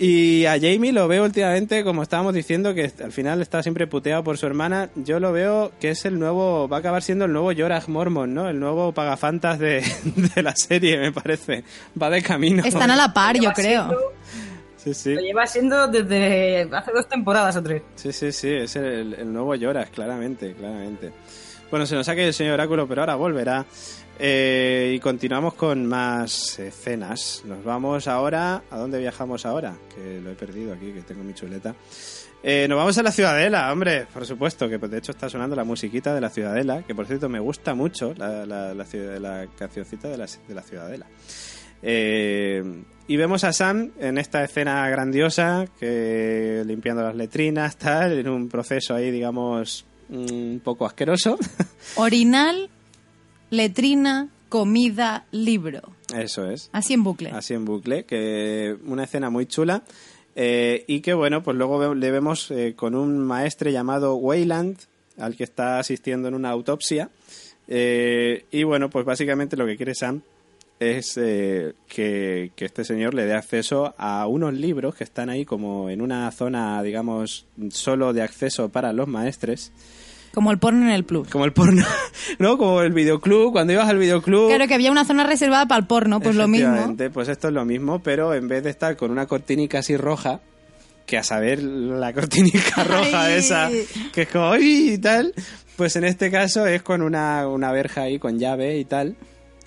Y 0.00 0.46
a 0.46 0.52
Jamie 0.52 0.92
lo 0.92 1.08
veo 1.08 1.24
últimamente, 1.24 1.82
como 1.82 2.02
estábamos 2.04 2.32
diciendo, 2.32 2.72
que 2.72 2.92
al 3.02 3.10
final 3.10 3.42
está 3.42 3.62
siempre 3.64 3.86
puteado 3.88 4.22
por 4.22 4.38
su 4.38 4.46
hermana. 4.46 4.90
Yo 4.94 5.18
lo 5.18 5.32
veo 5.32 5.72
que 5.80 5.90
es 5.90 6.04
el 6.04 6.18
nuevo, 6.20 6.68
va 6.68 6.76
a 6.76 6.80
acabar 6.80 7.02
siendo 7.02 7.24
el 7.24 7.32
nuevo 7.32 7.50
Jorah 7.56 7.82
Mormon, 7.88 8.32
¿no? 8.32 8.48
El 8.48 8.60
nuevo 8.60 8.92
pagafantas 8.92 9.58
de, 9.58 9.82
de 10.34 10.42
la 10.42 10.54
serie, 10.54 10.98
me 10.98 11.10
parece. 11.12 11.64
Va 12.00 12.10
de 12.10 12.22
camino. 12.22 12.62
Están 12.64 12.90
a 12.92 12.96
la 12.96 13.12
par, 13.12 13.36
yo 13.40 13.52
creo. 13.52 13.86
siendo- 13.88 14.12
Sí, 14.76 14.94
sí. 14.94 15.14
Lo 15.16 15.20
lleva 15.20 15.44
siendo 15.46 15.88
desde 15.88 16.68
hace 16.72 16.92
dos 16.92 17.08
temporadas 17.08 17.56
o 17.56 17.62
tres. 17.64 17.82
Sí, 17.96 18.12
sí, 18.12 18.30
sí, 18.30 18.48
es 18.48 18.76
el, 18.76 19.14
el 19.14 19.32
nuevo 19.32 19.54
Lloras, 19.56 19.90
claramente, 19.90 20.54
claramente. 20.54 21.10
Bueno, 21.70 21.84
se 21.84 21.96
nos 21.96 22.06
saque 22.06 22.24
el 22.28 22.32
señor 22.32 22.54
Oráculo, 22.54 22.86
pero 22.86 23.02
ahora 23.02 23.16
volverá. 23.16 23.66
Eh, 24.20 24.94
y 24.96 24.98
continuamos 25.00 25.54
con 25.54 25.86
más 25.86 26.58
escenas. 26.58 27.42
Nos 27.44 27.62
vamos 27.62 28.08
ahora. 28.08 28.62
¿A 28.70 28.78
dónde 28.78 28.98
viajamos 28.98 29.46
ahora? 29.46 29.76
Que 29.94 30.20
lo 30.20 30.30
he 30.30 30.34
perdido 30.34 30.72
aquí, 30.72 30.92
que 30.92 31.02
tengo 31.02 31.22
mi 31.22 31.34
chuleta. 31.34 31.74
Eh, 32.42 32.66
nos 32.68 32.78
vamos 32.78 32.96
a 32.98 33.02
la 33.02 33.10
Ciudadela, 33.10 33.72
hombre, 33.72 34.06
por 34.12 34.24
supuesto, 34.24 34.68
que 34.68 34.78
de 34.78 34.98
hecho 34.98 35.10
está 35.10 35.28
sonando 35.28 35.56
la 35.56 35.64
musiquita 35.64 36.14
de 36.14 36.20
la 36.20 36.30
Ciudadela, 36.30 36.84
que 36.84 36.94
por 36.94 37.06
cierto 37.06 37.28
me 37.28 37.40
gusta 37.40 37.74
mucho 37.74 38.14
la, 38.16 38.46
la, 38.46 38.74
la, 38.74 38.86
la 39.18 39.48
cancioncita 39.58 40.08
de 40.08 40.18
la, 40.18 40.26
de 40.26 40.54
la 40.54 40.62
Ciudadela. 40.62 41.06
Eh, 41.82 42.62
y 43.08 43.16
vemos 43.16 43.42
a 43.42 43.52
Sam 43.52 43.90
en 43.98 44.18
esta 44.18 44.44
escena 44.44 44.88
grandiosa, 44.88 45.64
que 45.80 46.62
limpiando 46.64 47.02
las 47.02 47.16
letrinas, 47.16 47.76
tal, 47.76 48.18
en 48.18 48.28
un 48.28 48.48
proceso 48.48 48.94
ahí, 48.94 49.10
digamos, 49.10 49.84
un 50.08 50.60
poco 50.62 50.86
asqueroso. 50.86 51.38
Orinal, 51.96 52.70
letrina, 53.50 54.28
comida, 54.48 55.26
libro. 55.30 55.82
Eso 56.14 56.50
es. 56.50 56.70
Así 56.72 56.94
en 56.94 57.04
bucle. 57.04 57.30
Así 57.30 57.54
en 57.54 57.64
bucle, 57.64 58.04
que 58.04 58.76
una 58.86 59.04
escena 59.04 59.30
muy 59.30 59.46
chula. 59.46 59.82
eh, 60.36 60.84
y 60.86 61.00
que 61.00 61.14
bueno, 61.14 61.42
pues 61.42 61.56
luego 61.56 61.94
le 61.94 62.10
vemos 62.10 62.50
eh, 62.50 62.74
con 62.76 62.94
un 62.94 63.18
maestre 63.18 63.72
llamado 63.72 64.14
Wayland, 64.16 64.78
al 65.18 65.36
que 65.36 65.44
está 65.44 65.78
asistiendo 65.78 66.28
en 66.28 66.34
una 66.34 66.50
autopsia. 66.50 67.10
Eh, 67.66 68.44
y 68.50 68.62
bueno, 68.62 68.88
pues 68.88 69.04
básicamente 69.04 69.56
lo 69.56 69.66
que 69.66 69.76
quiere 69.76 69.94
Sam 69.94 70.22
es 70.80 71.16
eh, 71.16 71.74
que, 71.88 72.52
que 72.54 72.64
este 72.64 72.84
señor 72.84 73.12
le 73.14 73.26
dé 73.26 73.34
acceso 73.34 73.94
a 73.98 74.26
unos 74.28 74.54
libros 74.54 74.94
que 74.94 75.02
están 75.02 75.28
ahí 75.28 75.44
como 75.44 75.90
en 75.90 76.00
una 76.00 76.30
zona, 76.30 76.80
digamos, 76.84 77.46
solo 77.70 78.12
de 78.12 78.22
acceso 78.22 78.68
para 78.68 78.92
los 78.92 79.08
maestres. 79.08 79.72
Como 80.38 80.52
el 80.52 80.60
porno 80.60 80.84
en 80.84 80.90
el 80.90 81.02
plus. 81.02 81.28
Como 81.28 81.44
el 81.44 81.52
porno, 81.52 81.84
¿no? 82.38 82.58
Como 82.58 82.80
el 82.82 82.92
videoclub, 82.92 83.50
cuando 83.50 83.72
ibas 83.72 83.88
al 83.88 83.98
videoclub... 83.98 84.46
Claro 84.46 84.68
que 84.68 84.74
había 84.74 84.92
una 84.92 85.04
zona 85.04 85.24
reservada 85.24 85.66
para 85.66 85.80
el 85.80 85.88
porno, 85.88 86.20
pues 86.20 86.36
lo 86.36 86.46
mismo. 86.46 86.94
Pues 87.12 87.28
esto 87.28 87.48
es 87.48 87.54
lo 87.54 87.64
mismo, 87.64 88.00
pero 88.04 88.34
en 88.34 88.46
vez 88.46 88.62
de 88.62 88.70
estar 88.70 88.96
con 88.96 89.10
una 89.10 89.26
cortinica 89.26 89.80
así 89.80 89.96
roja, 89.96 90.40
que 91.06 91.18
a 91.18 91.24
saber 91.24 91.60
la 91.60 92.12
cortinica 92.14 92.84
roja 92.84 93.24
Ay. 93.24 93.34
esa, 93.34 93.68
que 94.12 94.22
es 94.22 94.28
como 94.28 94.52
¡ay! 94.52 94.92
y 94.92 94.98
tal, 94.98 95.34
pues 95.74 95.96
en 95.96 96.04
este 96.04 96.30
caso 96.30 96.68
es 96.68 96.82
con 96.82 97.02
una, 97.02 97.48
una 97.48 97.72
verja 97.72 98.02
ahí 98.02 98.20
con 98.20 98.38
llave 98.38 98.78
y 98.78 98.84
tal, 98.84 99.16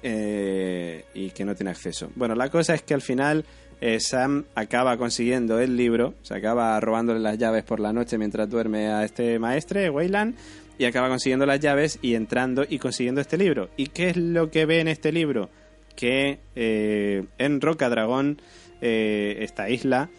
eh, 0.01 1.03
y 1.13 1.31
que 1.31 1.43
no 1.43 1.53
tiene 1.53 1.71
acceso. 1.71 2.09
Bueno, 2.15 2.33
la 2.33 2.47
cosa 2.47 2.75
es 2.75 2.81
que 2.81 2.93
al 2.93 3.01
final 3.01 3.43
eh, 3.81 3.99
Sam 3.99 4.45
acaba 4.53 4.95
consiguiendo 4.95 5.59
el 5.59 5.75
libro, 5.75 6.13
se 6.21 6.35
acaba 6.35 6.79
robándole 6.79 7.19
las 7.19 7.39
llaves 7.39 7.63
por 7.63 7.79
la 7.79 7.91
noche 7.91 8.19
mientras 8.19 8.47
duerme 8.47 8.89
a 8.89 9.03
este 9.03 9.39
maestre, 9.39 9.89
Wayland, 9.89 10.35
y 10.77 10.85
acaba 10.85 11.09
consiguiendo 11.09 11.45
las 11.45 11.59
llaves 11.59 11.99
y 12.01 12.15
entrando 12.15 12.65
y 12.67 12.79
consiguiendo 12.79 13.21
este 13.21 13.37
libro. 13.37 13.69
¿Y 13.77 13.87
qué 13.87 14.09
es 14.09 14.17
lo 14.17 14.49
que 14.49 14.65
ve 14.65 14.79
en 14.79 14.87
este 14.87 15.11
libro? 15.11 15.49
Que 15.95 16.39
eh, 16.55 17.25
en 17.37 17.61
Roca 17.61 17.89
Dragón, 17.89 18.41
eh, 18.81 19.37
esta 19.41 19.69
isla, 19.69 20.09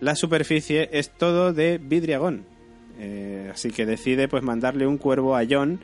la 0.00 0.14
superficie 0.14 0.88
es 0.92 1.10
todo 1.10 1.52
de 1.52 1.78
vidriagón. 1.78 2.44
Eh, 2.98 3.50
así 3.52 3.70
que 3.70 3.86
decide 3.86 4.28
pues 4.28 4.42
mandarle 4.42 4.86
un 4.86 4.98
cuervo 4.98 5.36
a 5.36 5.42
John 5.48 5.80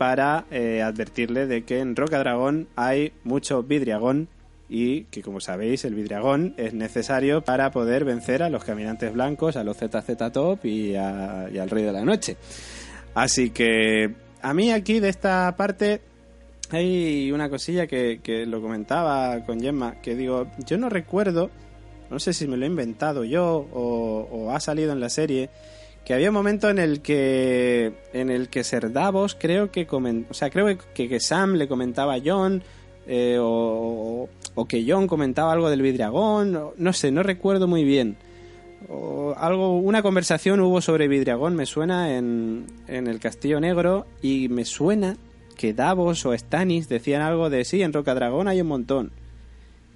para 0.00 0.46
eh, 0.50 0.80
advertirle 0.82 1.46
de 1.46 1.62
que 1.62 1.80
en 1.80 1.94
Roca 1.94 2.18
Dragón 2.18 2.68
hay 2.74 3.12
mucho 3.22 3.62
vidriagón 3.62 4.28
y 4.68 5.02
que 5.04 5.20
como 5.20 5.40
sabéis 5.40 5.84
el 5.84 5.94
vidriagón 5.94 6.54
es 6.56 6.72
necesario 6.72 7.42
para 7.42 7.70
poder 7.70 8.04
vencer 8.04 8.42
a 8.42 8.48
los 8.48 8.64
caminantes 8.64 9.12
blancos, 9.12 9.56
a 9.56 9.62
los 9.62 9.76
ZZ 9.76 10.32
Top 10.32 10.64
y, 10.64 10.94
al 10.96 11.68
Rey 11.68 11.84
de 11.84 11.92
la 11.92 12.04
Noche. 12.04 12.36
Así 13.14 13.50
que 13.50 14.14
a 14.42 14.54
mí 14.54 14.70
aquí 14.72 15.00
de 15.00 15.08
esta 15.08 15.54
parte 15.56 16.00
hay 16.70 17.32
una 17.32 17.50
cosilla 17.50 17.86
que, 17.86 18.20
que 18.22 18.46
lo 18.46 18.60
comentaba 18.62 19.44
con 19.44 19.60
Gemma, 19.60 19.96
que 20.00 20.14
digo, 20.14 20.46
yo 20.66 20.78
no 20.78 20.88
recuerdo, 20.88 21.50
no 22.10 22.18
sé 22.20 22.32
si 22.32 22.46
me 22.46 22.56
lo 22.56 22.64
he 22.64 22.68
inventado 22.68 23.24
yo 23.24 23.66
o, 23.72 24.28
o 24.30 24.50
ha 24.52 24.60
salido 24.60 24.92
en 24.92 25.00
la 25.00 25.10
serie, 25.10 25.50
que 26.04 26.14
había 26.14 26.28
un 26.30 26.34
momento 26.34 26.70
en 26.70 26.78
el 26.78 27.02
que 27.02 27.92
en 28.12 28.30
el 28.30 28.48
que 28.48 28.64
Ser 28.64 28.90
creo 29.38 29.70
que 29.70 29.86
comen, 29.86 30.26
o 30.30 30.34
sea, 30.34 30.50
creo 30.50 30.78
que, 30.94 31.08
que 31.08 31.20
Sam 31.20 31.54
le 31.54 31.68
comentaba 31.68 32.14
a 32.14 32.20
John 32.24 32.62
eh, 33.06 33.36
o, 33.40 34.28
o 34.54 34.64
que 34.66 34.84
John 34.86 35.08
comentaba 35.08 35.52
algo 35.52 35.68
del 35.68 35.82
vidriagón, 35.82 36.54
o- 36.56 36.74
no 36.78 36.92
sé, 36.92 37.10
no 37.10 37.22
recuerdo 37.24 37.66
muy 37.66 37.82
bien. 37.84 38.16
O 38.88 39.34
algo, 39.36 39.78
una 39.78 40.02
conversación 40.02 40.60
hubo 40.60 40.80
sobre 40.80 41.06
Vidriagón, 41.08 41.54
me 41.54 41.66
suena 41.66 42.16
en, 42.16 42.66
en 42.88 43.06
el 43.06 43.20
Castillo 43.20 43.60
Negro 43.60 44.06
y 44.22 44.48
me 44.48 44.64
suena 44.64 45.16
que 45.56 45.74
Davos 45.74 46.24
o 46.24 46.36
Stannis 46.36 46.88
decían 46.88 47.20
algo 47.22 47.50
de 47.50 47.64
sí, 47.64 47.82
en 47.82 47.92
Rocadragón 47.92 48.48
hay 48.48 48.60
un 48.62 48.68
montón. 48.68 49.12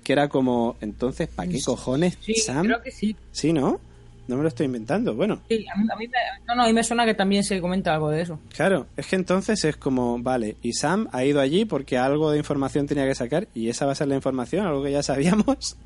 Que 0.02 0.12
era 0.12 0.28
como, 0.28 0.76
entonces, 0.82 1.28
¿para 1.28 1.48
qué 1.48 1.58
cojones 1.64 2.18
Sí, 2.20 2.34
Sam? 2.34 2.66
creo 2.66 2.82
que 2.82 2.90
sí. 2.90 3.16
Sí, 3.32 3.54
¿no? 3.54 3.80
No 4.28 4.36
me 4.36 4.42
lo 4.42 4.48
estoy 4.48 4.66
inventando. 4.66 5.14
Bueno, 5.14 5.40
Sí, 5.48 5.64
a 5.74 5.78
mí, 5.78 5.86
a 5.90 5.96
mí 5.96 6.06
me, 6.06 6.18
no, 6.46 6.54
no, 6.54 6.62
a 6.64 6.66
mí 6.66 6.72
me 6.74 6.84
suena 6.84 7.06
que 7.06 7.14
también 7.14 7.42
se 7.42 7.60
comenta 7.60 7.94
algo 7.94 8.10
de 8.10 8.20
eso. 8.22 8.38
claro, 8.54 8.86
es 8.98 9.06
que 9.06 9.16
entonces 9.16 9.64
es 9.64 9.76
como, 9.78 10.18
vale, 10.18 10.56
y 10.62 10.74
Sam 10.74 11.08
ha 11.12 11.24
ido 11.24 11.40
allí 11.40 11.64
porque 11.64 11.96
algo 11.96 12.30
de 12.30 12.38
información 12.38 12.86
tenía 12.86 13.06
que 13.06 13.14
sacar 13.14 13.48
y 13.54 13.70
esa 13.70 13.86
va 13.86 13.92
a 13.92 13.94
ser 13.94 14.08
la 14.08 14.14
información, 14.16 14.66
algo 14.66 14.82
que 14.82 14.92
ya 14.92 15.02
sabíamos. 15.02 15.76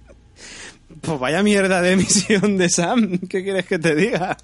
Pues 1.00 1.18
vaya 1.18 1.42
mierda 1.42 1.82
de 1.82 1.96
misión 1.98 2.56
de 2.56 2.68
Sam, 2.68 3.18
¿qué 3.28 3.42
quieres 3.42 3.66
que 3.66 3.78
te 3.78 3.94
diga? 3.94 4.36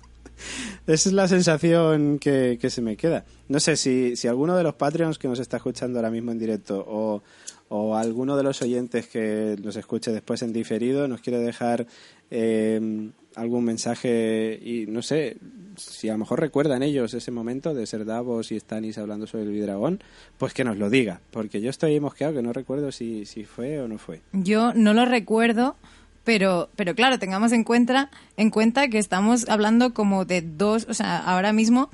Esa 0.87 1.09
es 1.09 1.15
la 1.15 1.29
sensación 1.29 2.19
que, 2.19 2.59
que 2.61 2.69
se 2.69 2.83
me 2.83 2.97
queda. 2.97 3.25
No 3.49 3.61
sé 3.61 3.77
si, 3.77 4.17
si 4.17 4.29
alguno 4.29 4.57
de 4.57 4.63
los 4.63 4.75
Patreons 4.75 5.19
que 5.19 5.29
nos 5.29 5.39
está 5.39 5.57
escuchando 5.57 5.99
ahora 5.99 6.11
mismo 6.11 6.33
en 6.33 6.39
directo 6.39 6.85
o, 6.87 7.23
o 7.69 7.97
alguno 7.97 8.37
de 8.37 8.43
los 8.43 8.61
oyentes 8.63 9.07
que 9.07 9.57
nos 9.63 9.77
escuche 9.77 10.13
después 10.13 10.43
en 10.43 10.53
diferido 10.53 11.09
nos 11.09 11.21
quiere 11.21 11.39
dejar 11.39 11.87
eh, 12.31 13.11
algún 13.35 13.65
mensaje 13.65 14.59
y 14.63 14.87
no 14.87 15.03
sé 15.03 15.37
si 15.77 16.09
a 16.09 16.13
lo 16.13 16.19
mejor 16.19 16.41
recuerdan 16.41 16.83
ellos 16.83 17.15
ese 17.15 17.31
momento 17.31 17.75
de 17.75 17.87
ser 17.87 18.05
Davos 18.05 18.53
y 18.53 18.61
Stannis 18.61 18.99
hablando 18.99 19.27
sobre 19.27 19.45
el 19.45 19.51
Vidragón, 19.51 20.03
pues 20.39 20.55
que 20.55 20.65
nos 20.65 20.77
lo 20.77 20.89
diga, 20.89 21.21
porque 21.31 21.61
yo 21.61 21.71
estoy 21.71 21.99
mosqueado 21.99 22.35
que 22.35 22.43
no 22.43 22.53
recuerdo 22.53 22.93
si, 22.93 23.27
si 23.27 23.45
fue 23.45 23.81
o 23.81 23.89
no 23.89 23.99
fue. 23.99 24.21
Yo 24.33 24.73
no 24.75 24.95
lo 24.95 25.05
recuerdo, 25.05 25.77
pero, 26.25 26.71
pero 26.77 26.95
claro, 26.95 27.19
tengamos 27.19 27.53
en 27.53 27.65
cuenta, 27.65 28.11
en 28.37 28.51
cuenta 28.51 28.89
que 28.89 28.99
estamos 28.99 29.49
hablando 29.49 29.95
como 29.95 30.25
de 30.25 30.43
dos, 30.43 30.87
o 30.89 30.95
sea, 30.95 31.19
ahora 31.19 31.53
mismo 31.53 31.91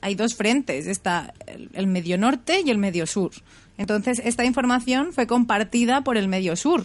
hay 0.00 0.14
dos 0.14 0.34
frentes, 0.34 0.86
está 0.86 1.32
el, 1.46 1.70
el 1.74 1.86
medio 1.86 2.18
norte 2.18 2.62
y 2.64 2.70
el 2.70 2.78
medio 2.78 3.06
sur. 3.06 3.32
Entonces, 3.78 4.20
esta 4.24 4.44
información 4.44 5.12
fue 5.12 5.26
compartida 5.26 6.02
por 6.02 6.16
el 6.16 6.28
medio 6.28 6.56
sur. 6.56 6.84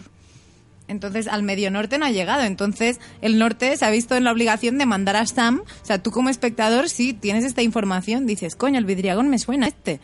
Entonces, 0.90 1.28
al 1.28 1.44
medio 1.44 1.70
norte 1.70 1.98
no 1.98 2.06
ha 2.06 2.10
llegado. 2.10 2.42
Entonces, 2.42 2.98
el 3.22 3.38
norte 3.38 3.76
se 3.76 3.84
ha 3.84 3.90
visto 3.90 4.16
en 4.16 4.24
la 4.24 4.32
obligación 4.32 4.76
de 4.76 4.86
mandar 4.86 5.14
a 5.14 5.24
Sam. 5.24 5.62
O 5.82 5.86
sea, 5.86 6.02
tú 6.02 6.10
como 6.10 6.30
espectador, 6.30 6.88
si 6.88 7.12
tienes 7.12 7.44
esta 7.44 7.62
información, 7.62 8.26
dices, 8.26 8.56
coño, 8.56 8.78
el 8.78 8.84
vidriagón 8.84 9.28
me 9.28 9.38
suena 9.38 9.68
este. 9.68 10.00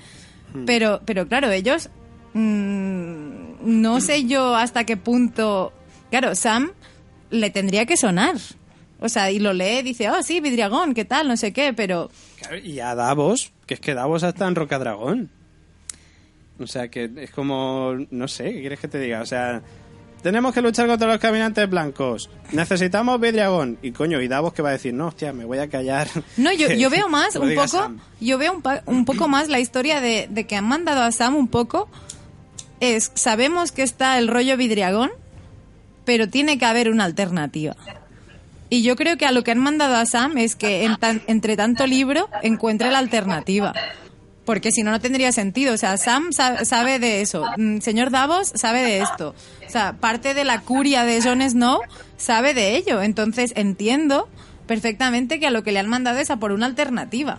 Pero, 0.65 1.01
pero 1.05 1.27
claro, 1.27 1.51
ellos 1.51 1.91
mm, 2.35 3.57
no 3.63 4.01
sé 4.01 4.27
yo 4.27 4.55
hasta 4.55 4.85
qué 4.85 4.97
punto. 4.97 5.73
Claro, 6.11 6.37
Sam 6.37 6.71
le 7.31 7.51
tendría 7.51 7.87
que 7.87 7.97
sonar. 7.97 8.37
O 8.99 9.09
sea, 9.11 9.31
y 9.31 9.39
lo 9.39 9.53
lee, 9.53 9.83
dice, 9.83 10.09
oh, 10.11 10.23
sí, 10.23 10.41
vidriagón, 10.41 10.95
¿qué 10.95 11.05
tal? 11.05 11.29
No 11.29 11.37
sé 11.37 11.53
qué, 11.53 11.73
pero. 11.75 12.11
Y 12.65 12.81
a 12.81 12.95
Davos, 12.95 13.53
que 13.67 13.75
es 13.75 13.81
que 13.81 13.93
Davos 13.95 14.23
está 14.23 14.47
en 14.49 14.55
Rocadragón. 14.55 15.31
O 16.59 16.67
sea, 16.67 16.89
que 16.89 17.11
es 17.17 17.31
como, 17.31 17.95
no 18.11 18.29
sé, 18.29 18.45
¿qué 18.55 18.61
quieres 18.61 18.81
que 18.81 18.89
te 18.89 18.99
diga? 18.99 19.21
O 19.21 19.27
sea, 19.27 19.61
tenemos 20.23 20.55
que 20.55 20.63
luchar 20.63 20.87
contra 20.87 21.07
los 21.09 21.19
caminantes 21.19 21.69
blancos. 21.69 22.31
Necesitamos 22.53 23.21
Vidriagón. 23.21 23.77
Y 23.83 23.93
coño, 23.93 24.23
y 24.23 24.29
Davos 24.29 24.55
que 24.55 24.63
va 24.63 24.71
a 24.71 24.73
decir, 24.73 24.95
no, 24.95 25.09
hostia, 25.09 25.35
me 25.35 25.45
voy 25.45 25.59
a 25.59 25.69
callar. 25.69 26.09
No, 26.39 26.51
yo, 26.55 26.69
yo 26.73 26.89
veo 26.97 27.11
más, 27.11 27.37
un 27.37 27.51
poco, 27.55 27.69
Sam. 27.69 28.01
yo 28.23 28.39
veo 28.39 28.55
un, 28.55 28.63
pa- 28.63 28.83
un 28.87 29.05
poco 29.05 29.29
más 29.29 29.49
la 29.51 29.61
historia 29.61 30.01
de, 30.01 30.29
de 30.31 30.47
que 30.47 30.57
han 30.57 30.65
mandado 30.67 31.03
a 31.03 31.13
Sam 31.13 31.37
un 31.37 31.49
poco. 31.49 31.91
Es, 32.81 33.13
sabemos 33.15 33.71
que 33.73 33.83
está 33.83 34.17
el 34.19 34.29
rollo 34.29 34.57
vidriagón, 34.57 35.11
pero 36.07 36.29
tiene 36.31 36.57
que 36.57 36.65
haber 36.65 36.89
una 36.91 37.05
alternativa. 37.05 37.77
Y 38.71 38.83
yo 38.83 38.97
creo 38.97 39.19
que 39.19 39.27
a 39.27 39.33
lo 39.33 39.45
que 39.45 39.51
han 39.51 39.59
mandado 39.59 39.95
a 39.97 40.07
Sam 40.07 40.39
es 40.39 40.57
que 40.57 40.85
en 40.85 40.97
tan- 40.97 41.23
entre 41.27 41.57
tanto 41.57 41.87
libro 41.87 42.29
encuentre 42.43 42.91
la 42.91 42.99
alternativa. 42.99 43.75
Porque 44.45 44.73
si 44.73 44.83
no, 44.83 44.91
no 44.93 45.01
tendría 45.01 45.31
sentido. 45.33 45.75
O 45.75 45.77
sea, 45.77 45.97
Sam 45.99 46.33
sa- 46.33 46.65
sabe 46.65 46.99
de 46.99 47.21
eso. 47.21 47.45
Mm, 47.59 47.81
Señor 47.81 48.11
Davos 48.11 48.53
sabe 48.55 48.83
de 48.83 49.03
esto. 49.03 49.35
O 49.67 49.71
sea, 49.71 49.93
parte 49.95 50.35
de 50.35 50.45
la 50.45 50.63
curia 50.63 51.05
de 51.05 51.21
Jon 51.21 51.43
Snow 51.43 51.81
sabe 52.17 52.55
de 52.55 52.77
ello. 52.77 53.03
Entonces 53.03 53.53
entiendo 53.57 54.29
perfectamente 54.67 55.39
que 55.41 55.47
a 55.49 55.51
lo 55.51 55.63
que 55.63 55.73
le 55.73 55.79
han 55.81 55.89
mandado 55.89 56.19
es 56.19 56.31
a 56.31 56.37
por 56.39 56.53
una 56.53 56.67
alternativa. 56.67 57.39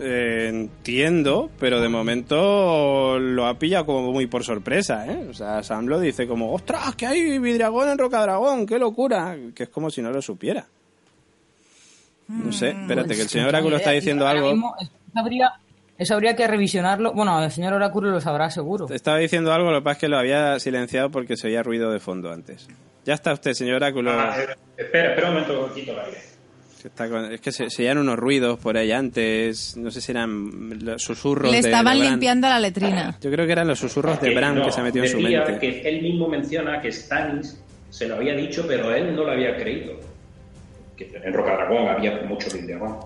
Eh, 0.00 0.48
entiendo, 0.48 1.50
pero 1.58 1.80
de 1.80 1.88
momento 1.88 3.18
lo 3.18 3.46
ha 3.46 3.58
pillado 3.58 3.86
como 3.86 4.12
muy 4.12 4.26
por 4.26 4.42
sorpresa, 4.42 5.06
¿eh? 5.06 5.26
O 5.28 5.34
sea, 5.34 5.62
Sam 5.62 5.86
lo 5.86 6.00
dice 6.00 6.26
como, 6.26 6.52
ostras, 6.52 6.96
que 6.96 7.06
hay 7.06 7.38
Vidriagón 7.38 7.90
en 7.90 7.98
Rocadragón, 7.98 8.66
qué 8.66 8.78
locura. 8.78 9.36
Que 9.54 9.64
es 9.64 9.68
como 9.68 9.90
si 9.90 10.00
no 10.00 10.10
lo 10.10 10.22
supiera. 10.22 10.66
No 12.28 12.52
sé, 12.52 12.70
espérate, 12.70 13.14
que 13.14 13.22
el 13.22 13.28
señor 13.28 13.48
Oráculo 13.48 13.76
está 13.76 13.90
diciendo 13.90 14.26
algo. 14.26 14.50
mismo, 14.52 14.74
eso 14.80 14.90
habría, 15.14 15.52
eso 15.98 16.14
habría 16.14 16.34
que 16.34 16.46
revisionarlo. 16.46 17.12
Bueno, 17.12 17.42
el 17.42 17.50
señor 17.50 17.74
Oráculo 17.74 18.10
lo 18.10 18.20
sabrá 18.20 18.50
seguro. 18.50 18.86
Estaba 18.88 19.18
diciendo 19.18 19.52
algo, 19.52 19.70
lo 19.70 19.80
que 19.80 19.84
pasa 19.84 19.92
es 19.92 20.00
que 20.00 20.08
lo 20.08 20.18
había 20.18 20.58
silenciado 20.58 21.10
porque 21.10 21.36
se 21.36 21.48
oía 21.48 21.62
ruido 21.62 21.90
de 21.90 22.00
fondo 22.00 22.32
antes. 22.32 22.68
Ya 23.04 23.14
está 23.14 23.34
usted, 23.34 23.52
señor 23.52 23.76
Oráculo. 23.76 24.12
Ah, 24.12 24.36
eh, 24.38 24.56
espera, 24.76 25.10
espera 25.10 25.28
un 25.28 25.34
momento, 25.34 25.74
quito 25.74 25.92
el 25.92 25.98
aire. 25.98 26.22
Está 26.88 27.08
con- 27.08 27.32
es 27.32 27.40
que 27.40 27.52
se, 27.52 27.68
se 27.70 27.82
oían 27.82 27.98
unos 27.98 28.16
ruidos 28.18 28.58
por 28.58 28.76
ahí 28.76 28.92
antes. 28.92 29.76
No 29.76 29.90
sé 29.90 30.00
si 30.00 30.12
eran 30.12 30.78
los 30.84 31.02
susurros 31.02 31.50
Le 31.52 31.60
de- 31.62 31.68
estaban 31.68 31.98
de 31.98 32.04
limpiando 32.10 32.48
la 32.48 32.58
letrina. 32.60 33.18
Yo 33.20 33.30
creo 33.30 33.46
que 33.46 33.52
eran 33.52 33.68
los 33.68 33.78
susurros 33.78 34.20
de 34.20 34.34
Bran 34.34 34.56
no, 34.56 34.64
que 34.66 34.72
se 34.72 34.80
ha 34.80 34.84
metido 34.84 35.04
en 35.04 35.10
su 35.10 35.20
mente. 35.20 35.58
que 35.58 35.88
él 35.88 36.02
mismo 36.02 36.28
menciona 36.28 36.80
que 36.80 36.90
Stannis 36.92 37.58
se 37.90 38.08
lo 38.08 38.16
había 38.16 38.34
dicho, 38.34 38.64
pero 38.66 38.92
él 38.94 39.14
no 39.14 39.24
lo 39.24 39.32
había 39.32 39.56
creído. 39.56 39.94
Que 40.96 41.10
en 41.22 41.32
Rocadragón 41.32 41.88
había 41.88 42.22
mucho 42.22 42.50
vidriagón. 42.50 42.96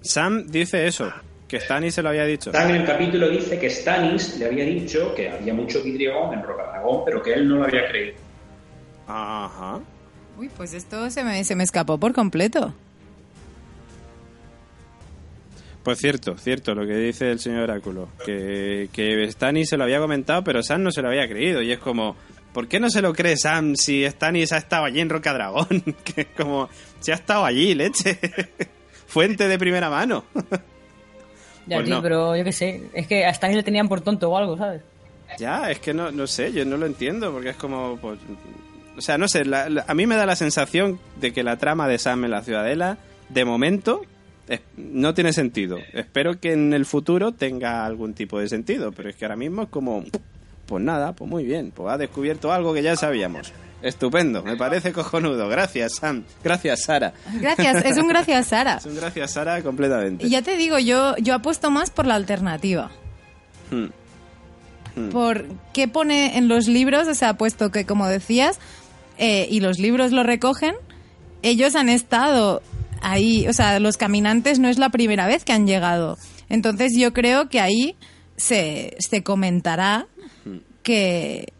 Sam 0.00 0.46
dice 0.48 0.86
eso, 0.86 1.10
que 1.48 1.60
Stannis 1.60 1.94
se 1.94 2.02
lo 2.02 2.08
había 2.08 2.24
dicho. 2.24 2.50
Stan 2.50 2.70
en 2.70 2.76
el 2.82 2.86
capítulo 2.86 3.28
dice 3.28 3.58
que 3.58 3.70
Stannis 3.70 4.38
le 4.38 4.46
había 4.46 4.64
dicho 4.64 5.14
que 5.14 5.30
había 5.30 5.54
mucho 5.54 5.82
vidriagón 5.82 6.34
en 6.34 6.42
Rocadragón, 6.42 7.02
pero 7.04 7.22
que 7.22 7.34
él 7.34 7.48
no 7.48 7.56
lo 7.56 7.64
había 7.64 7.88
creído. 7.88 8.14
Ajá. 9.06 9.80
Uy, 10.38 10.48
pues 10.56 10.72
esto 10.74 11.10
se 11.10 11.22
me, 11.24 11.44
se 11.44 11.54
me 11.54 11.64
escapó 11.64 11.98
por 11.98 12.12
completo. 12.12 12.74
Pues 15.82 15.98
cierto, 15.98 16.36
cierto, 16.38 16.74
lo 16.74 16.86
que 16.86 16.94
dice 16.96 17.30
el 17.30 17.38
señor 17.40 17.62
Oráculo. 17.64 18.08
Que, 18.24 18.88
que 18.92 19.28
Stannis 19.30 19.68
se 19.68 19.76
lo 19.76 19.84
había 19.84 19.98
comentado, 19.98 20.44
pero 20.44 20.62
Sam 20.62 20.82
no 20.84 20.92
se 20.92 21.02
lo 21.02 21.08
había 21.08 21.28
creído. 21.28 21.60
Y 21.60 21.72
es 21.72 21.78
como, 21.80 22.16
¿por 22.52 22.68
qué 22.68 22.78
no 22.78 22.88
se 22.88 23.02
lo 23.02 23.12
cree 23.12 23.36
Sam 23.36 23.74
si 23.74 24.04
Stannis 24.08 24.52
ha 24.52 24.58
estado 24.58 24.84
allí 24.84 25.00
en 25.00 25.08
Rocadragón? 25.08 25.66
que 26.04 26.20
es 26.22 26.26
como, 26.36 26.68
si 27.00 27.10
ha 27.10 27.14
estado 27.16 27.44
allí, 27.44 27.74
leche. 27.74 28.18
Fuente 29.08 29.48
de 29.48 29.58
primera 29.58 29.90
mano. 29.90 30.24
Ya, 31.64 31.76
Pues 31.76 31.86
tío, 31.86 31.94
no. 31.94 32.02
pero 32.02 32.36
yo 32.36 32.42
qué 32.42 32.50
sé. 32.50 32.82
Es 32.92 33.06
que 33.06 33.24
a 33.24 33.32
Stannis 33.32 33.56
le 33.58 33.62
tenían 33.62 33.88
por 33.88 34.00
tonto 34.00 34.28
o 34.28 34.36
algo, 34.36 34.56
¿sabes? 34.58 34.82
Ya, 35.38 35.70
es 35.70 35.78
que 35.78 35.94
no, 35.94 36.10
no 36.10 36.26
sé, 36.26 36.52
yo 36.52 36.64
no 36.64 36.76
lo 36.76 36.86
entiendo, 36.86 37.30
porque 37.32 37.50
es 37.50 37.56
como... 37.56 37.96
pues, 37.98 38.18
o 38.98 39.00
sea, 39.00 39.16
no 39.16 39.28
sé, 39.28 39.44
la- 39.44 39.68
la- 39.68 39.84
a 39.86 39.94
mí 39.94 40.04
me 40.06 40.16
da 40.16 40.26
la 40.26 40.34
sensación 40.34 40.98
de 41.20 41.32
que 41.32 41.44
la 41.44 41.58
trama 41.58 41.86
de 41.86 41.98
Sam 41.98 42.24
en 42.24 42.32
la 42.32 42.42
Ciudadela, 42.42 42.98
de 43.28 43.44
momento, 43.44 44.02
no 44.76 45.14
tiene 45.14 45.32
sentido. 45.32 45.78
Espero 45.92 46.38
que 46.40 46.52
en 46.52 46.72
el 46.72 46.84
futuro 46.84 47.32
tenga 47.32 47.84
algún 47.84 48.14
tipo 48.14 48.38
de 48.38 48.48
sentido, 48.48 48.92
pero 48.92 49.08
es 49.08 49.16
que 49.16 49.24
ahora 49.24 49.36
mismo 49.36 49.62
es 49.62 49.68
como... 49.68 50.04
Pues 50.66 50.82
nada, 50.82 51.12
pues 51.12 51.28
muy 51.28 51.44
bien, 51.44 51.72
pues 51.74 51.92
ha 51.92 51.98
descubierto 51.98 52.52
algo 52.52 52.72
que 52.72 52.82
ya 52.82 52.96
sabíamos. 52.96 53.52
Estupendo, 53.82 54.42
me 54.44 54.56
parece 54.56 54.92
cojonudo. 54.92 55.48
Gracias, 55.48 55.96
Sam. 55.96 56.22
Gracias, 56.42 56.84
Sara. 56.84 57.12
Gracias, 57.40 57.84
es 57.84 57.98
un 57.98 58.06
gracias, 58.06 58.46
Sara. 58.46 58.76
Es 58.76 58.86
un 58.86 58.94
gracias, 58.94 59.32
Sara, 59.32 59.60
completamente. 59.62 60.24
Y 60.24 60.30
ya 60.30 60.40
te 60.40 60.56
digo, 60.56 60.78
yo, 60.78 61.16
yo 61.16 61.34
apuesto 61.34 61.70
más 61.70 61.90
por 61.90 62.06
la 62.06 62.14
alternativa. 62.14 62.90
Hmm. 63.70 63.86
Hmm. 64.94 65.08
Por 65.10 65.46
qué 65.72 65.88
pone 65.88 66.38
en 66.38 66.46
los 66.48 66.68
libros, 66.68 67.08
o 67.08 67.14
sea, 67.14 67.34
puesto 67.34 67.70
que, 67.72 67.84
como 67.84 68.06
decías, 68.06 68.60
eh, 69.18 69.48
y 69.50 69.60
los 69.60 69.80
libros 69.80 70.12
lo 70.12 70.22
recogen, 70.22 70.74
ellos 71.42 71.74
han 71.74 71.88
estado 71.88 72.62
ahí, 73.02 73.46
o 73.48 73.52
sea, 73.52 73.78
los 73.80 73.96
caminantes 73.96 74.58
no 74.58 74.68
es 74.68 74.78
la 74.78 74.88
primera 74.90 75.26
vez 75.26 75.44
que 75.44 75.52
han 75.52 75.66
llegado. 75.66 76.16
Entonces 76.48 76.92
yo 76.96 77.12
creo 77.12 77.48
que 77.48 77.60
ahí 77.60 77.96
se, 78.36 78.96
se 78.98 79.22
comentará 79.22 80.06
que, 80.82 81.52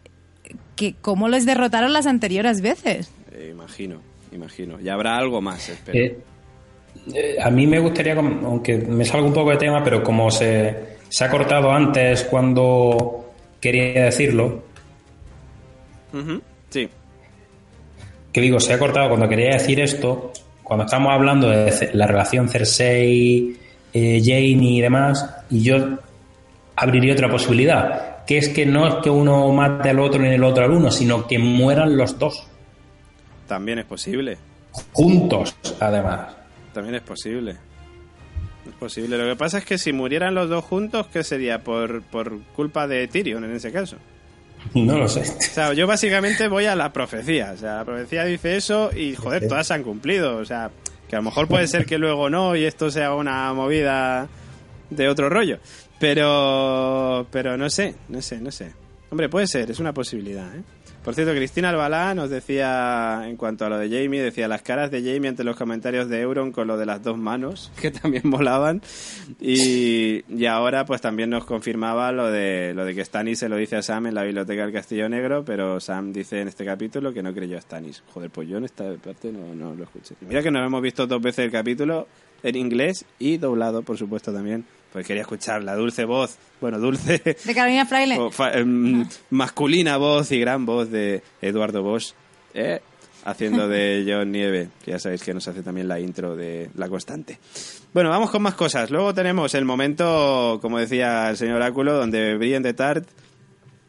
que 0.75 0.95
cómo 1.01 1.29
les 1.29 1.45
derrotaron 1.45 1.93
las 1.93 2.07
anteriores 2.07 2.61
veces. 2.61 3.11
Eh, 3.31 3.49
imagino, 3.51 4.01
imagino. 4.31 4.79
Y 4.81 4.89
habrá 4.89 5.17
algo 5.17 5.41
más, 5.41 5.69
espero. 5.69 5.97
Eh, 5.97 6.17
eh, 7.13 7.35
a 7.41 7.49
mí 7.49 7.65
me 7.67 7.79
gustaría, 7.79 8.13
aunque 8.13 8.77
me 8.77 9.05
salga 9.05 9.25
un 9.27 9.33
poco 9.33 9.51
de 9.51 9.57
tema, 9.57 9.83
pero 9.83 10.03
como 10.03 10.29
se, 10.31 10.97
se 11.09 11.23
ha 11.25 11.29
cortado 11.29 11.71
antes 11.71 12.23
cuando 12.23 13.33
quería 13.59 14.05
decirlo, 14.05 14.63
Sí. 16.69 16.87
que 18.31 18.41
digo, 18.41 18.59
se 18.59 18.73
ha 18.73 18.79
cortado 18.79 19.09
cuando 19.09 19.27
quería 19.27 19.53
decir 19.53 19.79
esto, 19.79 20.31
cuando 20.63 20.85
estamos 20.85 21.11
hablando 21.13 21.49
de 21.49 21.91
la 21.93 22.07
relación 22.07 22.49
Cersei, 22.49 23.57
eh, 23.93 24.21
Jaime 24.23 24.65
y 24.65 24.81
demás, 24.81 25.29
y 25.49 25.63
yo 25.63 25.75
abriría 26.75 27.13
otra 27.13 27.29
posibilidad, 27.29 28.25
que 28.25 28.37
es 28.37 28.49
que 28.49 28.65
no 28.65 28.87
es 28.87 28.95
que 29.03 29.09
uno 29.09 29.51
mate 29.51 29.89
al 29.89 29.99
otro 29.99 30.21
ni 30.21 30.29
el 30.29 30.43
otro 30.43 30.63
al 30.63 30.71
uno, 30.71 30.89
sino 30.91 31.27
que 31.27 31.37
mueran 31.37 31.97
los 31.97 32.17
dos, 32.17 32.47
También 33.47 33.79
es 33.79 33.85
posible. 33.85 34.37
juntos, 34.91 35.55
además. 35.79 36.33
También 36.73 36.95
es 36.95 37.01
posible. 37.01 37.51
Es 38.67 38.73
posible. 38.79 39.17
Lo 39.17 39.25
que 39.25 39.35
pasa 39.35 39.57
es 39.59 39.65
que 39.65 39.77
si 39.77 39.93
murieran 39.93 40.33
los 40.33 40.49
dos 40.49 40.63
juntos, 40.63 41.07
¿qué 41.13 41.23
sería? 41.23 41.59
Por, 41.59 42.01
por 42.03 42.39
culpa 42.55 42.87
de 42.87 43.07
Tyrion 43.07 43.43
en 43.43 43.55
ese 43.55 43.71
caso. 43.71 43.97
No 44.73 44.97
lo 44.97 45.07
sé. 45.07 45.21
O 45.21 45.41
sea, 45.41 45.73
yo 45.73 45.87
básicamente 45.87 46.47
voy 46.47 46.65
a 46.65 46.75
la 46.75 46.91
profecía. 46.93 47.51
O 47.53 47.57
sea, 47.57 47.77
la 47.77 47.85
profecía 47.85 48.25
dice 48.25 48.55
eso 48.55 48.91
y, 48.95 49.15
joder, 49.15 49.47
todas 49.47 49.67
se 49.67 49.73
han 49.73 49.83
cumplido. 49.83 50.37
O 50.37 50.45
sea, 50.45 50.71
que 51.07 51.15
a 51.15 51.19
lo 51.19 51.23
mejor 51.23 51.47
puede 51.47 51.67
ser 51.67 51.85
que 51.85 51.97
luego 51.97 52.29
no 52.29 52.55
y 52.55 52.65
esto 52.65 52.89
sea 52.89 53.13
una 53.13 53.53
movida 53.53 54.27
de 54.89 55.09
otro 55.09 55.29
rollo. 55.29 55.59
Pero, 55.99 57.27
pero 57.31 57.57
no 57.57 57.69
sé, 57.69 57.95
no 58.09 58.21
sé, 58.21 58.39
no 58.39 58.51
sé. 58.51 58.71
Hombre, 59.09 59.29
puede 59.29 59.47
ser, 59.47 59.69
es 59.69 59.79
una 59.79 59.93
posibilidad, 59.93 60.53
¿eh? 60.55 60.63
Por 61.03 61.15
cierto, 61.15 61.33
Cristina 61.33 61.69
Albalá 61.69 62.15
nos 62.15 62.29
decía, 62.29 63.23
en 63.27 63.35
cuanto 63.35 63.65
a 63.65 63.69
lo 63.69 63.77
de 63.77 63.89
Jamie, 63.89 64.21
decía 64.21 64.47
las 64.47 64.61
caras 64.61 64.89
de 64.89 65.01
Jamie 65.01 65.27
ante 65.27 65.43
los 65.43 65.57
comentarios 65.57 66.07
de 66.07 66.21
Euron 66.21 66.53
con 66.53 66.65
lo 66.65 66.77
de 66.77 66.85
las 66.85 67.03
dos 67.03 67.17
manos, 67.17 67.73
que 67.81 67.91
también 67.91 68.23
molaban. 68.25 68.81
Y, 69.41 70.23
y 70.33 70.45
ahora, 70.45 70.85
pues 70.85 71.01
también 71.01 71.29
nos 71.29 71.43
confirmaba 71.43 72.13
lo 72.13 72.31
de, 72.31 72.73
lo 72.73 72.85
de 72.85 72.95
que 72.95 73.03
Stannis 73.03 73.39
se 73.39 73.49
lo 73.49 73.57
dice 73.57 73.75
a 73.75 73.81
Sam 73.81 74.07
en 74.07 74.15
la 74.15 74.23
biblioteca 74.23 74.63
del 74.63 74.71
Castillo 74.71 75.09
Negro, 75.09 75.43
pero 75.43 75.81
Sam 75.81 76.13
dice 76.13 76.39
en 76.39 76.47
este 76.47 76.63
capítulo 76.63 77.13
que 77.13 77.21
no 77.21 77.33
creyó 77.33 77.57
a 77.57 77.61
Stannis. 77.61 78.01
Joder, 78.13 78.29
pues 78.29 78.47
yo 78.47 78.57
en 78.57 78.63
esta 78.63 78.93
parte 78.95 79.29
no, 79.33 79.53
no 79.53 79.75
lo 79.75 79.83
escuché. 79.83 80.15
Mira 80.21 80.41
que 80.41 80.51
nos 80.51 80.65
hemos 80.65 80.81
visto 80.81 81.05
dos 81.05 81.21
veces 81.21 81.45
el 81.45 81.51
capítulo 81.51 82.07
en 82.43 82.55
inglés 82.55 83.05
y 83.19 83.37
doblado, 83.37 83.81
por 83.81 83.97
supuesto, 83.97 84.31
también. 84.31 84.65
Pues 84.93 85.05
quería 85.07 85.23
escuchar 85.23 85.63
la 85.63 85.75
dulce 85.75 86.05
voz, 86.05 86.37
bueno, 86.61 86.79
dulce, 86.79 87.19
De 87.43 87.53
Carolina 87.55 87.85
Fraile. 87.85 88.15
o 88.19 88.29
fa- 88.31 88.53
em, 88.53 89.03
masculina 89.31 89.97
voz 89.97 90.31
y 90.31 90.39
gran 90.39 90.65
voz 90.65 90.89
de 90.91 91.21
Eduardo 91.41 91.81
Bosch, 91.83 92.13
¿eh? 92.53 92.79
haciendo 93.25 93.67
de 93.67 94.05
John 94.07 94.31
Nieve, 94.31 94.69
que 94.85 94.91
ya 94.91 94.99
sabéis 94.99 95.23
que 95.23 95.33
nos 95.33 95.47
hace 95.47 95.63
también 95.63 95.87
la 95.87 95.99
intro 95.99 96.35
de 96.35 96.69
La 96.75 96.87
Constante. 96.89 97.39
Bueno, 97.93 98.09
vamos 98.11 98.29
con 98.29 98.41
más 98.43 98.53
cosas. 98.53 98.91
Luego 98.91 99.13
tenemos 99.15 99.53
el 99.55 99.65
momento, 99.65 100.59
como 100.61 100.77
decía 100.77 101.29
el 101.31 101.37
señor 101.37 101.55
Oráculo, 101.55 101.93
donde 101.93 102.35
Brienne 102.37 102.63
de 102.67 102.73
Tart 102.75 103.07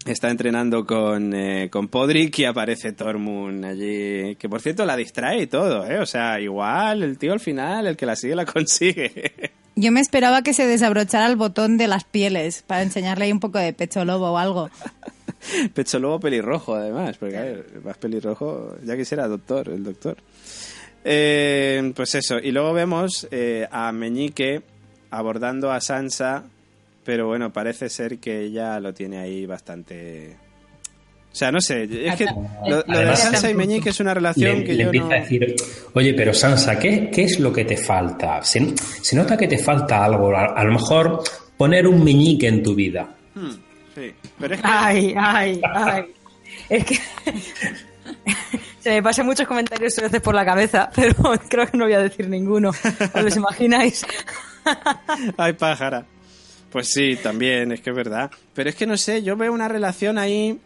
está 0.06 0.30
entrenando 0.30 0.84
con, 0.86 1.34
eh, 1.34 1.68
con 1.70 1.88
Podrick 1.88 2.38
y 2.38 2.44
aparece 2.44 2.92
Tormund 2.92 3.64
allí, 3.64 4.36
que 4.36 4.48
por 4.50 4.60
cierto 4.60 4.84
la 4.84 4.96
distrae 4.96 5.42
y 5.42 5.46
todo, 5.46 5.86
¿eh? 5.86 5.98
O 5.98 6.06
sea, 6.06 6.38
igual 6.40 7.02
el 7.02 7.16
tío 7.18 7.32
al 7.32 7.40
final, 7.40 7.86
el 7.86 7.96
que 7.96 8.06
la 8.06 8.14
sigue, 8.16 8.34
la 8.34 8.44
consigue. 8.46 9.32
Yo 9.76 9.90
me 9.90 10.00
esperaba 10.00 10.42
que 10.42 10.54
se 10.54 10.66
desabrochara 10.66 11.26
el 11.26 11.36
botón 11.36 11.76
de 11.76 11.88
las 11.88 12.04
pieles 12.04 12.62
para 12.62 12.82
enseñarle 12.82 13.24
ahí 13.24 13.32
un 13.32 13.40
poco 13.40 13.58
de 13.58 13.72
pecho 13.72 14.04
lobo 14.04 14.30
o 14.30 14.38
algo. 14.38 14.70
Pecho 15.74 15.98
lobo 15.98 16.20
pelirrojo, 16.20 16.74
además, 16.74 17.18
porque 17.18 17.36
a 17.36 17.42
ver, 17.42 17.66
más 17.84 17.98
pelirrojo, 17.98 18.76
ya 18.82 18.96
quisiera 18.96 19.28
doctor, 19.28 19.68
el 19.68 19.84
doctor. 19.84 20.16
Eh, 21.04 21.92
pues 21.94 22.14
eso, 22.14 22.38
y 22.38 22.50
luego 22.50 22.72
vemos 22.72 23.28
eh, 23.30 23.68
a 23.70 23.92
Meñique 23.92 24.62
abordando 25.10 25.70
a 25.70 25.82
Sansa, 25.82 26.44
pero 27.04 27.26
bueno, 27.26 27.52
parece 27.52 27.90
ser 27.90 28.18
que 28.18 28.40
ella 28.40 28.80
lo 28.80 28.94
tiene 28.94 29.18
ahí 29.18 29.44
bastante... 29.44 30.43
O 31.34 31.36
sea, 31.36 31.50
no 31.50 31.60
sé, 31.60 31.82
es 32.06 32.14
que 32.14 32.26
lo, 32.26 32.76
lo 32.76 32.76
de 32.76 32.84
Además- 32.86 33.18
Sansa 33.20 33.50
y 33.50 33.54
Meñique 33.54 33.90
es 33.90 33.98
una 33.98 34.14
relación 34.14 34.60
le, 34.60 34.64
que 34.64 34.72
le 34.74 34.78
yo 34.78 34.84
empieza 34.84 35.06
no... 35.08 35.12
a 35.14 35.18
decir, 35.18 35.56
oye, 35.94 36.14
pero 36.14 36.32
Sansa, 36.32 36.78
¿qué, 36.78 37.10
qué 37.12 37.24
es 37.24 37.40
lo 37.40 37.52
que 37.52 37.64
te 37.64 37.76
falta? 37.76 38.40
Se, 38.44 38.64
se 39.02 39.16
nota 39.16 39.36
que 39.36 39.48
te 39.48 39.58
falta 39.58 40.04
algo. 40.04 40.32
A, 40.36 40.44
a 40.54 40.62
lo 40.62 40.74
mejor 40.74 41.24
poner 41.56 41.88
un 41.88 42.04
meñique 42.04 42.46
en 42.46 42.62
tu 42.62 42.76
vida. 42.76 43.16
Hmm, 43.34 43.50
sí, 43.96 44.12
pero 44.38 44.54
es 44.54 44.60
que... 44.60 44.66
Ay, 44.70 45.14
ay, 45.18 45.60
ay. 45.64 46.04
Es 46.68 46.84
que 46.84 46.94
se 48.78 48.90
me 48.90 49.02
pasan 49.02 49.26
muchos 49.26 49.46
comentarios 49.48 49.98
a 49.98 50.02
veces 50.02 50.20
por 50.20 50.36
la 50.36 50.44
cabeza, 50.44 50.88
pero 50.94 51.14
creo 51.48 51.66
que 51.66 51.76
no 51.76 51.84
voy 51.86 51.94
a 51.94 51.98
decir 51.98 52.28
ninguno. 52.28 52.70
¿Os 52.70 53.22
los 53.24 53.36
imagináis? 53.36 54.06
Ay, 55.36 55.52
pájara. 55.54 56.06
Pues 56.70 56.88
sí, 56.92 57.16
también, 57.22 57.72
es 57.72 57.80
que 57.80 57.90
es 57.90 57.96
verdad. 57.96 58.30
Pero 58.54 58.68
es 58.70 58.76
que 58.76 58.86
no 58.86 58.96
sé, 58.96 59.22
yo 59.22 59.36
veo 59.36 59.52
una 59.52 59.66
relación 59.68 60.16
ahí. 60.18 60.58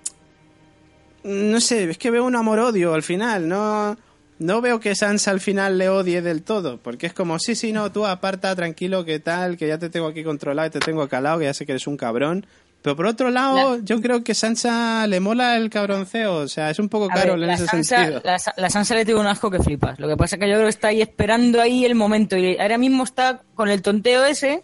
No 1.28 1.60
sé, 1.60 1.90
es 1.90 1.98
que 1.98 2.10
veo 2.10 2.24
un 2.24 2.36
amor-odio 2.36 2.94
al 2.94 3.02
final. 3.02 3.48
No, 3.48 3.96
no 4.38 4.60
veo 4.60 4.80
que 4.80 4.94
Sansa 4.94 5.30
al 5.30 5.40
final 5.40 5.78
le 5.78 5.88
odie 5.88 6.22
del 6.22 6.42
todo. 6.42 6.78
Porque 6.78 7.06
es 7.06 7.12
como, 7.12 7.38
sí, 7.38 7.55
sí, 7.55 7.72
no, 7.72 7.92
tú 7.92 8.06
aparta, 8.06 8.55
tranquilo, 8.56 9.05
que 9.05 9.20
tal, 9.20 9.56
que 9.56 9.68
ya 9.68 9.78
te 9.78 9.90
tengo 9.90 10.06
aquí 10.09 10.24
controlado 10.24 10.68
y 10.68 10.70
te 10.70 10.80
tengo 10.80 11.06
calado, 11.09 11.38
que 11.38 11.44
ya 11.44 11.55
sé 11.55 11.66
que 11.66 11.72
eres 11.72 11.86
un 11.86 11.96
cabrón. 11.96 12.46
Pero 12.80 12.94
por 12.94 13.06
otro 13.06 13.30
lado, 13.30 13.78
yo 13.82 14.00
creo 14.00 14.22
que 14.22 14.34
Sansa 14.34 15.06
le 15.09 15.18
mola 15.18 15.56
el 15.56 15.68
cabronceo. 15.68 16.36
O 16.36 16.48
sea, 16.48 16.70
es 16.70 16.78
un 16.78 16.88
poco 16.88 17.09
caro 17.09 17.34
en 17.34 17.50
ese 17.50 17.66
Sansa, 17.66 17.96
sentido. 17.96 18.22
la, 18.24 18.38
la 18.56 18.70
Sansa 18.70 18.94
le 18.94 19.05
tiene 19.05 19.20
un 19.20 19.26
asco 19.26 19.50
que 19.50 19.59
flipas. 19.59 19.98
Lo 19.98 20.09
que 20.09 20.16
pasa 20.16 20.36
es 20.36 20.40
que 20.40 20.48
yo 20.48 20.55
creo 20.55 20.66
que 20.66 20.70
está 20.70 20.88
ahí 20.88 21.02
esperando 21.02 21.60
ahí 21.60 21.84
el 21.84 21.96
momento. 21.96 22.36
Y 22.36 22.56
ahora 22.56 22.78
mismo 22.78 23.02
está 23.02 23.42
con 23.55 23.68
el 23.68 23.82
tonteo 23.82 24.24
ese 24.24 24.62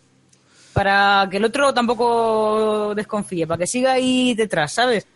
para 0.72 1.26
que 1.30 1.38
el 1.38 1.44
otro 1.44 1.74
tampoco 1.74 2.94
desconfíe, 2.94 3.46
para 3.46 3.58
que 3.58 3.66
siga 3.66 3.92
ahí 3.92 4.34
detrás, 4.34 4.72
¿sabes? 4.72 5.06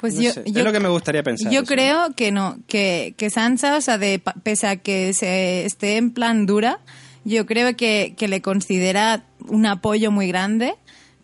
Pues 0.00 0.14
No 0.14 0.22
yo, 0.22 0.32
sé, 0.32 0.42
yo- 0.46 0.58
es 0.60 0.64
lo 0.64 0.72
que 0.72 0.80
me 0.80 0.88
gustaría 0.88 1.22
pensar. 1.22 1.52
Yo 1.52 1.60
eso. 1.60 1.66
creo 1.74 2.14
que 2.16 2.32
no, 2.32 2.58
que, 2.66 3.14
que 3.16 3.28
Sansa, 3.30 3.76
o 3.76 3.80
sea, 3.80 3.98
de, 3.98 4.20
pese 4.42 4.66
a 4.66 4.76
que 4.76 5.12
se 5.12 5.64
esté 5.66 5.96
en 5.98 6.12
plan 6.12 6.46
dura, 6.46 6.80
yo 7.24 7.44
creo 7.46 7.76
que, 7.76 8.14
que 8.16 8.28
le 8.28 8.40
considera 8.40 9.24
un 9.46 9.66
apoyo 9.66 10.10
muy 10.10 10.26
grande, 10.28 10.74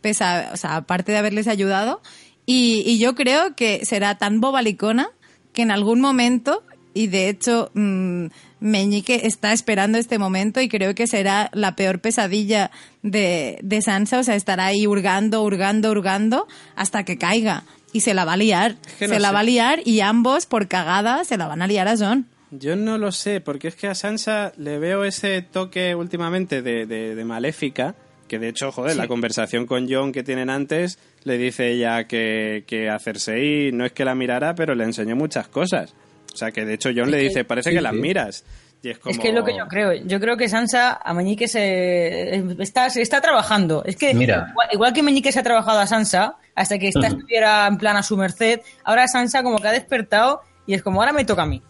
pese 0.03 0.25
a, 0.25 0.51
o 0.53 0.57
sea, 0.57 0.77
aparte 0.77 1.13
de 1.13 1.19
haberles 1.19 1.49
ayudado, 1.49 2.03
y, 2.45 2.83
y 2.87 2.99
yo 2.99 3.15
creo 3.15 3.57
que 3.57 3.85
será 3.85 4.17
tan 4.19 4.41
bobalicona 4.41 5.09
que 5.55 5.63
en 5.63 5.71
algún 5.71 6.01
momento, 6.03 6.63
y 6.93 7.07
de 7.07 7.29
hecho 7.31 7.71
mm, 7.75 8.27
Meñique 8.61 9.23
está 9.25 9.53
esperando 9.53 9.97
este 9.99 10.19
momento 10.19 10.61
y 10.61 10.69
creo 10.69 10.95
que 10.95 11.07
será 11.07 11.51
la 11.55 11.77
peor 11.77 12.01
pesadilla 12.01 12.71
de, 13.03 13.59
de 13.63 13.81
Sansa, 13.83 14.19
o 14.19 14.23
sea, 14.23 14.35
estará 14.35 14.67
ahí 14.67 14.87
hurgando, 14.87 15.43
hurgando, 15.43 15.91
hurgando 15.91 16.47
hasta 16.75 17.05
que 17.05 17.17
caiga. 17.19 17.65
Y 17.97 18.01
se 18.01 18.15
la 18.15 18.25
va 18.25 18.35
a 18.35 18.37
liar. 18.37 18.77
que 18.99 19.09
no 19.09 19.15
se 19.15 19.21
la 19.21 19.29
sé. 19.29 19.35
va 19.35 19.41
a 19.41 19.45
liar 19.45 19.81
y 19.85 20.01
ambos, 20.01 20.47
por 20.47 20.69
cagada, 20.69 21.25
se 21.25 21.37
la 21.37 21.47
van 21.47 21.63
a 21.63 21.67
liar 21.67 21.89
a 21.89 21.97
John. 21.97 22.27
Yo 22.51 22.77
no 22.77 22.97
lo 22.99 23.11
sé, 23.13 23.41
porque 23.41 23.69
es 23.69 23.75
que 23.75 23.89
a 23.89 23.95
Sansa 23.95 24.53
le 24.57 24.79
veo 24.79 25.05
ese 25.05 25.43
toque 25.43 25.95
últimamente 25.95 26.63
de, 26.63 26.87
de- 26.87 27.15
de 27.15 27.25
maléfica, 27.25 27.95
que 28.29 28.39
de 28.39 28.49
hecho, 28.49 28.71
joder, 28.73 28.97
la 28.97 29.09
conversación 29.09 29.67
con 29.67 29.89
John 29.91 30.13
que 30.13 30.23
tienen 30.23 30.51
antes, 30.51 30.99
le 31.25 31.39
dice 31.39 31.71
ella 31.73 32.05
que, 32.07 32.65
que 32.67 32.89
a 32.89 32.99
Cersei 32.99 33.73
no 33.73 33.85
es 33.85 33.93
que 33.93 34.05
la 34.05 34.15
mirara, 34.15 34.55
pero 34.55 34.75
le 34.75 34.85
enseñó 34.85 35.17
muchas 35.17 35.49
cosas. 35.49 35.95
O 36.33 36.37
sea, 36.37 36.51
que 36.53 36.65
de 36.65 36.75
hecho 36.75 36.91
John 36.95 37.11
le 37.11 37.19
dice, 37.19 37.45
parece 37.45 37.71
sí, 37.71 37.77
que 37.77 37.83
las 37.83 37.95
sí. 37.95 38.01
miras. 38.01 38.45
Y 38.83 38.91
es 38.91 38.99
como... 38.99 39.11
Es 39.13 39.19
que 39.19 39.29
es 39.31 39.35
lo 39.35 39.45
que 39.45 39.57
yo 39.57 39.67
creo. 39.69 39.95
Yo 40.05 40.21
creo 40.21 40.37
que 40.37 40.49
Sansa 40.49 40.93
a 41.03 41.15
Meñique 41.15 41.49
se 41.49 42.37
está, 42.63 42.91
se 42.91 43.01
está 43.03 43.21
trabajando. 43.21 43.83
Es 43.85 43.97
que 43.97 44.13
Mira. 44.15 44.49
igual, 44.51 44.69
igual 44.73 44.93
que 44.93 45.03
Meñique 45.03 45.33
se 45.33 45.41
ha 45.41 45.43
trabajado 45.43 45.79
a 45.81 45.87
Sansa 45.87 46.37
hasta 46.57 46.79
que 46.79 46.89
esta 46.89 47.07
estuviera 47.07 47.67
en 47.67 47.77
plan 47.77 47.97
a 47.97 48.03
su 48.03 48.17
merced, 48.17 48.61
ahora 48.83 49.07
Sansa 49.07 49.43
como 49.43 49.59
que 49.59 49.69
ha 49.69 49.73
despertado 49.73 50.41
y 50.67 50.75
es 50.75 50.83
como 50.83 51.01
ahora 51.01 51.13
me 51.13 51.25
toca 51.25 51.43
a 51.43 51.47
mí. 51.47 51.63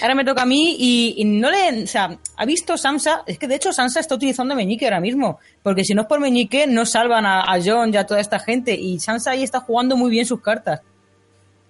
Ahora 0.00 0.14
me 0.14 0.24
toca 0.24 0.42
a 0.42 0.46
mí 0.46 0.76
y, 0.78 1.14
y 1.18 1.24
no 1.24 1.50
le, 1.50 1.82
o 1.82 1.86
sea, 1.88 2.16
ha 2.36 2.44
visto 2.46 2.76
Sansa, 2.76 3.24
es 3.26 3.36
que 3.36 3.48
de 3.48 3.56
hecho 3.56 3.72
Sansa 3.72 3.98
está 3.98 4.14
utilizando 4.14 4.54
a 4.54 4.56
Meñique 4.56 4.84
ahora 4.84 5.00
mismo, 5.00 5.40
porque 5.62 5.84
si 5.84 5.92
no 5.92 6.02
es 6.02 6.08
por 6.08 6.20
Meñique 6.20 6.68
no 6.68 6.86
salvan 6.86 7.26
a, 7.26 7.52
a 7.52 7.60
Jon 7.60 7.92
y 7.92 7.96
a 7.96 8.06
toda 8.06 8.20
esta 8.20 8.38
gente 8.38 8.74
y 8.74 9.00
Sansa 9.00 9.32
ahí 9.32 9.42
está 9.42 9.60
jugando 9.60 9.96
muy 9.96 10.10
bien 10.10 10.24
sus 10.24 10.40
cartas. 10.40 10.80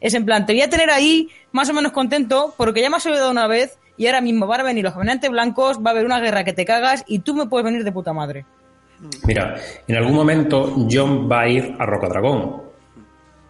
Es 0.01 0.13
en 0.15 0.27
plan, 0.27 0.45
te 0.45 0.53
voy 0.53 0.63
a 0.63 0.69
tener 0.69 0.91
ahí 0.91 1.29
más 1.53 1.71
o 1.71 1.73
menos 1.73 1.93
contento 1.93 2.55
porque 2.59 2.83
ya 2.83 2.91
me 2.91 2.97
has 2.97 3.07
ayudado 3.07 3.31
una 3.31 3.47
vez 3.47 3.79
y 3.97 4.07
ahora 4.07 4.21
mismo 4.21 4.47
van 4.47 4.61
a 4.61 4.65
venir 4.65 4.85
los 4.85 4.93
caminantes 4.93 5.31
blancos, 5.31 5.79
va 5.79 5.91
a 5.91 5.93
haber 5.93 6.05
una 6.05 6.21
guerra 6.21 6.45
que 6.45 6.53
te 6.53 6.67
cagas 6.67 7.05
y 7.07 7.21
tú 7.21 7.35
me 7.35 7.47
puedes 7.47 7.65
venir 7.65 7.83
de 7.83 7.93
puta 7.93 8.13
madre. 8.13 8.45
Mira, 9.27 9.57
en 9.87 9.97
algún 9.97 10.15
momento 10.15 10.75
John 10.91 11.29
va 11.31 11.43
a 11.43 11.49
ir 11.49 11.75
a 11.79 11.85
Rocadragón. 11.87 12.63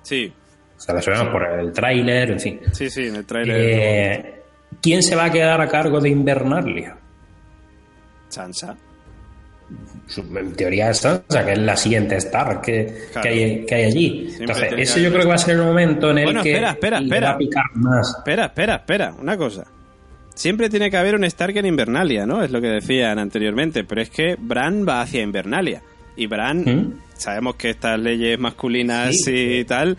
Sí, 0.02 0.32
O 0.76 0.80
sea, 0.80 0.94
lo 0.94 1.02
sabemos 1.02 1.28
por 1.28 1.44
el 1.60 1.72
tráiler, 1.72 2.30
en 2.32 2.40
fin. 2.40 2.60
sí, 2.72 2.90
sí, 2.90 3.06
en 3.08 3.16
el 3.16 3.26
tráiler. 3.26 3.56
Eh, 3.58 4.42
¿Quién 4.80 5.02
se 5.02 5.14
va 5.14 5.26
a 5.26 5.30
quedar 5.30 5.60
a 5.60 5.68
cargo 5.68 6.00
de 6.00 6.08
Invernalia? 6.08 6.96
Sansa. 8.28 8.74
en 10.16 10.52
teoría 10.54 10.90
es 10.90 10.98
Sansa, 10.98 11.44
que 11.44 11.52
es 11.52 11.58
la 11.58 11.76
siguiente 11.76 12.16
Star 12.16 12.60
que, 12.60 13.08
que, 13.22 13.28
hay, 13.28 13.66
que 13.66 13.74
hay 13.74 13.84
allí. 13.84 14.34
Entonces, 14.40 14.72
ese 14.76 15.02
yo 15.02 15.10
creo 15.10 15.22
que 15.22 15.28
va 15.28 15.34
a 15.34 15.38
ser 15.38 15.56
el 15.56 15.62
momento 15.62 16.10
en 16.10 16.18
el 16.18 16.42
que 16.42 16.52
espera, 16.52 16.70
espera, 16.70 16.98
espera. 16.98 17.28
va 17.28 17.34
a 17.34 17.38
picar 17.38 17.64
más. 17.74 18.16
Espera, 18.18 18.46
espera, 18.46 18.74
espera, 18.76 19.14
una 19.20 19.36
cosa. 19.36 19.64
Siempre 20.34 20.70
tiene 20.70 20.90
que 20.90 20.96
haber 20.96 21.14
un 21.14 21.24
Stark 21.24 21.56
en 21.56 21.66
Invernalia, 21.66 22.26
¿no? 22.26 22.42
Es 22.42 22.50
lo 22.50 22.60
que 22.60 22.68
decían 22.68 23.18
anteriormente, 23.18 23.84
pero 23.84 24.00
es 24.00 24.10
que 24.10 24.36
Bran 24.38 24.86
va 24.88 25.02
hacia 25.02 25.22
Invernalia. 25.22 25.82
Y 26.16 26.26
Bran, 26.26 26.59
¿Mm? 26.64 26.94
sabemos 27.14 27.56
que 27.56 27.70
estas 27.70 27.98
leyes 28.00 28.38
masculinas 28.38 29.14
Sí. 29.24 29.32
y 29.60 29.64
tal, 29.64 29.96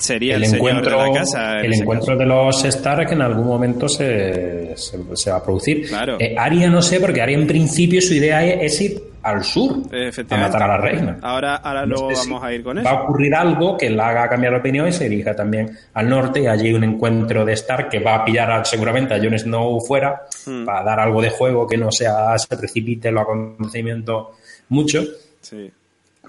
sería 0.00 0.36
el, 0.36 0.44
el 0.44 0.54
encuentro, 0.54 1.00
de 1.02 1.08
la 1.08 1.12
casa. 1.14 1.60
en 1.60 1.66
el 1.66 1.74
encuentro 1.74 2.16
de 2.16 2.26
los 2.26 2.64
Stark 2.64 3.12
en 3.12 3.22
algún 3.22 3.46
momento 3.46 3.88
se, 3.88 4.76
se, 4.76 4.98
se 5.14 5.30
va 5.30 5.36
a 5.36 5.42
producir. 5.44 5.86
Claro. 5.88 6.16
Eh, 6.18 6.34
Arya 6.36 6.68
no 6.68 6.82
sé, 6.82 6.98
porque 7.00 7.20
Arya 7.22 7.36
en 7.38 7.46
principio 7.46 8.00
su 8.00 8.14
idea 8.14 8.44
es, 8.44 8.80
ir 8.80 9.02
al 9.22 9.44
sur 9.44 9.82
a 10.30 10.36
matar 10.38 10.62
a 10.62 10.66
la 10.68 10.76
reina. 10.78 11.18
Ahora, 11.20 11.56
ahora 11.56 11.84
No 11.84 12.08
si 12.14 12.30
vamos 12.30 12.42
a 12.42 12.54
ir 12.54 12.62
con 12.62 12.78
Va 12.78 12.80
eso. 12.80 12.88
a 12.88 13.02
ocurrir 13.02 13.34
algo 13.34 13.76
que 13.76 13.90
la 13.90 14.08
haga 14.08 14.28
cambiar 14.30 14.54
de 14.54 14.58
opinión 14.60 14.88
y 14.88 14.92
se 14.92 15.08
dirija 15.10 15.36
también 15.36 15.76
al 15.92 16.08
norte 16.08 16.40
y 16.40 16.46
allí 16.46 16.68
hay 16.68 16.72
un 16.72 16.84
encuentro 16.84 17.44
de 17.44 17.52
Stark 17.52 17.90
que 17.90 17.98
va 18.00 18.14
a 18.14 18.24
pillar 18.24 18.50
a- 18.50 18.64
seguramente 18.64 19.12
a 19.12 19.18
Jon 19.18 19.38
Snow 19.38 19.78
fuera 19.82 20.22
Hmm. 20.46 20.64
para 20.64 20.82
dar 20.82 21.00
algo 21.00 21.20
de 21.20 21.28
juego 21.28 21.66
que 21.66 21.76
no 21.76 21.92
sea 21.92 22.38
se 22.38 22.56
precipite 22.56 23.10
los 23.12 23.22
acontecimientos 23.24 24.28
mucho, 24.70 25.04
Sí, 25.42 25.70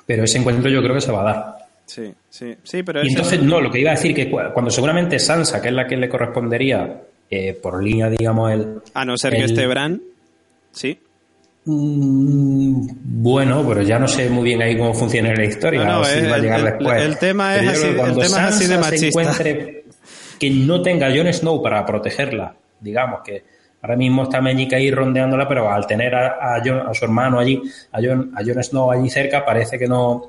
pero 0.06 0.26
ese 0.26 0.40
encuentro 0.40 0.70
yo 0.70 0.82
creo 0.82 0.94
que 0.96 1.00
se 1.02 1.12
va 1.14 1.22
a 1.22 1.24
dar. 1.24 1.56
Sí, 1.92 2.14
sí, 2.30 2.56
sí, 2.64 2.84
pero 2.84 3.04
Y 3.04 3.10
entonces, 3.10 3.42
no, 3.42 3.60
lo 3.62 3.70
que 3.72 3.80
iba 3.80 3.92
a 3.92 3.96
decir 3.96 4.14
que 4.16 4.30
cu- 4.30 4.40
cuando 4.54 4.72
seguramente 4.72 5.20
Sansa, 5.20 5.62
que 5.62 5.68
es 5.70 5.74
la 5.74 5.86
que 5.88 5.98
le 5.98 6.08
correspondería 6.10 7.02
eh, 7.30 7.54
por 7.54 7.84
línea, 7.84 8.10
digamos, 8.10 8.52
el... 8.52 8.82
a 8.94 9.06
no 9.06 9.18
ser 9.18 9.34
que 9.34 9.40
el- 9.40 9.46
esté 9.52 9.68
Bran, 9.68 10.02
sí. 10.72 11.00
Mm, 11.66 12.88
Bueno, 13.22 13.64
pero 13.68 13.82
ya 13.84 14.00
no 14.00 14.08
sé 14.08 14.30
muy 14.30 14.44
bien 14.44 14.62
ahí 14.62 14.78
cómo 14.78 14.94
funciona 14.94 15.34
la 15.34 15.46
historia. 15.46 15.84
No, 15.84 16.00
no, 16.00 16.04
si 16.06 16.20
es- 16.20 16.32
va 16.32 16.36
a 16.36 16.40
llegar 16.40 16.60
el- 16.60 16.66
después. 16.66 17.02
el 17.04 17.18
tema 17.18 17.56
es 17.56 17.68
así- 17.70 17.94
cuando 17.96 18.22
el 18.22 18.28
tema 18.28 18.48
es 18.50 18.56
así 18.56 18.68
de 18.68 18.74
Sansa 18.76 18.90
se 18.98 19.08
encuentre 19.08 19.84
que 20.40 20.50
no 20.50 20.82
tenga 20.82 21.08
a 21.08 21.16
Jon 21.16 21.32
Snow 21.32 21.62
para 21.62 21.86
protegerla, 21.86 22.56
digamos 22.80 23.22
que 23.24 23.44
ahora 23.84 23.96
mismo 23.96 24.24
está 24.24 24.42
Meñique 24.42 24.76
ahí 24.76 24.90
rondeándola, 24.92 25.48
pero 25.48 25.72
al 25.72 25.86
tener 25.86 26.14
a, 26.16 26.56
a 26.56 26.62
Jon- 26.66 26.88
a 26.88 26.94
su 26.94 27.06
hermano 27.06 27.40
allí, 27.40 27.62
a 27.92 28.00
Jon, 28.02 28.32
a 28.36 28.44
Jon 28.44 28.64
Snow 28.64 28.92
allí 28.92 29.10
cerca, 29.10 29.46
parece 29.46 29.78
que 29.78 29.88
no. 29.88 30.28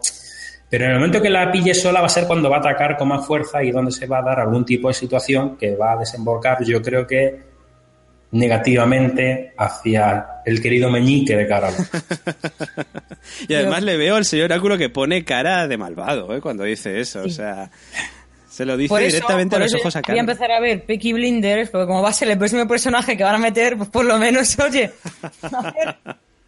Pero 0.72 0.86
en 0.86 0.92
el 0.92 0.96
momento 0.96 1.20
que 1.20 1.28
la 1.28 1.52
pille 1.52 1.74
sola 1.74 2.00
va 2.00 2.06
a 2.06 2.08
ser 2.08 2.26
cuando 2.26 2.48
va 2.48 2.56
a 2.56 2.60
atacar 2.60 2.96
con 2.96 3.08
más 3.08 3.26
fuerza 3.26 3.62
y 3.62 3.70
donde 3.70 3.92
se 3.92 4.06
va 4.06 4.20
a 4.20 4.22
dar 4.22 4.40
algún 4.40 4.64
tipo 4.64 4.88
de 4.88 4.94
situación 4.94 5.58
que 5.58 5.76
va 5.76 5.92
a 5.92 5.96
desembocar, 5.98 6.64
yo 6.64 6.80
creo 6.80 7.06
que 7.06 7.40
negativamente 8.30 9.52
hacia 9.58 10.40
el 10.46 10.62
querido 10.62 10.90
Meñique 10.90 11.36
de 11.36 11.46
Carol. 11.46 11.74
Y 13.48 13.54
además 13.54 13.82
le 13.82 13.98
veo 13.98 14.16
al 14.16 14.24
señor 14.24 14.46
Oráculo 14.46 14.78
que 14.78 14.88
pone 14.88 15.24
cara 15.24 15.68
de 15.68 15.76
malvado 15.76 16.34
¿eh? 16.34 16.40
cuando 16.40 16.64
dice 16.64 16.98
eso. 16.98 17.22
O 17.22 17.28
sea, 17.28 17.70
se 18.48 18.64
lo 18.64 18.74
dice 18.78 18.88
Por 18.88 19.02
eso, 19.02 19.16
directamente 19.16 19.56
a 19.56 19.58
los 19.58 19.74
ojos 19.74 19.94
a 19.94 19.98
Voy 19.98 20.04
a 20.04 20.06
cara. 20.06 20.20
empezar 20.20 20.50
a 20.52 20.58
ver 20.60 20.86
Peaky 20.86 21.12
Blinders, 21.12 21.68
porque 21.68 21.86
como 21.86 22.00
va 22.00 22.08
a 22.08 22.14
ser 22.14 22.30
el 22.30 22.38
próximo 22.38 22.66
personaje 22.66 23.14
que 23.14 23.24
van 23.24 23.34
a 23.34 23.38
meter, 23.38 23.76
pues 23.76 23.90
por 23.90 24.06
lo 24.06 24.16
menos, 24.16 24.58
oye, 24.58 24.90
a 25.42 25.62
ver, 25.70 25.96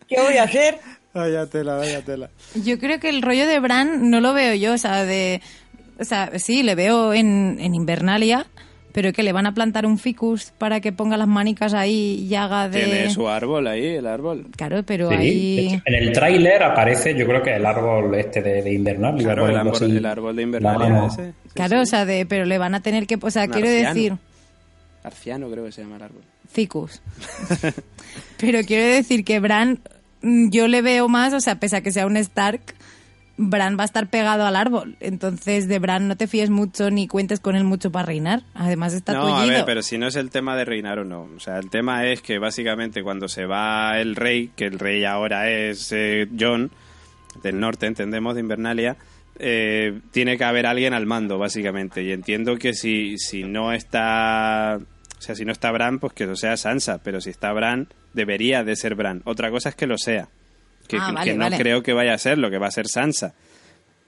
¿qué 0.09 0.18
voy 0.18 0.38
a 0.38 0.44
hacer? 0.44 0.78
Vaya 1.15 1.47
tela, 1.47 1.77
vaya 1.77 2.03
tela. 2.03 2.31
Yo 2.55 2.78
creo 2.78 2.99
que 3.01 3.09
el 3.09 3.23
rollo 3.23 3.47
de 3.47 3.61
Bran 3.61 4.11
no 4.11 4.20
lo 4.20 4.32
veo 4.35 4.55
yo, 4.55 4.74
o 4.74 4.78
sea, 4.78 5.05
de... 5.05 5.41
O 6.01 6.05
sea, 6.05 6.39
sí, 6.41 6.62
le 6.65 6.74
veo 6.74 7.15
en, 7.15 7.57
en 7.61 7.73
Invernalia, 7.77 8.47
pero 8.93 9.12
que 9.12 9.23
le 9.23 9.32
van 9.32 9.47
a 9.47 9.55
plantar 9.55 9.86
un 9.86 9.99
ficus 9.99 10.53
para 10.59 10.81
que 10.81 10.91
ponga 10.93 11.16
las 11.16 11.28
manicas 11.28 11.73
ahí 11.73 12.27
y 12.28 12.35
haga 12.35 12.69
de... 12.69 12.82
Tiene 12.85 13.11
su 13.11 13.28
árbol 13.28 13.69
ahí, 13.69 13.86
el 13.86 14.07
árbol. 14.09 14.47
Claro, 14.57 14.82
pero 14.85 15.09
Sí, 15.11 15.15
ahí... 15.15 15.82
en 15.85 15.95
el 15.95 16.12
tráiler 16.12 16.65
aparece, 16.65 17.16
yo 17.16 17.27
creo 17.27 17.43
que 17.43 17.55
el 17.55 17.65
árbol 17.65 18.12
este 18.16 18.43
de, 18.43 18.62
de 18.62 18.74
Invernalia. 18.74 19.23
Claro, 19.23 19.49
el 19.49 19.57
árbol, 19.57 19.73
así 19.77 19.85
el 19.85 20.05
árbol 20.07 20.35
de 20.35 20.43
Invernalia 20.43 21.07
ese. 21.07 21.27
Sí, 21.28 21.32
Claro, 21.55 21.77
sí. 21.77 21.82
o 21.82 21.86
sea, 21.86 22.05
de, 22.05 22.27
pero 22.27 22.45
le 22.45 22.59
van 22.59 22.74
a 22.74 22.81
tener 22.82 23.07
que... 23.07 23.16
O 23.20 23.31
sea, 23.31 23.45
Un 23.45 23.51
quiero 23.51 23.69
arciano. 23.69 23.95
decir... 23.95 24.12
Arciano 25.05 25.49
creo 25.51 25.65
que 25.66 25.70
se 25.73 25.82
llama 25.82 25.97
el 25.97 26.03
árbol. 26.03 26.23
Ficus. 26.51 27.01
Pero 28.39 28.61
quiero 28.66 28.85
decir 28.95 29.24
que 29.24 29.41
Bran, 29.41 29.81
yo 30.24 30.68
le 30.68 30.82
veo 30.82 31.09
más, 31.09 31.32
o 31.32 31.40
sea, 31.40 31.60
pese 31.60 31.76
a 31.76 31.82
que 31.82 31.92
sea 31.92 32.06
un 32.06 32.16
Stark, 32.16 32.74
Bran 33.36 33.76
va 33.76 33.82
a 33.82 33.86
estar 33.86 34.09
pegado 34.09 34.46
al 34.46 34.56
árbol. 34.56 34.96
Entonces, 35.01 35.66
de 35.66 35.78
Bran 35.78 36.06
no 36.06 36.16
te 36.16 36.26
fíes 36.26 36.51
mucho 36.51 36.90
ni 36.90 37.09
cuentes 37.09 37.40
con 37.40 37.56
él 37.56 37.64
mucho 37.64 37.90
para 37.90 38.06
reinar. 38.06 38.42
Además, 38.55 38.94
está 38.94 39.12
No, 39.12 39.36
a 39.36 39.46
ver, 39.46 39.64
pero 39.64 39.82
si 39.82 39.98
no 39.98 40.06
es 40.06 40.16
el 40.16 40.30
tema 40.30 40.56
de 40.56 40.64
reinar 40.64 41.01
o 41.01 41.05
no. 41.05 41.28
O 41.36 41.40
sea, 41.40 41.59
el 41.59 41.68
tema 41.68 42.06
es 42.06 42.22
que 42.22 42.38
básicamente 42.38 43.02
cuando 43.02 43.28
se 43.28 43.46
va 43.46 43.98
el 43.98 44.14
rey, 44.14 44.51
que 44.55 44.66
el 44.66 44.78
rey 44.78 45.05
ahora 45.05 45.51
es 45.51 45.90
eh, 45.92 46.28
John, 46.38 46.70
del 47.42 47.59
norte, 47.59 47.86
entendemos, 47.86 48.34
de 48.34 48.40
Invernalia, 48.40 48.96
eh, 49.38 50.01
tiene 50.12 50.38
que 50.38 50.44
haber 50.44 50.66
alguien 50.66 50.94
al 50.94 51.06
mando, 51.06 51.36
básicamente. 51.38 52.02
Y 52.05 52.12
entiendo 52.12 52.56
que 52.56 52.72
si, 52.72 53.18
si 53.18 53.42
no 53.42 53.72
está... 53.72 54.78
O 55.24 55.26
sea, 55.26 55.34
si 55.34 55.44
no 55.44 55.52
está 55.52 55.70
Bran, 55.72 55.98
pues 56.01 56.12
que 56.12 56.26
lo 56.26 56.36
sea 56.36 56.56
Sansa. 56.56 56.98
Pero 57.02 57.20
si 57.20 57.30
está 57.30 57.51
Bran, 57.52 57.88
debería 58.12 58.62
de 58.62 58.76
ser 58.76 58.94
Bran. 58.94 59.22
Otra 59.24 59.51
cosa 59.51 59.70
es 59.70 59.74
que 59.74 59.86
lo 59.86 59.96
sea. 59.98 60.28
Que, 60.86 60.98
Ah, 61.01 61.14
que 61.24 61.32
no 61.32 61.44
vale. 61.44 61.56
creo 61.56 61.82
que 61.82 61.94
vaya 61.94 62.12
a 62.12 62.18
ser 62.18 62.36
lo 62.36 62.51
que 62.51 62.59
va 62.59 62.66
a 62.66 62.70
ser 62.70 62.86
Sansa. 62.86 63.34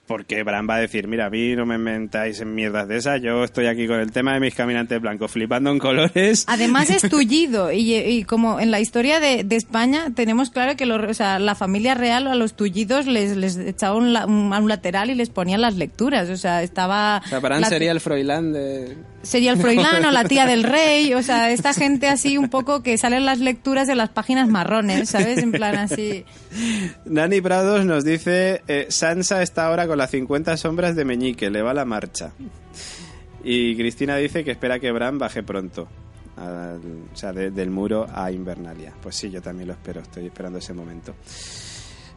Porque 0.07 0.41
Bran 0.43 0.67
va 0.69 0.75
a 0.75 0.79
decir, 0.79 1.07
mira, 1.07 1.25
a 1.25 1.29
mí 1.29 1.53
no 1.55 1.65
me 1.65 1.77
mentáis 1.77 2.39
en 2.39 2.55
mierdas 2.55 2.87
de 2.87 2.95
esas, 2.97 3.21
yo 3.21 3.43
estoy 3.43 3.67
aquí 3.67 3.87
con 3.87 3.99
el 3.99 4.11
tema 4.11 4.33
de 4.33 4.39
mis 4.39 4.55
caminantes 4.55 5.01
blancos, 5.01 5.29
flipando 5.31 5.69
en 5.69 5.79
colores. 5.79 6.45
Además 6.47 6.89
es 6.89 7.01
tullido 7.09 7.71
y, 7.73 7.93
y 7.93 8.23
como 8.23 8.59
en 8.59 8.71
la 8.71 8.79
historia 8.79 9.19
de, 9.19 9.43
de 9.43 9.55
España 9.57 10.07
tenemos 10.15 10.49
claro 10.49 10.75
que 10.77 10.85
los- 10.85 11.03
o 11.09 11.13
sea, 11.13 11.39
la 11.39 11.55
familia 11.55 11.93
real 11.93 12.27
a 12.27 12.35
los 12.35 12.53
tullidos 12.55 13.05
les, 13.05 13.35
les 13.35 13.57
echaba 13.57 13.97
un, 13.97 14.13
la- 14.13 14.25
un- 14.25 14.53
a 14.53 14.59
un 14.59 14.69
lateral 14.69 15.09
y 15.09 15.15
les 15.15 15.29
ponían 15.29 15.59
las 15.61 15.75
lecturas, 15.75 16.29
o 16.29 16.37
sea, 16.37 16.63
estaba... 16.63 17.21
O 17.25 17.27
sea, 17.27 17.39
Bran 17.39 17.59
la- 17.61 17.67
sería 17.67 17.91
el 17.91 17.99
Froilán 17.99 18.53
de... 18.53 18.95
sería 19.23 19.51
el 19.51 19.57
Froilán 19.57 20.05
o 20.05 20.11
la 20.11 20.23
tía 20.23 20.45
del 20.45 20.63
rey, 20.63 21.13
o 21.15 21.21
sea, 21.21 21.51
esta 21.51 21.73
gente 21.73 22.07
así 22.07 22.37
un 22.37 22.47
poco 22.49 22.81
que 22.81 22.97
salen 22.97 23.25
las 23.25 23.39
lecturas 23.39 23.87
de 23.87 23.95
las 23.95 24.07
páginas 24.09 24.47
marrones, 24.47 25.09
¿sabes? 25.09 25.39
En 25.39 25.51
plan 25.51 25.75
así... 25.75 26.23
Nani 27.05 27.41
Prados 27.41 27.85
nos 27.85 28.03
dice, 28.05 28.61
eh, 28.67 28.85
Sansa 28.89 29.41
está 29.41 29.65
ahora 29.67 29.85
con 29.87 29.96
las 29.97 30.11
50 30.11 30.55
sombras 30.57 30.95
de 30.95 31.03
Meñique, 31.05 31.49
le 31.49 31.61
va 31.61 31.73
la 31.73 31.83
marcha. 31.85 32.31
Y 33.43 33.75
Cristina 33.75 34.15
dice 34.17 34.43
que 34.43 34.51
espera 34.51 34.79
que 34.79 34.91
Bran 34.91 35.17
baje 35.17 35.43
pronto. 35.43 35.87
al- 36.37 36.79
o 37.11 37.15
sea, 37.17 37.33
de- 37.33 37.49
del 37.49 37.71
muro 37.71 38.05
a 38.13 38.31
Invernalia. 38.31 38.93
Pues 39.01 39.15
sí, 39.15 39.31
yo 39.31 39.41
también 39.41 39.67
lo 39.69 39.73
espero, 39.73 40.01
estoy 40.01 40.27
esperando 40.27 40.59
ese 40.59 40.71
momento. 40.71 41.15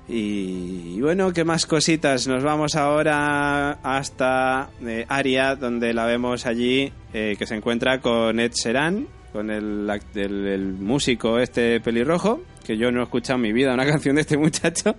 Y, 0.09 1.01
bueno, 1.01 1.33
¿qué 1.33 1.45
más 1.45 1.67
cositas? 1.67 2.27
Nos 2.27 2.43
vamos 2.43 2.75
ahora 2.75 3.79
hasta 3.83 4.71
eh, 4.83 5.07
Aria, 5.09 5.55
donde 5.57 5.95
la 5.95 6.05
vemos 6.05 6.47
allí, 6.47 6.93
eh, 7.15 7.37
que 7.39 7.47
se 7.47 7.55
encuentra 7.55 8.01
con 8.01 8.41
Ed 8.41 8.53
Sheeran, 8.53 9.07
con 9.33 9.51
el, 9.51 9.89
el- 10.15 10.47
el 10.47 10.73
músico 10.75 11.39
este 11.39 11.81
pelirrojo, 11.81 12.43
que 12.65 12.77
yo 12.77 12.91
no 12.91 13.01
he 13.01 13.03
escuchado 13.05 13.37
en 13.37 13.43
mi 13.43 13.53
vida 13.53 13.75
una 13.75 13.87
canción 13.87 14.17
de 14.17 14.23
este 14.23 14.37
muchacho. 14.37 14.97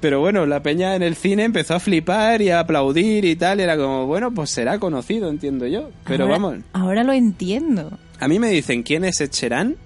Pero 0.00 0.20
bueno, 0.20 0.46
la 0.46 0.62
peña 0.62 0.94
en 0.96 1.02
el 1.02 1.14
cine 1.14 1.44
empezó 1.44 1.74
a 1.74 1.80
flipar 1.80 2.40
y 2.42 2.50
a 2.50 2.60
aplaudir 2.60 3.24
y 3.24 3.36
tal. 3.36 3.60
y 3.60 3.62
era 3.64 3.76
como, 3.76 4.06
bueno, 4.06 4.32
pues 4.32 4.50
será 4.50 4.78
conocido, 4.78 5.28
entiendo 5.30 5.66
yo. 5.66 5.90
Pero 6.06 6.24
ahora, 6.24 6.38
vamos, 6.38 6.58
Ahora 6.72 7.04
lo 7.04 7.12
entiendo. 7.12 7.98
a 8.18 8.28
mí 8.28 8.38
me 8.38 8.48
dicen 8.50 8.82
quién 8.82 9.04
es 9.04 9.20
Ed 9.20 9.30
Sheeran 9.30 9.76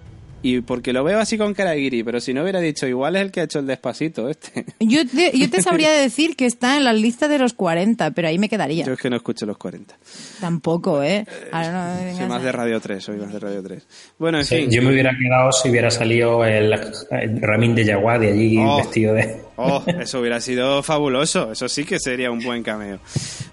y 0.44 0.60
porque 0.60 0.92
lo 0.92 1.02
veo 1.04 1.18
así 1.20 1.38
con 1.38 1.54
guiri, 1.54 2.02
pero 2.04 2.20
si 2.20 2.34
no 2.34 2.42
hubiera 2.42 2.60
dicho, 2.60 2.86
igual 2.86 3.16
es 3.16 3.22
el 3.22 3.30
que 3.32 3.40
ha 3.40 3.44
hecho 3.44 3.60
el 3.60 3.66
despacito 3.66 4.28
este. 4.28 4.66
Yo 4.78 5.06
te, 5.08 5.32
yo 5.38 5.48
te 5.48 5.62
sabría 5.62 5.90
decir 6.00 6.36
que 6.36 6.44
está 6.44 6.76
en 6.76 6.84
la 6.84 6.92
lista 6.92 7.28
de 7.28 7.38
los 7.38 7.54
40, 7.54 8.10
pero 8.10 8.28
ahí 8.28 8.38
me 8.38 8.50
quedaría. 8.50 8.84
Yo 8.84 8.92
es 8.92 9.00
que 9.00 9.08
no 9.08 9.16
escucho 9.16 9.46
los 9.46 9.56
40. 9.56 9.96
Tampoco, 10.40 11.02
¿eh? 11.02 11.24
Ahora 11.50 11.72
no 11.96 12.04
me 12.04 12.14
Soy 12.14 12.26
más 12.26 12.42
de 12.42 12.52
Radio 12.52 12.78
3, 12.78 13.02
soy 13.02 13.16
más 13.16 13.32
de 13.32 13.38
Radio 13.40 13.62
3. 13.62 13.86
Bueno, 14.18 14.38
en 14.38 14.44
Sí, 14.44 14.56
fin. 14.56 14.70
yo 14.70 14.82
me 14.82 14.90
hubiera 14.90 15.12
quedado 15.18 15.50
si 15.50 15.70
hubiera 15.70 15.90
salido 15.90 16.44
el, 16.44 16.72
el 17.10 17.40
Ramín 17.40 17.74
de 17.74 17.86
Yaguá 17.86 18.18
de 18.18 18.28
allí 18.32 18.58
Oh. 18.58 18.76
vestido 18.76 19.14
de... 19.14 19.42
Oh, 19.56 19.84
eso 19.86 20.20
hubiera 20.20 20.40
sido 20.40 20.82
fabuloso. 20.82 21.52
Eso 21.52 21.68
sí 21.68 21.84
que 21.84 21.98
sería 21.98 22.30
un 22.30 22.40
buen 22.40 22.62
cameo. 22.62 22.98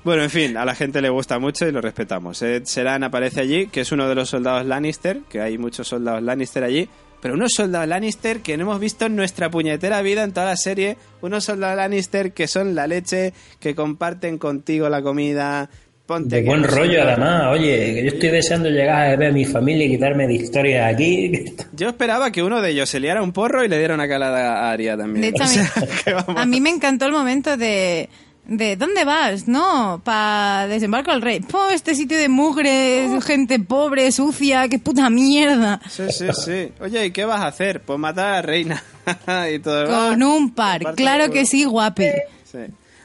Bueno, 0.03 0.23
en 0.23 0.29
fin, 0.29 0.57
a 0.57 0.65
la 0.65 0.75
gente 0.75 1.01
le 1.01 1.09
gusta 1.09 1.39
mucho 1.39 1.67
y 1.67 1.71
lo 1.71 1.81
respetamos. 1.81 2.41
Ed 2.41 2.63
Sheeran 2.65 3.03
aparece 3.03 3.41
allí, 3.41 3.67
que 3.67 3.81
es 3.81 3.91
uno 3.91 4.07
de 4.07 4.15
los 4.15 4.29
soldados 4.29 4.65
Lannister, 4.65 5.21
que 5.29 5.41
hay 5.41 5.57
muchos 5.57 5.87
soldados 5.87 6.23
Lannister 6.23 6.63
allí. 6.63 6.89
Pero 7.21 7.35
unos 7.35 7.53
soldados 7.53 7.87
Lannister 7.87 8.41
que 8.41 8.57
no 8.57 8.63
hemos 8.63 8.79
visto 8.79 9.05
en 9.05 9.15
nuestra 9.15 9.51
puñetera 9.51 10.01
vida 10.01 10.23
en 10.23 10.33
toda 10.33 10.47
la 10.47 10.57
serie. 10.57 10.97
Unos 11.21 11.43
soldados 11.43 11.77
Lannister 11.77 12.33
que 12.33 12.47
son 12.47 12.73
la 12.73 12.87
leche, 12.87 13.33
que 13.59 13.75
comparten 13.75 14.39
contigo 14.39 14.89
la 14.89 15.03
comida. 15.03 15.69
Ponte 16.11 16.35
De 16.35 16.43
buen 16.43 16.61
rollo, 16.65 17.03
además. 17.03 17.43
Oye, 17.53 17.93
que 17.93 18.01
yo 18.03 18.09
estoy 18.09 18.29
deseando 18.31 18.67
llegar 18.69 19.07
a 19.13 19.15
ver 19.15 19.29
a 19.29 19.31
mi 19.31 19.45
familia 19.45 19.85
y 19.85 19.91
quitarme 19.91 20.27
de 20.27 20.33
historia 20.33 20.87
aquí. 20.87 21.31
Yo 21.71 21.87
esperaba 21.87 22.31
que 22.33 22.43
uno 22.43 22.61
de 22.61 22.71
ellos 22.71 22.89
se 22.89 22.99
liara 22.99 23.23
un 23.23 23.31
porro 23.31 23.63
y 23.63 23.69
le 23.69 23.77
diera 23.77 23.93
una 23.93 24.09
calada 24.09 24.67
a 24.67 24.71
Aria 24.71 24.97
también. 24.97 25.21
De 25.21 25.27
hecho, 25.29 25.43
O 25.43 25.45
a 25.45 25.47
mí, 25.47 25.53
sea, 25.55 25.87
que 26.03 26.13
vamos. 26.13 26.35
a 26.35 26.45
mí 26.45 26.59
me 26.59 26.69
encantó 26.69 27.05
el 27.05 27.13
momento 27.13 27.55
de, 27.55 28.09
de 28.45 28.75
¿dónde 28.75 29.05
vas? 29.05 29.47
No, 29.47 30.01
para 30.03 30.67
desembarco 30.67 31.11
al 31.11 31.21
rey. 31.21 31.39
Po, 31.39 31.69
este 31.69 31.95
sitio 31.95 32.17
de 32.17 32.27
mugre, 32.27 33.07
gente 33.25 33.59
pobre, 33.59 34.11
sucia, 34.11 34.67
qué 34.67 34.79
puta 34.79 35.09
mierda. 35.09 35.79
Sí, 35.89 36.03
sí, 36.09 36.25
sí. 36.43 36.73
Oye, 36.81 37.05
¿y 37.05 37.11
qué 37.11 37.23
vas 37.23 37.39
a 37.39 37.47
hacer? 37.47 37.79
Pues 37.83 37.97
matar 37.97 38.25
a 38.27 38.31
la 38.33 38.41
reina. 38.41 38.83
y 39.55 39.59
todo. 39.59 39.87
Con 39.87 40.23
un 40.23 40.53
par, 40.53 40.93
claro 40.93 41.31
que 41.31 41.45
sí, 41.45 41.63
guapi. 41.63 42.03
Sí. 42.43 42.57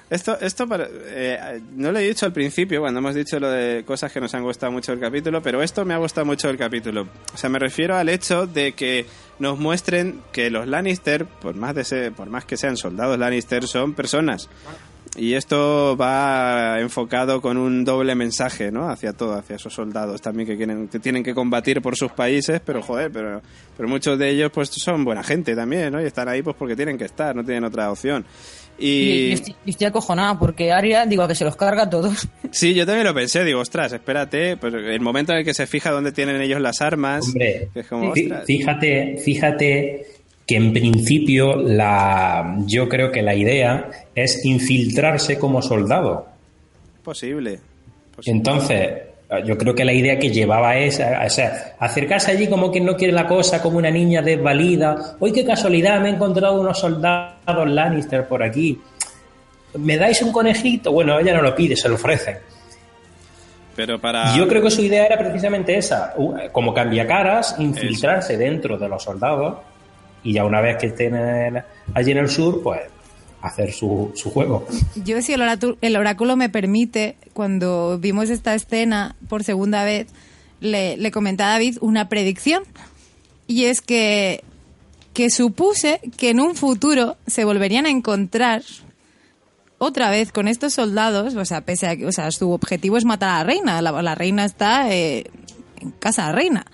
Esto, 0.08 0.38
esto 0.40 0.68
para- 0.68 0.86
eh, 0.88 1.60
no 1.74 1.90
lo 1.90 1.98
he 1.98 2.06
dicho 2.06 2.26
al 2.26 2.32
principio, 2.32 2.80
cuando 2.80 2.98
hemos 3.00 3.14
dicho 3.16 3.40
lo 3.40 3.50
de 3.50 3.82
cosas 3.84 4.12
que 4.12 4.20
nos 4.20 4.32
han 4.34 4.44
gustado 4.44 4.70
mucho 4.70 4.92
del 4.92 5.00
capítulo, 5.00 5.42
pero 5.42 5.60
esto 5.62 5.84
me 5.84 5.94
ha 5.94 5.98
gustado 5.98 6.24
mucho 6.24 6.46
del 6.46 6.56
capítulo. 6.56 7.08
O 7.34 7.36
sea, 7.36 7.50
me 7.50 7.58
refiero 7.58 7.96
al 7.96 8.08
hecho 8.08 8.46
de 8.46 8.72
que 8.72 9.06
nos 9.40 9.58
muestren 9.58 10.20
que 10.32 10.48
los 10.48 10.68
Lannister, 10.68 11.26
por 11.26 11.56
más, 11.56 11.74
de 11.74 12.12
por 12.12 12.28
más 12.28 12.44
que 12.44 12.56
sean 12.56 12.76
soldados 12.76 13.18
Lannister, 13.18 13.66
son 13.66 13.94
personas. 13.94 14.48
Y 15.16 15.32
esto 15.32 15.96
va 15.96 16.78
enfocado 16.78 17.40
con 17.40 17.56
un 17.56 17.84
doble 17.86 18.14
mensaje, 18.14 18.70
¿no? 18.70 18.90
Hacia 18.90 19.12
todo, 19.14 19.32
hacia 19.34 19.56
esos 19.56 19.72
soldados 19.72 20.20
también 20.20 20.46
que, 20.46 20.56
quieren, 20.58 20.88
que 20.88 20.98
tienen 20.98 21.24
que 21.24 21.34
combatir 21.34 21.80
por 21.80 21.96
sus 21.96 22.12
países, 22.12 22.60
pero 22.62 22.82
joder, 22.82 23.10
pero, 23.10 23.40
pero 23.76 23.88
muchos 23.88 24.18
de 24.18 24.28
ellos 24.28 24.50
pues 24.52 24.68
son 24.68 25.04
buena 25.04 25.22
gente 25.24 25.56
también, 25.56 25.90
¿no? 25.92 26.02
Y 26.02 26.04
están 26.04 26.28
ahí 26.28 26.42
pues 26.42 26.54
porque 26.56 26.76
tienen 26.76 26.98
que 26.98 27.06
estar, 27.06 27.34
no 27.34 27.42
tienen 27.42 27.64
otra 27.64 27.90
opción. 27.90 28.26
Y, 28.78 29.32
estoy, 29.32 29.54
y 29.64 29.70
estoy 29.70 29.86
acojonada 29.86 30.38
porque 30.38 30.70
Aria, 30.72 31.06
digo, 31.06 31.26
que 31.26 31.34
se 31.34 31.44
los 31.44 31.56
carga 31.56 31.84
a 31.84 31.90
todos. 31.90 32.28
sí, 32.50 32.74
yo 32.74 32.84
también 32.84 33.06
lo 33.06 33.14
pensé, 33.14 33.42
digo, 33.44 33.60
ostras, 33.60 33.92
espérate, 33.92 34.56
pues 34.58 34.74
el 34.74 35.00
momento 35.00 35.32
en 35.32 35.38
el 35.38 35.44
que 35.44 35.54
se 35.54 35.66
fija 35.66 35.90
dónde 35.90 36.12
tienen 36.12 36.40
ellos 36.42 36.60
las 36.60 36.80
armas, 36.82 37.26
Hombre, 37.26 37.68
que 37.72 37.80
es 37.80 37.86
como, 37.86 38.14
fí- 38.14 38.24
ostras, 38.24 38.44
fíjate, 38.46 39.16
fíjate 39.24 40.06
que 40.46 40.56
en 40.56 40.72
principio 40.72 41.56
la, 41.56 42.56
yo 42.66 42.88
creo 42.88 43.10
que 43.10 43.22
la 43.22 43.34
idea 43.34 43.88
es 44.14 44.44
infiltrarse 44.44 45.38
como 45.38 45.60
soldado. 45.62 46.26
posible. 47.02 47.58
posible. 48.14 48.36
Entonces, 48.38 48.90
yo 49.44 49.58
creo 49.58 49.74
que 49.74 49.84
la 49.84 49.92
idea 49.92 50.18
que 50.18 50.30
llevaba 50.30 50.76
es 50.76 50.94
o 51.00 51.30
sea, 51.30 51.74
acercarse 51.78 52.30
allí 52.30 52.46
como 52.46 52.70
quien 52.70 52.84
no 52.84 52.96
quiere 52.96 53.12
la 53.12 53.26
cosa, 53.26 53.60
como 53.60 53.78
una 53.78 53.90
niña 53.90 54.22
desvalida. 54.22 55.16
Hoy 55.18 55.32
qué 55.32 55.44
casualidad, 55.44 56.00
me 56.00 56.10
he 56.10 56.12
encontrado 56.12 56.60
unos 56.60 56.78
soldados 56.78 57.68
Lannister 57.68 58.28
por 58.28 58.42
aquí. 58.42 58.80
¿Me 59.78 59.96
dais 59.96 60.22
un 60.22 60.32
conejito? 60.32 60.92
Bueno, 60.92 61.18
ella 61.18 61.34
no 61.34 61.42
lo 61.42 61.54
pide, 61.54 61.76
se 61.76 61.88
lo 61.88 61.96
ofrecen. 61.96 62.38
Pero 63.74 64.00
para... 64.00 64.34
Y 64.34 64.38
Yo 64.38 64.48
creo 64.48 64.62
que 64.62 64.70
su 64.70 64.82
idea 64.82 65.06
era 65.06 65.18
precisamente 65.18 65.76
esa, 65.76 66.14
como 66.52 66.72
cambiacaras, 66.72 67.56
infiltrarse 67.58 68.36
dentro 68.36 68.78
de 68.78 68.88
los 68.88 69.02
soldados 69.02 69.58
y 70.22 70.32
ya 70.32 70.44
una 70.44 70.60
vez 70.60 70.76
que 70.76 70.86
estén 70.86 71.62
allí 71.94 72.12
en 72.12 72.18
el 72.18 72.28
sur, 72.28 72.62
pues 72.62 72.80
hacer 73.42 73.72
su, 73.72 74.12
su 74.14 74.30
juego. 74.30 74.66
Yo, 75.04 75.20
si 75.22 75.32
el, 75.32 75.40
oratu- 75.40 75.76
el 75.80 75.96
oráculo 75.96 76.36
me 76.36 76.48
permite, 76.48 77.16
cuando 77.32 77.98
vimos 77.98 78.30
esta 78.30 78.54
escena 78.54 79.16
por 79.28 79.44
segunda 79.44 79.84
vez, 79.84 80.08
le, 80.60 80.96
le 80.96 81.10
comenté 81.10 81.42
a 81.42 81.48
David 81.48 81.78
una 81.80 82.08
predicción. 82.08 82.62
Y 83.46 83.66
es 83.66 83.80
que, 83.80 84.42
que 85.12 85.30
supuse 85.30 86.00
que 86.16 86.30
en 86.30 86.40
un 86.40 86.56
futuro 86.56 87.16
se 87.26 87.44
volverían 87.44 87.86
a 87.86 87.90
encontrar 87.90 88.62
otra 89.78 90.10
vez 90.10 90.32
con 90.32 90.48
estos 90.48 90.72
soldados, 90.72 91.34
o 91.36 91.44
sea, 91.44 91.60
pese 91.60 91.86
a 91.86 91.96
que 91.96 92.06
o 92.06 92.12
sea, 92.12 92.30
su 92.30 92.50
objetivo 92.50 92.96
es 92.96 93.04
matar 93.04 93.28
a 93.28 93.38
la 93.38 93.44
reina. 93.44 93.82
La, 93.82 93.92
la 94.02 94.14
reina 94.14 94.44
está 94.44 94.90
eh, 94.92 95.26
en 95.80 95.90
casa 95.92 96.22
de 96.22 96.28
la 96.28 96.34
reina. 96.34 96.66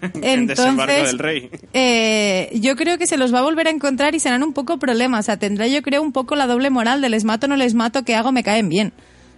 En 0.22 0.46
desembarco 0.46 0.92
del 0.92 1.18
rey. 1.18 1.50
eh, 1.72 2.50
yo 2.54 2.76
creo 2.76 2.98
que 2.98 3.06
se 3.06 3.16
los 3.16 3.34
va 3.34 3.40
a 3.40 3.42
volver 3.42 3.66
a 3.66 3.70
encontrar 3.70 4.14
y 4.14 4.20
serán 4.20 4.42
un 4.42 4.52
poco 4.52 4.78
problemas. 4.78 5.20
O 5.20 5.22
sea, 5.26 5.36
tendrá 5.38 5.66
yo 5.66 5.82
creo 5.82 6.02
un 6.02 6.12
poco 6.12 6.36
la 6.36 6.46
doble 6.46 6.70
moral 6.70 7.00
de 7.00 7.08
les 7.08 7.24
mato, 7.24 7.48
no 7.48 7.56
les 7.56 7.74
mato, 7.74 8.04
que 8.04 8.14
hago, 8.14 8.30
me 8.32 8.42
caen 8.42 8.68
bien. 8.68 8.92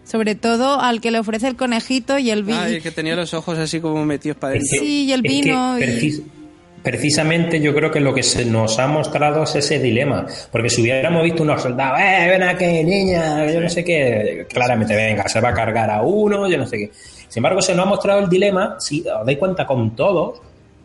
Sobre 0.05 0.35
todo 0.35 0.81
al 0.81 1.01
que 1.01 1.11
le 1.11 1.19
ofrece 1.19 1.47
el 1.47 1.57
conejito 1.57 2.19
y 2.19 2.31
el 2.31 2.43
vino. 2.43 2.61
Ay, 2.61 2.81
que 2.81 2.91
tenía 2.91 3.15
los 3.17 3.33
ojos 3.35 3.59
así 3.59 3.81
como 3.81 4.05
metidos 4.05 4.39
para 4.39 4.55
que- 4.55 4.61
Sí, 4.63 5.05
y 5.05 5.13
el 5.13 5.21
es 5.25 5.31
que 5.33 5.41
vino 5.43 5.79
y- 5.79 6.23
Precisamente 6.83 7.61
yo 7.61 7.75
creo 7.75 7.91
que 7.91 8.01
lo 8.01 8.15
que 8.15 8.23
se 8.23 8.47
nos 8.47 8.79
ha 8.79 8.87
mostrado 8.87 9.43
es 9.43 9.55
ese 9.55 9.79
dilema. 9.79 10.27
Porque 10.51 10.71
si 10.71 10.81
hubiéramos 10.81 11.23
visto 11.23 11.43
unos 11.43 11.61
soldados, 11.61 12.01
¡eh, 12.01 12.27
ven 12.31 12.43
aquí, 12.43 12.65
niña! 12.83 13.47
Yo 13.53 13.61
no 13.61 13.69
sé 13.69 13.85
qué. 13.85 14.47
Claramente, 14.49 14.97
venga, 14.97 15.29
se 15.29 15.41
va 15.43 15.51
a 15.51 15.55
cargar 15.55 15.91
a 15.91 16.01
uno, 16.01 16.49
yo 16.49 16.57
no 16.57 16.67
sé 16.67 16.79
qué. 16.79 16.91
Sin 17.29 17.41
embargo, 17.41 17.61
se 17.61 17.75
nos 17.75 17.85
ha 17.85 17.89
mostrado 17.89 18.21
el 18.21 18.31
dilema, 18.31 18.77
si 18.81 19.01
os 19.07 19.27
dais 19.27 19.37
cuenta 19.37 19.67
con 19.67 19.95
todos, 19.95 20.41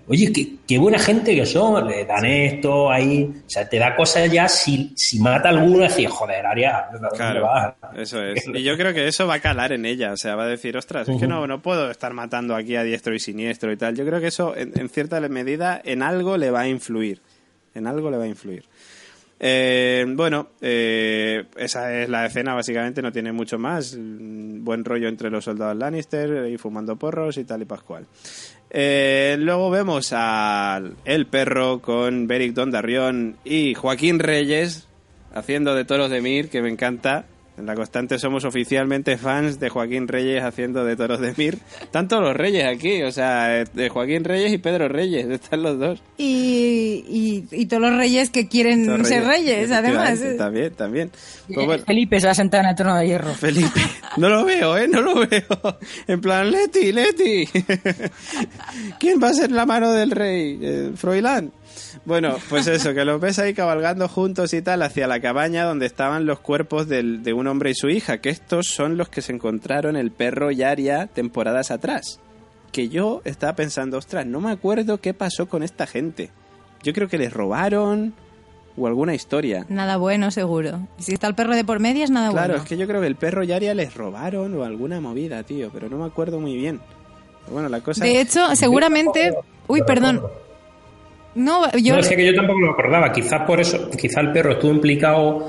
oye, 0.08 0.32
qué, 0.32 0.56
qué 0.68 0.78
buena 0.78 1.00
gente 1.00 1.36
que 1.36 1.46
son, 1.46 1.88
le 1.88 2.06
dan 2.06 2.26
esto 2.26 2.92
ahí. 2.92 3.24
O 3.46 3.50
sea, 3.50 3.68
te 3.68 3.78
da 3.80 3.96
cosas 3.96 4.32
ya 4.32 4.48
si, 4.48 4.94
si 4.96 5.20
mata 5.20 5.50
a 5.50 5.52
alguno, 5.52 5.80
decir, 5.80 6.08
joder, 6.10 6.46
Aria, 6.46 6.88
¿dónde 6.92 7.08
Claro, 7.16 7.44
vas? 7.44 7.74
eso 7.96 8.24
es. 8.24 8.48
Y 8.54 8.64
yo 8.64 8.78
creo 8.78 8.94
que 8.94 9.08
eso 9.08 9.28
va 9.28 9.36
a 9.36 9.40
calar 9.40 9.72
en 9.74 9.86
ella. 9.86 10.14
O 10.14 10.18
sea, 10.18 10.36
va 10.36 10.44
a 10.44 10.48
decir, 10.48 10.76
ostras, 10.78 11.10
es 11.10 11.20
que 11.20 11.28
no, 11.28 11.48
no 11.48 11.62
puedo 11.62 11.90
estar 11.92 12.14
matando 12.14 12.56
aquí 12.56 12.76
a 12.76 12.84
diestro 12.84 13.14
y 13.16 13.20
siniestro 13.20 13.72
y 13.72 13.78
tal. 13.78 13.96
Yo 13.96 14.06
creo 14.06 14.20
que 14.22 14.28
eso, 14.28 14.56
en, 14.56 14.72
en 14.80 14.90
cierta 14.90 15.20
medida, 15.22 15.82
en 15.84 16.04
algo 16.04 16.38
le 16.38 16.52
va 16.52 16.62
a 16.62 16.68
influir. 16.68 17.22
En 17.74 17.88
algo 17.88 18.10
le 18.12 18.18
va 18.18 18.24
a 18.24 18.28
influir. 18.28 18.64
Eh, 19.38 20.06
bueno, 20.08 20.48
eh, 20.62 21.44
esa 21.58 21.94
es 21.94 22.08
la 22.08 22.26
escena, 22.26 22.54
básicamente, 22.54 23.02
no 23.02 23.12
tiene 23.12 23.32
mucho 23.34 23.60
más. 23.60 23.96
Mm, 23.98 24.64
Buen 24.64 24.84
rollo 24.86 25.08
entre 25.10 25.30
los 25.30 25.44
soldados 25.44 25.76
Lannister 25.78 26.50
y 26.50 26.58
fumando 26.58 26.96
porros 26.96 27.38
y 27.38 27.44
tal 27.44 27.62
y 27.62 27.66
pascual. 27.66 28.08
Eh, 28.78 29.38
luego 29.40 29.70
vemos 29.70 30.12
al 30.12 30.98
el 31.06 31.28
perro 31.28 31.80
con 31.80 32.28
Beric 32.28 32.52
Dondarrión 32.52 33.38
y 33.46 33.74
Joaquín 33.74 34.20
Reyes 34.20 34.90
haciendo 35.34 35.76
de 35.76 35.86
toros 35.86 36.10
de 36.10 36.20
Mir, 36.20 36.50
que 36.50 36.62
me 36.62 36.68
encanta. 36.68 37.24
En 37.58 37.66
la 37.66 37.76
constante 37.76 38.20
somos 38.20 38.44
oficialmente 38.44 39.18
fans 39.18 39.60
de 39.62 39.70
Joaquín 39.70 40.10
Reyes 40.10 40.44
haciendo 40.44 40.84
de 40.84 40.98
toros 40.98 41.22
de 41.22 41.34
Mir. 41.38 41.58
Tanto 41.90 42.20
los 42.20 42.36
Reyes 42.36 42.66
aquí, 42.66 43.02
o 43.04 43.12
sea, 43.14 43.62
eh, 43.62 43.66
de 43.74 43.88
Joaquín 43.88 44.26
Reyes 44.26 44.52
y 44.52 44.58
Pedro 44.58 44.90
Reyes, 44.90 45.26
están 45.30 45.64
los 45.64 45.80
dos. 45.80 46.02
Y, 46.18 47.06
y, 47.08 47.48
y 47.52 47.66
todos 47.68 47.84
los 47.84 47.98
reyes 47.98 48.30
que 48.30 48.50
quieren 48.50 49.06
ser 49.06 49.26
reyes, 49.26 49.72
además. 49.72 50.20
También, 50.38 50.74
también. 50.74 51.12
Pues 51.54 51.66
bueno, 51.66 51.84
Felipe 51.86 52.20
se 52.20 52.28
va 52.28 52.32
a 52.32 52.36
sentar 52.36 52.64
en 52.66 52.72
el 52.72 52.76
trono 52.76 52.98
de 52.98 53.08
hierro. 53.08 53.34
Felipe, 53.34 53.80
no 54.18 54.28
lo 54.28 54.44
veo, 54.44 54.78
¿eh? 54.78 54.88
No 54.88 55.02
lo 55.02 55.16
veo. 55.16 55.78
En 56.08 56.20
plan, 56.20 56.52
Leti, 56.52 56.92
Leti. 56.92 57.48
¿Quién 59.00 59.22
va 59.22 59.30
a 59.30 59.34
ser 59.34 59.52
la 59.52 59.66
mano 59.66 59.92
del 59.94 60.12
rey? 60.12 60.60
Eh, 60.62 60.92
Froilán. 60.96 61.52
Bueno, 62.06 62.38
pues 62.50 62.68
eso, 62.68 62.94
que 62.94 63.06
los 63.06 63.20
ves 63.20 63.40
ahí 63.40 63.54
cabalgando 63.54 64.08
juntos 64.08 64.54
y 64.54 64.62
tal 64.62 64.82
hacia 64.84 65.08
la 65.08 65.20
cabaña 65.20 65.64
donde 65.64 65.86
estaban 65.86 66.26
los 66.26 66.40
cuerpos 66.40 66.88
del- 66.88 67.24
de 67.24 67.34
un 67.34 67.48
hombre 67.48 67.72
y 67.72 67.76
su 67.76 67.90
hija, 67.90 68.20
que 68.20 68.30
estos 68.30 68.68
son 68.68 68.98
los 68.98 69.10
que 69.10 69.22
se 69.22 69.34
encontraron 69.34 69.96
el 69.96 70.12
perro 70.12 70.52
y 70.52 70.64
Aria 70.64 71.08
temporadas 71.08 71.72
atrás. 71.72 72.20
Que 72.72 72.90
yo 72.90 73.22
estaba 73.26 73.56
pensando, 73.56 73.98
ostras, 73.98 74.26
no 74.26 74.42
me 74.42 74.52
acuerdo 74.52 75.00
qué 75.00 75.14
pasó 75.14 75.48
con 75.48 75.64
esta 75.64 75.88
gente. 75.88 76.30
Yo 76.84 76.94
creo 76.94 77.08
que 77.08 77.18
les 77.18 77.32
robaron 77.34 78.14
o 78.78 78.88
alguna 78.88 79.16
historia. 79.16 79.66
Nada 79.70 79.96
bueno, 79.98 80.32
seguro. 80.32 80.86
Si 80.98 81.14
está 81.14 81.28
el 81.28 81.36
perro 81.36 81.56
de 81.56 81.64
por 81.64 81.80
medias, 81.80 82.10
nada 82.12 82.30
Claro, 82.32 82.48
bueno. 82.50 82.64
es 82.64 82.68
que 82.70 82.76
yo 82.78 82.86
creo 82.88 83.00
que 83.00 83.08
el 83.08 83.16
perro 83.16 83.44
y 83.44 83.52
Aria 83.54 83.74
les 83.74 83.94
robaron 83.96 84.54
o 84.60 84.64
alguna 84.66 85.00
movida, 85.00 85.42
tío, 85.44 85.70
pero 85.74 85.90
no 85.90 85.98
me 85.98 86.06
acuerdo 86.06 86.40
muy 86.42 86.56
bien. 86.58 86.82
Pero 87.44 87.54
bueno, 87.54 87.70
la 87.70 87.80
cosa... 87.82 88.04
De 88.04 88.20
hecho, 88.20 88.54
seguramente... 88.56 89.34
Uy, 89.68 89.82
perdón. 89.88 90.22
No, 91.36 91.70
yo... 91.74 91.94
No, 91.96 92.00
es 92.00 92.08
que 92.10 92.26
yo 92.26 92.34
tampoco 92.34 92.60
lo 92.62 92.72
acordaba. 92.72 93.12
Quizás 93.12 93.42
por 93.46 93.60
eso, 93.60 93.90
quizá 93.92 94.22
el 94.22 94.32
perro 94.32 94.54
estuvo 94.54 94.72
implicado 94.72 95.48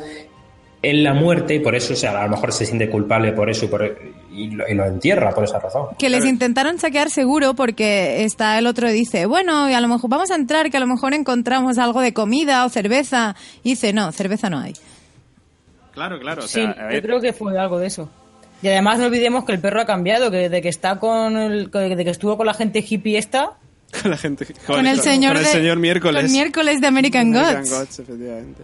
en 0.83 1.03
la 1.03 1.15
muerte 1.15 1.55
y 1.55 1.61
por 1.61 1.75
eso, 1.75 1.95
o 1.95 1.97
sea, 1.97 2.21
a 2.21 2.25
lo 2.25 2.31
mejor 2.31 2.53
se 2.53 2.67
siente 2.67 2.89
culpable 2.91 3.33
por 3.33 3.49
eso 3.51 3.65
y, 3.65 3.69
por- 3.69 3.99
y 4.31 4.51
lo, 4.51 4.69
y 4.69 4.75
lo 4.75 4.85
entierra 4.85 5.31
por 5.31 5.45
esa 5.45 5.59
razón. 5.59 5.87
Que 5.99 6.11
les 6.11 6.25
intentaron 6.25 6.79
saquear 6.79 7.09
seguro 7.11 7.55
porque 7.55 8.25
está 8.25 8.59
el 8.59 8.67
otro 8.67 8.89
dice, 8.91 9.27
bueno, 9.27 9.69
y 9.71 9.75
a 9.75 9.81
lo 9.81 9.89
mejor 9.89 10.11
vamos 10.11 10.31
a 10.31 10.35
entrar, 10.37 10.71
que 10.71 10.77
a 10.77 10.81
lo 10.81 10.87
mejor 10.87 11.15
encontramos 11.15 11.79
algo 11.79 12.01
de 12.03 12.13
comida 12.13 12.65
o 12.65 12.69
cerveza. 12.69 13.35
Y 13.65 13.71
dice, 13.71 13.93
no, 13.93 14.13
cerveza 14.13 14.51
no 14.51 14.59
hay. 14.59 14.75
Claro, 15.93 16.19
claro, 16.21 16.45
o 16.45 16.47
Sí, 16.47 16.63
yo 16.93 17.03
creo 17.03 17.21
que 17.21 17.33
fue 17.33 17.59
algo 17.59 17.79
de 17.79 17.87
eso. 17.87 18.11
Y 18.63 18.69
además 18.69 18.99
no 18.99 19.07
olvidemos 19.07 19.45
que 19.45 19.53
el 19.53 19.61
perro 19.61 19.81
ha 19.81 19.87
cambiado, 19.87 20.31
que 20.31 20.37
desde 20.39 20.63
que 20.63 20.69
está 20.69 20.99
con 20.99 21.37
el, 21.37 21.71
que 21.71 21.79
desde 21.79 22.05
que 22.05 22.11
estuvo 22.11 22.37
con 22.37 22.47
la 22.47 22.55
gente 22.55 22.85
hippie 22.87 23.19
esta, 23.19 23.53
con 24.02 24.10
la 24.10 24.16
gente... 24.16 24.47
Con 24.66 24.86
el 24.86 25.01
señor, 25.01 25.32
con 25.35 25.39
el 25.39 25.44
de- 25.44 25.51
señor 25.51 25.78
miércoles. 25.78 26.23
Con 26.23 26.32
miércoles 26.32 26.81
de 26.81 26.86
American, 26.86 27.35
American 27.36 27.56
Gods. 27.62 27.70
Gods, 27.70 27.98
efectivamente. 28.01 28.62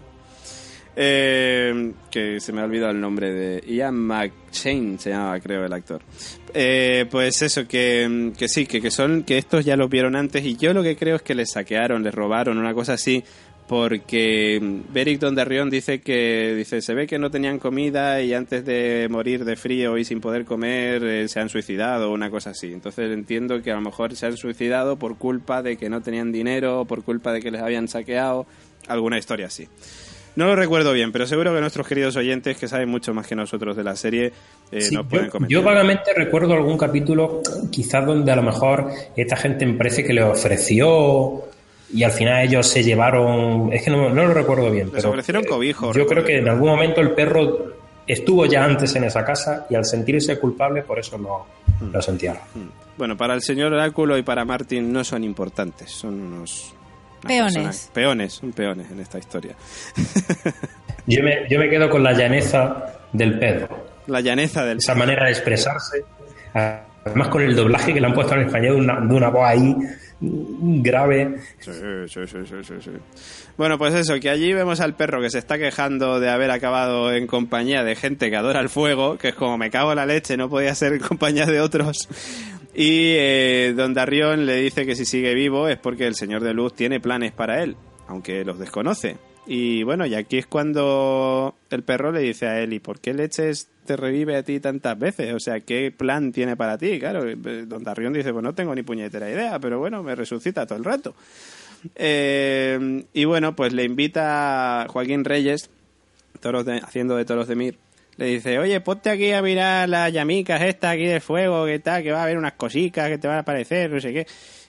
Eh, 0.94 1.92
que 2.10 2.38
se 2.38 2.52
me 2.52 2.60
ha 2.60 2.64
olvidado 2.64 2.90
el 2.90 3.00
nombre 3.00 3.32
de 3.32 3.64
Ian 3.66 3.94
McShane 3.94 4.98
se 4.98 5.08
llamaba 5.08 5.40
creo 5.40 5.64
el 5.64 5.72
actor 5.72 6.02
Eh, 6.52 7.06
pues 7.10 7.40
eso 7.40 7.66
que, 7.66 8.32
que 8.36 8.46
sí 8.46 8.66
que, 8.66 8.82
que 8.82 8.90
son 8.90 9.22
que 9.22 9.38
estos 9.38 9.64
ya 9.64 9.74
los 9.74 9.88
vieron 9.88 10.16
antes 10.16 10.44
y 10.44 10.54
yo 10.56 10.74
lo 10.74 10.82
que 10.82 10.94
creo 10.98 11.16
es 11.16 11.22
que 11.22 11.34
les 11.34 11.52
saquearon 11.52 12.02
les 12.02 12.14
robaron 12.14 12.58
una 12.58 12.74
cosa 12.74 12.92
así 12.92 13.24
porque 13.68 14.60
Beric 14.92 15.18
Dondarrión 15.20 15.70
dice 15.70 16.00
que 16.00 16.54
dice 16.56 16.82
se 16.82 16.94
ve 16.94 17.06
que 17.06 17.18
no 17.18 17.30
tenían 17.30 17.58
comida 17.58 18.20
y 18.20 18.34
antes 18.34 18.64
de 18.64 19.06
morir 19.10 19.44
de 19.44 19.56
frío 19.56 19.96
y 19.98 20.04
sin 20.04 20.20
poder 20.20 20.44
comer 20.44 21.02
eh, 21.04 21.28
se 21.28 21.40
han 21.40 21.48
suicidado 21.48 22.10
o 22.10 22.14
una 22.14 22.28
cosa 22.30 22.50
así 22.50 22.72
entonces 22.72 23.10
entiendo 23.12 23.62
que 23.62 23.70
a 23.70 23.76
lo 23.76 23.80
mejor 23.80 24.14
se 24.16 24.26
han 24.26 24.36
suicidado 24.36 24.96
por 24.96 25.16
culpa 25.16 25.62
de 25.62 25.76
que 25.76 25.88
no 25.88 26.02
tenían 26.02 26.32
dinero 26.32 26.84
por 26.84 27.02
culpa 27.04 27.32
de 27.32 27.40
que 27.40 27.50
les 27.50 27.62
habían 27.62 27.88
saqueado 27.88 28.46
alguna 28.88 29.16
historia 29.18 29.46
así 29.46 29.68
No 30.34 30.46
lo 30.46 30.56
recuerdo 30.56 30.92
bien, 30.94 31.12
pero 31.12 31.26
seguro 31.26 31.52
que 31.54 31.60
nuestros 31.60 31.86
queridos 31.86 32.16
oyentes, 32.16 32.56
que 32.56 32.66
saben 32.66 32.88
mucho 32.88 33.12
más 33.12 33.26
que 33.26 33.36
nosotros 33.36 33.76
de 33.76 33.84
la 33.84 33.94
serie, 33.96 34.32
eh, 34.72 34.80
Sí, 34.80 34.94
nos 34.94 35.06
pueden 35.06 35.26
yo, 35.26 35.30
comentar. 35.32 35.52
yo 35.52 35.62
vagamente 35.62 36.14
recuerdo 36.16 36.54
algún 36.54 36.78
capítulo, 36.78 37.42
quizás 37.70 38.06
donde 38.06 38.32
a 38.32 38.36
lo 38.36 38.42
mejor 38.42 38.88
esta 39.14 39.36
gente 39.36 39.66
me 39.66 39.74
parece 39.74 40.02
que 40.02 40.14
le 40.14 40.22
ofreció 40.22 41.44
y 41.92 42.02
al 42.04 42.10
final 42.12 42.44
ellos 42.46 42.66
se 42.66 42.82
llevaron. 42.82 43.72
Es 43.72 43.82
que 43.82 43.90
no, 43.90 44.08
no 44.10 44.24
lo 44.26 44.34
recuerdo 44.34 44.70
bien. 44.70 44.86
Les 44.86 44.96
pero 44.96 45.10
ofrecieron 45.10 45.44
cobijo, 45.44 45.92
Yo 45.92 46.06
creo 46.06 46.24
que 46.24 46.38
en 46.38 46.48
algún 46.48 46.68
momento 46.70 47.00
el 47.00 47.10
perro 47.12 47.72
estuvo 48.06 48.46
ya 48.46 48.64
antes 48.64 48.94
en 48.96 49.04
esa 49.04 49.24
casa 49.24 49.66
y 49.70 49.74
al 49.74 49.84
sentirse 49.84 50.38
culpable, 50.38 50.82
por 50.82 50.98
eso 50.98 51.16
lo, 51.18 51.46
Hmm. 51.80 51.90
lo 51.92 52.02
sentía. 52.02 52.36
Bueno, 52.98 53.16
para 53.16 53.34
el 53.34 53.42
señor 53.42 53.72
Oráculo 53.72 54.16
y 54.18 54.22
para 54.22 54.44
Martin 54.44 54.92
no 54.92 55.02
son 55.04 55.24
importantes, 55.24 55.90
son 55.90 56.20
unos... 56.20 56.74
Peones. 57.26 57.54
personas- 57.54 57.90
Peones, 57.94 58.32
son 58.34 58.52
peones 58.52 58.90
en 58.90 59.00
esta 59.00 59.18
historia. 59.18 59.54
Yo 61.06 61.22
me, 61.24 61.48
yo 61.48 61.58
me 61.58 61.68
quedo 61.68 61.90
con 61.90 62.02
la 62.04 62.12
llaneza 62.12 62.94
del 63.12 63.38
perro. 63.38 63.68
La 64.06 64.20
llaneza 64.20 64.64
del... 64.64 64.78
esa 64.78 64.94
manera 64.94 65.24
de 65.26 65.32
expresarse. 65.32 66.04
Además, 67.04 67.28
con 67.28 67.42
el 67.42 67.56
doblaje 67.56 67.92
que 67.92 68.00
le 68.00 68.06
han 68.06 68.14
puesto 68.14 68.34
en 68.34 68.42
español, 68.42 68.76
una, 68.76 69.00
de 69.00 69.14
una 69.14 69.28
voz 69.28 69.44
ahí 69.44 69.76
grave. 70.22 71.36
Sí, 71.58 71.72
sí, 72.06 72.20
sí, 72.26 72.74
sí. 72.80 72.90
Bueno, 73.56 73.76
pues 73.76 73.94
eso, 73.94 74.14
que 74.20 74.30
allí 74.30 74.52
vemos 74.52 74.80
al 74.80 74.94
perro 74.94 75.20
que 75.20 75.30
se 75.30 75.38
está 75.38 75.58
quejando 75.58 76.20
de 76.20 76.30
haber 76.30 76.50
acabado 76.50 77.12
en 77.12 77.26
compañía 77.26 77.82
de 77.82 77.96
gente 77.96 78.30
que 78.30 78.36
adora 78.36 78.60
el 78.60 78.68
fuego, 78.68 79.18
que 79.18 79.30
es 79.30 79.34
como 79.34 79.58
me 79.58 79.70
cago 79.70 79.90
en 79.90 79.96
la 79.96 80.06
leche, 80.06 80.36
no 80.36 80.48
podía 80.48 80.74
ser 80.74 80.92
en 80.92 81.00
compañía 81.00 81.46
de 81.46 81.60
otros. 81.60 82.08
Y 82.74 83.14
eh, 83.16 83.74
Don 83.76 83.94
Darrión 83.94 84.46
le 84.46 84.56
dice 84.56 84.86
que 84.86 84.94
si 84.94 85.04
sigue 85.04 85.34
vivo 85.34 85.68
es 85.68 85.78
porque 85.78 86.06
el 86.06 86.14
Señor 86.14 86.42
de 86.42 86.54
Luz 86.54 86.74
tiene 86.74 87.00
planes 87.00 87.32
para 87.32 87.62
él, 87.62 87.76
aunque 88.06 88.44
los 88.44 88.58
desconoce. 88.58 89.16
Y 89.46 89.82
bueno, 89.82 90.06
y 90.06 90.14
aquí 90.14 90.38
es 90.38 90.46
cuando 90.46 91.56
el 91.70 91.82
perro 91.82 92.12
le 92.12 92.20
dice 92.20 92.46
a 92.46 92.62
¿y 92.62 92.78
por 92.78 93.00
qué 93.00 93.12
leches 93.12 93.68
te 93.84 93.96
revive 93.96 94.36
a 94.36 94.44
ti 94.44 94.60
tantas 94.60 94.96
veces? 94.98 95.34
O 95.34 95.40
sea, 95.40 95.58
¿qué 95.60 95.90
plan 95.90 96.30
tiene 96.30 96.56
para 96.56 96.78
ti? 96.78 97.00
Claro, 97.00 97.24
Don 97.66 97.82
Darrión 97.82 98.12
dice, 98.12 98.32
pues 98.32 98.44
no 98.44 98.54
tengo 98.54 98.72
ni 98.74 98.82
puñetera 98.82 99.28
idea, 99.28 99.58
pero 99.58 99.80
bueno, 99.80 100.02
me 100.04 100.14
resucita 100.14 100.64
todo 100.64 100.78
el 100.78 100.84
rato. 100.84 101.14
Eh, 101.96 103.04
y 103.12 103.24
bueno, 103.24 103.56
pues 103.56 103.72
le 103.72 103.84
invita 103.84 104.82
a 104.82 104.88
Joaquín 104.88 105.24
Reyes, 105.24 105.70
toros 106.40 106.64
de- 106.64 106.78
haciendo 106.78 107.16
de 107.16 107.24
toros 107.24 107.48
de 107.48 107.56
Mir. 107.56 107.76
Le 108.18 108.26
dice, 108.26 108.58
oye, 108.58 108.80
ponte 108.80 109.10
aquí 109.10 109.32
a 109.32 109.42
mirar 109.42 109.88
las 109.88 110.12
llamicas 110.12 110.60
estas 110.62 110.94
aquí 110.94 111.06
del 111.06 111.20
fuego, 111.20 111.66
que 111.66 111.78
tal, 111.80 112.02
que 112.02 112.12
va 112.12 112.20
a 112.20 112.24
haber 112.24 112.38
unas 112.38 112.52
cositas 112.52 113.08
que 113.08 113.18
te 113.18 113.26
van 113.26 113.38
a 113.38 113.40
aparecer, 113.40 113.90
no 113.90 114.00
sé 114.00 114.12
qué. 114.12 114.26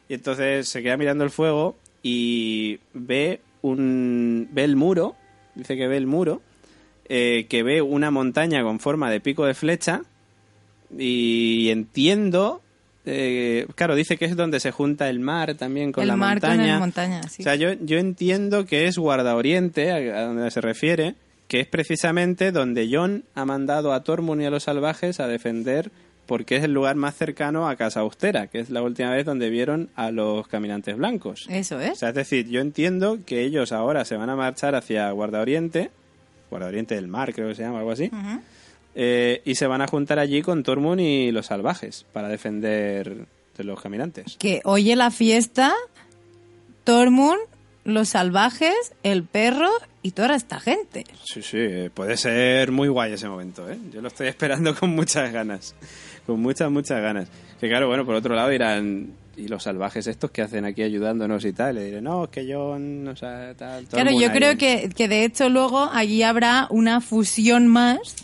Y 0.10 0.16
entonces 0.16 0.68
se 0.68 0.82
queda 0.82 0.98
mirando 0.98 1.24
el 1.24 1.30
fuego 1.30 1.78
y 2.02 2.80
ve 2.94 3.42
un 3.64 4.48
ve 4.52 4.64
el 4.64 4.76
muro, 4.76 5.16
dice 5.56 5.76
que 5.76 5.88
ve 5.88 5.98
el 5.98 6.06
muro, 6.06 6.42
eh, 7.10 7.48
que 7.50 7.64
ve 7.64 7.82
una 7.82 8.12
montaña 8.12 8.62
con 8.62 8.80
forma 8.80 9.10
de 9.10 9.20
pico 9.20 9.46
de 9.46 9.56
flecha 9.56 10.04
y 10.98 11.70
entiendo, 11.70 12.62
eh, 13.06 13.66
claro, 13.76 13.96
dice 13.96 14.18
que 14.18 14.26
es 14.26 14.36
donde 14.36 14.60
se 14.60 14.72
junta 14.72 15.10
el 15.10 15.20
mar 15.20 15.56
también 15.56 15.92
con 15.92 16.04
el 16.04 16.10
la 16.10 16.16
mar 16.16 16.40
con 16.40 16.50
montaña. 16.50 16.74
la 16.74 16.80
montaña, 16.80 17.24
sí. 17.24 17.42
O 17.42 17.44
sea, 17.44 17.56
yo, 17.56 17.74
yo 17.74 17.98
entiendo 17.98 18.66
que 18.66 18.86
es 18.86 18.98
Guardaoriente, 18.98 19.92
a, 19.92 20.20
a 20.20 20.26
donde 20.26 20.52
se 20.52 20.62
refiere, 20.62 21.16
que 21.48 21.62
es 21.62 21.68
precisamente 21.68 22.52
donde 22.52 22.90
John 22.92 23.24
ha 23.34 23.46
mandado 23.46 23.94
a 23.94 24.04
Tormund 24.04 24.42
y 24.42 24.46
a 24.46 24.50
los 24.50 24.64
salvajes 24.64 25.20
a 25.20 25.28
defender, 25.28 25.92
porque 26.26 26.56
es 26.56 26.64
el 26.64 26.74
lugar 26.74 26.96
más 26.96 27.16
cercano 27.16 27.68
a 27.68 27.76
Casa 27.76 28.00
Austera, 28.00 28.48
que 28.48 28.60
es 28.60 28.70
la 28.70 28.82
última 28.82 29.12
vez 29.12 29.26
donde 29.26 29.50
vieron 29.50 29.90
a 29.96 30.12
los 30.12 30.48
caminantes 30.48 30.96
blancos. 30.98 31.46
Eso 31.50 31.78
O 31.78 31.80
es. 31.80 32.00
sea, 32.00 32.10
es 32.10 32.16
decir, 32.16 32.48
yo 32.48 32.62
entiendo 32.62 33.20
que 33.26 33.42
ellos 33.44 33.72
ahora 33.72 34.06
se 34.06 34.16
van 34.16 34.30
a 34.30 34.36
marchar 34.36 34.76
hacia 34.76 35.10
Guardaoriente, 35.12 35.92
Guardaoriente 36.50 36.96
del 36.96 37.08
Mar, 37.08 37.34
creo 37.34 37.50
que 37.50 37.56
se 37.56 37.64
llama, 37.64 37.80
algo 37.80 37.92
así, 37.92 38.10
eh, 38.96 39.42
y 39.44 39.56
se 39.56 39.68
van 39.68 39.82
a 39.82 39.88
juntar 39.88 40.20
allí 40.20 40.42
con 40.42 40.64
Tormund 40.64 41.02
y 41.02 41.32
los 41.32 41.48
salvajes 41.48 42.06
para 42.14 42.30
defender 42.30 43.26
de 43.58 43.64
los 43.64 43.82
caminantes. 43.82 44.38
Que 44.38 44.62
oye 44.64 44.96
la 44.96 45.12
fiesta, 45.12 45.74
Tormund, 46.84 47.40
los 47.86 48.10
salvajes, 48.10 48.74
el 49.04 49.24
perro 49.24 49.70
y 50.02 50.12
toda 50.12 50.36
esta 50.36 50.60
gente. 50.60 51.06
Sí, 51.24 51.42
sí, 51.42 51.58
eh, 51.60 51.90
puede 51.94 52.18
ser 52.18 52.72
muy 52.72 52.88
guay 52.88 53.14
ese 53.14 53.28
momento, 53.28 53.70
¿eh? 53.70 53.78
Yo 53.92 54.02
lo 54.02 54.10
estoy 54.10 54.28
esperando 54.28 54.76
con 54.76 54.90
muchas 54.92 55.32
ganas. 55.32 55.76
Con 56.26 56.40
muchas, 56.42 56.72
muchas 56.72 57.02
ganas. 57.02 57.28
Que 57.60 57.68
claro, 57.68 57.88
bueno, 57.88 58.06
por 58.06 58.16
otro 58.16 58.36
lado 58.36 58.50
dirán, 58.50 59.14
¿y 59.38 59.48
los 59.48 59.64
salvajes 59.64 60.08
estos 60.08 60.32
que 60.32 60.42
hacen 60.42 60.66
aquí 60.66 60.84
ayudándonos 60.84 61.44
y 61.46 61.54
tal? 61.54 61.76
Le 61.76 61.86
diré, 61.86 62.02
no, 62.02 62.26
es 62.26 62.30
que 62.30 62.46
yo, 62.46 62.78
no 62.80 63.16
sé, 63.16 63.56
tal. 63.58 63.86
todo 63.86 64.02
Claro, 64.02 64.12
yo 64.20 64.32
creo 64.32 64.52
ahí". 64.52 64.58
que, 64.58 64.90
que 64.96 65.08
de 65.08 65.26
hecho 65.26 65.50
luego 65.50 65.90
allí 65.92 66.24
habrá 66.24 66.68
una 66.70 67.02
fusión 67.02 67.68
más, 67.68 68.16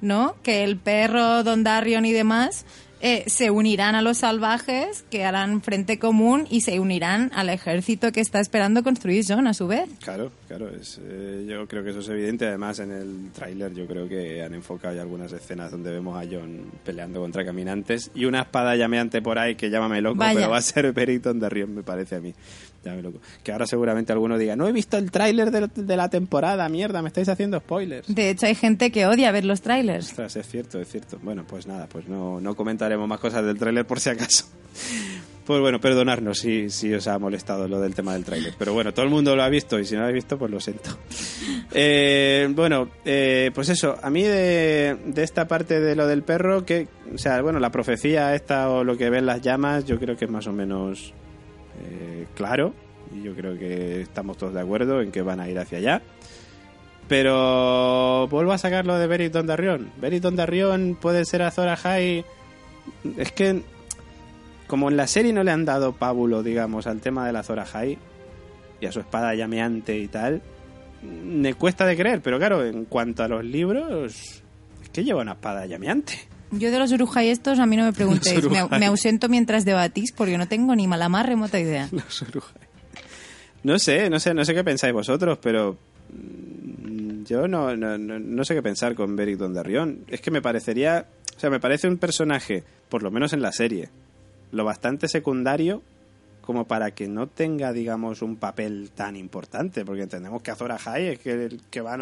¿no? 0.00 0.36
Que 0.42 0.64
el 0.64 0.76
perro, 0.76 1.42
Don 1.44 1.62
Darion 1.64 2.04
y 2.04 2.12
demás 2.12 2.64
eh, 3.00 3.24
se 3.26 3.50
unirán 3.50 3.94
a 3.94 4.02
los 4.02 4.18
salvajes, 4.18 5.04
que 5.10 5.24
harán 5.24 5.62
frente 5.62 5.98
común 5.98 6.46
y 6.50 6.60
se 6.60 6.80
unirán 6.80 7.30
al 7.34 7.48
ejército 7.48 8.12
que 8.12 8.20
está 8.20 8.40
esperando 8.40 8.82
construir 8.82 9.24
John 9.26 9.46
a 9.46 9.54
su 9.54 9.66
vez. 9.66 9.88
Claro, 10.02 10.30
claro, 10.48 10.68
es, 10.68 11.00
eh, 11.02 11.46
yo 11.48 11.66
creo 11.66 11.82
que 11.82 11.90
eso 11.90 12.00
es 12.00 12.08
evidente. 12.08 12.46
Además, 12.46 12.78
en 12.80 12.92
el 12.92 13.30
tráiler 13.32 13.72
yo 13.72 13.86
creo 13.86 14.08
que 14.08 14.42
han 14.42 14.54
enfocado 14.54 14.94
ya 14.94 15.02
algunas 15.02 15.32
escenas 15.32 15.70
donde 15.70 15.90
vemos 15.90 16.16
a 16.16 16.28
John 16.30 16.70
peleando 16.84 17.20
contra 17.20 17.44
caminantes 17.44 18.10
y 18.14 18.26
una 18.26 18.42
espada 18.42 18.76
llameante 18.76 19.22
por 19.22 19.38
ahí 19.38 19.54
que 19.54 19.70
llámame 19.70 20.00
loco, 20.00 20.16
Vaya. 20.18 20.34
pero 20.34 20.50
va 20.50 20.58
a 20.58 20.62
ser 20.62 20.92
Periton 20.92 21.40
de 21.40 21.48
Rion, 21.48 21.74
me 21.74 21.82
parece 21.82 22.16
a 22.16 22.20
mí. 22.20 22.34
Llámame 22.84 23.02
loco. 23.02 23.20
Que 23.42 23.52
ahora 23.52 23.66
seguramente 23.66 24.12
alguno 24.12 24.38
diga, 24.38 24.56
no 24.56 24.66
he 24.66 24.72
visto 24.72 24.96
el 24.96 25.10
tráiler 25.10 25.50
de, 25.50 25.68
de 25.74 25.96
la 25.96 26.08
temporada, 26.08 26.68
mierda, 26.68 27.02
me 27.02 27.08
estáis 27.08 27.28
haciendo 27.28 27.58
spoilers. 27.60 28.12
De 28.14 28.30
hecho, 28.30 28.46
hay 28.46 28.54
gente 28.54 28.90
que 28.90 29.06
odia 29.06 29.30
ver 29.32 29.44
los 29.44 29.60
trailers. 29.60 30.06
Ostras, 30.06 30.36
es 30.36 30.46
cierto, 30.48 30.80
es 30.80 30.88
cierto. 30.88 31.18
Bueno, 31.22 31.44
pues 31.46 31.66
nada, 31.66 31.86
pues 31.86 32.08
no, 32.08 32.40
no 32.40 32.54
comentaremos 32.56 33.06
más 33.06 33.20
cosas 33.20 33.44
del 33.44 33.58
tráiler 33.58 33.86
por 33.86 34.00
si 34.00 34.10
acaso. 34.10 34.46
Pues 35.50 35.60
bueno, 35.60 35.80
perdonarnos 35.80 36.38
si, 36.38 36.70
si 36.70 36.94
os 36.94 37.08
ha 37.08 37.18
molestado 37.18 37.66
lo 37.66 37.80
del 37.80 37.92
tema 37.92 38.12
del 38.12 38.24
tráiler. 38.24 38.54
Pero 38.56 38.72
bueno, 38.72 38.94
todo 38.94 39.04
el 39.04 39.10
mundo 39.10 39.34
lo 39.34 39.42
ha 39.42 39.48
visto 39.48 39.80
y 39.80 39.84
si 39.84 39.94
no 39.94 40.02
lo 40.02 40.06
habéis 40.06 40.22
visto, 40.22 40.38
pues 40.38 40.50
lo 40.50 40.60
siento. 40.60 40.90
Eh, 41.72 42.48
bueno, 42.50 42.88
eh, 43.04 43.50
pues 43.54 43.68
eso, 43.68 43.96
a 44.02 44.10
mí 44.10 44.22
de, 44.24 44.96
de 45.06 45.22
esta 45.22 45.46
parte 45.46 45.78
de 45.78 45.94
lo 45.94 46.08
del 46.08 46.24
perro, 46.24 46.64
que, 46.64 46.88
o 47.14 47.18
sea, 47.18 47.40
bueno, 47.42 47.60
la 47.60 47.70
profecía 47.70 48.34
esta 48.34 48.68
o 48.70 48.82
lo 48.82 48.96
que 48.96 49.08
ven 49.08 49.24
las 49.24 49.40
llamas, 49.40 49.84
yo 49.84 49.98
creo 49.98 50.16
que 50.16 50.24
es 50.24 50.30
más 50.30 50.48
o 50.48 50.52
menos 50.52 51.14
eh, 51.90 52.26
claro. 52.34 52.74
Y 53.14 53.22
yo 53.22 53.34
creo 53.34 53.58
que 53.58 54.02
estamos 54.02 54.36
todos 54.36 54.54
de 54.54 54.60
acuerdo 54.60 55.02
en 55.02 55.10
que 55.10 55.22
van 55.22 55.40
a 55.40 55.48
ir 55.48 55.58
hacia 55.58 55.78
allá. 55.78 56.02
Pero 57.08 58.28
vuelvo 58.28 58.52
a 58.52 58.58
sacar 58.58 58.86
lo 58.86 58.96
de 58.96 59.08
Beric 59.08 59.32
Dondarrion. 59.32 59.90
Beric 60.00 60.22
Dondarrion 60.22 60.96
puede 61.00 61.24
ser 61.24 61.42
Azor 61.42 61.68
Ahai. 61.68 62.24
Es 63.16 63.32
que, 63.32 63.62
como 64.68 64.90
en 64.90 64.96
la 64.96 65.08
serie 65.08 65.32
no 65.32 65.42
le 65.42 65.50
han 65.50 65.64
dado 65.64 65.92
pábulo, 65.92 66.44
digamos, 66.44 66.86
al 66.86 67.00
tema 67.00 67.26
de 67.26 67.32
la 67.32 67.40
Azor 67.40 67.58
Ahai 67.58 67.98
y 68.80 68.86
a 68.86 68.92
su 68.92 69.00
espada 69.00 69.34
llameante 69.34 69.98
y 69.98 70.06
tal, 70.06 70.40
me 71.02 71.54
cuesta 71.54 71.84
de 71.84 71.96
creer. 71.96 72.20
Pero 72.22 72.38
claro, 72.38 72.64
en 72.64 72.84
cuanto 72.84 73.24
a 73.24 73.28
los 73.28 73.44
libros, 73.44 74.44
es 74.80 74.88
que 74.92 75.02
lleva 75.02 75.22
una 75.22 75.32
espada 75.32 75.66
llameante. 75.66 76.29
Yo 76.52 76.70
de 76.70 76.78
los 76.78 76.90
Urujai 76.92 77.28
estos, 77.28 77.58
a 77.58 77.66
mí 77.66 77.76
no 77.76 77.84
me 77.84 77.92
preguntéis. 77.92 78.44
Me, 78.48 78.86
ausento 78.86 79.28
mientras 79.28 79.64
debatís 79.64 80.12
porque 80.12 80.36
no 80.36 80.48
tengo 80.48 80.74
ni 80.74 80.86
la 80.86 81.08
más 81.08 81.26
remota 81.26 81.60
idea. 81.60 81.88
Los. 81.92 82.24
No 83.62 83.78
sé, 83.78 84.08
no 84.08 84.18
sé, 84.18 84.34
no 84.34 84.44
sé 84.44 84.54
qué 84.54 84.64
pensáis 84.64 84.92
vosotros, 84.92 85.38
pero 85.40 85.76
mm, 86.12 87.24
yo 87.24 87.46
no, 87.46 87.76
no, 87.76 87.98
no, 87.98 88.18
no 88.18 88.44
sé 88.44 88.54
qué 88.54 88.62
pensar 88.62 88.94
con 88.94 89.16
Beric 89.16 89.36
Dondarrion. 89.36 90.04
Es 90.08 90.20
que 90.20 90.30
me 90.30 90.40
parecería, 90.40 91.06
o 91.36 91.40
sea, 91.40 91.50
me 91.50 91.60
parece 91.60 91.86
un 91.86 91.98
personaje, 91.98 92.64
por 92.88 93.02
lo 93.02 93.10
menos 93.10 93.32
en 93.32 93.42
la 93.42 93.52
serie, 93.52 93.90
lo 94.50 94.64
bastante 94.64 95.08
secundario 95.08 95.82
como 96.40 96.66
para 96.66 96.90
que 96.92 97.06
no 97.06 97.28
tenga, 97.28 97.72
digamos, 97.72 98.22
un 98.22 98.36
papel 98.36 98.90
tan 98.94 99.14
importante, 99.14 99.84
porque 99.84 100.02
entendemos 100.02 100.42
que 100.42 100.50
Azor 100.50 100.72
Ahai 100.72 101.08
es 101.08 101.18
que 101.20 101.44
el 101.44 101.60
que, 101.70 101.80
va, 101.80 101.96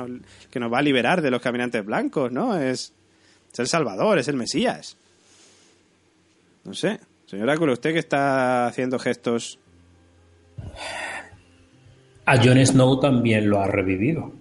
que 0.50 0.60
nos 0.60 0.72
va 0.72 0.78
a 0.78 0.82
liberar 0.82 1.20
de 1.20 1.30
los 1.30 1.42
caminantes 1.42 1.84
blancos, 1.84 2.32
¿no? 2.32 2.56
Es, 2.56 2.94
es 3.52 3.58
el 3.58 3.66
Salvador, 3.66 4.18
es 4.18 4.28
el 4.28 4.36
Mesías. 4.36 4.96
No 6.64 6.74
sé. 6.74 7.00
Señor 7.26 7.50
Áculo, 7.50 7.72
usted 7.74 7.92
que 7.92 7.98
está 7.98 8.66
haciendo 8.66 8.98
gestos 8.98 9.58
A 12.24 12.36
Jon 12.42 12.64
Snow 12.64 13.00
también 13.00 13.48
lo 13.48 13.60
ha 13.60 13.66
revivido. 13.66 14.32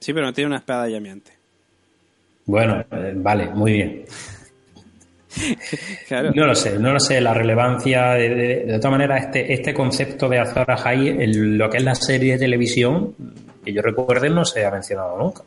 Sí, 0.00 0.12
pero 0.12 0.26
no 0.26 0.32
tiene 0.32 0.48
una 0.48 0.58
espada 0.58 0.88
llameante. 0.88 1.32
Bueno, 2.46 2.80
eh, 2.90 3.12
vale, 3.16 3.50
muy 3.50 3.72
bien. 3.72 4.04
Claro. 6.08 6.32
No 6.34 6.44
lo 6.44 6.56
sé, 6.56 6.76
no 6.76 6.92
lo 6.92 6.98
sé 6.98 7.20
la 7.20 7.32
relevancia. 7.32 8.14
De, 8.14 8.30
de, 8.30 8.64
de 8.64 8.78
todas 8.78 8.90
maneras, 8.90 9.26
este, 9.26 9.52
este 9.52 9.72
concepto 9.72 10.28
de 10.28 10.40
Azor 10.40 10.68
Ahai, 10.68 11.06
en 11.06 11.56
lo 11.56 11.70
que 11.70 11.76
es 11.76 11.84
la 11.84 11.94
serie 11.94 12.32
de 12.32 12.40
televisión, 12.40 13.14
que 13.64 13.72
yo 13.72 13.80
recuerde, 13.80 14.28
no 14.28 14.44
se 14.44 14.66
ha 14.66 14.72
mencionado 14.72 15.16
nunca. 15.16 15.44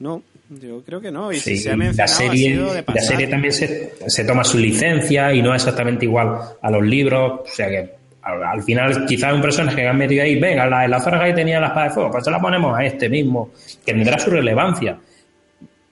No, 0.00 0.22
yo 0.50 0.82
creo 0.84 1.00
que 1.00 1.10
no. 1.10 1.30
Y 1.32 1.36
Sí, 1.36 1.56
si 1.56 1.62
se 1.62 1.70
ha 1.70 1.76
la 1.76 2.06
serie, 2.08 2.56
de 2.58 2.84
la 2.86 3.00
serie 3.00 3.26
también 3.28 3.52
se, 3.52 3.92
se 4.06 4.24
toma 4.24 4.42
su 4.44 4.58
licencia 4.58 5.32
y 5.32 5.42
no 5.42 5.54
es 5.54 5.62
exactamente 5.62 6.04
igual 6.04 6.36
a 6.60 6.70
los 6.70 6.82
libros, 6.84 7.40
o 7.42 7.46
sea 7.46 7.68
que 7.68 7.90
al, 8.22 8.42
al 8.42 8.62
final 8.62 9.06
quizás 9.06 9.32
un 9.32 9.40
personaje 9.40 9.76
que 9.76 9.86
han 9.88 9.96
metido 9.96 10.22
ahí, 10.22 10.38
venga, 10.38 10.66
la, 10.66 10.86
la 10.88 10.96
Azor 10.98 11.14
Ahai 11.14 11.34
tenía 11.34 11.60
la 11.60 11.68
espada 11.68 11.86
de 11.88 11.94
fuego, 11.94 12.10
pues 12.10 12.24
se 12.24 12.30
la 12.30 12.40
ponemos 12.40 12.76
a 12.78 12.84
este 12.84 13.08
mismo, 13.08 13.50
que 13.84 13.92
tendrá 13.94 14.18
su 14.18 14.30
relevancia. 14.30 14.98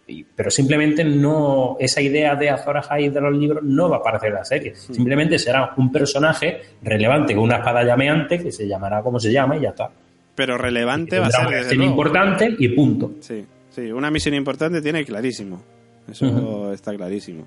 Y- 0.07 0.25
pero 0.25 0.51
simplemente 0.51 1.05
no, 1.05 1.77
esa 1.79 2.01
idea 2.01 2.35
de 2.35 2.49
Azor 2.51 2.79
Ahai 2.79 3.11
de 3.11 3.21
los 3.21 3.37
libros 3.37 3.63
no 3.63 3.89
va 3.91 3.97
a 3.97 3.99
aparecer 4.01 4.31
en 4.31 4.35
la 4.37 4.45
serie. 4.45 4.75
Simplemente 4.75 5.39
será 5.39 5.73
un 5.77 5.93
personaje 5.93 6.61
relevante 6.83 7.35
con 7.35 7.45
una 7.45 7.57
espada 7.59 7.85
llameante 7.85 8.43
que 8.43 8.51
se 8.51 8.67
llamará 8.67 9.03
como 9.03 9.21
se 9.21 9.31
llama 9.33 9.57
y 9.57 9.61
ya 9.63 9.69
está. 9.71 9.91
Pero 10.35 10.57
relevante 10.57 11.19
va 11.19 11.27
a 11.27 11.31
ser 11.31 11.49
desde 11.51 11.75
luego. 11.75 11.91
importante 11.91 12.55
y 12.59 12.69
punto. 12.69 13.13
Sí, 13.21 13.45
sí, 13.83 13.93
una 13.93 14.11
misión 14.11 14.35
importante 14.35 14.81
tiene 14.83 15.05
clarísimo. 15.05 15.63
Eso 16.11 16.73
está 16.73 16.95
clarísimo. 16.97 17.47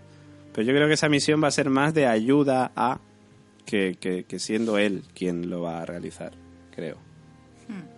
Pero 0.54 0.68
yo 0.68 0.74
creo 0.74 0.88
que 0.88 0.94
esa 0.94 1.10
misión 1.10 1.42
va 1.44 1.48
a 1.48 1.52
ser 1.52 1.70
más 1.70 1.94
de 1.94 2.06
ayuda 2.08 2.72
a 2.76 3.00
que, 3.66 3.96
que- 4.00 4.24
que 4.26 4.40
siendo 4.40 4.78
él 4.78 5.04
quien 5.16 5.50
lo 5.50 5.62
va 5.62 5.82
a 5.82 5.86
realizar, 5.86 6.34
creo. 6.76 6.98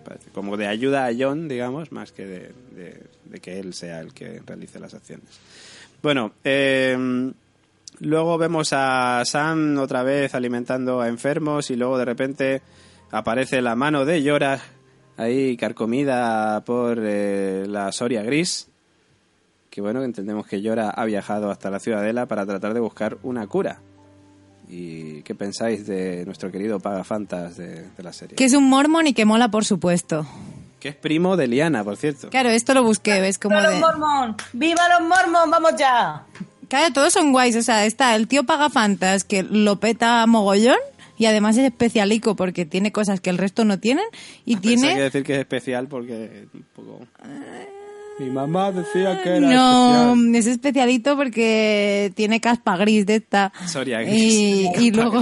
Parece 0.06 0.30
Como 0.32 0.56
de 0.58 0.68
ayuda 0.68 1.08
a 1.08 1.12
John, 1.18 1.48
digamos, 1.48 1.92
más 1.92 2.12
que 2.12 2.26
de, 2.26 2.52
de- 2.76 3.04
de 3.26 3.40
que 3.40 3.60
él 3.60 3.74
sea 3.74 4.00
el 4.02 4.14
que 4.14 4.42
realice 4.46 4.80
las 4.80 4.94
acciones. 4.94 5.26
Bueno, 6.04 6.34
eh, 6.44 7.32
luego 8.00 8.38
vemos 8.38 8.70
a 8.74 9.24
Sam 9.26 9.78
otra 9.80 10.04
vez 10.04 10.36
alimentando 10.36 11.02
a 11.02 11.08
enfermos 11.08 11.72
y 11.72 11.76
luego 11.76 11.98
de 11.98 12.06
repente 12.06 12.62
aparece 13.12 13.62
la 13.62 13.76
mano 13.76 14.06
de 14.06 14.22
Yora 14.22 14.60
ahí 15.18 15.58
carcomida 15.58 16.62
por 16.66 17.00
eh, 17.02 17.66
la 17.68 17.92
Soria 17.92 18.24
Gris. 18.24 18.70
Que 19.70 19.82
bueno, 19.82 20.04
entendemos 20.04 20.46
que 20.46 20.62
Yora 20.62 20.90
ha 20.90 21.06
viajado 21.06 21.50
hasta 21.50 21.70
la 21.72 21.80
Ciudadela 21.80 22.28
para 22.28 22.46
tratar 22.46 22.74
de 22.74 22.80
buscar 22.80 23.18
una 23.24 23.48
cura. 23.48 23.80
¿Y 24.70 25.22
qué 25.24 25.36
pensáis 25.36 25.86
de 25.88 26.26
nuestro 26.26 26.52
querido 26.52 26.80
Pagafantas 26.80 27.58
de, 27.58 27.90
de 27.90 28.04
la 28.04 28.14
serie? 28.14 28.36
Que 28.36 28.46
es 28.46 28.54
un 28.54 28.70
mormon 28.70 29.08
y 29.08 29.14
que 29.14 29.26
mola, 29.26 29.50
por 29.50 29.66
supuesto. 29.66 30.26
Que 30.80 30.90
es 30.90 30.96
primo 30.96 31.38
de 31.38 31.48
Liana, 31.48 31.84
por 31.84 31.98
cierto. 31.98 32.30
Claro, 32.30 32.50
esto 32.50 32.74
lo 32.74 32.84
busqué, 32.84 33.20
ves 33.22 33.40
como 33.40 33.56
¡Viva 33.56 33.70
los 33.70 33.76
de... 33.76 33.80
mormon! 33.82 34.36
¡Viva 34.54 34.82
los 34.90 35.08
mormon! 35.08 35.50
¡Vamos 35.50 35.72
ya! 35.78 36.24
Claro, 36.68 36.94
todos 36.94 37.14
son 37.14 37.32
guays. 37.32 37.56
O 37.56 37.62
sea, 37.62 37.86
está 37.86 38.16
el 38.16 38.28
tío 38.28 38.44
Pagafantas 38.46 39.24
que 39.24 39.44
lo 39.44 39.80
peta 39.80 40.26
mogollón 40.28 40.78
y 41.24 41.26
además 41.26 41.58
es 41.58 41.64
especialico 41.66 42.36
porque 42.36 42.66
tiene 42.66 42.92
cosas 42.92 43.22
que 43.22 43.30
el 43.30 43.38
resto 43.38 43.64
no 43.66 43.80
tienen 43.80 44.04
y 44.46 44.56
que 44.56 44.62
tiene... 44.62 45.00
decir 45.00 45.24
que 45.24 45.34
es 45.34 45.40
especial 45.40 45.88
porque 45.88 46.48
un 46.54 46.66
poco... 46.76 47.00
Mi 48.20 48.30
mamá 48.30 48.72
decía 48.72 49.22
que 49.24 49.30
era 49.38 49.40
No, 49.40 50.10
especial. 50.14 50.36
es 50.36 50.46
especialito 50.48 51.16
porque 51.18 52.12
tiene 52.16 52.40
caspa 52.40 52.78
gris 52.78 53.06
de 53.08 53.16
esta. 53.16 53.52
Soria 53.66 54.02
gris. 54.02 54.22
Y, 54.22 54.70
y 54.80 54.92
luego 54.92 55.22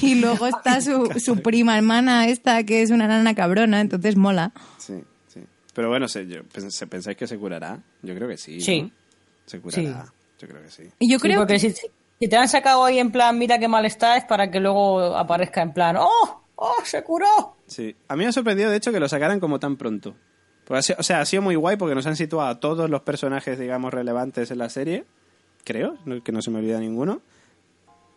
y 0.00 0.14
luego 0.14 0.46
está 0.46 0.80
su, 0.80 1.10
su 1.22 1.42
prima 1.42 1.76
hermana 1.76 2.26
esta 2.28 2.64
que 2.64 2.80
es 2.82 2.90
una 2.90 3.06
nana 3.06 3.34
cabrona, 3.34 3.80
entonces 3.82 4.16
mola. 4.16 4.52
Sí, 4.78 4.94
sí. 5.28 5.40
Pero 5.74 5.90
bueno, 5.90 6.08
sé, 6.08 6.26
yo, 6.26 6.40
pens- 6.44 6.88
¿pensáis 6.88 7.16
que 7.18 7.26
se 7.26 7.36
curará? 7.36 7.78
Yo 8.02 8.14
creo 8.14 8.28
que 8.28 8.38
sí. 8.38 8.56
¿no? 8.58 8.64
Sí. 8.64 8.92
Se 9.44 9.60
curará. 9.60 10.06
Yo 10.40 10.48
creo 10.48 10.62
que 10.62 10.70
sí. 10.70 10.84
Y 11.00 11.10
yo 11.12 11.18
Sí, 11.18 11.22
creo 11.22 11.40
porque 11.40 11.58
que... 11.58 11.70
si, 11.70 11.86
si 12.20 12.28
te 12.28 12.36
han 12.36 12.48
sacado 12.48 12.84
ahí 12.84 12.98
en 12.98 13.10
plan, 13.10 13.38
mira 13.38 13.58
qué 13.58 13.66
mal 13.66 13.86
está, 13.86 14.18
es 14.18 14.24
para 14.24 14.50
que 14.50 14.60
luego 14.60 15.00
aparezca 15.16 15.62
en 15.62 15.72
plan, 15.72 15.96
¡oh! 15.96 16.42
¡oh! 16.56 16.74
¡se 16.84 17.02
curó! 17.02 17.56
Sí. 17.66 17.96
A 18.08 18.14
mí 18.14 18.24
me 18.24 18.28
ha 18.28 18.32
sorprendido, 18.32 18.70
de 18.70 18.76
hecho, 18.76 18.92
que 18.92 19.00
lo 19.00 19.08
sacaran 19.08 19.40
como 19.40 19.58
tan 19.58 19.76
pronto. 19.78 20.14
Porque 20.66 20.78
ha 20.78 20.82
sido- 20.82 20.96
o 21.00 21.02
sea, 21.02 21.20
ha 21.22 21.24
sido 21.24 21.40
muy 21.40 21.54
guay 21.54 21.78
porque 21.78 21.94
nos 21.94 22.06
han 22.06 22.16
situado 22.16 22.46
a 22.48 22.60
todos 22.60 22.90
los 22.90 23.00
personajes, 23.02 23.58
digamos, 23.58 23.94
relevantes 23.94 24.50
en 24.50 24.58
la 24.58 24.68
serie. 24.68 25.06
Creo, 25.64 25.94
que 26.22 26.30
no 26.30 26.42
se 26.42 26.50
me 26.50 26.58
olvida 26.58 26.78
ninguno. 26.78 27.22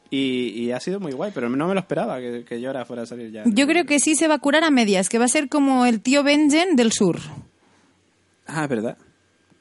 Y, 0.10 0.50
y 0.50 0.72
ha 0.74 0.82
sido 0.82 1.00
muy 1.00 1.14
guay, 1.14 1.32
pero 1.34 1.50
no 1.50 1.66
me 1.68 1.74
lo 1.74 1.80
esperaba 1.80 2.20
que, 2.20 2.44
que 2.44 2.60
Yora 2.60 2.84
fuera 2.86 3.04
a 3.04 3.06
salir 3.06 3.32
ya. 3.32 3.44
Yo 3.46 3.66
creo 3.66 3.86
que 3.86 4.00
sí 4.00 4.16
se 4.16 4.28
va 4.28 4.36
a 4.36 4.40
curar 4.40 4.66
a 4.66 4.70
medias, 4.70 5.08
que 5.08 5.18
va 5.18 5.26
a 5.26 5.30
ser 5.30 5.48
como 5.48 5.86
el 5.86 6.02
tío 6.02 6.24
Benjen 6.24 6.76
del 6.76 6.92
sur. 6.92 7.20
Ah, 8.46 8.68
verdad. 8.68 8.98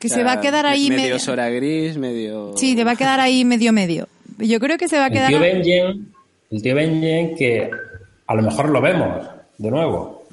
Que 0.01 0.09
O 0.09 0.11
se 0.11 0.25
va 0.25 0.33
a 0.33 0.41
quedar 0.41 0.67
ahí 0.67 0.89
Medio 0.91 1.03
medio... 1.05 1.19
Sora 1.21 1.49
Gris, 1.49 1.97
medio... 1.97 2.57
Sí, 2.57 2.75
te 2.75 2.83
va 2.83 2.91
a 2.93 2.97
quedar 2.97 3.21
ahí 3.21 3.45
medio 3.45 3.73
medio. 3.73 4.09
Yo 4.39 4.61
creo 4.61 4.79
que 4.79 4.89
se 4.89 4.97
va 4.97 5.05
a 5.05 5.07
El 5.09 5.13
quedar... 5.13 5.29
tío 5.29 5.41
Benjen, 5.41 6.15
el 6.51 6.63
tío 6.63 6.75
Benjen 6.75 7.35
que 7.37 7.71
a 8.27 8.35
lo 8.35 8.43
mejor 8.43 8.69
lo 8.69 8.81
vemos 8.81 9.27
de 9.59 9.71
nuevo. 9.71 10.27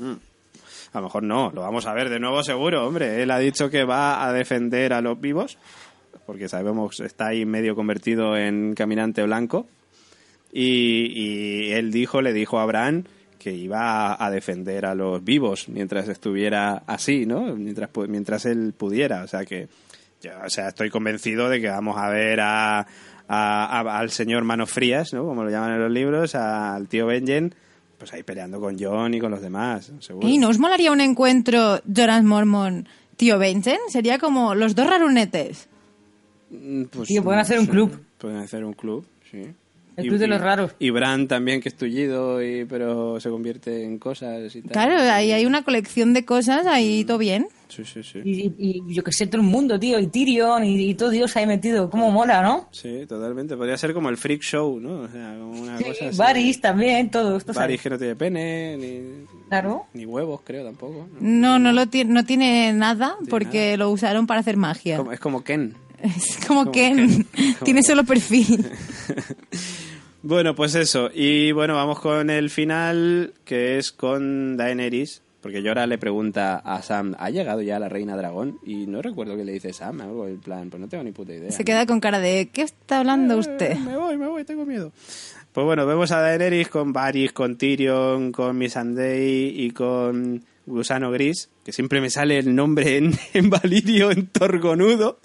A 0.91 0.97
lo 0.99 1.03
mejor 1.03 1.23
no, 1.23 1.51
lo 1.53 1.61
vamos 1.61 1.85
a 1.85 1.93
ver 1.93 2.09
de 2.09 2.19
nuevo 2.19 2.43
seguro, 2.43 2.87
hombre. 2.87 3.21
Él 3.21 3.31
ha 3.31 3.39
dicho 3.39 3.69
que 3.69 3.83
va 3.83 4.25
a 4.25 4.33
defender 4.33 4.93
a 4.93 5.01
los 5.01 5.19
vivos, 5.19 5.57
porque 6.25 6.49
sabemos 6.49 6.99
está 6.99 7.27
ahí 7.27 7.45
medio 7.45 7.75
convertido 7.75 8.37
en 8.37 8.73
caminante 8.73 9.23
blanco. 9.23 9.67
Y, 10.51 11.11
y 11.13 11.71
él 11.73 11.91
dijo, 11.91 12.21
le 12.21 12.33
dijo 12.33 12.59
a 12.59 12.63
Abraham 12.63 13.03
que 13.39 13.53
iba 13.53 14.23
a, 14.23 14.29
defender 14.29 14.85
a 14.85 14.93
los 14.93 15.23
vivos 15.23 15.69
mientras 15.69 16.07
estuviera 16.09 16.83
así, 16.85 17.25
¿no? 17.25 17.55
Mientras, 17.55 17.89
mientras 18.07 18.45
él 18.45 18.73
pudiera. 18.77 19.23
O 19.23 19.27
sea 19.27 19.45
que, 19.45 19.69
yo, 20.21 20.31
o 20.45 20.49
sea, 20.49 20.67
estoy 20.67 20.89
convencido 20.89 21.49
de 21.49 21.61
que 21.61 21.69
vamos 21.69 21.97
a 21.97 22.09
ver 22.09 22.41
a, 22.41 22.85
a- 23.29 23.79
a- 23.79 23.99
al 23.99 24.09
señor 24.11 24.43
Manos 24.43 24.69
Frías, 24.71 25.13
¿no? 25.13 25.23
Como 25.25 25.43
lo 25.45 25.49
llaman 25.49 25.73
en 25.73 25.79
los 25.79 25.91
libros, 25.91 26.35
al 26.35 26.87
tío 26.89 27.05
Benjen, 27.05 27.53
pues 27.97 28.11
ahí 28.13 28.23
peleando 28.23 28.59
con 28.59 28.77
John 28.79 29.13
y 29.13 29.19
con 29.19 29.31
los 29.31 29.41
demás, 29.41 29.91
seguro. 29.99 30.27
¿Y 30.27 30.37
no 30.37 30.49
os 30.49 30.59
molaría 30.59 30.91
un 30.91 30.99
encuentro 31.01 31.79
Jonas 31.85 32.23
Mormon, 32.23 32.87
tío 33.15 33.37
Benjen? 33.39 33.77
Sería 33.89 34.17
como 34.19 34.55
los 34.55 34.73
dos 34.75 34.87
rarunetes. 34.89 35.67
Mm, 36.49 36.83
Pues, 36.85 37.07
Tío, 37.07 37.23
pueden 37.23 37.39
hacer 37.41 37.59
un 37.59 37.65
sí, 37.65 37.71
club. 37.71 37.99
Pueden 38.17 38.37
hacer 38.37 38.65
un 38.65 38.73
club, 38.73 39.05
sí. 39.29 39.43
El 39.97 40.07
club 40.07 40.17
de 40.17 40.27
los 40.27 40.39
raros. 40.39 40.71
Y 40.79 40.91
Bran 40.91 41.27
también, 41.27 41.59
que 41.61 41.67
es 41.69 41.75
tullido, 41.75 42.41
y, 42.41 42.63
pero 42.65 43.19
se 43.19 43.29
convierte 43.29 43.83
en 43.83 43.99
cosas 43.99 44.55
y 44.55 44.61
tal. 44.61 44.71
Claro, 44.71 44.95
ahí 45.11 45.33
hay 45.33 45.45
una 45.45 45.63
colección 45.63 46.13
de 46.13 46.23
cosas, 46.23 46.65
ahí 46.67 47.03
todo 47.03 47.17
bien. 47.17 47.47
Sí, 47.69 47.85
sí, 47.85 48.01
sí. 48.03 48.19
Y, 48.25 48.31
y- 48.57 48.83
y 48.87 48.93
yo 48.95 49.03
que 49.03 49.11
sé, 49.11 49.27
todo 49.27 49.41
el 49.41 49.47
mundo, 49.47 49.79
tío, 49.79 49.99
y 49.99 50.07
Tyrion 50.07 50.63
y, 50.63 50.89
y 50.89 50.95
todo 50.95 51.11
Dios 51.11 51.35
ahí 51.37 51.45
metido. 51.45 51.89
¿Cómo 51.89 52.09
mola, 52.11 52.41
no? 52.41 52.67
Sí, 52.71 53.05
totalmente. 53.07 53.55
Podría 53.55 53.77
ser 53.77 53.93
como 53.93 54.09
el 54.09 54.17
freak 54.17 54.41
show, 54.41 54.79
¿no? 54.79 55.01
O 55.01 55.07
sea, 55.07 55.35
como 55.39 55.61
una 55.61 55.77
cosa 55.77 56.07
así. 56.09 56.17
Varys 56.17 56.59
también, 56.61 57.11
todo 57.11 57.37
esto. 57.37 57.53
Varys 57.53 57.81
que 57.81 57.89
no 57.91 57.97
tiene 57.97 58.15
pene, 58.15 58.75
ni, 58.77 59.25
Claro. 59.49 59.85
ni 59.93 60.05
huevos, 60.05 60.41
creo, 60.43 60.65
tampoco. 60.65 61.07
¿no? 61.19 61.19
No, 61.21 61.59
no, 61.59 61.71
lo 61.71 61.85
tiene, 61.87 62.11
no 62.13 62.25
tiene 62.25 62.73
nada 62.73 63.15
tiene 63.19 63.29
porque 63.29 63.77
lo 63.77 63.91
usaron 63.91 64.25
para 64.27 64.39
hacer 64.39 64.57
magia. 64.57 64.97
Como- 64.97 65.11
es 65.11 65.19
como 65.19 65.43
Ken. 65.43 65.75
Es 66.01 66.37
como, 66.47 66.61
como 66.61 66.71
Ken, 66.71 67.25
Ken. 67.33 67.55
tiene 67.63 67.83
solo 67.83 68.03
perfil. 68.03 68.65
Bueno, 70.21 70.53
pues 70.53 70.75
eso. 70.75 71.09
Y 71.13 71.51
bueno, 71.53 71.75
vamos 71.75 71.99
con 72.01 72.29
el 72.29 72.49
final, 72.49 73.33
que 73.45 73.77
es 73.77 73.91
con 73.93 74.57
Daenerys. 74.57 75.21
Porque 75.41 75.61
Yora 75.61 75.87
le 75.87 75.97
pregunta 75.97 76.57
a 76.57 76.81
Sam, 76.81 77.15
¿ha 77.17 77.29
llegado 77.29 77.61
ya 77.61 77.79
la 77.79 77.87
reina 77.87 78.17
dragón? 78.17 78.59
Y 78.65 78.87
no 78.87 79.01
recuerdo 79.01 79.37
que 79.37 79.45
le 79.45 79.53
dice 79.53 79.71
Sam, 79.71 80.01
algo 80.01 80.27
en 80.27 80.39
plan, 80.39 80.69
pues 80.69 80.81
no 80.81 80.89
tengo 80.89 81.03
ni 81.03 81.11
puta 81.11 81.33
idea. 81.33 81.51
Se 81.51 81.63
queda 81.63 81.85
con 81.85 82.01
cara 82.01 82.19
de, 82.19 82.49
¿qué 82.51 82.63
está 82.63 82.99
hablando 82.99 83.37
usted? 83.37 83.71
Eh, 83.71 83.79
me 83.79 83.95
voy, 83.95 84.17
me 84.17 84.27
voy, 84.27 84.43
tengo 84.43 84.65
miedo. 84.65 84.91
Pues 85.53 85.65
bueno, 85.65 85.85
vemos 85.85 86.11
a 86.11 86.19
Daenerys 86.19 86.67
con 86.67 86.91
Varys, 86.91 87.31
con 87.31 87.57
Tyrion, 87.57 88.31
con 88.31 88.57
Missandei 88.57 89.53
y 89.55 89.71
con 89.71 90.43
Gusano 90.65 91.09
Gris, 91.11 91.49
que 91.63 91.71
siempre 91.71 92.01
me 92.01 92.09
sale 92.09 92.37
el 92.37 92.53
nombre 92.53 92.97
en, 92.97 93.13
en 93.33 93.49
Valirio, 93.49 94.11
en 94.11 94.27
Torgonudo. 94.27 95.19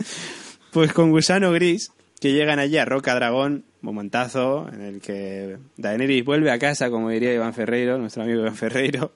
Pues 0.73 0.93
con 0.93 1.11
Gusano 1.11 1.53
Gris, 1.53 1.93
que 2.20 2.32
llegan 2.32 2.59
allí 2.59 2.78
a 2.78 2.85
Roca 2.85 3.15
Dragón, 3.15 3.65
momentazo 3.81 4.69
en 4.73 4.81
el 4.81 5.01
que 5.01 5.59
Daenerys 5.77 6.24
vuelve 6.24 6.51
a 6.51 6.59
casa, 6.59 6.89
como 6.89 7.11
diría 7.11 7.35
Iván 7.35 7.53
Ferreiro, 7.53 7.99
nuestro 7.99 8.23
amigo 8.23 8.41
Iván 8.41 8.57
Ferreiro. 8.57 9.12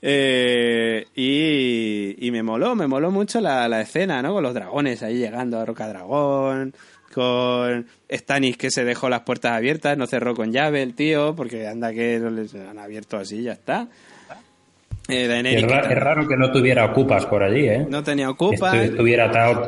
Eh, 0.00 1.06
y, 1.16 2.26
y 2.26 2.30
me 2.30 2.42
moló, 2.42 2.74
me 2.76 2.86
moló 2.86 3.10
mucho 3.10 3.40
la, 3.40 3.68
la 3.68 3.80
escena, 3.80 4.22
¿no? 4.22 4.32
Con 4.32 4.42
los 4.44 4.54
dragones 4.54 5.02
ahí 5.02 5.18
llegando 5.18 5.58
a 5.58 5.64
Roca 5.64 5.88
Dragón, 5.88 6.72
con 7.12 7.86
Stannis 8.12 8.56
que 8.56 8.70
se 8.70 8.84
dejó 8.84 9.08
las 9.08 9.22
puertas 9.22 9.52
abiertas, 9.52 9.98
no 9.98 10.06
cerró 10.06 10.34
con 10.34 10.52
llave 10.52 10.82
el 10.82 10.94
tío, 10.94 11.34
porque 11.34 11.66
anda 11.66 11.92
que 11.92 12.18
no 12.20 12.30
les 12.30 12.54
han 12.54 12.78
abierto 12.78 13.16
así, 13.16 13.42
ya 13.42 13.52
está. 13.52 13.88
Eh, 15.08 15.26
Daenerys 15.26 15.64
Es, 15.64 15.98
raro 15.98 16.28
que 16.28 16.36
no 16.36 16.52
tuviera 16.52 16.84
ocupas 16.84 17.24
por 17.26 17.42
allí, 17.42 17.66
¿eh? 17.66 17.86
no 17.88 18.02
tenía 18.04 18.28
ocupa. 18.30 18.72
Estu- 18.74 18.82
estuviera 18.90 19.30
tan- 19.30 19.58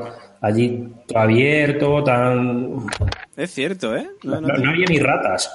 allí 0.42 0.86
abierto, 1.14 2.04
tan... 2.04 2.86
Es 3.36 3.50
cierto, 3.52 3.96
¿eh? 3.96 4.06
No, 4.22 4.40
No, 4.40 4.48
no 4.48 4.70
había 4.70 4.84
ni 4.86 4.98
ratas. 4.98 5.50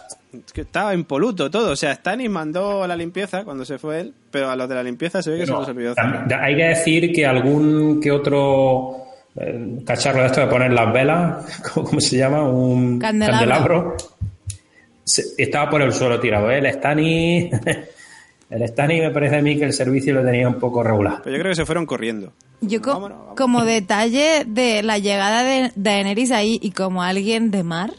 Que 0.53 0.61
estaba 0.61 0.93
impoluto 0.93 1.49
todo. 1.49 1.71
O 1.71 1.75
sea, 1.75 1.93
Stannis 1.95 2.29
mandó 2.29 2.83
a 2.83 2.87
la 2.87 2.95
limpieza 2.95 3.43
cuando 3.43 3.65
se 3.65 3.77
fue 3.77 4.01
él, 4.01 4.13
pero 4.31 4.49
a 4.49 4.55
los 4.55 4.67
de 4.69 4.75
la 4.75 4.83
limpieza 4.83 5.21
se 5.21 5.31
ve 5.31 5.39
que 5.39 5.45
se 5.45 5.51
No, 5.51 5.59
los 5.59 5.69
olvidó 5.69 5.93
hay 6.41 6.55
que 6.55 6.63
decir 6.63 7.11
que 7.13 7.25
algún 7.25 7.99
que 8.01 8.11
otro 8.11 8.97
eh, 9.35 9.79
cacharro 9.85 10.21
de 10.21 10.27
esto 10.27 10.41
de 10.41 10.47
poner 10.47 10.71
las 10.73 10.93
velas, 10.93 11.61
¿cómo, 11.73 11.99
se 11.99 12.17
llama? 12.17 12.43
Un 12.43 12.99
Candelabro. 12.99 13.95
se- 15.03 15.23
estaba 15.37 15.69
por 15.69 15.81
el 15.81 15.93
suelo 15.93 16.19
tirado. 16.19 16.49
¿eh? 16.51 16.59
El 16.59 16.65
Stani, 16.67 17.49
el 18.49 18.63
Stani 18.67 18.99
me 19.01 19.11
parece 19.11 19.37
a 19.37 19.41
mí 19.41 19.57
que 19.57 19.65
el 19.65 19.73
servicio 19.73 20.13
lo 20.13 20.23
tenía 20.23 20.47
un 20.47 20.59
poco 20.59 20.83
regular. 20.83 21.21
Pero 21.23 21.35
yo 21.35 21.41
creo 21.41 21.51
que 21.51 21.55
se 21.55 21.65
fueron 21.65 21.85
corriendo. 21.85 22.31
Yo 22.61 22.81
co- 22.81 22.91
Vámonos, 22.93 23.17
vámonos. 23.17 23.37
como 23.37 23.65
detalle 23.65 24.43
de 24.47 24.81
la 24.81 24.97
llegada 24.97 25.43
de 25.43 25.71
Daenerys 25.75 26.31
ahí 26.31 26.57
y 26.61 26.71
como 26.71 27.03
alguien 27.03 27.51
de 27.51 27.63
mar, 27.63 27.91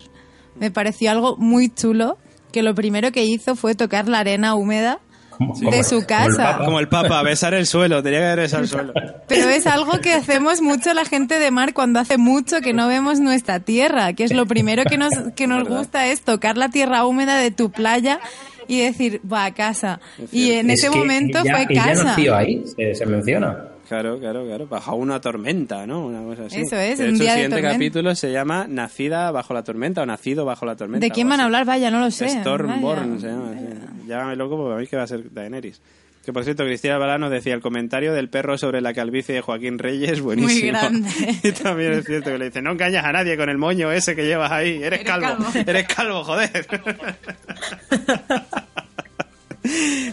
me 0.59 0.71
pareció 0.71 1.11
algo 1.11 1.37
muy 1.37 1.69
chulo 1.69 2.17
que 2.57 2.63
lo 2.63 2.75
primero 2.75 3.13
que 3.13 3.25
hizo 3.27 3.55
fue 3.55 3.75
tocar 3.75 4.09
la 4.09 4.21
arena 4.21 4.55
húmeda 4.55 4.99
Como- 5.37 5.55
de 5.55 5.61
como- 5.61 5.83
su 5.85 5.89
como 5.91 6.01
el 6.01 6.07
casa. 6.07 6.53
Papa. 6.53 6.65
Como 6.65 6.81
el 6.81 6.89
Papa, 6.89 7.23
besar 7.23 7.53
el 7.53 7.67
suelo, 7.67 8.03
tenía 8.03 8.21
que 8.35 8.41
besado 8.41 8.63
el 8.63 8.69
suelo. 8.71 8.95
Pero 9.29 9.51
es 9.51 9.67
algo 9.67 10.01
que 10.01 10.15
hacemos 10.15 10.63
mucho 10.63 10.95
la 10.95 11.05
gente 11.05 11.39
de 11.39 11.51
mar 11.51 11.75
cuando 11.75 12.01
hace 12.01 12.17
mucho 12.17 12.63
que 12.63 12.73
no 12.73 12.89
vemos 12.89 13.21
nuestra 13.21 13.61
tierra, 13.61 14.15
que 14.15 14.25
es 14.25 14.33
lo 14.33 14.47
primero 14.47 14.85
que 14.85 14.97
nos, 14.97 15.11
que 15.37 15.47
nos 15.47 15.69
gusta 15.69 16.07
es 16.07 16.23
tocar 16.23 16.57
la 16.57 16.71
tierra 16.71 17.05
húmeda 17.05 17.37
de 17.37 17.51
tu 17.51 17.71
playa 17.71 18.19
y 18.67 18.81
decir, 18.81 19.21
va 19.31 19.45
a 19.45 19.53
casa. 19.53 20.01
Y 20.33 20.53
en 20.53 20.71
Es 20.71 20.79
ese 20.83 20.91
momento 20.91 21.41
ella- 21.45 21.53
fue 21.57 21.67
ella 21.69 21.85
casa. 21.85 22.05
nació 22.05 22.35
ahí, 22.35 22.65
se, 22.75 22.95
se 22.95 23.05
menciona. 23.05 23.65
Claro, 23.89 24.19
claro, 24.19 24.45
claro. 24.45 24.67
Bajo 24.67 24.97
una 24.97 25.21
tormenta, 25.21 25.87
¿no? 25.87 26.07
Una 26.07 26.23
cosa 26.23 26.47
así. 26.47 26.61
Eso 26.61 26.77
es, 26.77 26.99
de 26.99 27.09
un 27.09 27.15
hecho, 27.15 27.23
día 27.23 27.35
el 27.35 27.41
siguiente 27.43 27.63
capítulo 27.63 28.15
se 28.15 28.33
llama 28.33 28.67
Nacida 28.69 29.31
bajo 29.31 29.55
la 29.55 29.63
tormenta 29.63 30.03
o 30.03 30.07
Nacido 30.07 30.45
bajo 30.45 30.67
la 30.67 30.75
tormenta. 30.77 31.05
¿De 31.07 31.11
quién 31.11 31.29
van 31.29 31.41
a 31.41 31.45
así. 31.45 31.47
hablar? 31.47 31.65
Vaya, 31.67 31.91
no 31.91 32.01
lo 32.01 32.11
sé. 32.11 32.29
Stormborn 32.29 33.17
Vaya. 33.17 33.21
se 33.21 33.27
llama. 33.29 33.53
sí. 33.53 34.07
Llámame 34.09 34.37
loco 34.37 34.57
porque 34.57 34.75
a 34.75 34.79
mí 34.79 34.87
que 34.87 34.97
va 34.97 35.03
a 35.05 35.07
ser 35.07 35.33
Daenerys. 35.33 35.81
Que 36.25 36.33
por 36.33 36.43
cierto, 36.43 36.65
Cristina 36.65 36.99
Balá 36.99 37.19
nos 37.19 37.31
decía 37.31 37.55
el 37.55 37.61
comentario 37.61 38.13
del 38.13 38.29
perro 38.29 38.59
sobre 38.59 38.81
la 38.81 38.93
calvicie 38.93 39.33
de 39.33 39.41
Joaquín 39.43 39.79
Reyes, 39.79 40.21
buenísimo. 40.21 40.73
grande. 40.77 41.09
Y 41.45 41.53
también 41.53 41.93
es 41.93 42.05
cierto 42.05 42.31
que 42.33 42.39
le 42.39 42.47
dice, 42.47 42.61
no 42.63 42.73
engañas 42.73 43.05
a 43.05 43.13
nadie 43.13 43.37
con 43.37 43.49
el 43.49 43.59
moño 43.59 43.93
ese 43.93 44.17
que 44.17 44.27
llevas 44.27 44.51
ahí, 44.51 44.83
eres, 44.83 45.01
Eres 45.01 45.05
calvo, 45.05 45.27
calvo. 45.45 45.47
eres 45.71 45.87
calvo, 45.87 46.25
joder. 46.25 46.67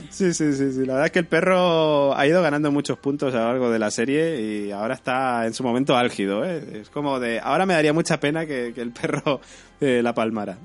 Sí, 0.10 0.34
sí, 0.34 0.54
sí, 0.54 0.72
sí. 0.72 0.86
La 0.86 0.94
verdad 0.94 1.06
es 1.08 1.12
que 1.12 1.20
el 1.20 1.28
perro 1.28 2.16
ha 2.16 2.26
ido 2.28 2.42
ganando 2.42 2.72
muchos 2.72 2.98
puntos 2.98 3.34
a 3.34 3.40
lo 3.40 3.46
largo 3.46 3.72
de 3.72 3.80
la 3.80 3.92
serie 3.92 4.42
y 4.42 4.72
ahora 4.72 4.94
está 4.96 5.46
en 5.46 5.54
su 5.54 5.64
momento 5.64 5.96
álgido. 5.96 6.44
¿eh? 6.46 6.82
Es 6.82 6.90
como 6.90 7.20
de. 7.20 7.40
Ahora 7.40 7.66
me 7.66 7.74
daría 7.74 7.94
mucha 7.94 8.20
pena 8.20 8.46
que, 8.46 8.68
el 8.76 8.92
perro 8.92 9.42
eh, 9.82 10.02
la 10.04 10.14
palmara. 10.14 10.58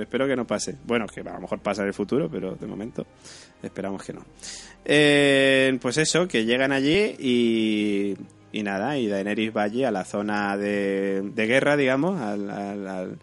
Espero 0.00 0.26
que 0.26 0.36
no 0.36 0.46
pase. 0.46 0.76
Bueno, 0.84 1.06
que 1.06 1.20
a 1.20 1.34
lo 1.34 1.40
mejor 1.40 1.60
pasa 1.60 1.82
en 1.82 1.88
el 1.88 1.94
futuro, 1.94 2.28
pero 2.30 2.54
de 2.54 2.66
momento 2.66 3.06
esperamos 3.62 4.02
que 4.02 4.12
no. 4.12 4.24
Eh, 4.84 5.78
pues 5.80 5.98
eso, 5.98 6.26
que 6.28 6.44
llegan 6.44 6.72
allí 6.72 7.14
y. 7.18 8.16
Nada, 8.62 8.96
y 8.96 9.06
Daenerys 9.06 9.54
va 9.54 9.64
allí 9.64 9.84
a 9.84 9.90
la 9.90 10.06
zona 10.06 10.56
de, 10.56 11.20
de 11.34 11.46
guerra, 11.46 11.76
digamos, 11.76 12.18
al- 12.18 12.48
al- 12.50 12.86
al, 12.88 13.18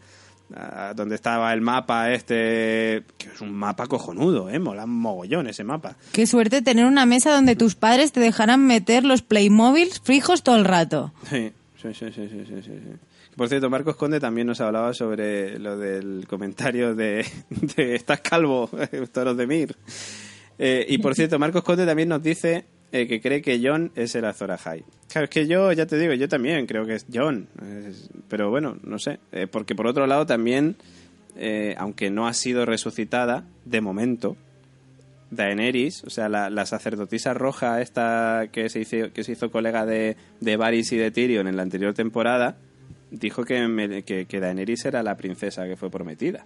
a 0.55 0.93
donde 0.93 1.15
estaba 1.15 1.53
el 1.53 1.61
mapa 1.61 2.11
este, 2.11 3.03
que 3.17 3.29
es 3.33 3.41
un 3.41 3.53
mapa 3.53 3.87
cojonudo, 3.87 4.49
¿eh? 4.49 4.59
Mola 4.59 4.85
un 4.85 4.99
mogollón 4.99 5.47
ese 5.47 5.63
mapa. 5.63 5.95
Qué 6.11 6.27
suerte 6.27 6.61
tener 6.61 6.85
una 6.85 7.05
mesa 7.05 7.33
donde 7.33 7.55
tus 7.55 7.75
padres 7.75 8.11
te 8.11 8.19
dejarán 8.19 8.65
meter 8.65 9.03
los 9.03 9.21
Playmobiles 9.21 9.99
fijos 10.01 10.43
todo 10.43 10.55
el 10.55 10.65
rato. 10.65 11.13
Sí, 11.29 11.51
sí, 11.81 11.93
sí, 11.93 12.11
sí, 12.13 12.29
sí, 12.29 12.45
sí, 12.47 12.61
sí, 12.61 12.71
sí. 12.71 12.97
Por 13.35 13.49
cierto, 13.49 13.69
Marcos 13.69 13.95
Conde 13.95 14.19
también 14.19 14.47
nos 14.47 14.61
hablaba 14.61 14.93
sobre 14.93 15.57
lo 15.57 15.77
del 15.77 16.27
comentario 16.27 16.93
de, 16.93 17.25
de 17.75 17.95
estás 17.95 18.21
calvo, 18.21 18.69
toros 19.11 19.35
de 19.37 19.47
Mir. 19.47 19.75
Eh, 20.59 20.85
y 20.87 20.99
por 20.99 21.15
cierto, 21.15 21.39
Marcos 21.39 21.63
Conde 21.63 21.85
también 21.85 22.09
nos 22.09 22.21
dice 22.21 22.65
eh, 22.93 23.07
que 23.07 23.19
cree 23.19 23.41
que 23.41 23.59
John 23.61 23.91
es 23.95 24.13
el 24.13 24.23
Azor 24.23 24.51
Ahai. 24.51 24.83
Claro, 25.11 25.25
es 25.25 25.29
que 25.31 25.47
yo, 25.47 25.71
ya 25.71 25.87
te 25.87 25.97
digo, 25.97 26.13
yo 26.13 26.29
también 26.29 26.67
creo 26.67 26.85
que 26.85 26.93
es 26.93 27.07
John. 27.11 27.47
Pero 28.29 28.51
bueno, 28.51 28.77
no 28.83 28.99
sé. 28.99 29.19
Eh, 29.31 29.47
porque 29.47 29.73
por 29.73 29.87
otro 29.87 30.05
lado 30.05 30.27
también, 30.27 30.75
eh, 31.35 31.73
aunque 31.79 32.11
no 32.11 32.27
ha 32.27 32.33
sido 32.33 32.67
resucitada, 32.67 33.45
de 33.65 33.81
momento, 33.81 34.37
Daenerys, 35.31 36.03
o 36.03 36.11
sea, 36.11 36.29
la, 36.29 36.51
la 36.51 36.67
sacerdotisa 36.67 37.33
roja 37.33 37.81
esta 37.81 38.49
que 38.51 38.69
se 38.69 38.81
hizo, 38.81 39.11
que 39.11 39.23
se 39.23 39.31
hizo 39.31 39.49
colega 39.49 39.87
de, 39.87 40.15
de 40.39 40.55
Varys 40.55 40.91
y 40.91 40.97
de 40.97 41.09
Tyrion 41.09 41.47
en 41.47 41.57
la 41.57 41.63
anterior 41.63 41.95
temporada, 41.95 42.57
dijo 43.09 43.43
que, 43.43 44.03
que, 44.05 44.25
que 44.25 44.39
Daenerys 44.39 44.85
era 44.85 45.01
la 45.01 45.17
princesa 45.17 45.65
que 45.65 45.75
fue 45.75 45.89
prometida. 45.89 46.45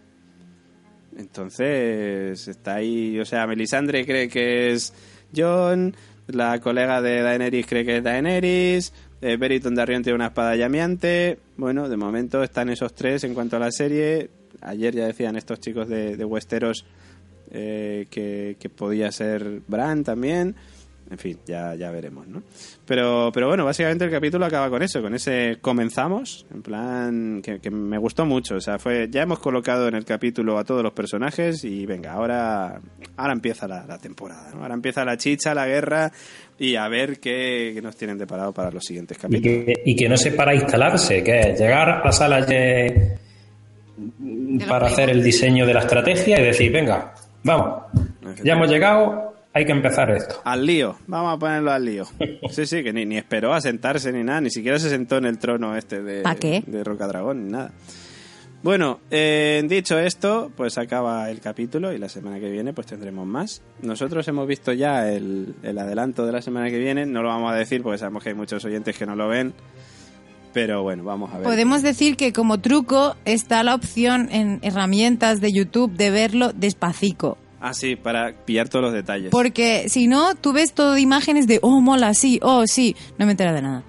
Entonces, 1.18 2.48
está 2.48 2.76
ahí, 2.76 3.20
o 3.20 3.26
sea, 3.26 3.46
Melisandre 3.48 4.06
cree 4.06 4.30
que 4.30 4.72
es 4.72 4.94
John, 5.36 5.94
la 6.28 6.60
colega 6.60 7.02
de 7.02 7.22
Daenerys 7.22 7.66
cree 7.66 7.86
que 7.86 7.98
es 7.98 8.04
Daenerys, 8.04 8.94
eh, 9.22 9.38
Beriton 9.38 9.76
Darrion 9.76 10.04
tiene 10.04 10.16
una 10.16 10.28
espada 10.28 10.56
llameante. 10.56 11.40
Bueno, 11.58 11.90
de 11.90 11.98
momento 11.98 12.44
están 12.44 12.70
esos 12.70 12.94
tres 12.94 13.24
en 13.24 13.34
cuanto 13.34 13.56
a 13.56 13.60
la 13.60 13.72
serie. 13.72 14.30
Ayer 14.62 14.94
ya 14.94 15.06
decían 15.06 15.36
estos 15.36 15.60
chicos 15.60 15.88
de, 15.88 16.18
de 16.18 16.26
Westeros 16.26 16.86
eh, 17.52 18.08
que, 18.10 18.58
que 18.60 18.70
podía 18.70 19.12
ser 19.12 19.62
Bran 19.68 20.04
también. 20.04 20.56
En 21.10 21.18
fin, 21.18 21.38
ya, 21.46 21.74
ya 21.76 21.90
veremos, 21.90 22.28
¿no? 22.28 22.44
Pero, 22.86 23.32
pero 23.34 23.48
bueno, 23.48 23.64
básicamente 23.64 24.04
el 24.06 24.12
capítulo 24.12 24.46
acaba 24.46 24.70
con 24.70 24.84
eso, 24.84 25.02
con 25.02 25.16
ese 25.16 25.58
comenzamos, 25.62 26.46
en 26.54 26.62
plan 26.62 27.42
que, 27.42 27.60
que 27.60 27.72
me 27.72 27.98
gustó 27.98 28.26
mucho. 28.26 28.56
O 28.56 28.62
sea, 28.62 28.78
fue 28.78 29.08
ya 29.10 29.22
hemos 29.22 29.40
colocado 29.40 29.88
en 29.88 29.96
el 29.96 30.04
capítulo 30.04 30.58
a 30.58 30.66
todos 30.66 30.84
los 30.84 30.92
personajes 30.94 31.64
y 31.64 31.86
venga, 31.86 32.12
ahora, 32.12 32.82
ahora 33.16 33.34
empieza 33.34 33.68
la, 33.68 33.86
la 33.86 33.98
temporada, 33.98 34.52
¿no? 34.54 34.64
Ahora 34.64 34.74
empieza 34.74 35.06
la 35.06 35.16
chicha, 35.18 35.54
la 35.54 35.66
guerra 35.66 36.12
y 36.60 36.76
a 36.76 36.88
ver 36.90 37.20
qué, 37.20 37.72
qué 37.74 37.82
nos 37.82 37.96
tienen 37.96 38.18
deparado 38.18 38.52
para 38.52 38.70
los 38.72 38.84
siguientes 38.84 39.18
Y 39.18 39.22
capítulos. 39.22 39.66
que, 39.66 39.74
y 39.86 39.96
que 39.96 40.10
no 40.10 40.18
sé 40.18 40.32
para 40.32 40.54
instalarse, 40.56 41.24
que 41.24 41.40
es 41.40 41.60
llegar 41.60 41.90
a 41.90 42.04
la 42.06 42.12
sala 42.12 42.42
de, 42.42 43.18
para 44.68 44.88
hacer 44.88 45.10
el 45.10 45.24
diseño 45.24 45.66
de 45.66 45.74
la 45.74 45.82
estrategia 45.82 46.40
y 46.40 46.44
decir, 46.44 46.72
venga, 46.72 47.14
vamos, 47.44 47.84
ya 48.44 48.54
hemos 48.54 48.70
llegado, 48.70 49.27
hay 49.58 49.66
que 49.66 49.72
empezar 49.72 50.12
esto. 50.12 50.40
Al 50.44 50.66
lío, 50.66 50.98
vamos 51.08 51.36
a 51.36 51.40
ponerlo 51.40 51.72
al 51.72 51.84
lío. 51.84 52.06
Sí, 52.50 52.66
sí, 52.66 52.84
que 52.84 52.94
ni, 52.94 53.06
ni 53.06 53.18
esperó 53.18 53.54
a 53.54 53.62
sentarse 53.62 54.12
ni 54.12 54.24
nada, 54.24 54.42
ni 54.42 54.50
siquiera 54.50 54.80
se 54.80 54.90
sentó 54.90 55.18
en 55.18 55.26
el 55.26 55.38
trono 55.38 55.76
este 55.76 56.02
de, 56.02 56.22
¿Pa 56.22 56.36
qué? 56.36 56.64
de 56.66 56.84
Rocadragón 56.84 57.46
ni 57.46 57.52
nada. 57.52 57.72
Bueno, 58.64 59.00
eh, 59.12 59.64
dicho 59.68 59.98
esto, 60.00 60.52
pues 60.56 60.78
acaba 60.78 61.30
el 61.30 61.40
capítulo 61.40 61.94
y 61.94 61.98
la 61.98 62.10
semana 62.10 62.40
que 62.40 62.50
viene 62.50 62.74
pues 62.74 62.88
tendremos 62.88 63.26
más. 63.28 63.62
Nosotros 63.82 64.28
hemos 64.28 64.48
visto 64.48 64.74
ya 64.74 65.10
el, 65.10 65.56
el 65.64 65.78
adelanto 65.78 66.26
de 66.26 66.32
la 66.32 66.42
semana 66.42 66.70
que 66.70 66.78
viene, 66.78 67.06
no 67.06 67.22
lo 67.22 67.30
vamos 67.30 67.52
a 67.52 67.56
decir 67.56 67.82
porque 67.82 67.98
sabemos 67.98 68.24
que 68.24 68.30
hay 68.30 68.36
muchos 68.36 68.64
oyentes 68.66 68.98
que 68.98 69.06
no 69.06 69.16
lo 69.16 69.28
ven, 69.28 69.54
pero 70.54 70.84
bueno, 70.84 71.04
vamos 71.04 71.32
a 71.34 71.38
ver. 71.38 71.44
Podemos 71.44 71.82
decir 71.82 72.16
que 72.16 72.34
como 72.34 72.60
truco 72.60 73.16
está 73.26 73.64
la 73.64 73.76
opción 73.76 74.30
en 74.32 74.60
herramientas 74.62 75.42
de 75.42 75.52
YouTube 75.52 75.92
de 75.94 76.12
verlo 76.12 76.52
despacito. 76.54 77.38
Ah, 77.68 77.74
sí, 77.74 77.98
para 77.98 78.32
pillar 78.46 78.70
todos 78.70 78.86
los 78.86 78.94
detalles. 78.94 79.30
Porque 79.30 79.90
si 79.90 80.08
no, 80.08 80.36
tú 80.36 80.54
ves 80.54 80.74
todo 80.74 80.94
de 80.94 81.02
imágenes 81.02 81.48
de, 81.48 81.60
oh, 81.62 81.82
mola, 81.82 82.14
sí, 82.14 82.40
oh, 82.42 82.66
sí, 82.66 82.96
no 83.18 83.26
me 83.26 83.32
entera 83.32 83.52
de 83.52 83.62
nada. 83.62 83.84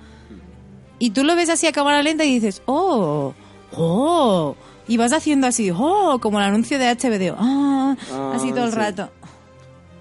Y 0.98 1.10
tú 1.10 1.22
lo 1.22 1.36
ves 1.36 1.48
así 1.48 1.66
a 1.68 1.72
cámara 1.72 2.02
lenta 2.02 2.24
y 2.24 2.34
dices, 2.34 2.60
oh, 2.66 3.34
oh. 3.72 4.56
Y 4.88 4.96
vas 4.96 5.12
haciendo 5.12 5.46
así, 5.46 5.70
oh, 5.70 6.18
como 6.20 6.40
el 6.40 6.46
anuncio 6.46 6.78
de 6.78 6.90
HBD, 6.90 7.34
ah, 7.38 7.96
Ah, 8.10 8.32
así 8.34 8.50
todo 8.50 8.64
el 8.64 8.72
sí. 8.72 8.76
rato. 8.76 9.10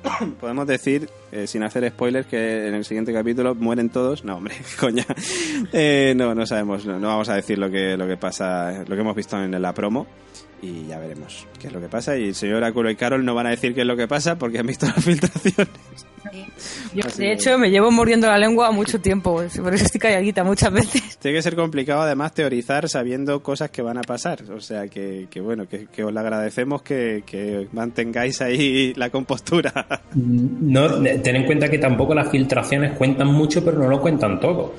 Podemos 0.39 0.65
decir, 0.65 1.09
eh, 1.31 1.45
sin 1.45 1.61
hacer 1.63 1.87
spoilers, 1.89 2.25
que 2.27 2.67
en 2.67 2.73
el 2.73 2.83
siguiente 2.85 3.13
capítulo 3.13 3.53
mueren 3.53 3.89
todos. 3.89 4.23
No, 4.23 4.37
hombre, 4.37 4.55
coña. 4.79 5.05
Eh, 5.71 6.13
no, 6.15 6.33
no 6.33 6.45
sabemos, 6.47 6.85
no, 6.85 6.99
no 6.99 7.09
vamos 7.09 7.29
a 7.29 7.35
decir 7.35 7.59
lo 7.59 7.69
que, 7.69 7.95
lo 7.95 8.07
que 8.07 8.17
pasa, 8.17 8.83
lo 8.87 8.95
que 8.95 9.01
hemos 9.01 9.15
visto 9.15 9.39
en 9.39 9.61
la 9.61 9.73
promo. 9.73 10.07
Y 10.61 10.87
ya 10.87 10.97
veremos 10.97 11.45
qué 11.59 11.67
es 11.67 11.73
lo 11.73 11.79
que 11.79 11.87
pasa. 11.87 12.17
Y 12.17 12.29
el 12.29 12.35
señor 12.35 12.57
Oráculo 12.57 12.89
y 12.89 12.95
Carol 12.95 13.23
no 13.23 13.35
van 13.35 13.45
a 13.47 13.51
decir 13.51 13.75
qué 13.75 13.81
es 13.81 13.87
lo 13.87 13.95
que 13.95 14.07
pasa 14.07 14.37
porque 14.37 14.57
han 14.59 14.65
visto 14.67 14.85
las 14.87 14.95
filtraciones. 15.03 15.67
Yo, 16.93 17.03
Así 17.05 17.21
de 17.21 17.31
hecho, 17.33 17.57
me 17.57 17.69
llevo 17.69 17.89
mordiendo 17.91 18.27
la 18.27 18.37
lengua 18.37 18.71
mucho 18.71 18.99
tiempo, 18.99 19.35
por 19.35 19.45
eso 19.73 19.85
estoy 19.85 19.99
calladita 20.01 20.43
muchas 20.43 20.73
veces. 20.73 21.17
Tiene 21.21 21.37
que 21.37 21.41
ser 21.41 21.55
complicado 21.55 22.01
además 22.01 22.33
teorizar 22.33 22.89
sabiendo 22.89 23.41
cosas 23.41 23.69
que 23.69 23.81
van 23.81 23.97
a 23.97 24.01
pasar. 24.01 24.43
O 24.51 24.59
sea 24.59 24.87
que, 24.87 25.27
que 25.29 25.39
bueno, 25.39 25.67
que, 25.69 25.85
que 25.85 26.03
os 26.03 26.11
lo 26.11 26.19
agradecemos 26.19 26.81
que, 26.81 27.23
que 27.25 27.67
mantengáis 27.71 28.41
ahí 28.41 28.93
la 28.95 29.09
compostura. 29.09 30.01
No, 30.15 31.01
ten 31.01 31.35
en 31.35 31.45
cuenta 31.45 31.69
que 31.69 31.77
tampoco 31.77 32.13
las 32.13 32.29
filtraciones 32.29 32.97
cuentan 32.97 33.27
mucho, 33.27 33.63
pero 33.63 33.77
no 33.79 33.87
lo 33.87 34.01
cuentan 34.01 34.39
todo. 34.39 34.73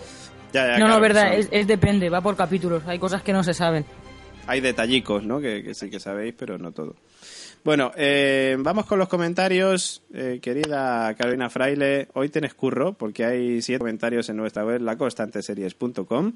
Ya, 0.53 0.67
ya, 0.67 0.71
no, 0.73 0.77
claro, 0.87 0.95
no, 0.95 1.01
verdad, 1.01 1.29
son- 1.31 1.41
es, 1.41 1.49
es 1.53 1.67
depende, 1.67 2.11
va 2.11 2.21
por 2.21 2.37
capítulos, 2.37 2.83
hay 2.87 2.99
cosas 2.99 3.23
que 3.23 3.33
no 3.33 3.43
se 3.45 3.55
saben. 3.55 3.85
Hay 4.49 4.61
detallicos, 4.61 5.25
¿no? 5.25 5.41
Que, 5.41 5.63
que 5.63 5.75
sí 5.75 5.91
que 5.91 6.01
sabéis, 6.01 6.35
pero 6.37 6.59
no 6.59 6.73
todo. 6.73 6.97
Bueno, 7.65 7.93
eh, 7.97 8.57
vamos 8.59 8.87
con 8.87 8.99
los 8.99 9.09
comentarios. 9.09 10.03
Eh, 10.15 10.39
querida 10.41 11.15
Carolina 11.15 11.51
Fraile, 11.51 12.09
hoy 12.15 12.29
tenés 12.29 12.55
curro 12.55 12.95
porque 12.95 13.25
hay 13.25 13.61
siete 13.61 13.81
comentarios 13.81 14.29
en 14.29 14.37
nuestra 14.37 14.65
web, 14.65 14.81
laconstanteseries.com. 14.81 16.33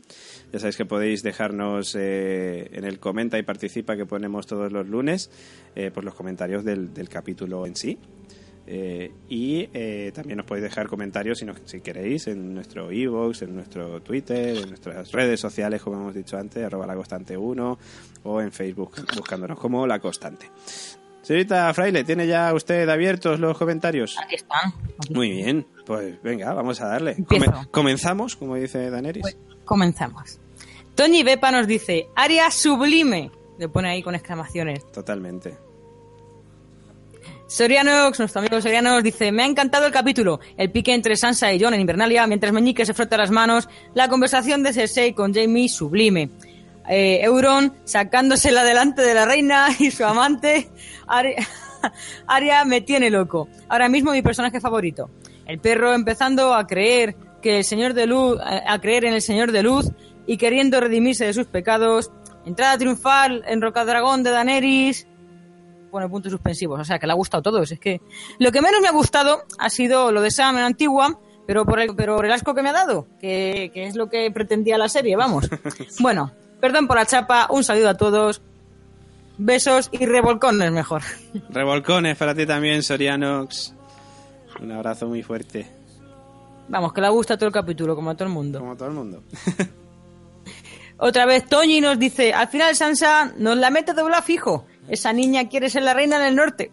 Ya 0.53 0.59
sabéis 0.59 0.77
que 0.77 0.85
podéis 0.85 1.23
dejarnos 1.23 1.97
eh, 1.99 2.69
en 2.73 2.85
el 2.85 2.99
comenta 2.99 3.39
y 3.39 3.45
participa 3.45 3.97
que 3.97 4.05
ponemos 4.05 4.47
todos 4.47 4.73
los 4.73 4.87
lunes, 4.89 5.31
pues 5.75 6.05
los 6.05 6.15
comentarios 6.15 6.65
del 6.65 7.09
capítulo 7.09 7.67
en 7.67 7.77
sí. 7.77 7.99
Eh, 8.67 9.11
y 9.29 9.69
eh, 9.75 10.13
también 10.15 10.37
nos 10.37 10.47
podéis 10.47 10.65
dejar 10.65 10.87
comentarios 10.89 11.39
si, 11.39 11.45
no- 11.45 11.55
si 11.65 11.81
queréis 11.81 12.29
en 12.29 12.55
nuestro 12.55 12.91
e-box, 12.91 13.43
en 13.43 13.57
nuestro 13.57 14.01
Twitter, 14.03 14.57
en 14.57 14.69
nuestras 14.69 15.11
redes 15.13 15.41
sociales, 15.41 15.83
como 15.83 15.97
hemos 15.97 16.15
dicho 16.15 16.37
antes, 16.39 16.65
arroba 16.65 16.87
la 16.87 16.95
constante 16.95 17.37
1 17.37 17.79
o 18.25 18.41
en 18.41 18.53
Facebook 18.53 18.93
buscándonos 19.17 19.59
como 19.59 19.87
la 19.87 19.99
constante. 19.99 20.49
Señorita 21.23 21.73
Fraile, 21.75 22.03
¿tiene 22.05 22.27
ya 22.27 22.53
usted 22.53 22.89
abiertos 22.89 23.39
los 23.39 23.57
comentarios? 23.57 24.17
Aquí 24.19 24.35
están. 24.37 24.73
Muy 25.11 25.31
bien, 25.31 25.67
pues 25.87 26.21
venga, 26.23 26.53
vamos 26.53 26.81
a 26.81 26.87
darle. 26.89 27.17
Come- 27.29 27.47
comenzamos, 27.71 28.35
como 28.37 28.57
dice 28.57 28.91
Daenerys. 28.91 29.23
Pues 29.23 29.37
comenzamos. 29.65 30.39
Toñi 30.97 31.23
Bepa 31.23 31.51
nos 31.53 31.67
dice, 31.67 32.09
área 32.17 32.51
sublime. 32.51 33.31
Le 33.59 33.69
pone 33.69 33.91
ahí 33.91 34.03
con 34.03 34.15
exclamaciones. 34.15 34.85
Totalmente. 34.93 35.57
Sorianox, 37.53 38.19
nuestro 38.19 38.41
amigo 38.41 38.63
Sorianox, 38.63 39.03
dice, 39.03 39.31
me 39.31 39.43
ha 39.43 39.47
encantado 39.47 39.85
el 39.85 39.93
capítulo, 39.93 40.41
el 40.57 40.73
pique 40.73 40.95
entre 40.95 41.17
Sansa 41.17 41.53
y 41.53 41.61
Jon 41.61 41.75
en 41.75 41.83
Invernalia, 41.83 42.27
mientras 42.27 42.51
Meñique 42.51 42.87
se 42.87 42.95
frota 42.95 43.19
las 43.19 43.31
manos, 43.31 43.69
la 43.93 44.09
conversación 44.09 44.63
de 44.63 44.73
Cersei 44.73 45.13
con 45.13 45.35
Jamie 45.35 45.69
sublime. 45.69 46.31
Eh, 46.89 47.21
Euron 47.23 47.75
sacándosela 47.85 48.65
delante 48.65 49.03
de 49.03 49.13
la 49.13 49.27
reina 49.27 49.69
y 49.79 49.91
su 49.91 50.03
amante, 50.03 50.71
Arya 52.27 52.65
me 52.65 52.81
tiene 52.81 53.11
loco. 53.11 53.51
Ahora 53.69 53.91
mismo 53.91 54.13
mi 54.13 54.23
personaje 54.23 54.59
favorito. 54.59 55.11
El 55.45 55.59
perro 55.59 55.93
empezando 55.93 56.55
a 56.55 56.67
creer 56.67 57.17
que 57.43 57.59
el 57.59 57.65
Señor 57.65 57.93
de 57.93 58.07
Luz, 58.07 58.39
a 58.41 58.81
creer 58.81 59.05
en 59.05 59.13
el 59.13 59.21
Señor 59.21 59.53
de 59.53 59.63
Luz 59.63 59.91
y 60.27 60.39
queriendo 60.39 60.81
redimirse 60.81 61.27
de 61.27 61.35
sus 61.35 61.49
pecados. 61.49 62.13
Entrada 62.47 62.79
triunfal 62.79 63.45
en 63.47 63.61
Rocadragón 63.61 64.23
de 64.23 64.31
Daenerys, 64.31 65.07
pone 65.93 66.09
puntos 66.09 66.33
suspensivos, 66.33 66.81
o 66.81 66.85
sea 66.85 66.99
que 66.99 67.07
le 67.07 67.13
ha 67.13 67.17
gustado 67.17 67.43
todo. 67.43 67.63
Es 67.63 67.79
que 67.79 68.01
lo 68.39 68.51
que 68.51 68.63
menos 68.63 68.81
me 68.81 68.89
ha 68.89 68.93
gustado 68.93 69.45
ha 69.59 69.71
sido 69.71 70.11
lo 70.11 70.23
de 70.23 70.31
Sam 70.33 70.57
en 70.57 70.65
Antigua, 70.65 71.21
pero 71.47 71.65
por 71.65 71.79
el, 71.79 71.95
pero 71.95 72.17
por 72.17 72.25
el 72.25 72.33
asco 72.33 72.55
que 72.55 72.63
me 72.63 72.71
ha 72.71 72.73
dado, 72.73 73.07
que, 73.21 73.71
que 73.73 73.87
es 73.87 73.95
lo 73.95 74.09
que 74.09 74.31
pretendía 74.33 74.79
la 74.79 74.89
serie, 74.89 75.15
vamos. 75.15 75.49
Bueno, 76.01 76.33
perdón 76.61 76.89
por 76.89 76.97
la 76.97 77.07
chapa, 77.07 77.47
un 77.51 77.63
saludo 77.63 77.91
a 77.91 77.97
todos, 77.97 78.41
besos 79.37 79.91
y 79.93 80.07
revolcones 80.07 80.73
mejor. 80.73 81.03
Revolcones 81.51 82.17
para 82.17 82.35
ti 82.35 82.47
también, 82.47 82.83
Sorianox. 82.83 83.75
Un 84.61 84.73
abrazo 84.73 85.07
muy 85.07 85.23
fuerte. 85.23 85.71
Vamos, 86.69 86.93
que 86.93 87.01
le 87.03 87.09
gusta 87.11 87.37
todo 87.37 87.49
el 87.49 87.53
capítulo, 87.53 87.95
como 87.95 88.11
a 88.11 88.15
todo 88.15 88.29
el 88.29 88.35
mundo. 88.35 88.61
Como 88.61 88.73
a 88.73 88.77
todo 88.77 88.89
el 88.89 88.95
mundo. 88.95 89.23
Otra 90.97 91.27
vez 91.27 91.47
Toñi 91.47 91.81
nos 91.81 91.99
dice, 91.99 92.33
al 92.33 92.49
final 92.49 92.77
Sansa 92.77 93.33
nos 93.37 93.57
la 93.57 93.71
mete 93.71 93.93
dobla 93.93 94.23
fijo. 94.23 94.67
Esa 94.89 95.13
niña 95.13 95.49
quiere 95.49 95.71
ser 95.71 95.83
la 95.83 95.95
reina 95.95 96.19
del 96.19 96.37
norte. 96.37 96.71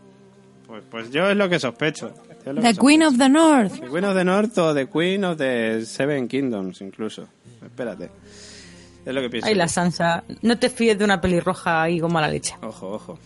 Pues, 0.67 0.83
pues 0.89 1.11
yo 1.11 1.29
es 1.29 1.37
lo 1.37 1.49
que 1.49 1.59
sospecho. 1.59 2.13
Lo 2.45 2.61
The 2.61 2.73
que 2.73 2.79
Queen 2.79 3.03
of 3.03 3.17
the 3.17 3.29
North. 3.29 3.79
The 3.79 3.87
Queen 3.87 4.05
of 4.05 4.15
the 4.15 4.23
North 4.23 4.57
o 4.57 4.73
The 4.73 4.87
Queen 4.87 5.23
of 5.23 5.37
the 5.37 5.85
Seven 5.85 6.27
Kingdoms, 6.27 6.81
incluso. 6.81 7.27
Espérate. 7.63 8.09
Es 9.05 9.13
lo 9.15 9.21
que 9.21 9.29
pienso. 9.29 9.47
Ay, 9.47 9.55
la 9.55 9.67
Sansa. 9.67 10.23
No 10.41 10.57
te 10.59 10.69
fíes 10.69 10.97
de 10.99 11.05
una 11.05 11.19
pelirroja 11.21 11.81
ahí 11.83 11.99
con 11.99 12.11
mala 12.11 12.27
leche. 12.27 12.55
Ojo, 12.61 12.91
ojo. 12.93 13.19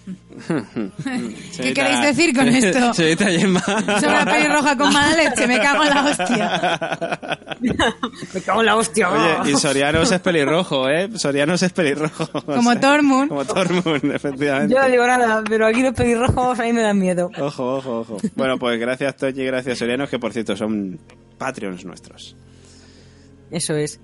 ¿Qué 1.58 1.74
queréis 1.74 2.02
decir 2.02 2.36
con 2.36 2.48
esto? 2.56 2.94
Señorita 2.94 3.26
Gemma. 3.30 3.60
Soy 3.62 4.10
una 4.10 4.26
pelirroja 4.26 4.78
con 4.78 4.94
mala 4.94 5.16
leche, 5.16 5.48
me 5.48 5.60
cago 5.60 5.84
en 5.84 5.90
la 5.90 6.06
hostia. 6.06 7.40
Me 8.34 8.42
cago 8.42 8.60
en 8.60 8.66
la 8.66 8.76
hostia. 8.76 9.10
Oye, 9.10 9.52
y 9.52 9.56
Sorianos 9.56 10.12
es 10.12 10.20
pelirrojo, 10.20 10.90
¿eh? 10.90 11.10
Sorianos 11.18 11.62
es 11.64 11.72
pelirrojo. 11.72 12.28
o 12.34 12.42
Como 12.42 12.72
sea, 12.72 12.80
Tormund. 12.82 13.30
Como 13.30 13.46
Tormund, 13.46 14.12
efectivamente. 14.14 14.74
Yo 14.74 14.82
no 14.82 14.90
digo 14.90 15.08
nada, 15.08 15.44
pero 15.48 15.66
aquí 15.68 15.82
los 15.82 15.94
pelirrojos 15.94 16.60
a 16.60 16.64
mí 16.64 16.74
me 16.74 16.82
dan 16.82 17.00
miedo. 17.00 17.30
Ojo, 17.40 17.76
ojo, 17.78 18.00
ojo. 18.02 18.18
Bueno, 18.36 18.58
pues 18.58 18.80
gracias 18.80 19.16
Toñi, 19.16 19.44
gracias 19.46 19.78
Sorianos, 19.80 20.10
que 20.10 20.20
por 20.20 20.34
cierto 20.34 20.56
son 20.58 21.00
Patreons 21.38 21.86
nuestros. 21.86 22.36
Eso 23.52 23.76
es. 23.76 24.00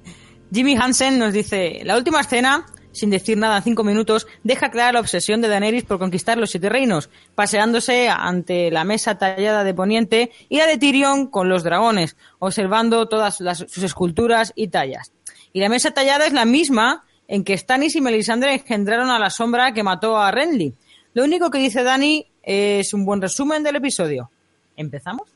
Jimmy 0.52 0.76
Hansen 0.76 1.20
nos 1.20 1.34
dice, 1.34 1.82
la 1.84 1.96
última 1.98 2.22
escena, 2.22 2.66
sin 2.92 3.12
decir 3.12 3.38
nada 3.38 3.58
en 3.58 3.64
cinco 3.64 3.84
minutos, 3.84 4.26
deja 4.44 4.72
clara 4.72 4.94
la 4.94 5.00
obsesión 5.00 5.42
de 5.42 5.48
Daenerys 5.48 5.84
por 5.84 6.00
conquistar 6.00 6.38
los 6.38 6.50
siete 6.50 6.70
reinos, 6.70 7.10
paseándose 7.36 8.10
ante 8.10 8.72
la 8.72 8.84
mesa 8.84 9.18
tallada 9.18 9.64
de 9.64 9.74
poniente 9.74 10.32
y 10.50 10.58
la 10.58 10.66
de 10.66 10.78
Tyrion 10.78 11.28
con 11.28 11.50
los 11.50 11.64
dragones, 11.64 12.18
observando 12.40 13.08
todas 13.08 13.40
las- 13.42 13.60
sus 13.68 13.84
esculturas 13.84 14.52
y 14.56 14.70
tallas. 14.70 15.12
Y 15.54 15.60
la 15.60 15.70
mesa 15.70 15.92
tallada 15.92 16.26
es 16.26 16.34
la 16.34 16.46
misma 16.46 17.06
en 17.28 17.44
que 17.44 17.56
Stannis 17.58 17.96
y 17.96 18.02
Melisandre 18.02 18.56
engendraron 18.56 19.10
a 19.12 19.20
la 19.20 19.30
sombra 19.30 19.72
que 19.72 19.84
mató 19.84 20.18
a 20.18 20.32
Renly. 20.32 20.74
Lo 21.14 21.24
único 21.24 21.52
que 21.52 21.60
dice 21.60 21.84
Dani 21.84 22.26
es 22.42 22.94
un 22.94 23.06
buen 23.06 23.22
resumen 23.22 23.62
del 23.64 23.76
episodio. 23.76 24.32
¿Empezamos? 24.76 25.30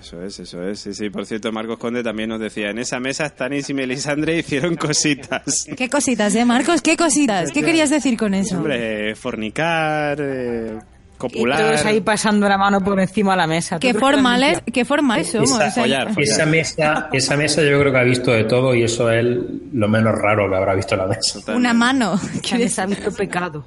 Eso 0.00 0.22
es, 0.22 0.38
eso 0.38 0.62
es. 0.62 0.80
Sí, 0.80 0.92
sí. 0.92 1.08
Por 1.10 1.24
cierto, 1.24 1.50
Marcos 1.50 1.78
Conde 1.78 2.02
también 2.02 2.28
nos 2.28 2.40
decía, 2.40 2.70
en 2.70 2.78
esa 2.78 3.00
mesa 3.00 3.26
Stanis 3.26 3.70
y 3.70 3.74
Melisandre 3.74 4.38
hicieron 4.38 4.76
cositas. 4.76 5.66
¿Qué 5.76 5.88
cositas, 5.88 6.34
eh, 6.34 6.44
Marcos? 6.44 6.82
¿Qué 6.82 6.96
cositas? 6.96 7.50
¿Qué 7.52 7.62
querías 7.62 7.88
decir 7.90 8.16
con 8.18 8.34
eso? 8.34 8.56
Hombre, 8.58 9.10
eh, 9.10 9.14
fornicar, 9.14 10.18
eh, 10.20 10.78
Y 10.78 11.16
copular... 11.16 11.58
todos 11.58 11.84
ahí 11.86 12.00
pasando 12.02 12.46
la 12.48 12.58
mano 12.58 12.82
por 12.82 13.00
encima 13.00 13.32
de 13.32 13.38
la 13.38 13.46
mesa. 13.46 13.76
¿Tú 13.76 13.86
¿Qué 13.86 13.94
que 13.94 13.98
formales, 13.98 14.62
qué 14.72 14.84
formales 14.84 15.30
somos? 15.30 15.48
Esa, 15.52 15.56
O 15.56 15.70
sea, 15.70 15.82
follar, 15.82 16.08
follar. 16.12 16.22
esa 16.22 16.46
mesa, 16.46 17.08
esa 17.12 17.36
mesa 17.38 17.62
yo 17.62 17.80
creo 17.80 17.90
que 17.92 17.98
ha 17.98 18.02
visto 18.04 18.30
de 18.30 18.44
todo 18.44 18.74
y 18.74 18.82
eso 18.82 19.10
es 19.10 19.24
lo 19.72 19.88
menos 19.88 20.14
raro 20.18 20.50
que 20.50 20.56
habrá 20.56 20.74
visto 20.74 20.96
la 20.96 21.06
mesa. 21.06 21.40
Totalmente. 21.40 21.60
una 21.60 21.72
mano. 21.72 22.20
Ya 22.42 22.58
les 22.58 22.78
ha 22.78 22.84
visto 22.84 23.10
pecado. 23.10 23.64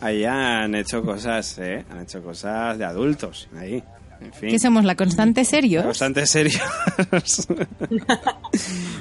Ahí 0.00 0.24
han 0.24 0.74
hecho 0.76 1.02
cosas, 1.02 1.58
¿eh? 1.58 1.82
Han 1.90 2.02
hecho 2.02 2.22
cosas 2.22 2.78
de 2.78 2.84
adultos, 2.84 3.48
ahí. 3.58 3.82
En 4.24 4.32
fin. 4.32 4.50
¿Qué 4.50 4.58
somos? 4.58 4.84
¿La 4.84 4.94
constante 4.94 5.44
serios? 5.44 5.84
Bastante 5.84 6.26
serios. 6.26 6.62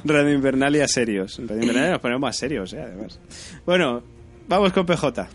Radio 0.04 0.34
Invernalia 0.34 0.88
serios. 0.88 1.40
Radio 1.40 1.62
Invernalia 1.62 1.92
nos 1.92 2.00
ponemos 2.00 2.22
más 2.22 2.36
serios, 2.36 2.74
¿eh? 2.74 2.82
Además. 2.82 3.20
Bueno, 3.66 4.04
vamos 4.48 4.74
con 4.74 4.86
PJ. 4.86 5.28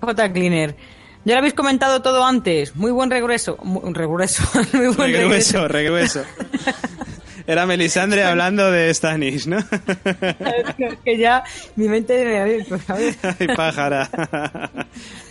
J. 0.00 0.32
Cleaner. 0.32 0.76
Ya 1.24 1.34
lo 1.34 1.38
habéis 1.38 1.54
comentado 1.54 2.02
todo 2.02 2.24
antes. 2.24 2.76
Muy 2.76 2.92
buen 2.92 3.10
regreso. 3.10 3.56
Muy, 3.62 3.92
regreso. 3.94 4.42
Muy 4.72 4.88
buen 4.88 5.12
regreso. 5.12 5.66
Regreso, 5.66 6.22
regreso. 6.22 6.24
Era 7.46 7.66
Melisandre 7.66 8.24
hablando 8.24 8.70
de 8.70 8.92
Stannis, 8.92 9.46
¿no? 9.46 9.58
que 11.04 11.18
ya 11.18 11.44
mi 11.76 11.88
mente 11.88 12.24
me. 12.24 12.64
Ay, 12.88 13.46
pájara. 13.54 14.08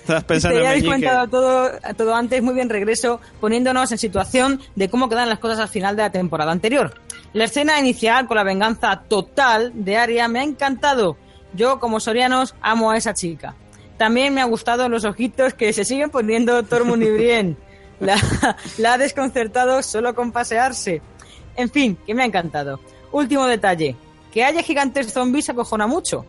Estás 0.03 0.23
pensando 0.25 0.59
habéis 0.59 0.83
Meñique. 0.83 1.05
comentado 1.07 1.27
todo, 1.29 1.71
todo 1.95 2.13
antes, 2.13 2.41
muy 2.41 2.53
bien 2.53 2.67
regreso, 2.69 3.21
poniéndonos 3.39 3.89
en 3.93 3.97
situación 3.97 4.59
de 4.75 4.89
cómo 4.89 5.07
quedan 5.07 5.29
las 5.29 5.39
cosas 5.39 5.59
al 5.59 5.69
final 5.69 5.95
de 5.95 6.01
la 6.01 6.11
temporada 6.11 6.51
anterior. 6.51 6.93
La 7.31 7.45
escena 7.45 7.79
inicial 7.79 8.27
con 8.27 8.35
la 8.35 8.43
venganza 8.43 9.03
total 9.07 9.71
de 9.73 9.95
Arya 9.95 10.27
me 10.27 10.39
ha 10.39 10.43
encantado. 10.43 11.15
Yo, 11.53 11.79
como 11.79 12.01
sorianos, 12.01 12.53
amo 12.61 12.91
a 12.91 12.97
esa 12.97 13.13
chica. 13.13 13.55
También 13.97 14.33
me 14.33 14.41
ha 14.41 14.45
gustado 14.45 14.89
los 14.89 15.05
ojitos 15.05 15.53
que 15.53 15.71
se 15.71 15.85
siguen 15.85 16.09
poniendo 16.09 16.63
Tormund 16.63 17.03
y 17.03 17.11
Brienne. 17.11 17.57
La, 17.99 18.17
la 18.79 18.93
ha 18.93 18.97
desconcertado 18.97 19.81
solo 19.81 20.13
con 20.13 20.33
pasearse. 20.33 21.01
En 21.55 21.69
fin, 21.69 21.97
que 22.05 22.13
me 22.13 22.23
ha 22.23 22.25
encantado. 22.25 22.81
Último 23.13 23.45
detalle. 23.45 23.95
Que 24.33 24.43
haya 24.43 24.61
gigantes 24.63 25.13
zombies 25.13 25.49
acojona 25.49 25.87
mucho. 25.87 26.25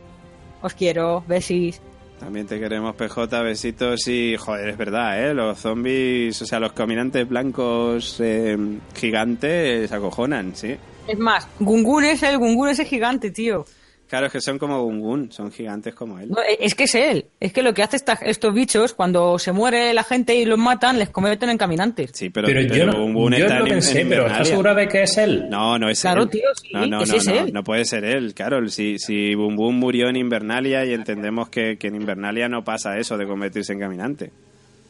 Os 0.62 0.74
quiero, 0.74 1.24
besis. 1.26 1.80
También 2.18 2.46
te 2.46 2.58
queremos, 2.58 2.94
PJ, 2.94 3.42
besitos 3.42 4.06
y, 4.08 4.36
joder, 4.36 4.68
es 4.70 4.76
verdad, 4.78 5.22
¿eh? 5.22 5.34
Los 5.34 5.58
zombies, 5.58 6.40
o 6.40 6.46
sea, 6.46 6.60
los 6.60 6.72
caminantes 6.72 7.28
blancos 7.28 8.18
eh, 8.20 8.56
gigantes 8.94 9.90
acojonan, 9.92 10.54
sí. 10.54 10.76
Es 11.06 11.18
más, 11.18 11.46
Gungun 11.58 12.04
es 12.04 12.22
el 12.22 12.38
Gungun 12.38 12.68
ese 12.70 12.84
gigante, 12.84 13.30
tío. 13.30 13.66
Claro, 14.08 14.26
es 14.26 14.32
que 14.32 14.40
son 14.40 14.58
como 14.58 14.80
Gungun, 14.82 15.32
son 15.32 15.50
gigantes 15.50 15.94
como 15.94 16.18
él. 16.20 16.28
No, 16.28 16.36
e- 16.42 16.58
es 16.60 16.74
que 16.74 16.84
es 16.84 16.94
él. 16.94 17.24
Es 17.40 17.52
que 17.52 17.62
lo 17.62 17.72
que 17.74 17.82
hace 17.82 17.96
esta- 17.96 18.18
estos 18.22 18.52
bichos, 18.54 18.92
cuando 18.92 19.38
se 19.38 19.50
muere 19.50 19.92
la 19.94 20.04
gente 20.04 20.34
y 20.36 20.44
los 20.44 20.58
matan, 20.58 20.98
les 20.98 21.08
convierten 21.08 21.48
en 21.50 21.58
caminantes. 21.58 22.10
Sí, 22.14 22.30
pero, 22.30 22.46
Pero, 22.46 22.60
yo, 22.62 22.86
no, 22.86 22.92
Gungun 23.00 23.32
yo 23.32 23.46
está 23.46 23.58
lo 23.58 23.64
en- 23.66 23.72
pensé, 23.72 24.02
en 24.02 24.08
pero 24.10 24.26
¿estás 24.26 24.48
segura 24.48 24.74
de 24.74 24.86
que 24.88 25.02
es 25.04 25.16
él? 25.18 25.46
No, 25.50 25.78
no 25.78 25.88
es 25.88 26.00
Claro, 26.02 26.24
él. 26.24 26.28
tío, 26.30 26.48
sí, 26.54 26.68
no, 26.72 26.80
no, 26.80 26.86
no, 26.98 27.02
es 27.02 27.26
no, 27.26 27.34
él. 27.34 27.52
no 27.52 27.64
puede 27.64 27.84
ser 27.86 28.04
él, 28.04 28.34
claro. 28.34 28.68
Si, 28.68 28.98
si 28.98 29.34
Boom 29.34 29.56
Boom 29.56 29.76
murió 29.76 30.08
en 30.08 30.16
Invernalia 30.16 30.84
y 30.84 30.92
entendemos 30.92 31.48
que, 31.48 31.76
que 31.78 31.88
en 31.88 31.96
Invernalia 31.96 32.48
no 32.48 32.62
pasa 32.62 32.98
eso 32.98 33.16
de 33.16 33.26
convertirse 33.26 33.72
en 33.72 33.80
caminante. 33.80 34.30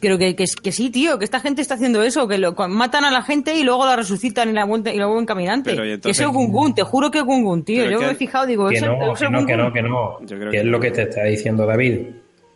Pero 0.05 0.19
que, 0.19 0.37
que, 0.37 0.45
que 0.63 0.71
sí, 0.71 0.91
tío, 0.91 1.19
que 1.19 1.25
esta 1.25 1.41
gente 1.41 1.63
está 1.63 1.77
haciendo 1.77 2.03
eso, 2.03 2.29
que 2.29 2.37
lo, 2.37 2.53
matan 2.69 3.05
a 3.05 3.11
la 3.11 3.23
gente 3.23 3.57
y 3.57 3.63
luego 3.65 3.87
la 3.87 3.97
resucitan 3.97 4.51
y 4.51 4.53
la, 4.53 4.67
vuelven- 4.67 4.95
y 4.95 4.99
la 4.99 5.07
vuelven 5.07 5.25
caminante. 5.25 5.71
Pero, 5.71 5.85
¿y 5.85 5.89
Que 5.89 5.95
entonces- 5.95 6.19
es 6.21 6.27
el 6.27 6.33
Gungun, 6.33 6.75
te 6.75 6.83
juro 6.83 7.11
que 7.11 7.19
es 7.21 7.25
Gungun, 7.25 7.65
tío. 7.65 7.79
Pero 7.85 7.91
Yo 7.93 7.99
que- 8.01 8.07
me 8.07 8.13
he 8.13 8.17
fijado, 8.17 8.45
digo, 8.47 8.69
Que 8.69 8.77
es 8.77 8.83
el, 8.83 8.89
no, 8.91 9.13
es 9.15 9.19
que 9.19 9.31
no, 9.31 9.47
que 9.47 9.57
no, 9.57 9.73
que 9.73 9.83
no. 9.83 10.21
Yo 10.21 10.37
creo 10.37 10.51
que 10.51 10.57
que 10.57 10.59
es 10.59 10.65
lo 10.67 10.79
que 10.79 10.91
te 10.91 11.03
está 11.05 11.25
diciendo 11.25 11.65
David. 11.65 12.01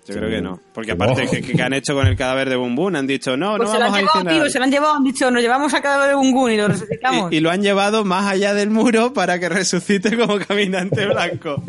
Yo 0.08 0.14
creo 0.20 0.30
que 0.30 0.40
no. 0.40 0.58
Porque 0.72 0.86
Que 0.88 0.92
aparte. 0.92 1.28
¿qué, 1.30 1.42
qué 1.42 1.62
han 1.62 1.72
hecho 1.72 1.94
con 1.94 2.06
el 2.06 2.16
cadáver 2.16 2.48
de 2.48 2.56
Boom? 2.56 2.96
Han 2.96 3.06
dicho, 3.06 3.36
no, 3.36 3.56
Pues 3.56 3.68
no 3.68 3.72
se 3.74 3.78
lo 3.78 3.84
han 3.86 3.92
vamos 3.92 4.10
a 4.14 4.18
llevado, 4.20 4.40
tío, 4.42 4.50
se 4.50 4.58
lo 4.58 4.64
han 4.64 4.70
llevado, 4.70 4.94
han 4.94 5.04
dicho, 5.04 5.30
nos 5.30 5.42
llevamos 5.42 5.74
a 5.74 5.80
cadáver 5.82 6.08
de 6.08 6.14
Gungun 6.14 6.50
y 6.52 6.56
lo 6.56 6.68
resucitamos. 6.68 7.32
Y, 7.32 7.36
y 7.36 7.40
lo 7.40 7.50
han 7.50 7.62
llevado 7.62 8.04
más 8.04 8.26
allá 8.26 8.54
del 8.54 8.70
muro 8.70 9.12
para 9.12 9.38
que 9.38 9.48
resucite 9.48 10.16
como 10.16 10.38
caminante 10.38 11.06
blanco. 11.06 11.62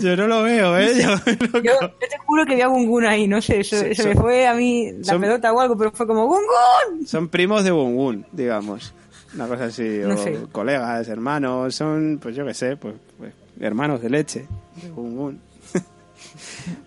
Yo 0.00 0.16
no 0.16 0.26
lo 0.26 0.42
veo, 0.42 0.78
¿eh? 0.78 0.94
Yo 1.02 1.18
te 1.20 2.18
juro 2.26 2.44
que 2.46 2.54
vi 2.54 2.60
a 2.62 2.66
Gungun 2.66 3.04
ahí, 3.06 3.28
no 3.28 3.40
sé, 3.42 3.62
se, 3.64 3.88
Sí, 3.90 3.94
se 3.94 4.02
son- 4.02 4.08
me 4.10 4.16
fue 4.16 4.46
a 4.46 4.54
mí 4.54 4.90
la 4.98 5.04
son- 5.04 5.20
pelota 5.20 5.52
o 5.52 5.60
algo, 5.60 5.76
pero 5.76 5.92
fue 5.92 6.06
como 6.06 6.26
¡Gungun! 6.26 7.06
Son 7.06 7.28
primos 7.28 7.64
de 7.64 7.70
Boom, 7.70 8.24
digamos. 8.32 8.94
Una 9.34 9.46
cosa 9.48 9.64
así, 9.64 9.82
No 10.04 10.14
o 10.14 10.16
sé. 10.18 10.36
colegas, 10.52 11.08
hermanos, 11.08 11.74
son, 11.74 12.18
pues 12.22 12.36
yo 12.36 12.44
qué 12.44 12.52
sé, 12.54 12.76
pues, 12.76 12.94
pues, 13.18 13.32
hermanos 13.60 14.02
de 14.02 14.10
leche, 14.10 14.46
de 14.82 14.90
Boom. 14.90 15.38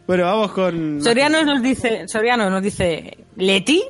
Bueno, 0.07 0.23
vamos 0.25 0.51
con... 0.51 1.01
Soriano 1.01 1.43
nos 1.43 1.61
dice, 1.61 2.07
Soriano 2.07 2.49
nos 2.49 2.61
dice, 2.63 3.17
¿Leti? 3.35 3.83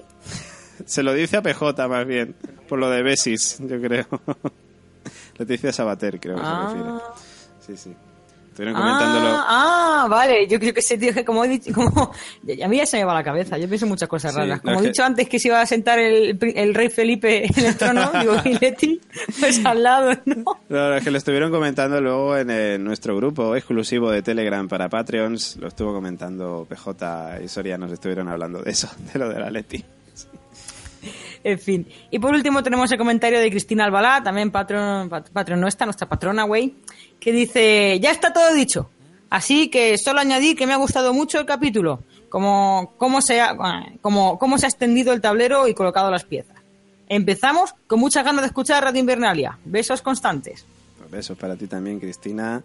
Se 0.86 1.04
lo 1.04 1.14
dice 1.14 1.38
a 1.38 1.42
PJ 1.42 1.88
más 1.88 2.06
bien, 2.06 2.36
por 2.68 2.80
lo 2.80 2.90
de 2.90 3.02
Besis, 3.04 3.58
yo 3.60 3.80
creo. 3.82 4.06
Leticia 5.38 5.72
Sabater, 5.74 6.20
creo 6.20 6.36
que 6.36 6.42
Ah. 6.44 6.70
se 6.70 6.76
refiere. 6.78 7.00
Sí, 7.80 7.90
sí. 7.90 7.96
Estuvieron 8.56 8.80
comentándolo. 8.80 9.28
Ah, 9.32 10.04
ah, 10.06 10.08
vale. 10.10 10.48
Yo 10.48 10.58
creo 10.62 10.74
que 10.74 10.82
tío 10.82 11.14
que 11.14 11.26
como 11.26 11.44
he 11.44 11.50
dicho, 11.50 11.74
como 11.74 11.90
a 12.64 12.68
mí 12.70 12.78
ya 12.78 12.86
se 12.86 12.96
me 12.96 13.04
va 13.04 13.14
la 13.14 13.22
cabeza. 13.22 13.58
Yo 13.58 13.68
pienso 13.68 13.86
muchas 13.86 14.08
cosas 14.08 14.32
Sí, 14.32 14.40
raras. 14.40 14.62
Como 14.62 14.80
he 14.80 14.82
que- 14.82 14.88
dicho 14.88 15.04
antes 15.04 15.28
que 15.28 15.40
se 15.40 15.50
iba 15.50 15.60
a 15.60 15.66
sentar 15.66 16.00
el, 16.00 16.40
el 16.56 16.74
rey 16.74 16.88
Felipe 16.88 17.48
en 17.54 17.66
el 17.66 17.76
trono, 17.76 18.10
digo, 18.22 18.34
y 18.46 18.58
Leti, 18.58 19.02
pues 19.42 19.60
al 19.66 19.84
lado, 19.84 20.14
¿no? 20.24 20.46
No, 20.70 20.96
es 20.96 21.04
que 21.04 21.12
lo 21.12 21.18
estuvieron 21.18 21.52
comentando 21.52 22.00
luego 22.00 22.38
en, 22.38 22.50
eh, 22.50 22.78
nuestro 22.80 23.18
grupo 23.18 23.58
exclusivo 23.58 24.10
de 24.10 24.22
Telegram 24.22 24.66
para 24.70 24.88
Patreons. 24.88 25.58
Lo 25.58 25.68
estuvo 25.68 25.92
comentando 25.94 26.66
PJ 26.70 27.42
y 27.44 27.50
Soria, 27.50 27.78
nos 27.78 27.92
estuvieron 27.92 28.30
hablando 28.30 28.62
de 28.64 28.72
eso, 28.72 28.88
de 29.14 29.20
lo 29.20 29.28
de 29.28 29.38
la 29.42 29.50
Leti. 29.50 29.84
En 31.46 31.60
fin. 31.60 31.88
Y 32.10 32.18
por 32.18 32.34
último 32.34 32.64
tenemos 32.64 32.92
el 32.92 32.98
comentario 32.98 33.40
de 33.40 33.52
Cristina 33.52 33.86
Albalá, 33.86 34.24
también 34.24 34.50
patrón, 34.50 35.10
pat- 35.10 35.30
patrón 35.30 35.62
nuestra, 35.62 35.86
nuestra 35.86 36.10
patrona, 36.10 36.44
güey, 36.44 36.74
que 37.20 37.32
dice, 37.32 38.00
ya 38.02 38.10
está 38.10 38.34
todo 38.34 38.52
dicho. 38.52 38.90
Así 39.30 39.70
que 39.70 39.96
solo 40.00 40.22
añadir 40.22 40.58
que 40.58 40.66
me 40.66 40.74
ha 40.74 40.78
gustado 40.78 41.14
mucho 41.14 41.40
el 41.40 41.46
capítulo, 41.46 42.02
como 42.30 42.96
cómo 42.98 43.22
se 43.22 43.42
ha, 43.42 43.56
como, 44.02 44.40
cómo 44.40 44.58
se 44.58 44.66
ha 44.66 44.70
extendido 44.70 45.14
el 45.14 45.22
tablero 45.22 45.68
y 45.68 45.76
colocado 45.76 46.10
las 46.10 46.24
piezas. 46.24 46.56
Empezamos 47.10 47.76
con 47.86 48.00
muchas 48.00 48.26
ganas 48.26 48.42
de 48.42 48.48
escuchar 48.48 48.84
Radio 48.84 49.00
Invernalia. 49.02 49.60
Besos 49.66 50.02
constantes. 50.02 50.66
Pues 50.98 51.12
besos 51.12 51.38
para 51.38 51.56
ti 51.56 51.68
también, 51.68 52.00
Cristina. 52.00 52.64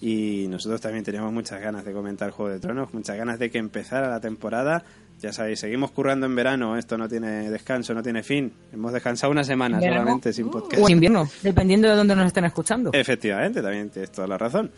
Y 0.00 0.46
nosotros 0.48 0.80
también 0.80 1.04
teníamos 1.04 1.32
muchas 1.32 1.60
ganas 1.60 1.84
de 1.84 1.92
comentar 1.92 2.30
Juego 2.30 2.52
de 2.52 2.58
Tronos, 2.60 2.94
muchas 2.94 3.16
ganas 3.18 3.38
de 3.38 3.50
que 3.50 3.58
empezara 3.58 4.08
la 4.08 4.20
temporada. 4.20 4.82
Ya 5.24 5.32
sabéis, 5.32 5.60
seguimos 5.60 5.90
currando 5.90 6.26
en 6.26 6.36
verano, 6.36 6.76
esto 6.76 6.98
no 6.98 7.08
tiene 7.08 7.50
descanso, 7.50 7.94
no 7.94 8.02
tiene 8.02 8.22
fin. 8.22 8.52
Hemos 8.74 8.92
descansado 8.92 9.30
una 9.30 9.42
semana 9.42 9.80
solamente 9.80 10.34
sin 10.34 10.50
podcast. 10.50 10.82
O 10.82 10.86
en 10.86 10.92
invierno, 10.96 11.26
dependiendo 11.42 11.88
de 11.88 11.94
dónde 11.94 12.14
nos 12.14 12.26
estén 12.26 12.44
escuchando. 12.44 12.90
Efectivamente, 12.92 13.62
también 13.62 13.88
tienes 13.88 14.12
toda 14.12 14.28
la 14.28 14.36
razón. 14.36 14.70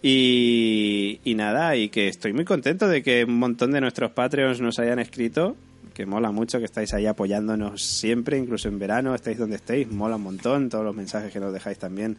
Y, 0.00 1.20
y 1.22 1.34
nada, 1.34 1.76
y 1.76 1.90
que 1.90 2.08
estoy 2.08 2.32
muy 2.32 2.46
contento 2.46 2.88
de 2.88 3.02
que 3.02 3.24
un 3.24 3.38
montón 3.38 3.72
de 3.72 3.82
nuestros 3.82 4.12
Patreons 4.12 4.62
nos 4.62 4.78
hayan 4.78 5.00
escrito, 5.00 5.54
que 5.92 6.06
mola 6.06 6.32
mucho 6.32 6.58
que 6.60 6.64
estáis 6.64 6.94
ahí 6.94 7.04
apoyándonos 7.04 7.82
siempre, 7.82 8.38
incluso 8.38 8.68
en 8.68 8.78
verano, 8.78 9.14
estáis 9.14 9.36
donde 9.36 9.56
estéis, 9.56 9.86
mola 9.92 10.16
un 10.16 10.22
montón, 10.22 10.70
todos 10.70 10.82
los 10.82 10.96
mensajes 10.96 11.30
que 11.30 11.40
nos 11.40 11.52
dejáis 11.52 11.78
también 11.78 12.16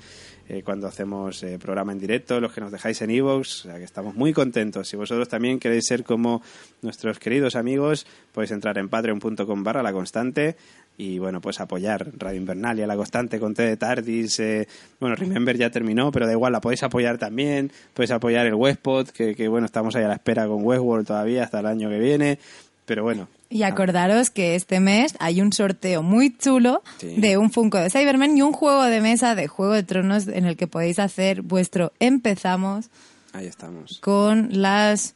eh, 0.51 0.63
cuando 0.63 0.85
hacemos 0.85 1.43
eh, 1.43 1.57
programa 1.57 1.93
en 1.93 1.99
directo, 1.99 2.41
los 2.41 2.51
que 2.51 2.59
nos 2.59 2.73
dejáis 2.73 3.01
en 3.01 3.09
iVoox, 3.09 3.39
o 3.39 3.69
sea 3.69 3.77
que 3.77 3.85
estamos 3.85 4.15
muy 4.15 4.33
contentos. 4.33 4.85
Si 4.85 4.97
vosotros 4.97 5.29
también 5.29 5.59
queréis 5.59 5.85
ser 5.87 6.03
como 6.03 6.41
nuestros 6.81 7.19
queridos 7.19 7.55
amigos, 7.55 8.05
podéis 8.33 8.51
entrar 8.51 8.77
en 8.77 8.89
patreon.com 8.89 9.63
barra 9.63 9.81
la 9.81 9.93
constante 9.93 10.57
y 10.97 11.19
bueno, 11.19 11.39
pues 11.39 11.61
apoyar 11.61 12.05
Radio 12.17 12.37
Invernalia, 12.37 12.85
La 12.85 12.97
Constante 12.97 13.39
con 13.39 13.53
T 13.53 13.63
de 13.63 13.77
Tardis, 13.77 14.41
eh, 14.41 14.67
bueno, 14.99 15.15
Remember 15.15 15.57
ya 15.57 15.69
terminó, 15.69 16.11
pero 16.11 16.25
da 16.25 16.33
igual, 16.33 16.51
la 16.51 16.59
podéis 16.59 16.83
apoyar 16.83 17.17
también, 17.17 17.71
podéis 17.93 18.11
apoyar 18.11 18.45
el 18.45 18.55
Westpod, 18.55 19.07
que, 19.07 19.33
que 19.35 19.47
bueno, 19.47 19.65
estamos 19.65 19.95
ahí 19.95 20.03
a 20.03 20.09
la 20.09 20.15
espera 20.15 20.47
con 20.47 20.65
Westworld 20.65 21.07
todavía 21.07 21.45
hasta 21.45 21.61
el 21.61 21.65
año 21.65 21.89
que 21.89 21.97
viene, 21.97 22.39
pero 22.91 23.03
bueno, 23.03 23.29
Y 23.49 23.63
acordaros 23.63 24.29
que 24.29 24.53
este 24.55 24.81
mes 24.81 25.15
hay 25.19 25.39
un 25.39 25.53
sorteo 25.53 26.03
muy 26.03 26.35
chulo 26.37 26.83
Sí. 26.97 27.15
de 27.15 27.37
un 27.37 27.49
Funko 27.49 27.77
de 27.77 27.89
Cyberman 27.89 28.37
y 28.37 28.41
un 28.41 28.51
juego 28.51 28.83
de 28.83 28.99
mesa 28.99 29.33
de 29.33 29.47
Juego 29.47 29.71
de 29.71 29.83
Tronos 29.83 30.27
en 30.27 30.43
el 30.45 30.57
que 30.57 30.67
podéis 30.67 30.99
hacer 30.99 31.41
vuestro 31.41 31.93
empezamos 32.01 32.87
ahí 33.31 33.45
estamos. 33.47 33.99
con 34.01 34.49
las 34.61 35.15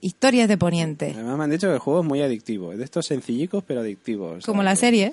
historias 0.00 0.48
de 0.48 0.56
Poniente. 0.56 1.12
Además 1.14 1.36
me 1.36 1.44
han 1.44 1.50
dicho 1.50 1.66
que 1.66 1.74
el 1.74 1.78
juego 1.78 2.00
es 2.00 2.06
muy 2.06 2.22
adictivo, 2.22 2.72
es 2.72 2.78
de 2.78 2.84
estos 2.84 3.04
sencillicos 3.04 3.62
pero 3.66 3.80
adictivos. 3.80 4.46
Como 4.46 4.62
la 4.62 4.74
serie. 4.76 5.12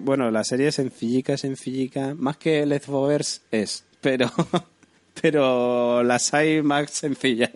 Bueno, 0.00 0.30
la 0.30 0.42
serie 0.42 0.68
es 0.68 0.76
sencillica, 0.76 1.36
sencillica, 1.36 2.14
más 2.16 2.38
que 2.38 2.64
Leftovers 2.64 3.42
es, 3.50 3.84
pero, 4.00 4.32
pero 5.20 6.02
las 6.02 6.32
hay 6.32 6.62
más 6.62 6.90
sencillas. 6.92 7.50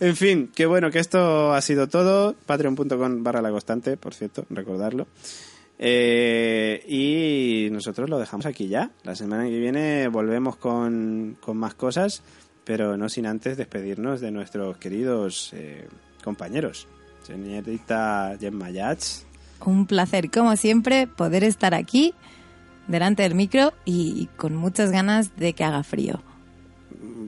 En 0.00 0.14
fin, 0.14 0.50
que 0.54 0.66
bueno, 0.66 0.90
que 0.90 1.00
esto 1.00 1.52
ha 1.52 1.60
sido 1.60 1.88
todo. 1.88 2.34
Patreon.com 2.46 3.22
barra 3.22 3.42
la 3.42 3.50
constante, 3.50 3.96
por 3.96 4.14
cierto, 4.14 4.44
recordarlo. 4.50 5.08
Eh, 5.78 6.84
y 6.88 7.70
nosotros 7.72 8.08
lo 8.08 8.18
dejamos 8.18 8.46
aquí 8.46 8.68
ya. 8.68 8.90
La 9.02 9.14
semana 9.14 9.44
que 9.44 9.58
viene 9.58 10.08
volvemos 10.08 10.56
con, 10.56 11.36
con 11.40 11.56
más 11.56 11.74
cosas, 11.74 12.22
pero 12.64 12.96
no 12.96 13.08
sin 13.08 13.26
antes 13.26 13.56
despedirnos 13.56 14.20
de 14.20 14.30
nuestros 14.30 14.76
queridos 14.78 15.50
eh, 15.54 15.88
compañeros. 16.22 16.86
Señorita 17.22 18.36
Gemma 18.40 18.70
Yats, 18.70 19.26
Un 19.64 19.86
placer, 19.86 20.30
como 20.30 20.56
siempre, 20.56 21.06
poder 21.06 21.44
estar 21.44 21.74
aquí 21.74 22.14
delante 22.86 23.22
del 23.22 23.34
micro 23.34 23.72
y 23.84 24.26
con 24.36 24.54
muchas 24.56 24.90
ganas 24.90 25.36
de 25.36 25.52
que 25.52 25.64
haga 25.64 25.82
frío. 25.82 26.22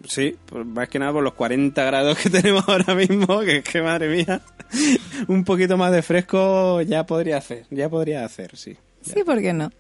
Sí, 0.07 0.37
más 0.65 0.89
que 0.89 0.99
nada 0.99 1.13
por 1.13 1.23
los 1.23 1.35
40 1.35 1.85
grados 1.85 2.19
que 2.19 2.31
tenemos 2.31 2.69
ahora 2.69 2.95
mismo, 2.95 3.41
que, 3.41 3.63
que 3.63 3.83
madre 3.83 4.09
mía, 4.09 4.41
un 5.29 5.45
poquito 5.45 5.77
más 5.77 5.93
de 5.93 6.03
fresco 6.03 6.81
ya 6.83 7.05
podría 7.05 7.39
hacer, 7.39 7.67
ya 7.71 7.89
podría 7.89 8.25
hacer, 8.25 8.57
sí. 8.57 8.77
ya. 9.03 9.15
Sí, 9.15 9.25
¿por 9.25 9.41
qué 9.41 9.53
no? 9.53 9.71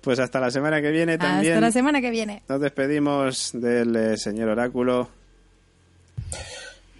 Pues 0.00 0.18
hasta 0.20 0.40
la 0.40 0.50
semana 0.50 0.80
que 0.80 0.90
viene 0.90 1.18
también. 1.18 1.54
Hasta 1.54 1.60
la 1.60 1.72
semana 1.72 2.00
que 2.00 2.10
viene. 2.10 2.42
Nos 2.48 2.60
despedimos 2.60 3.50
del 3.52 3.94
eh, 3.96 4.16
señor 4.16 4.48
Oráculo. 4.50 5.08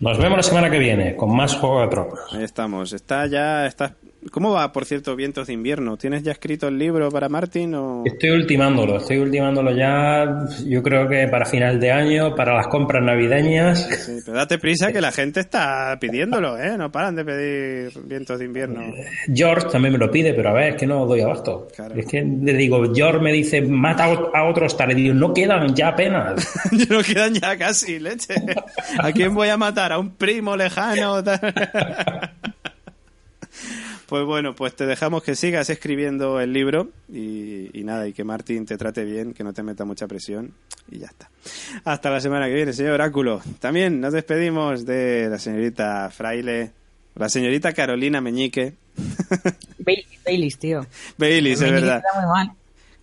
Nos 0.00 0.18
vemos 0.18 0.36
la 0.36 0.42
semana 0.42 0.70
que 0.70 0.78
viene 0.78 1.16
con 1.16 1.34
más 1.34 1.54
Juego 1.54 1.80
de 1.80 1.88
Tronos. 1.88 2.20
Ahí 2.32 2.44
estamos. 2.44 2.92
Está 2.92 3.26
ya, 3.26 3.66
está. 3.66 3.94
¿Cómo 4.32 4.50
va, 4.52 4.72
por 4.72 4.84
cierto, 4.84 5.14
Vientos 5.14 5.46
de 5.46 5.52
Invierno? 5.52 5.96
¿Tienes 5.96 6.24
ya 6.24 6.32
escrito 6.32 6.66
el 6.68 6.76
libro 6.76 7.08
para 7.08 7.28
Martín 7.28 7.72
o...? 7.74 8.02
Estoy 8.04 8.30
ultimándolo, 8.30 8.96
estoy 8.98 9.18
ultimándolo 9.18 9.70
ya, 9.70 10.44
yo 10.66 10.82
creo 10.82 11.08
que 11.08 11.28
para 11.28 11.46
final 11.46 11.78
de 11.78 11.92
año, 11.92 12.34
para 12.34 12.52
las 12.54 12.66
compras 12.66 13.02
navideñas. 13.02 13.80
Sí, 14.04 14.18
pero 14.26 14.36
date 14.36 14.58
prisa 14.58 14.92
que 14.92 15.00
la 15.00 15.12
gente 15.12 15.38
está 15.40 15.96
pidiéndolo, 16.00 16.58
¿eh? 16.58 16.76
No 16.76 16.90
paran 16.90 17.14
de 17.14 17.24
pedir 17.24 17.92
Vientos 18.04 18.40
de 18.40 18.44
Invierno. 18.44 18.82
George 19.32 19.68
también 19.70 19.92
me 19.92 19.98
lo 19.98 20.10
pide, 20.10 20.34
pero 20.34 20.50
a 20.50 20.52
ver, 20.52 20.70
es 20.70 20.76
que 20.76 20.86
no 20.86 21.06
doy 21.06 21.20
abasto. 21.20 21.68
Claro. 21.74 21.94
Es 21.94 22.06
que 22.06 22.20
le 22.22 22.54
digo, 22.54 22.92
George 22.92 23.20
me 23.20 23.32
dice, 23.32 23.62
mata 23.62 24.04
a 24.06 24.12
ot- 24.12 24.30
a 24.34 24.44
otros 24.48 24.76
tal, 24.76 24.88
le 24.88 24.94
digo, 24.96 25.14
no 25.14 25.32
quedan 25.32 25.74
ya 25.74 25.88
apenas. 25.88 26.44
No 26.90 27.02
quedan 27.02 27.34
ya 27.34 27.56
casi, 27.56 27.98
leche. 28.00 28.34
¿A 28.98 29.12
quién 29.12 29.34
voy 29.34 29.48
a 29.48 29.56
matar? 29.56 29.92
¿A 29.92 29.98
un 29.98 30.10
primo 30.16 30.56
lejano? 30.56 31.22
Pues 34.08 34.24
bueno, 34.24 34.54
pues 34.54 34.74
te 34.74 34.86
dejamos 34.86 35.22
que 35.22 35.34
sigas 35.36 35.68
escribiendo 35.68 36.40
el 36.40 36.52
libro 36.54 36.88
y, 37.12 37.68
y 37.78 37.84
nada, 37.84 38.08
y 38.08 38.14
que 38.14 38.24
Martín 38.24 38.64
te 38.64 38.78
trate 38.78 39.04
bien, 39.04 39.34
que 39.34 39.44
no 39.44 39.52
te 39.52 39.62
meta 39.62 39.84
mucha 39.84 40.06
presión 40.08 40.54
y 40.90 41.00
ya 41.00 41.06
está. 41.08 41.28
Hasta 41.84 42.08
la 42.10 42.20
semana 42.20 42.46
que 42.46 42.54
viene, 42.54 42.72
señor 42.72 42.92
Oráculo. 42.94 43.42
También 43.60 44.00
nos 44.00 44.14
despedimos 44.14 44.86
de 44.86 45.28
la 45.30 45.38
señorita 45.38 46.08
Fraile, 46.10 46.70
la 47.16 47.28
señorita 47.28 47.74
Carolina 47.74 48.22
Meñique. 48.22 48.72
Bailey, 49.78 50.06
Baileys, 50.24 50.58
tío. 50.58 50.86
Baileys, 51.18 51.60
es 51.60 51.70
verdad. 51.70 51.98
Está 52.04 52.20
muy 52.20 52.30
mal. 52.30 52.50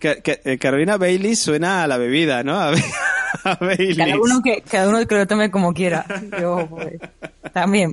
Ca- 0.00 0.20
ca- 0.22 0.38
eh, 0.44 0.58
Carolina 0.58 0.96
Bailey 0.96 1.36
suena 1.36 1.84
a 1.84 1.86
la 1.86 1.98
bebida, 1.98 2.42
¿no? 2.42 2.58
A, 3.44 3.54
Baileys. 3.60 3.96
Cada 3.96 4.18
uno 4.20 4.40
que, 4.42 4.62
cada 4.62 4.88
uno 4.88 5.06
que 5.06 5.14
lo 5.14 5.26
tome 5.26 5.50
como 5.52 5.72
quiera. 5.72 6.04
Yo, 6.40 6.66
pues, 6.68 6.94
también, 7.52 7.92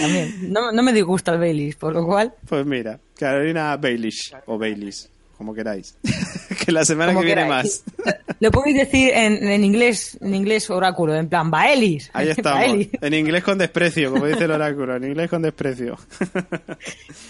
también. 0.00 0.52
No, 0.52 0.72
no 0.72 0.82
me 0.82 0.92
disgusta 0.92 1.32
el 1.32 1.38
Baileys, 1.38 1.76
por 1.76 1.92
lo 1.94 2.04
cual, 2.06 2.32
Pues 2.48 2.64
mira, 2.66 2.98
Carolina 3.18 3.76
Baelish 3.76 4.34
o 4.46 4.58
Baileys, 4.58 5.08
como 5.36 5.54
queráis. 5.54 5.96
que 6.64 6.72
la 6.72 6.84
semana 6.84 7.12
como 7.12 7.20
que 7.20 7.26
viene 7.26 7.42
queráis. 7.44 7.82
más. 8.04 8.16
Lo 8.40 8.50
podéis 8.50 8.76
decir 8.76 9.12
en, 9.14 9.34
en 9.48 9.62
inglés, 9.64 10.18
en 10.20 10.34
inglés 10.34 10.68
oráculo, 10.68 11.14
en 11.14 11.28
plan 11.28 11.48
Baelis. 11.50 12.10
Ahí 12.12 12.28
estamos. 12.30 12.58
Baelis. 12.58 12.88
En 13.00 13.14
inglés 13.14 13.44
con 13.44 13.56
desprecio, 13.58 14.10
como 14.12 14.26
dice 14.26 14.44
el 14.44 14.50
oráculo, 14.50 14.96
en 14.96 15.04
inglés 15.04 15.30
con 15.30 15.42
desprecio. 15.42 15.96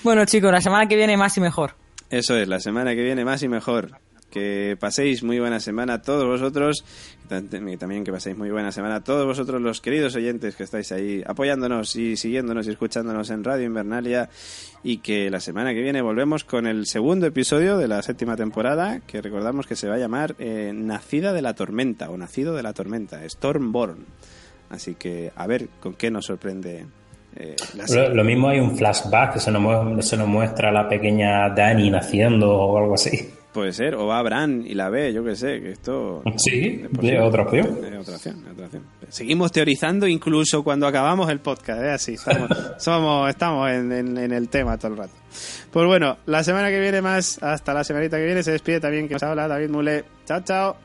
Bueno, 0.02 0.24
chicos, 0.24 0.50
la 0.50 0.60
semana 0.60 0.86
que 0.88 0.96
viene 0.96 1.16
más 1.16 1.36
y 1.36 1.40
mejor. 1.40 1.74
Eso 2.10 2.36
es, 2.36 2.48
la 2.48 2.60
semana 2.60 2.94
que 2.94 3.02
viene 3.02 3.24
más 3.24 3.42
y 3.42 3.48
mejor. 3.48 3.90
Que 4.32 4.76
paséis 4.80 5.22
muy 5.22 5.38
buena 5.38 5.60
semana 5.60 6.00
todos 6.00 6.24
vosotros. 6.26 6.84
y 7.24 7.28
tam- 7.32 7.78
También 7.78 8.02
que 8.02 8.10
paséis 8.10 8.36
muy 8.36 8.50
buena 8.50 8.72
semana 8.72 9.04
todos 9.04 9.26
vosotros, 9.26 9.60
los 9.60 9.80
queridos 9.82 10.16
oyentes 10.16 10.56
que 10.56 10.62
estáis 10.64 10.90
ahí 10.92 11.22
apoyándonos 11.26 11.94
y 11.96 12.16
siguiéndonos 12.16 12.66
y 12.66 12.70
escuchándonos 12.70 13.28
en 13.30 13.44
Radio 13.44 13.66
Invernalia. 13.66 14.30
Y 14.82 14.98
que 14.98 15.30
la 15.30 15.38
semana 15.38 15.74
que 15.74 15.82
viene 15.82 16.00
volvemos 16.02 16.44
con 16.44 16.66
el 16.66 16.86
segundo 16.86 17.26
episodio 17.26 17.76
de 17.76 17.86
la 17.88 18.02
séptima 18.02 18.34
temporada. 18.36 19.00
Que 19.06 19.20
recordamos 19.20 19.66
que 19.66 19.76
se 19.76 19.88
va 19.88 19.96
a 19.96 19.98
llamar 19.98 20.34
eh, 20.38 20.72
Nacida 20.74 21.32
de 21.34 21.42
la 21.42 21.54
Tormenta 21.54 22.08
o 22.10 22.16
Nacido 22.16 22.54
de 22.54 22.62
la 22.62 22.72
Tormenta, 22.72 23.20
Stormborn. 23.28 24.06
Así 24.70 24.94
que 24.94 25.30
a 25.36 25.46
ver 25.46 25.68
con 25.80 25.92
qué 25.94 26.10
nos 26.10 26.24
sorprende 26.24 26.86
eh. 27.36 27.56
Lo, 27.94 28.14
lo 28.14 28.24
mismo 28.24 28.48
hay 28.48 28.60
un 28.60 28.76
flashback 28.76 29.34
que 29.34 29.40
se 29.40 29.50
nos, 29.50 30.06
se 30.06 30.16
nos 30.16 30.28
muestra 30.28 30.70
a 30.70 30.72
la 30.72 30.88
pequeña 30.88 31.48
Dani 31.50 31.90
naciendo 31.90 32.50
o 32.50 32.78
algo 32.78 32.94
así. 32.94 33.30
Puede 33.52 33.72
ser, 33.74 33.94
o 33.96 34.06
va 34.06 34.22
Bran 34.22 34.64
y 34.66 34.72
la 34.74 34.88
ve, 34.88 35.12
yo 35.12 35.22
que 35.22 35.36
sé, 35.36 35.60
que 35.60 35.72
esto... 35.72 36.22
Sí, 36.36 36.82
es 36.90 37.00
de 37.00 37.20
otra 37.20 37.42
opción. 37.42 37.66
Es 37.84 37.98
otra 38.00 38.14
opción, 38.16 38.44
otra 38.50 38.64
opción. 38.64 38.82
Seguimos 39.10 39.52
teorizando 39.52 40.06
incluso 40.08 40.64
cuando 40.64 40.86
acabamos 40.86 41.28
el 41.30 41.40
podcast, 41.40 41.82
¿eh? 41.82 41.90
Así, 41.90 42.14
estamos, 42.14 42.48
somos, 42.78 43.28
estamos 43.28 43.70
en, 43.70 43.92
en- 43.92 44.16
en 44.16 44.32
el 44.32 44.48
tema 44.48 44.78
todo 44.78 44.92
el 44.92 44.98
rato. 44.98 45.12
Pues 45.70 45.86
bueno, 45.86 46.16
la 46.24 46.42
semana 46.44 46.70
que 46.70 46.80
viene 46.80 47.02
más, 47.02 47.42
hasta 47.42 47.74
la 47.74 47.84
semanita 47.84 48.16
que 48.16 48.24
viene, 48.24 48.42
se 48.42 48.52
despide 48.52 48.80
también 48.80 49.06
que 49.06 49.14
nos 49.14 49.22
habla 49.22 49.46
David 49.46 49.68
Mule. 49.68 50.04
Chao, 50.24 50.40
chao. 50.40 50.76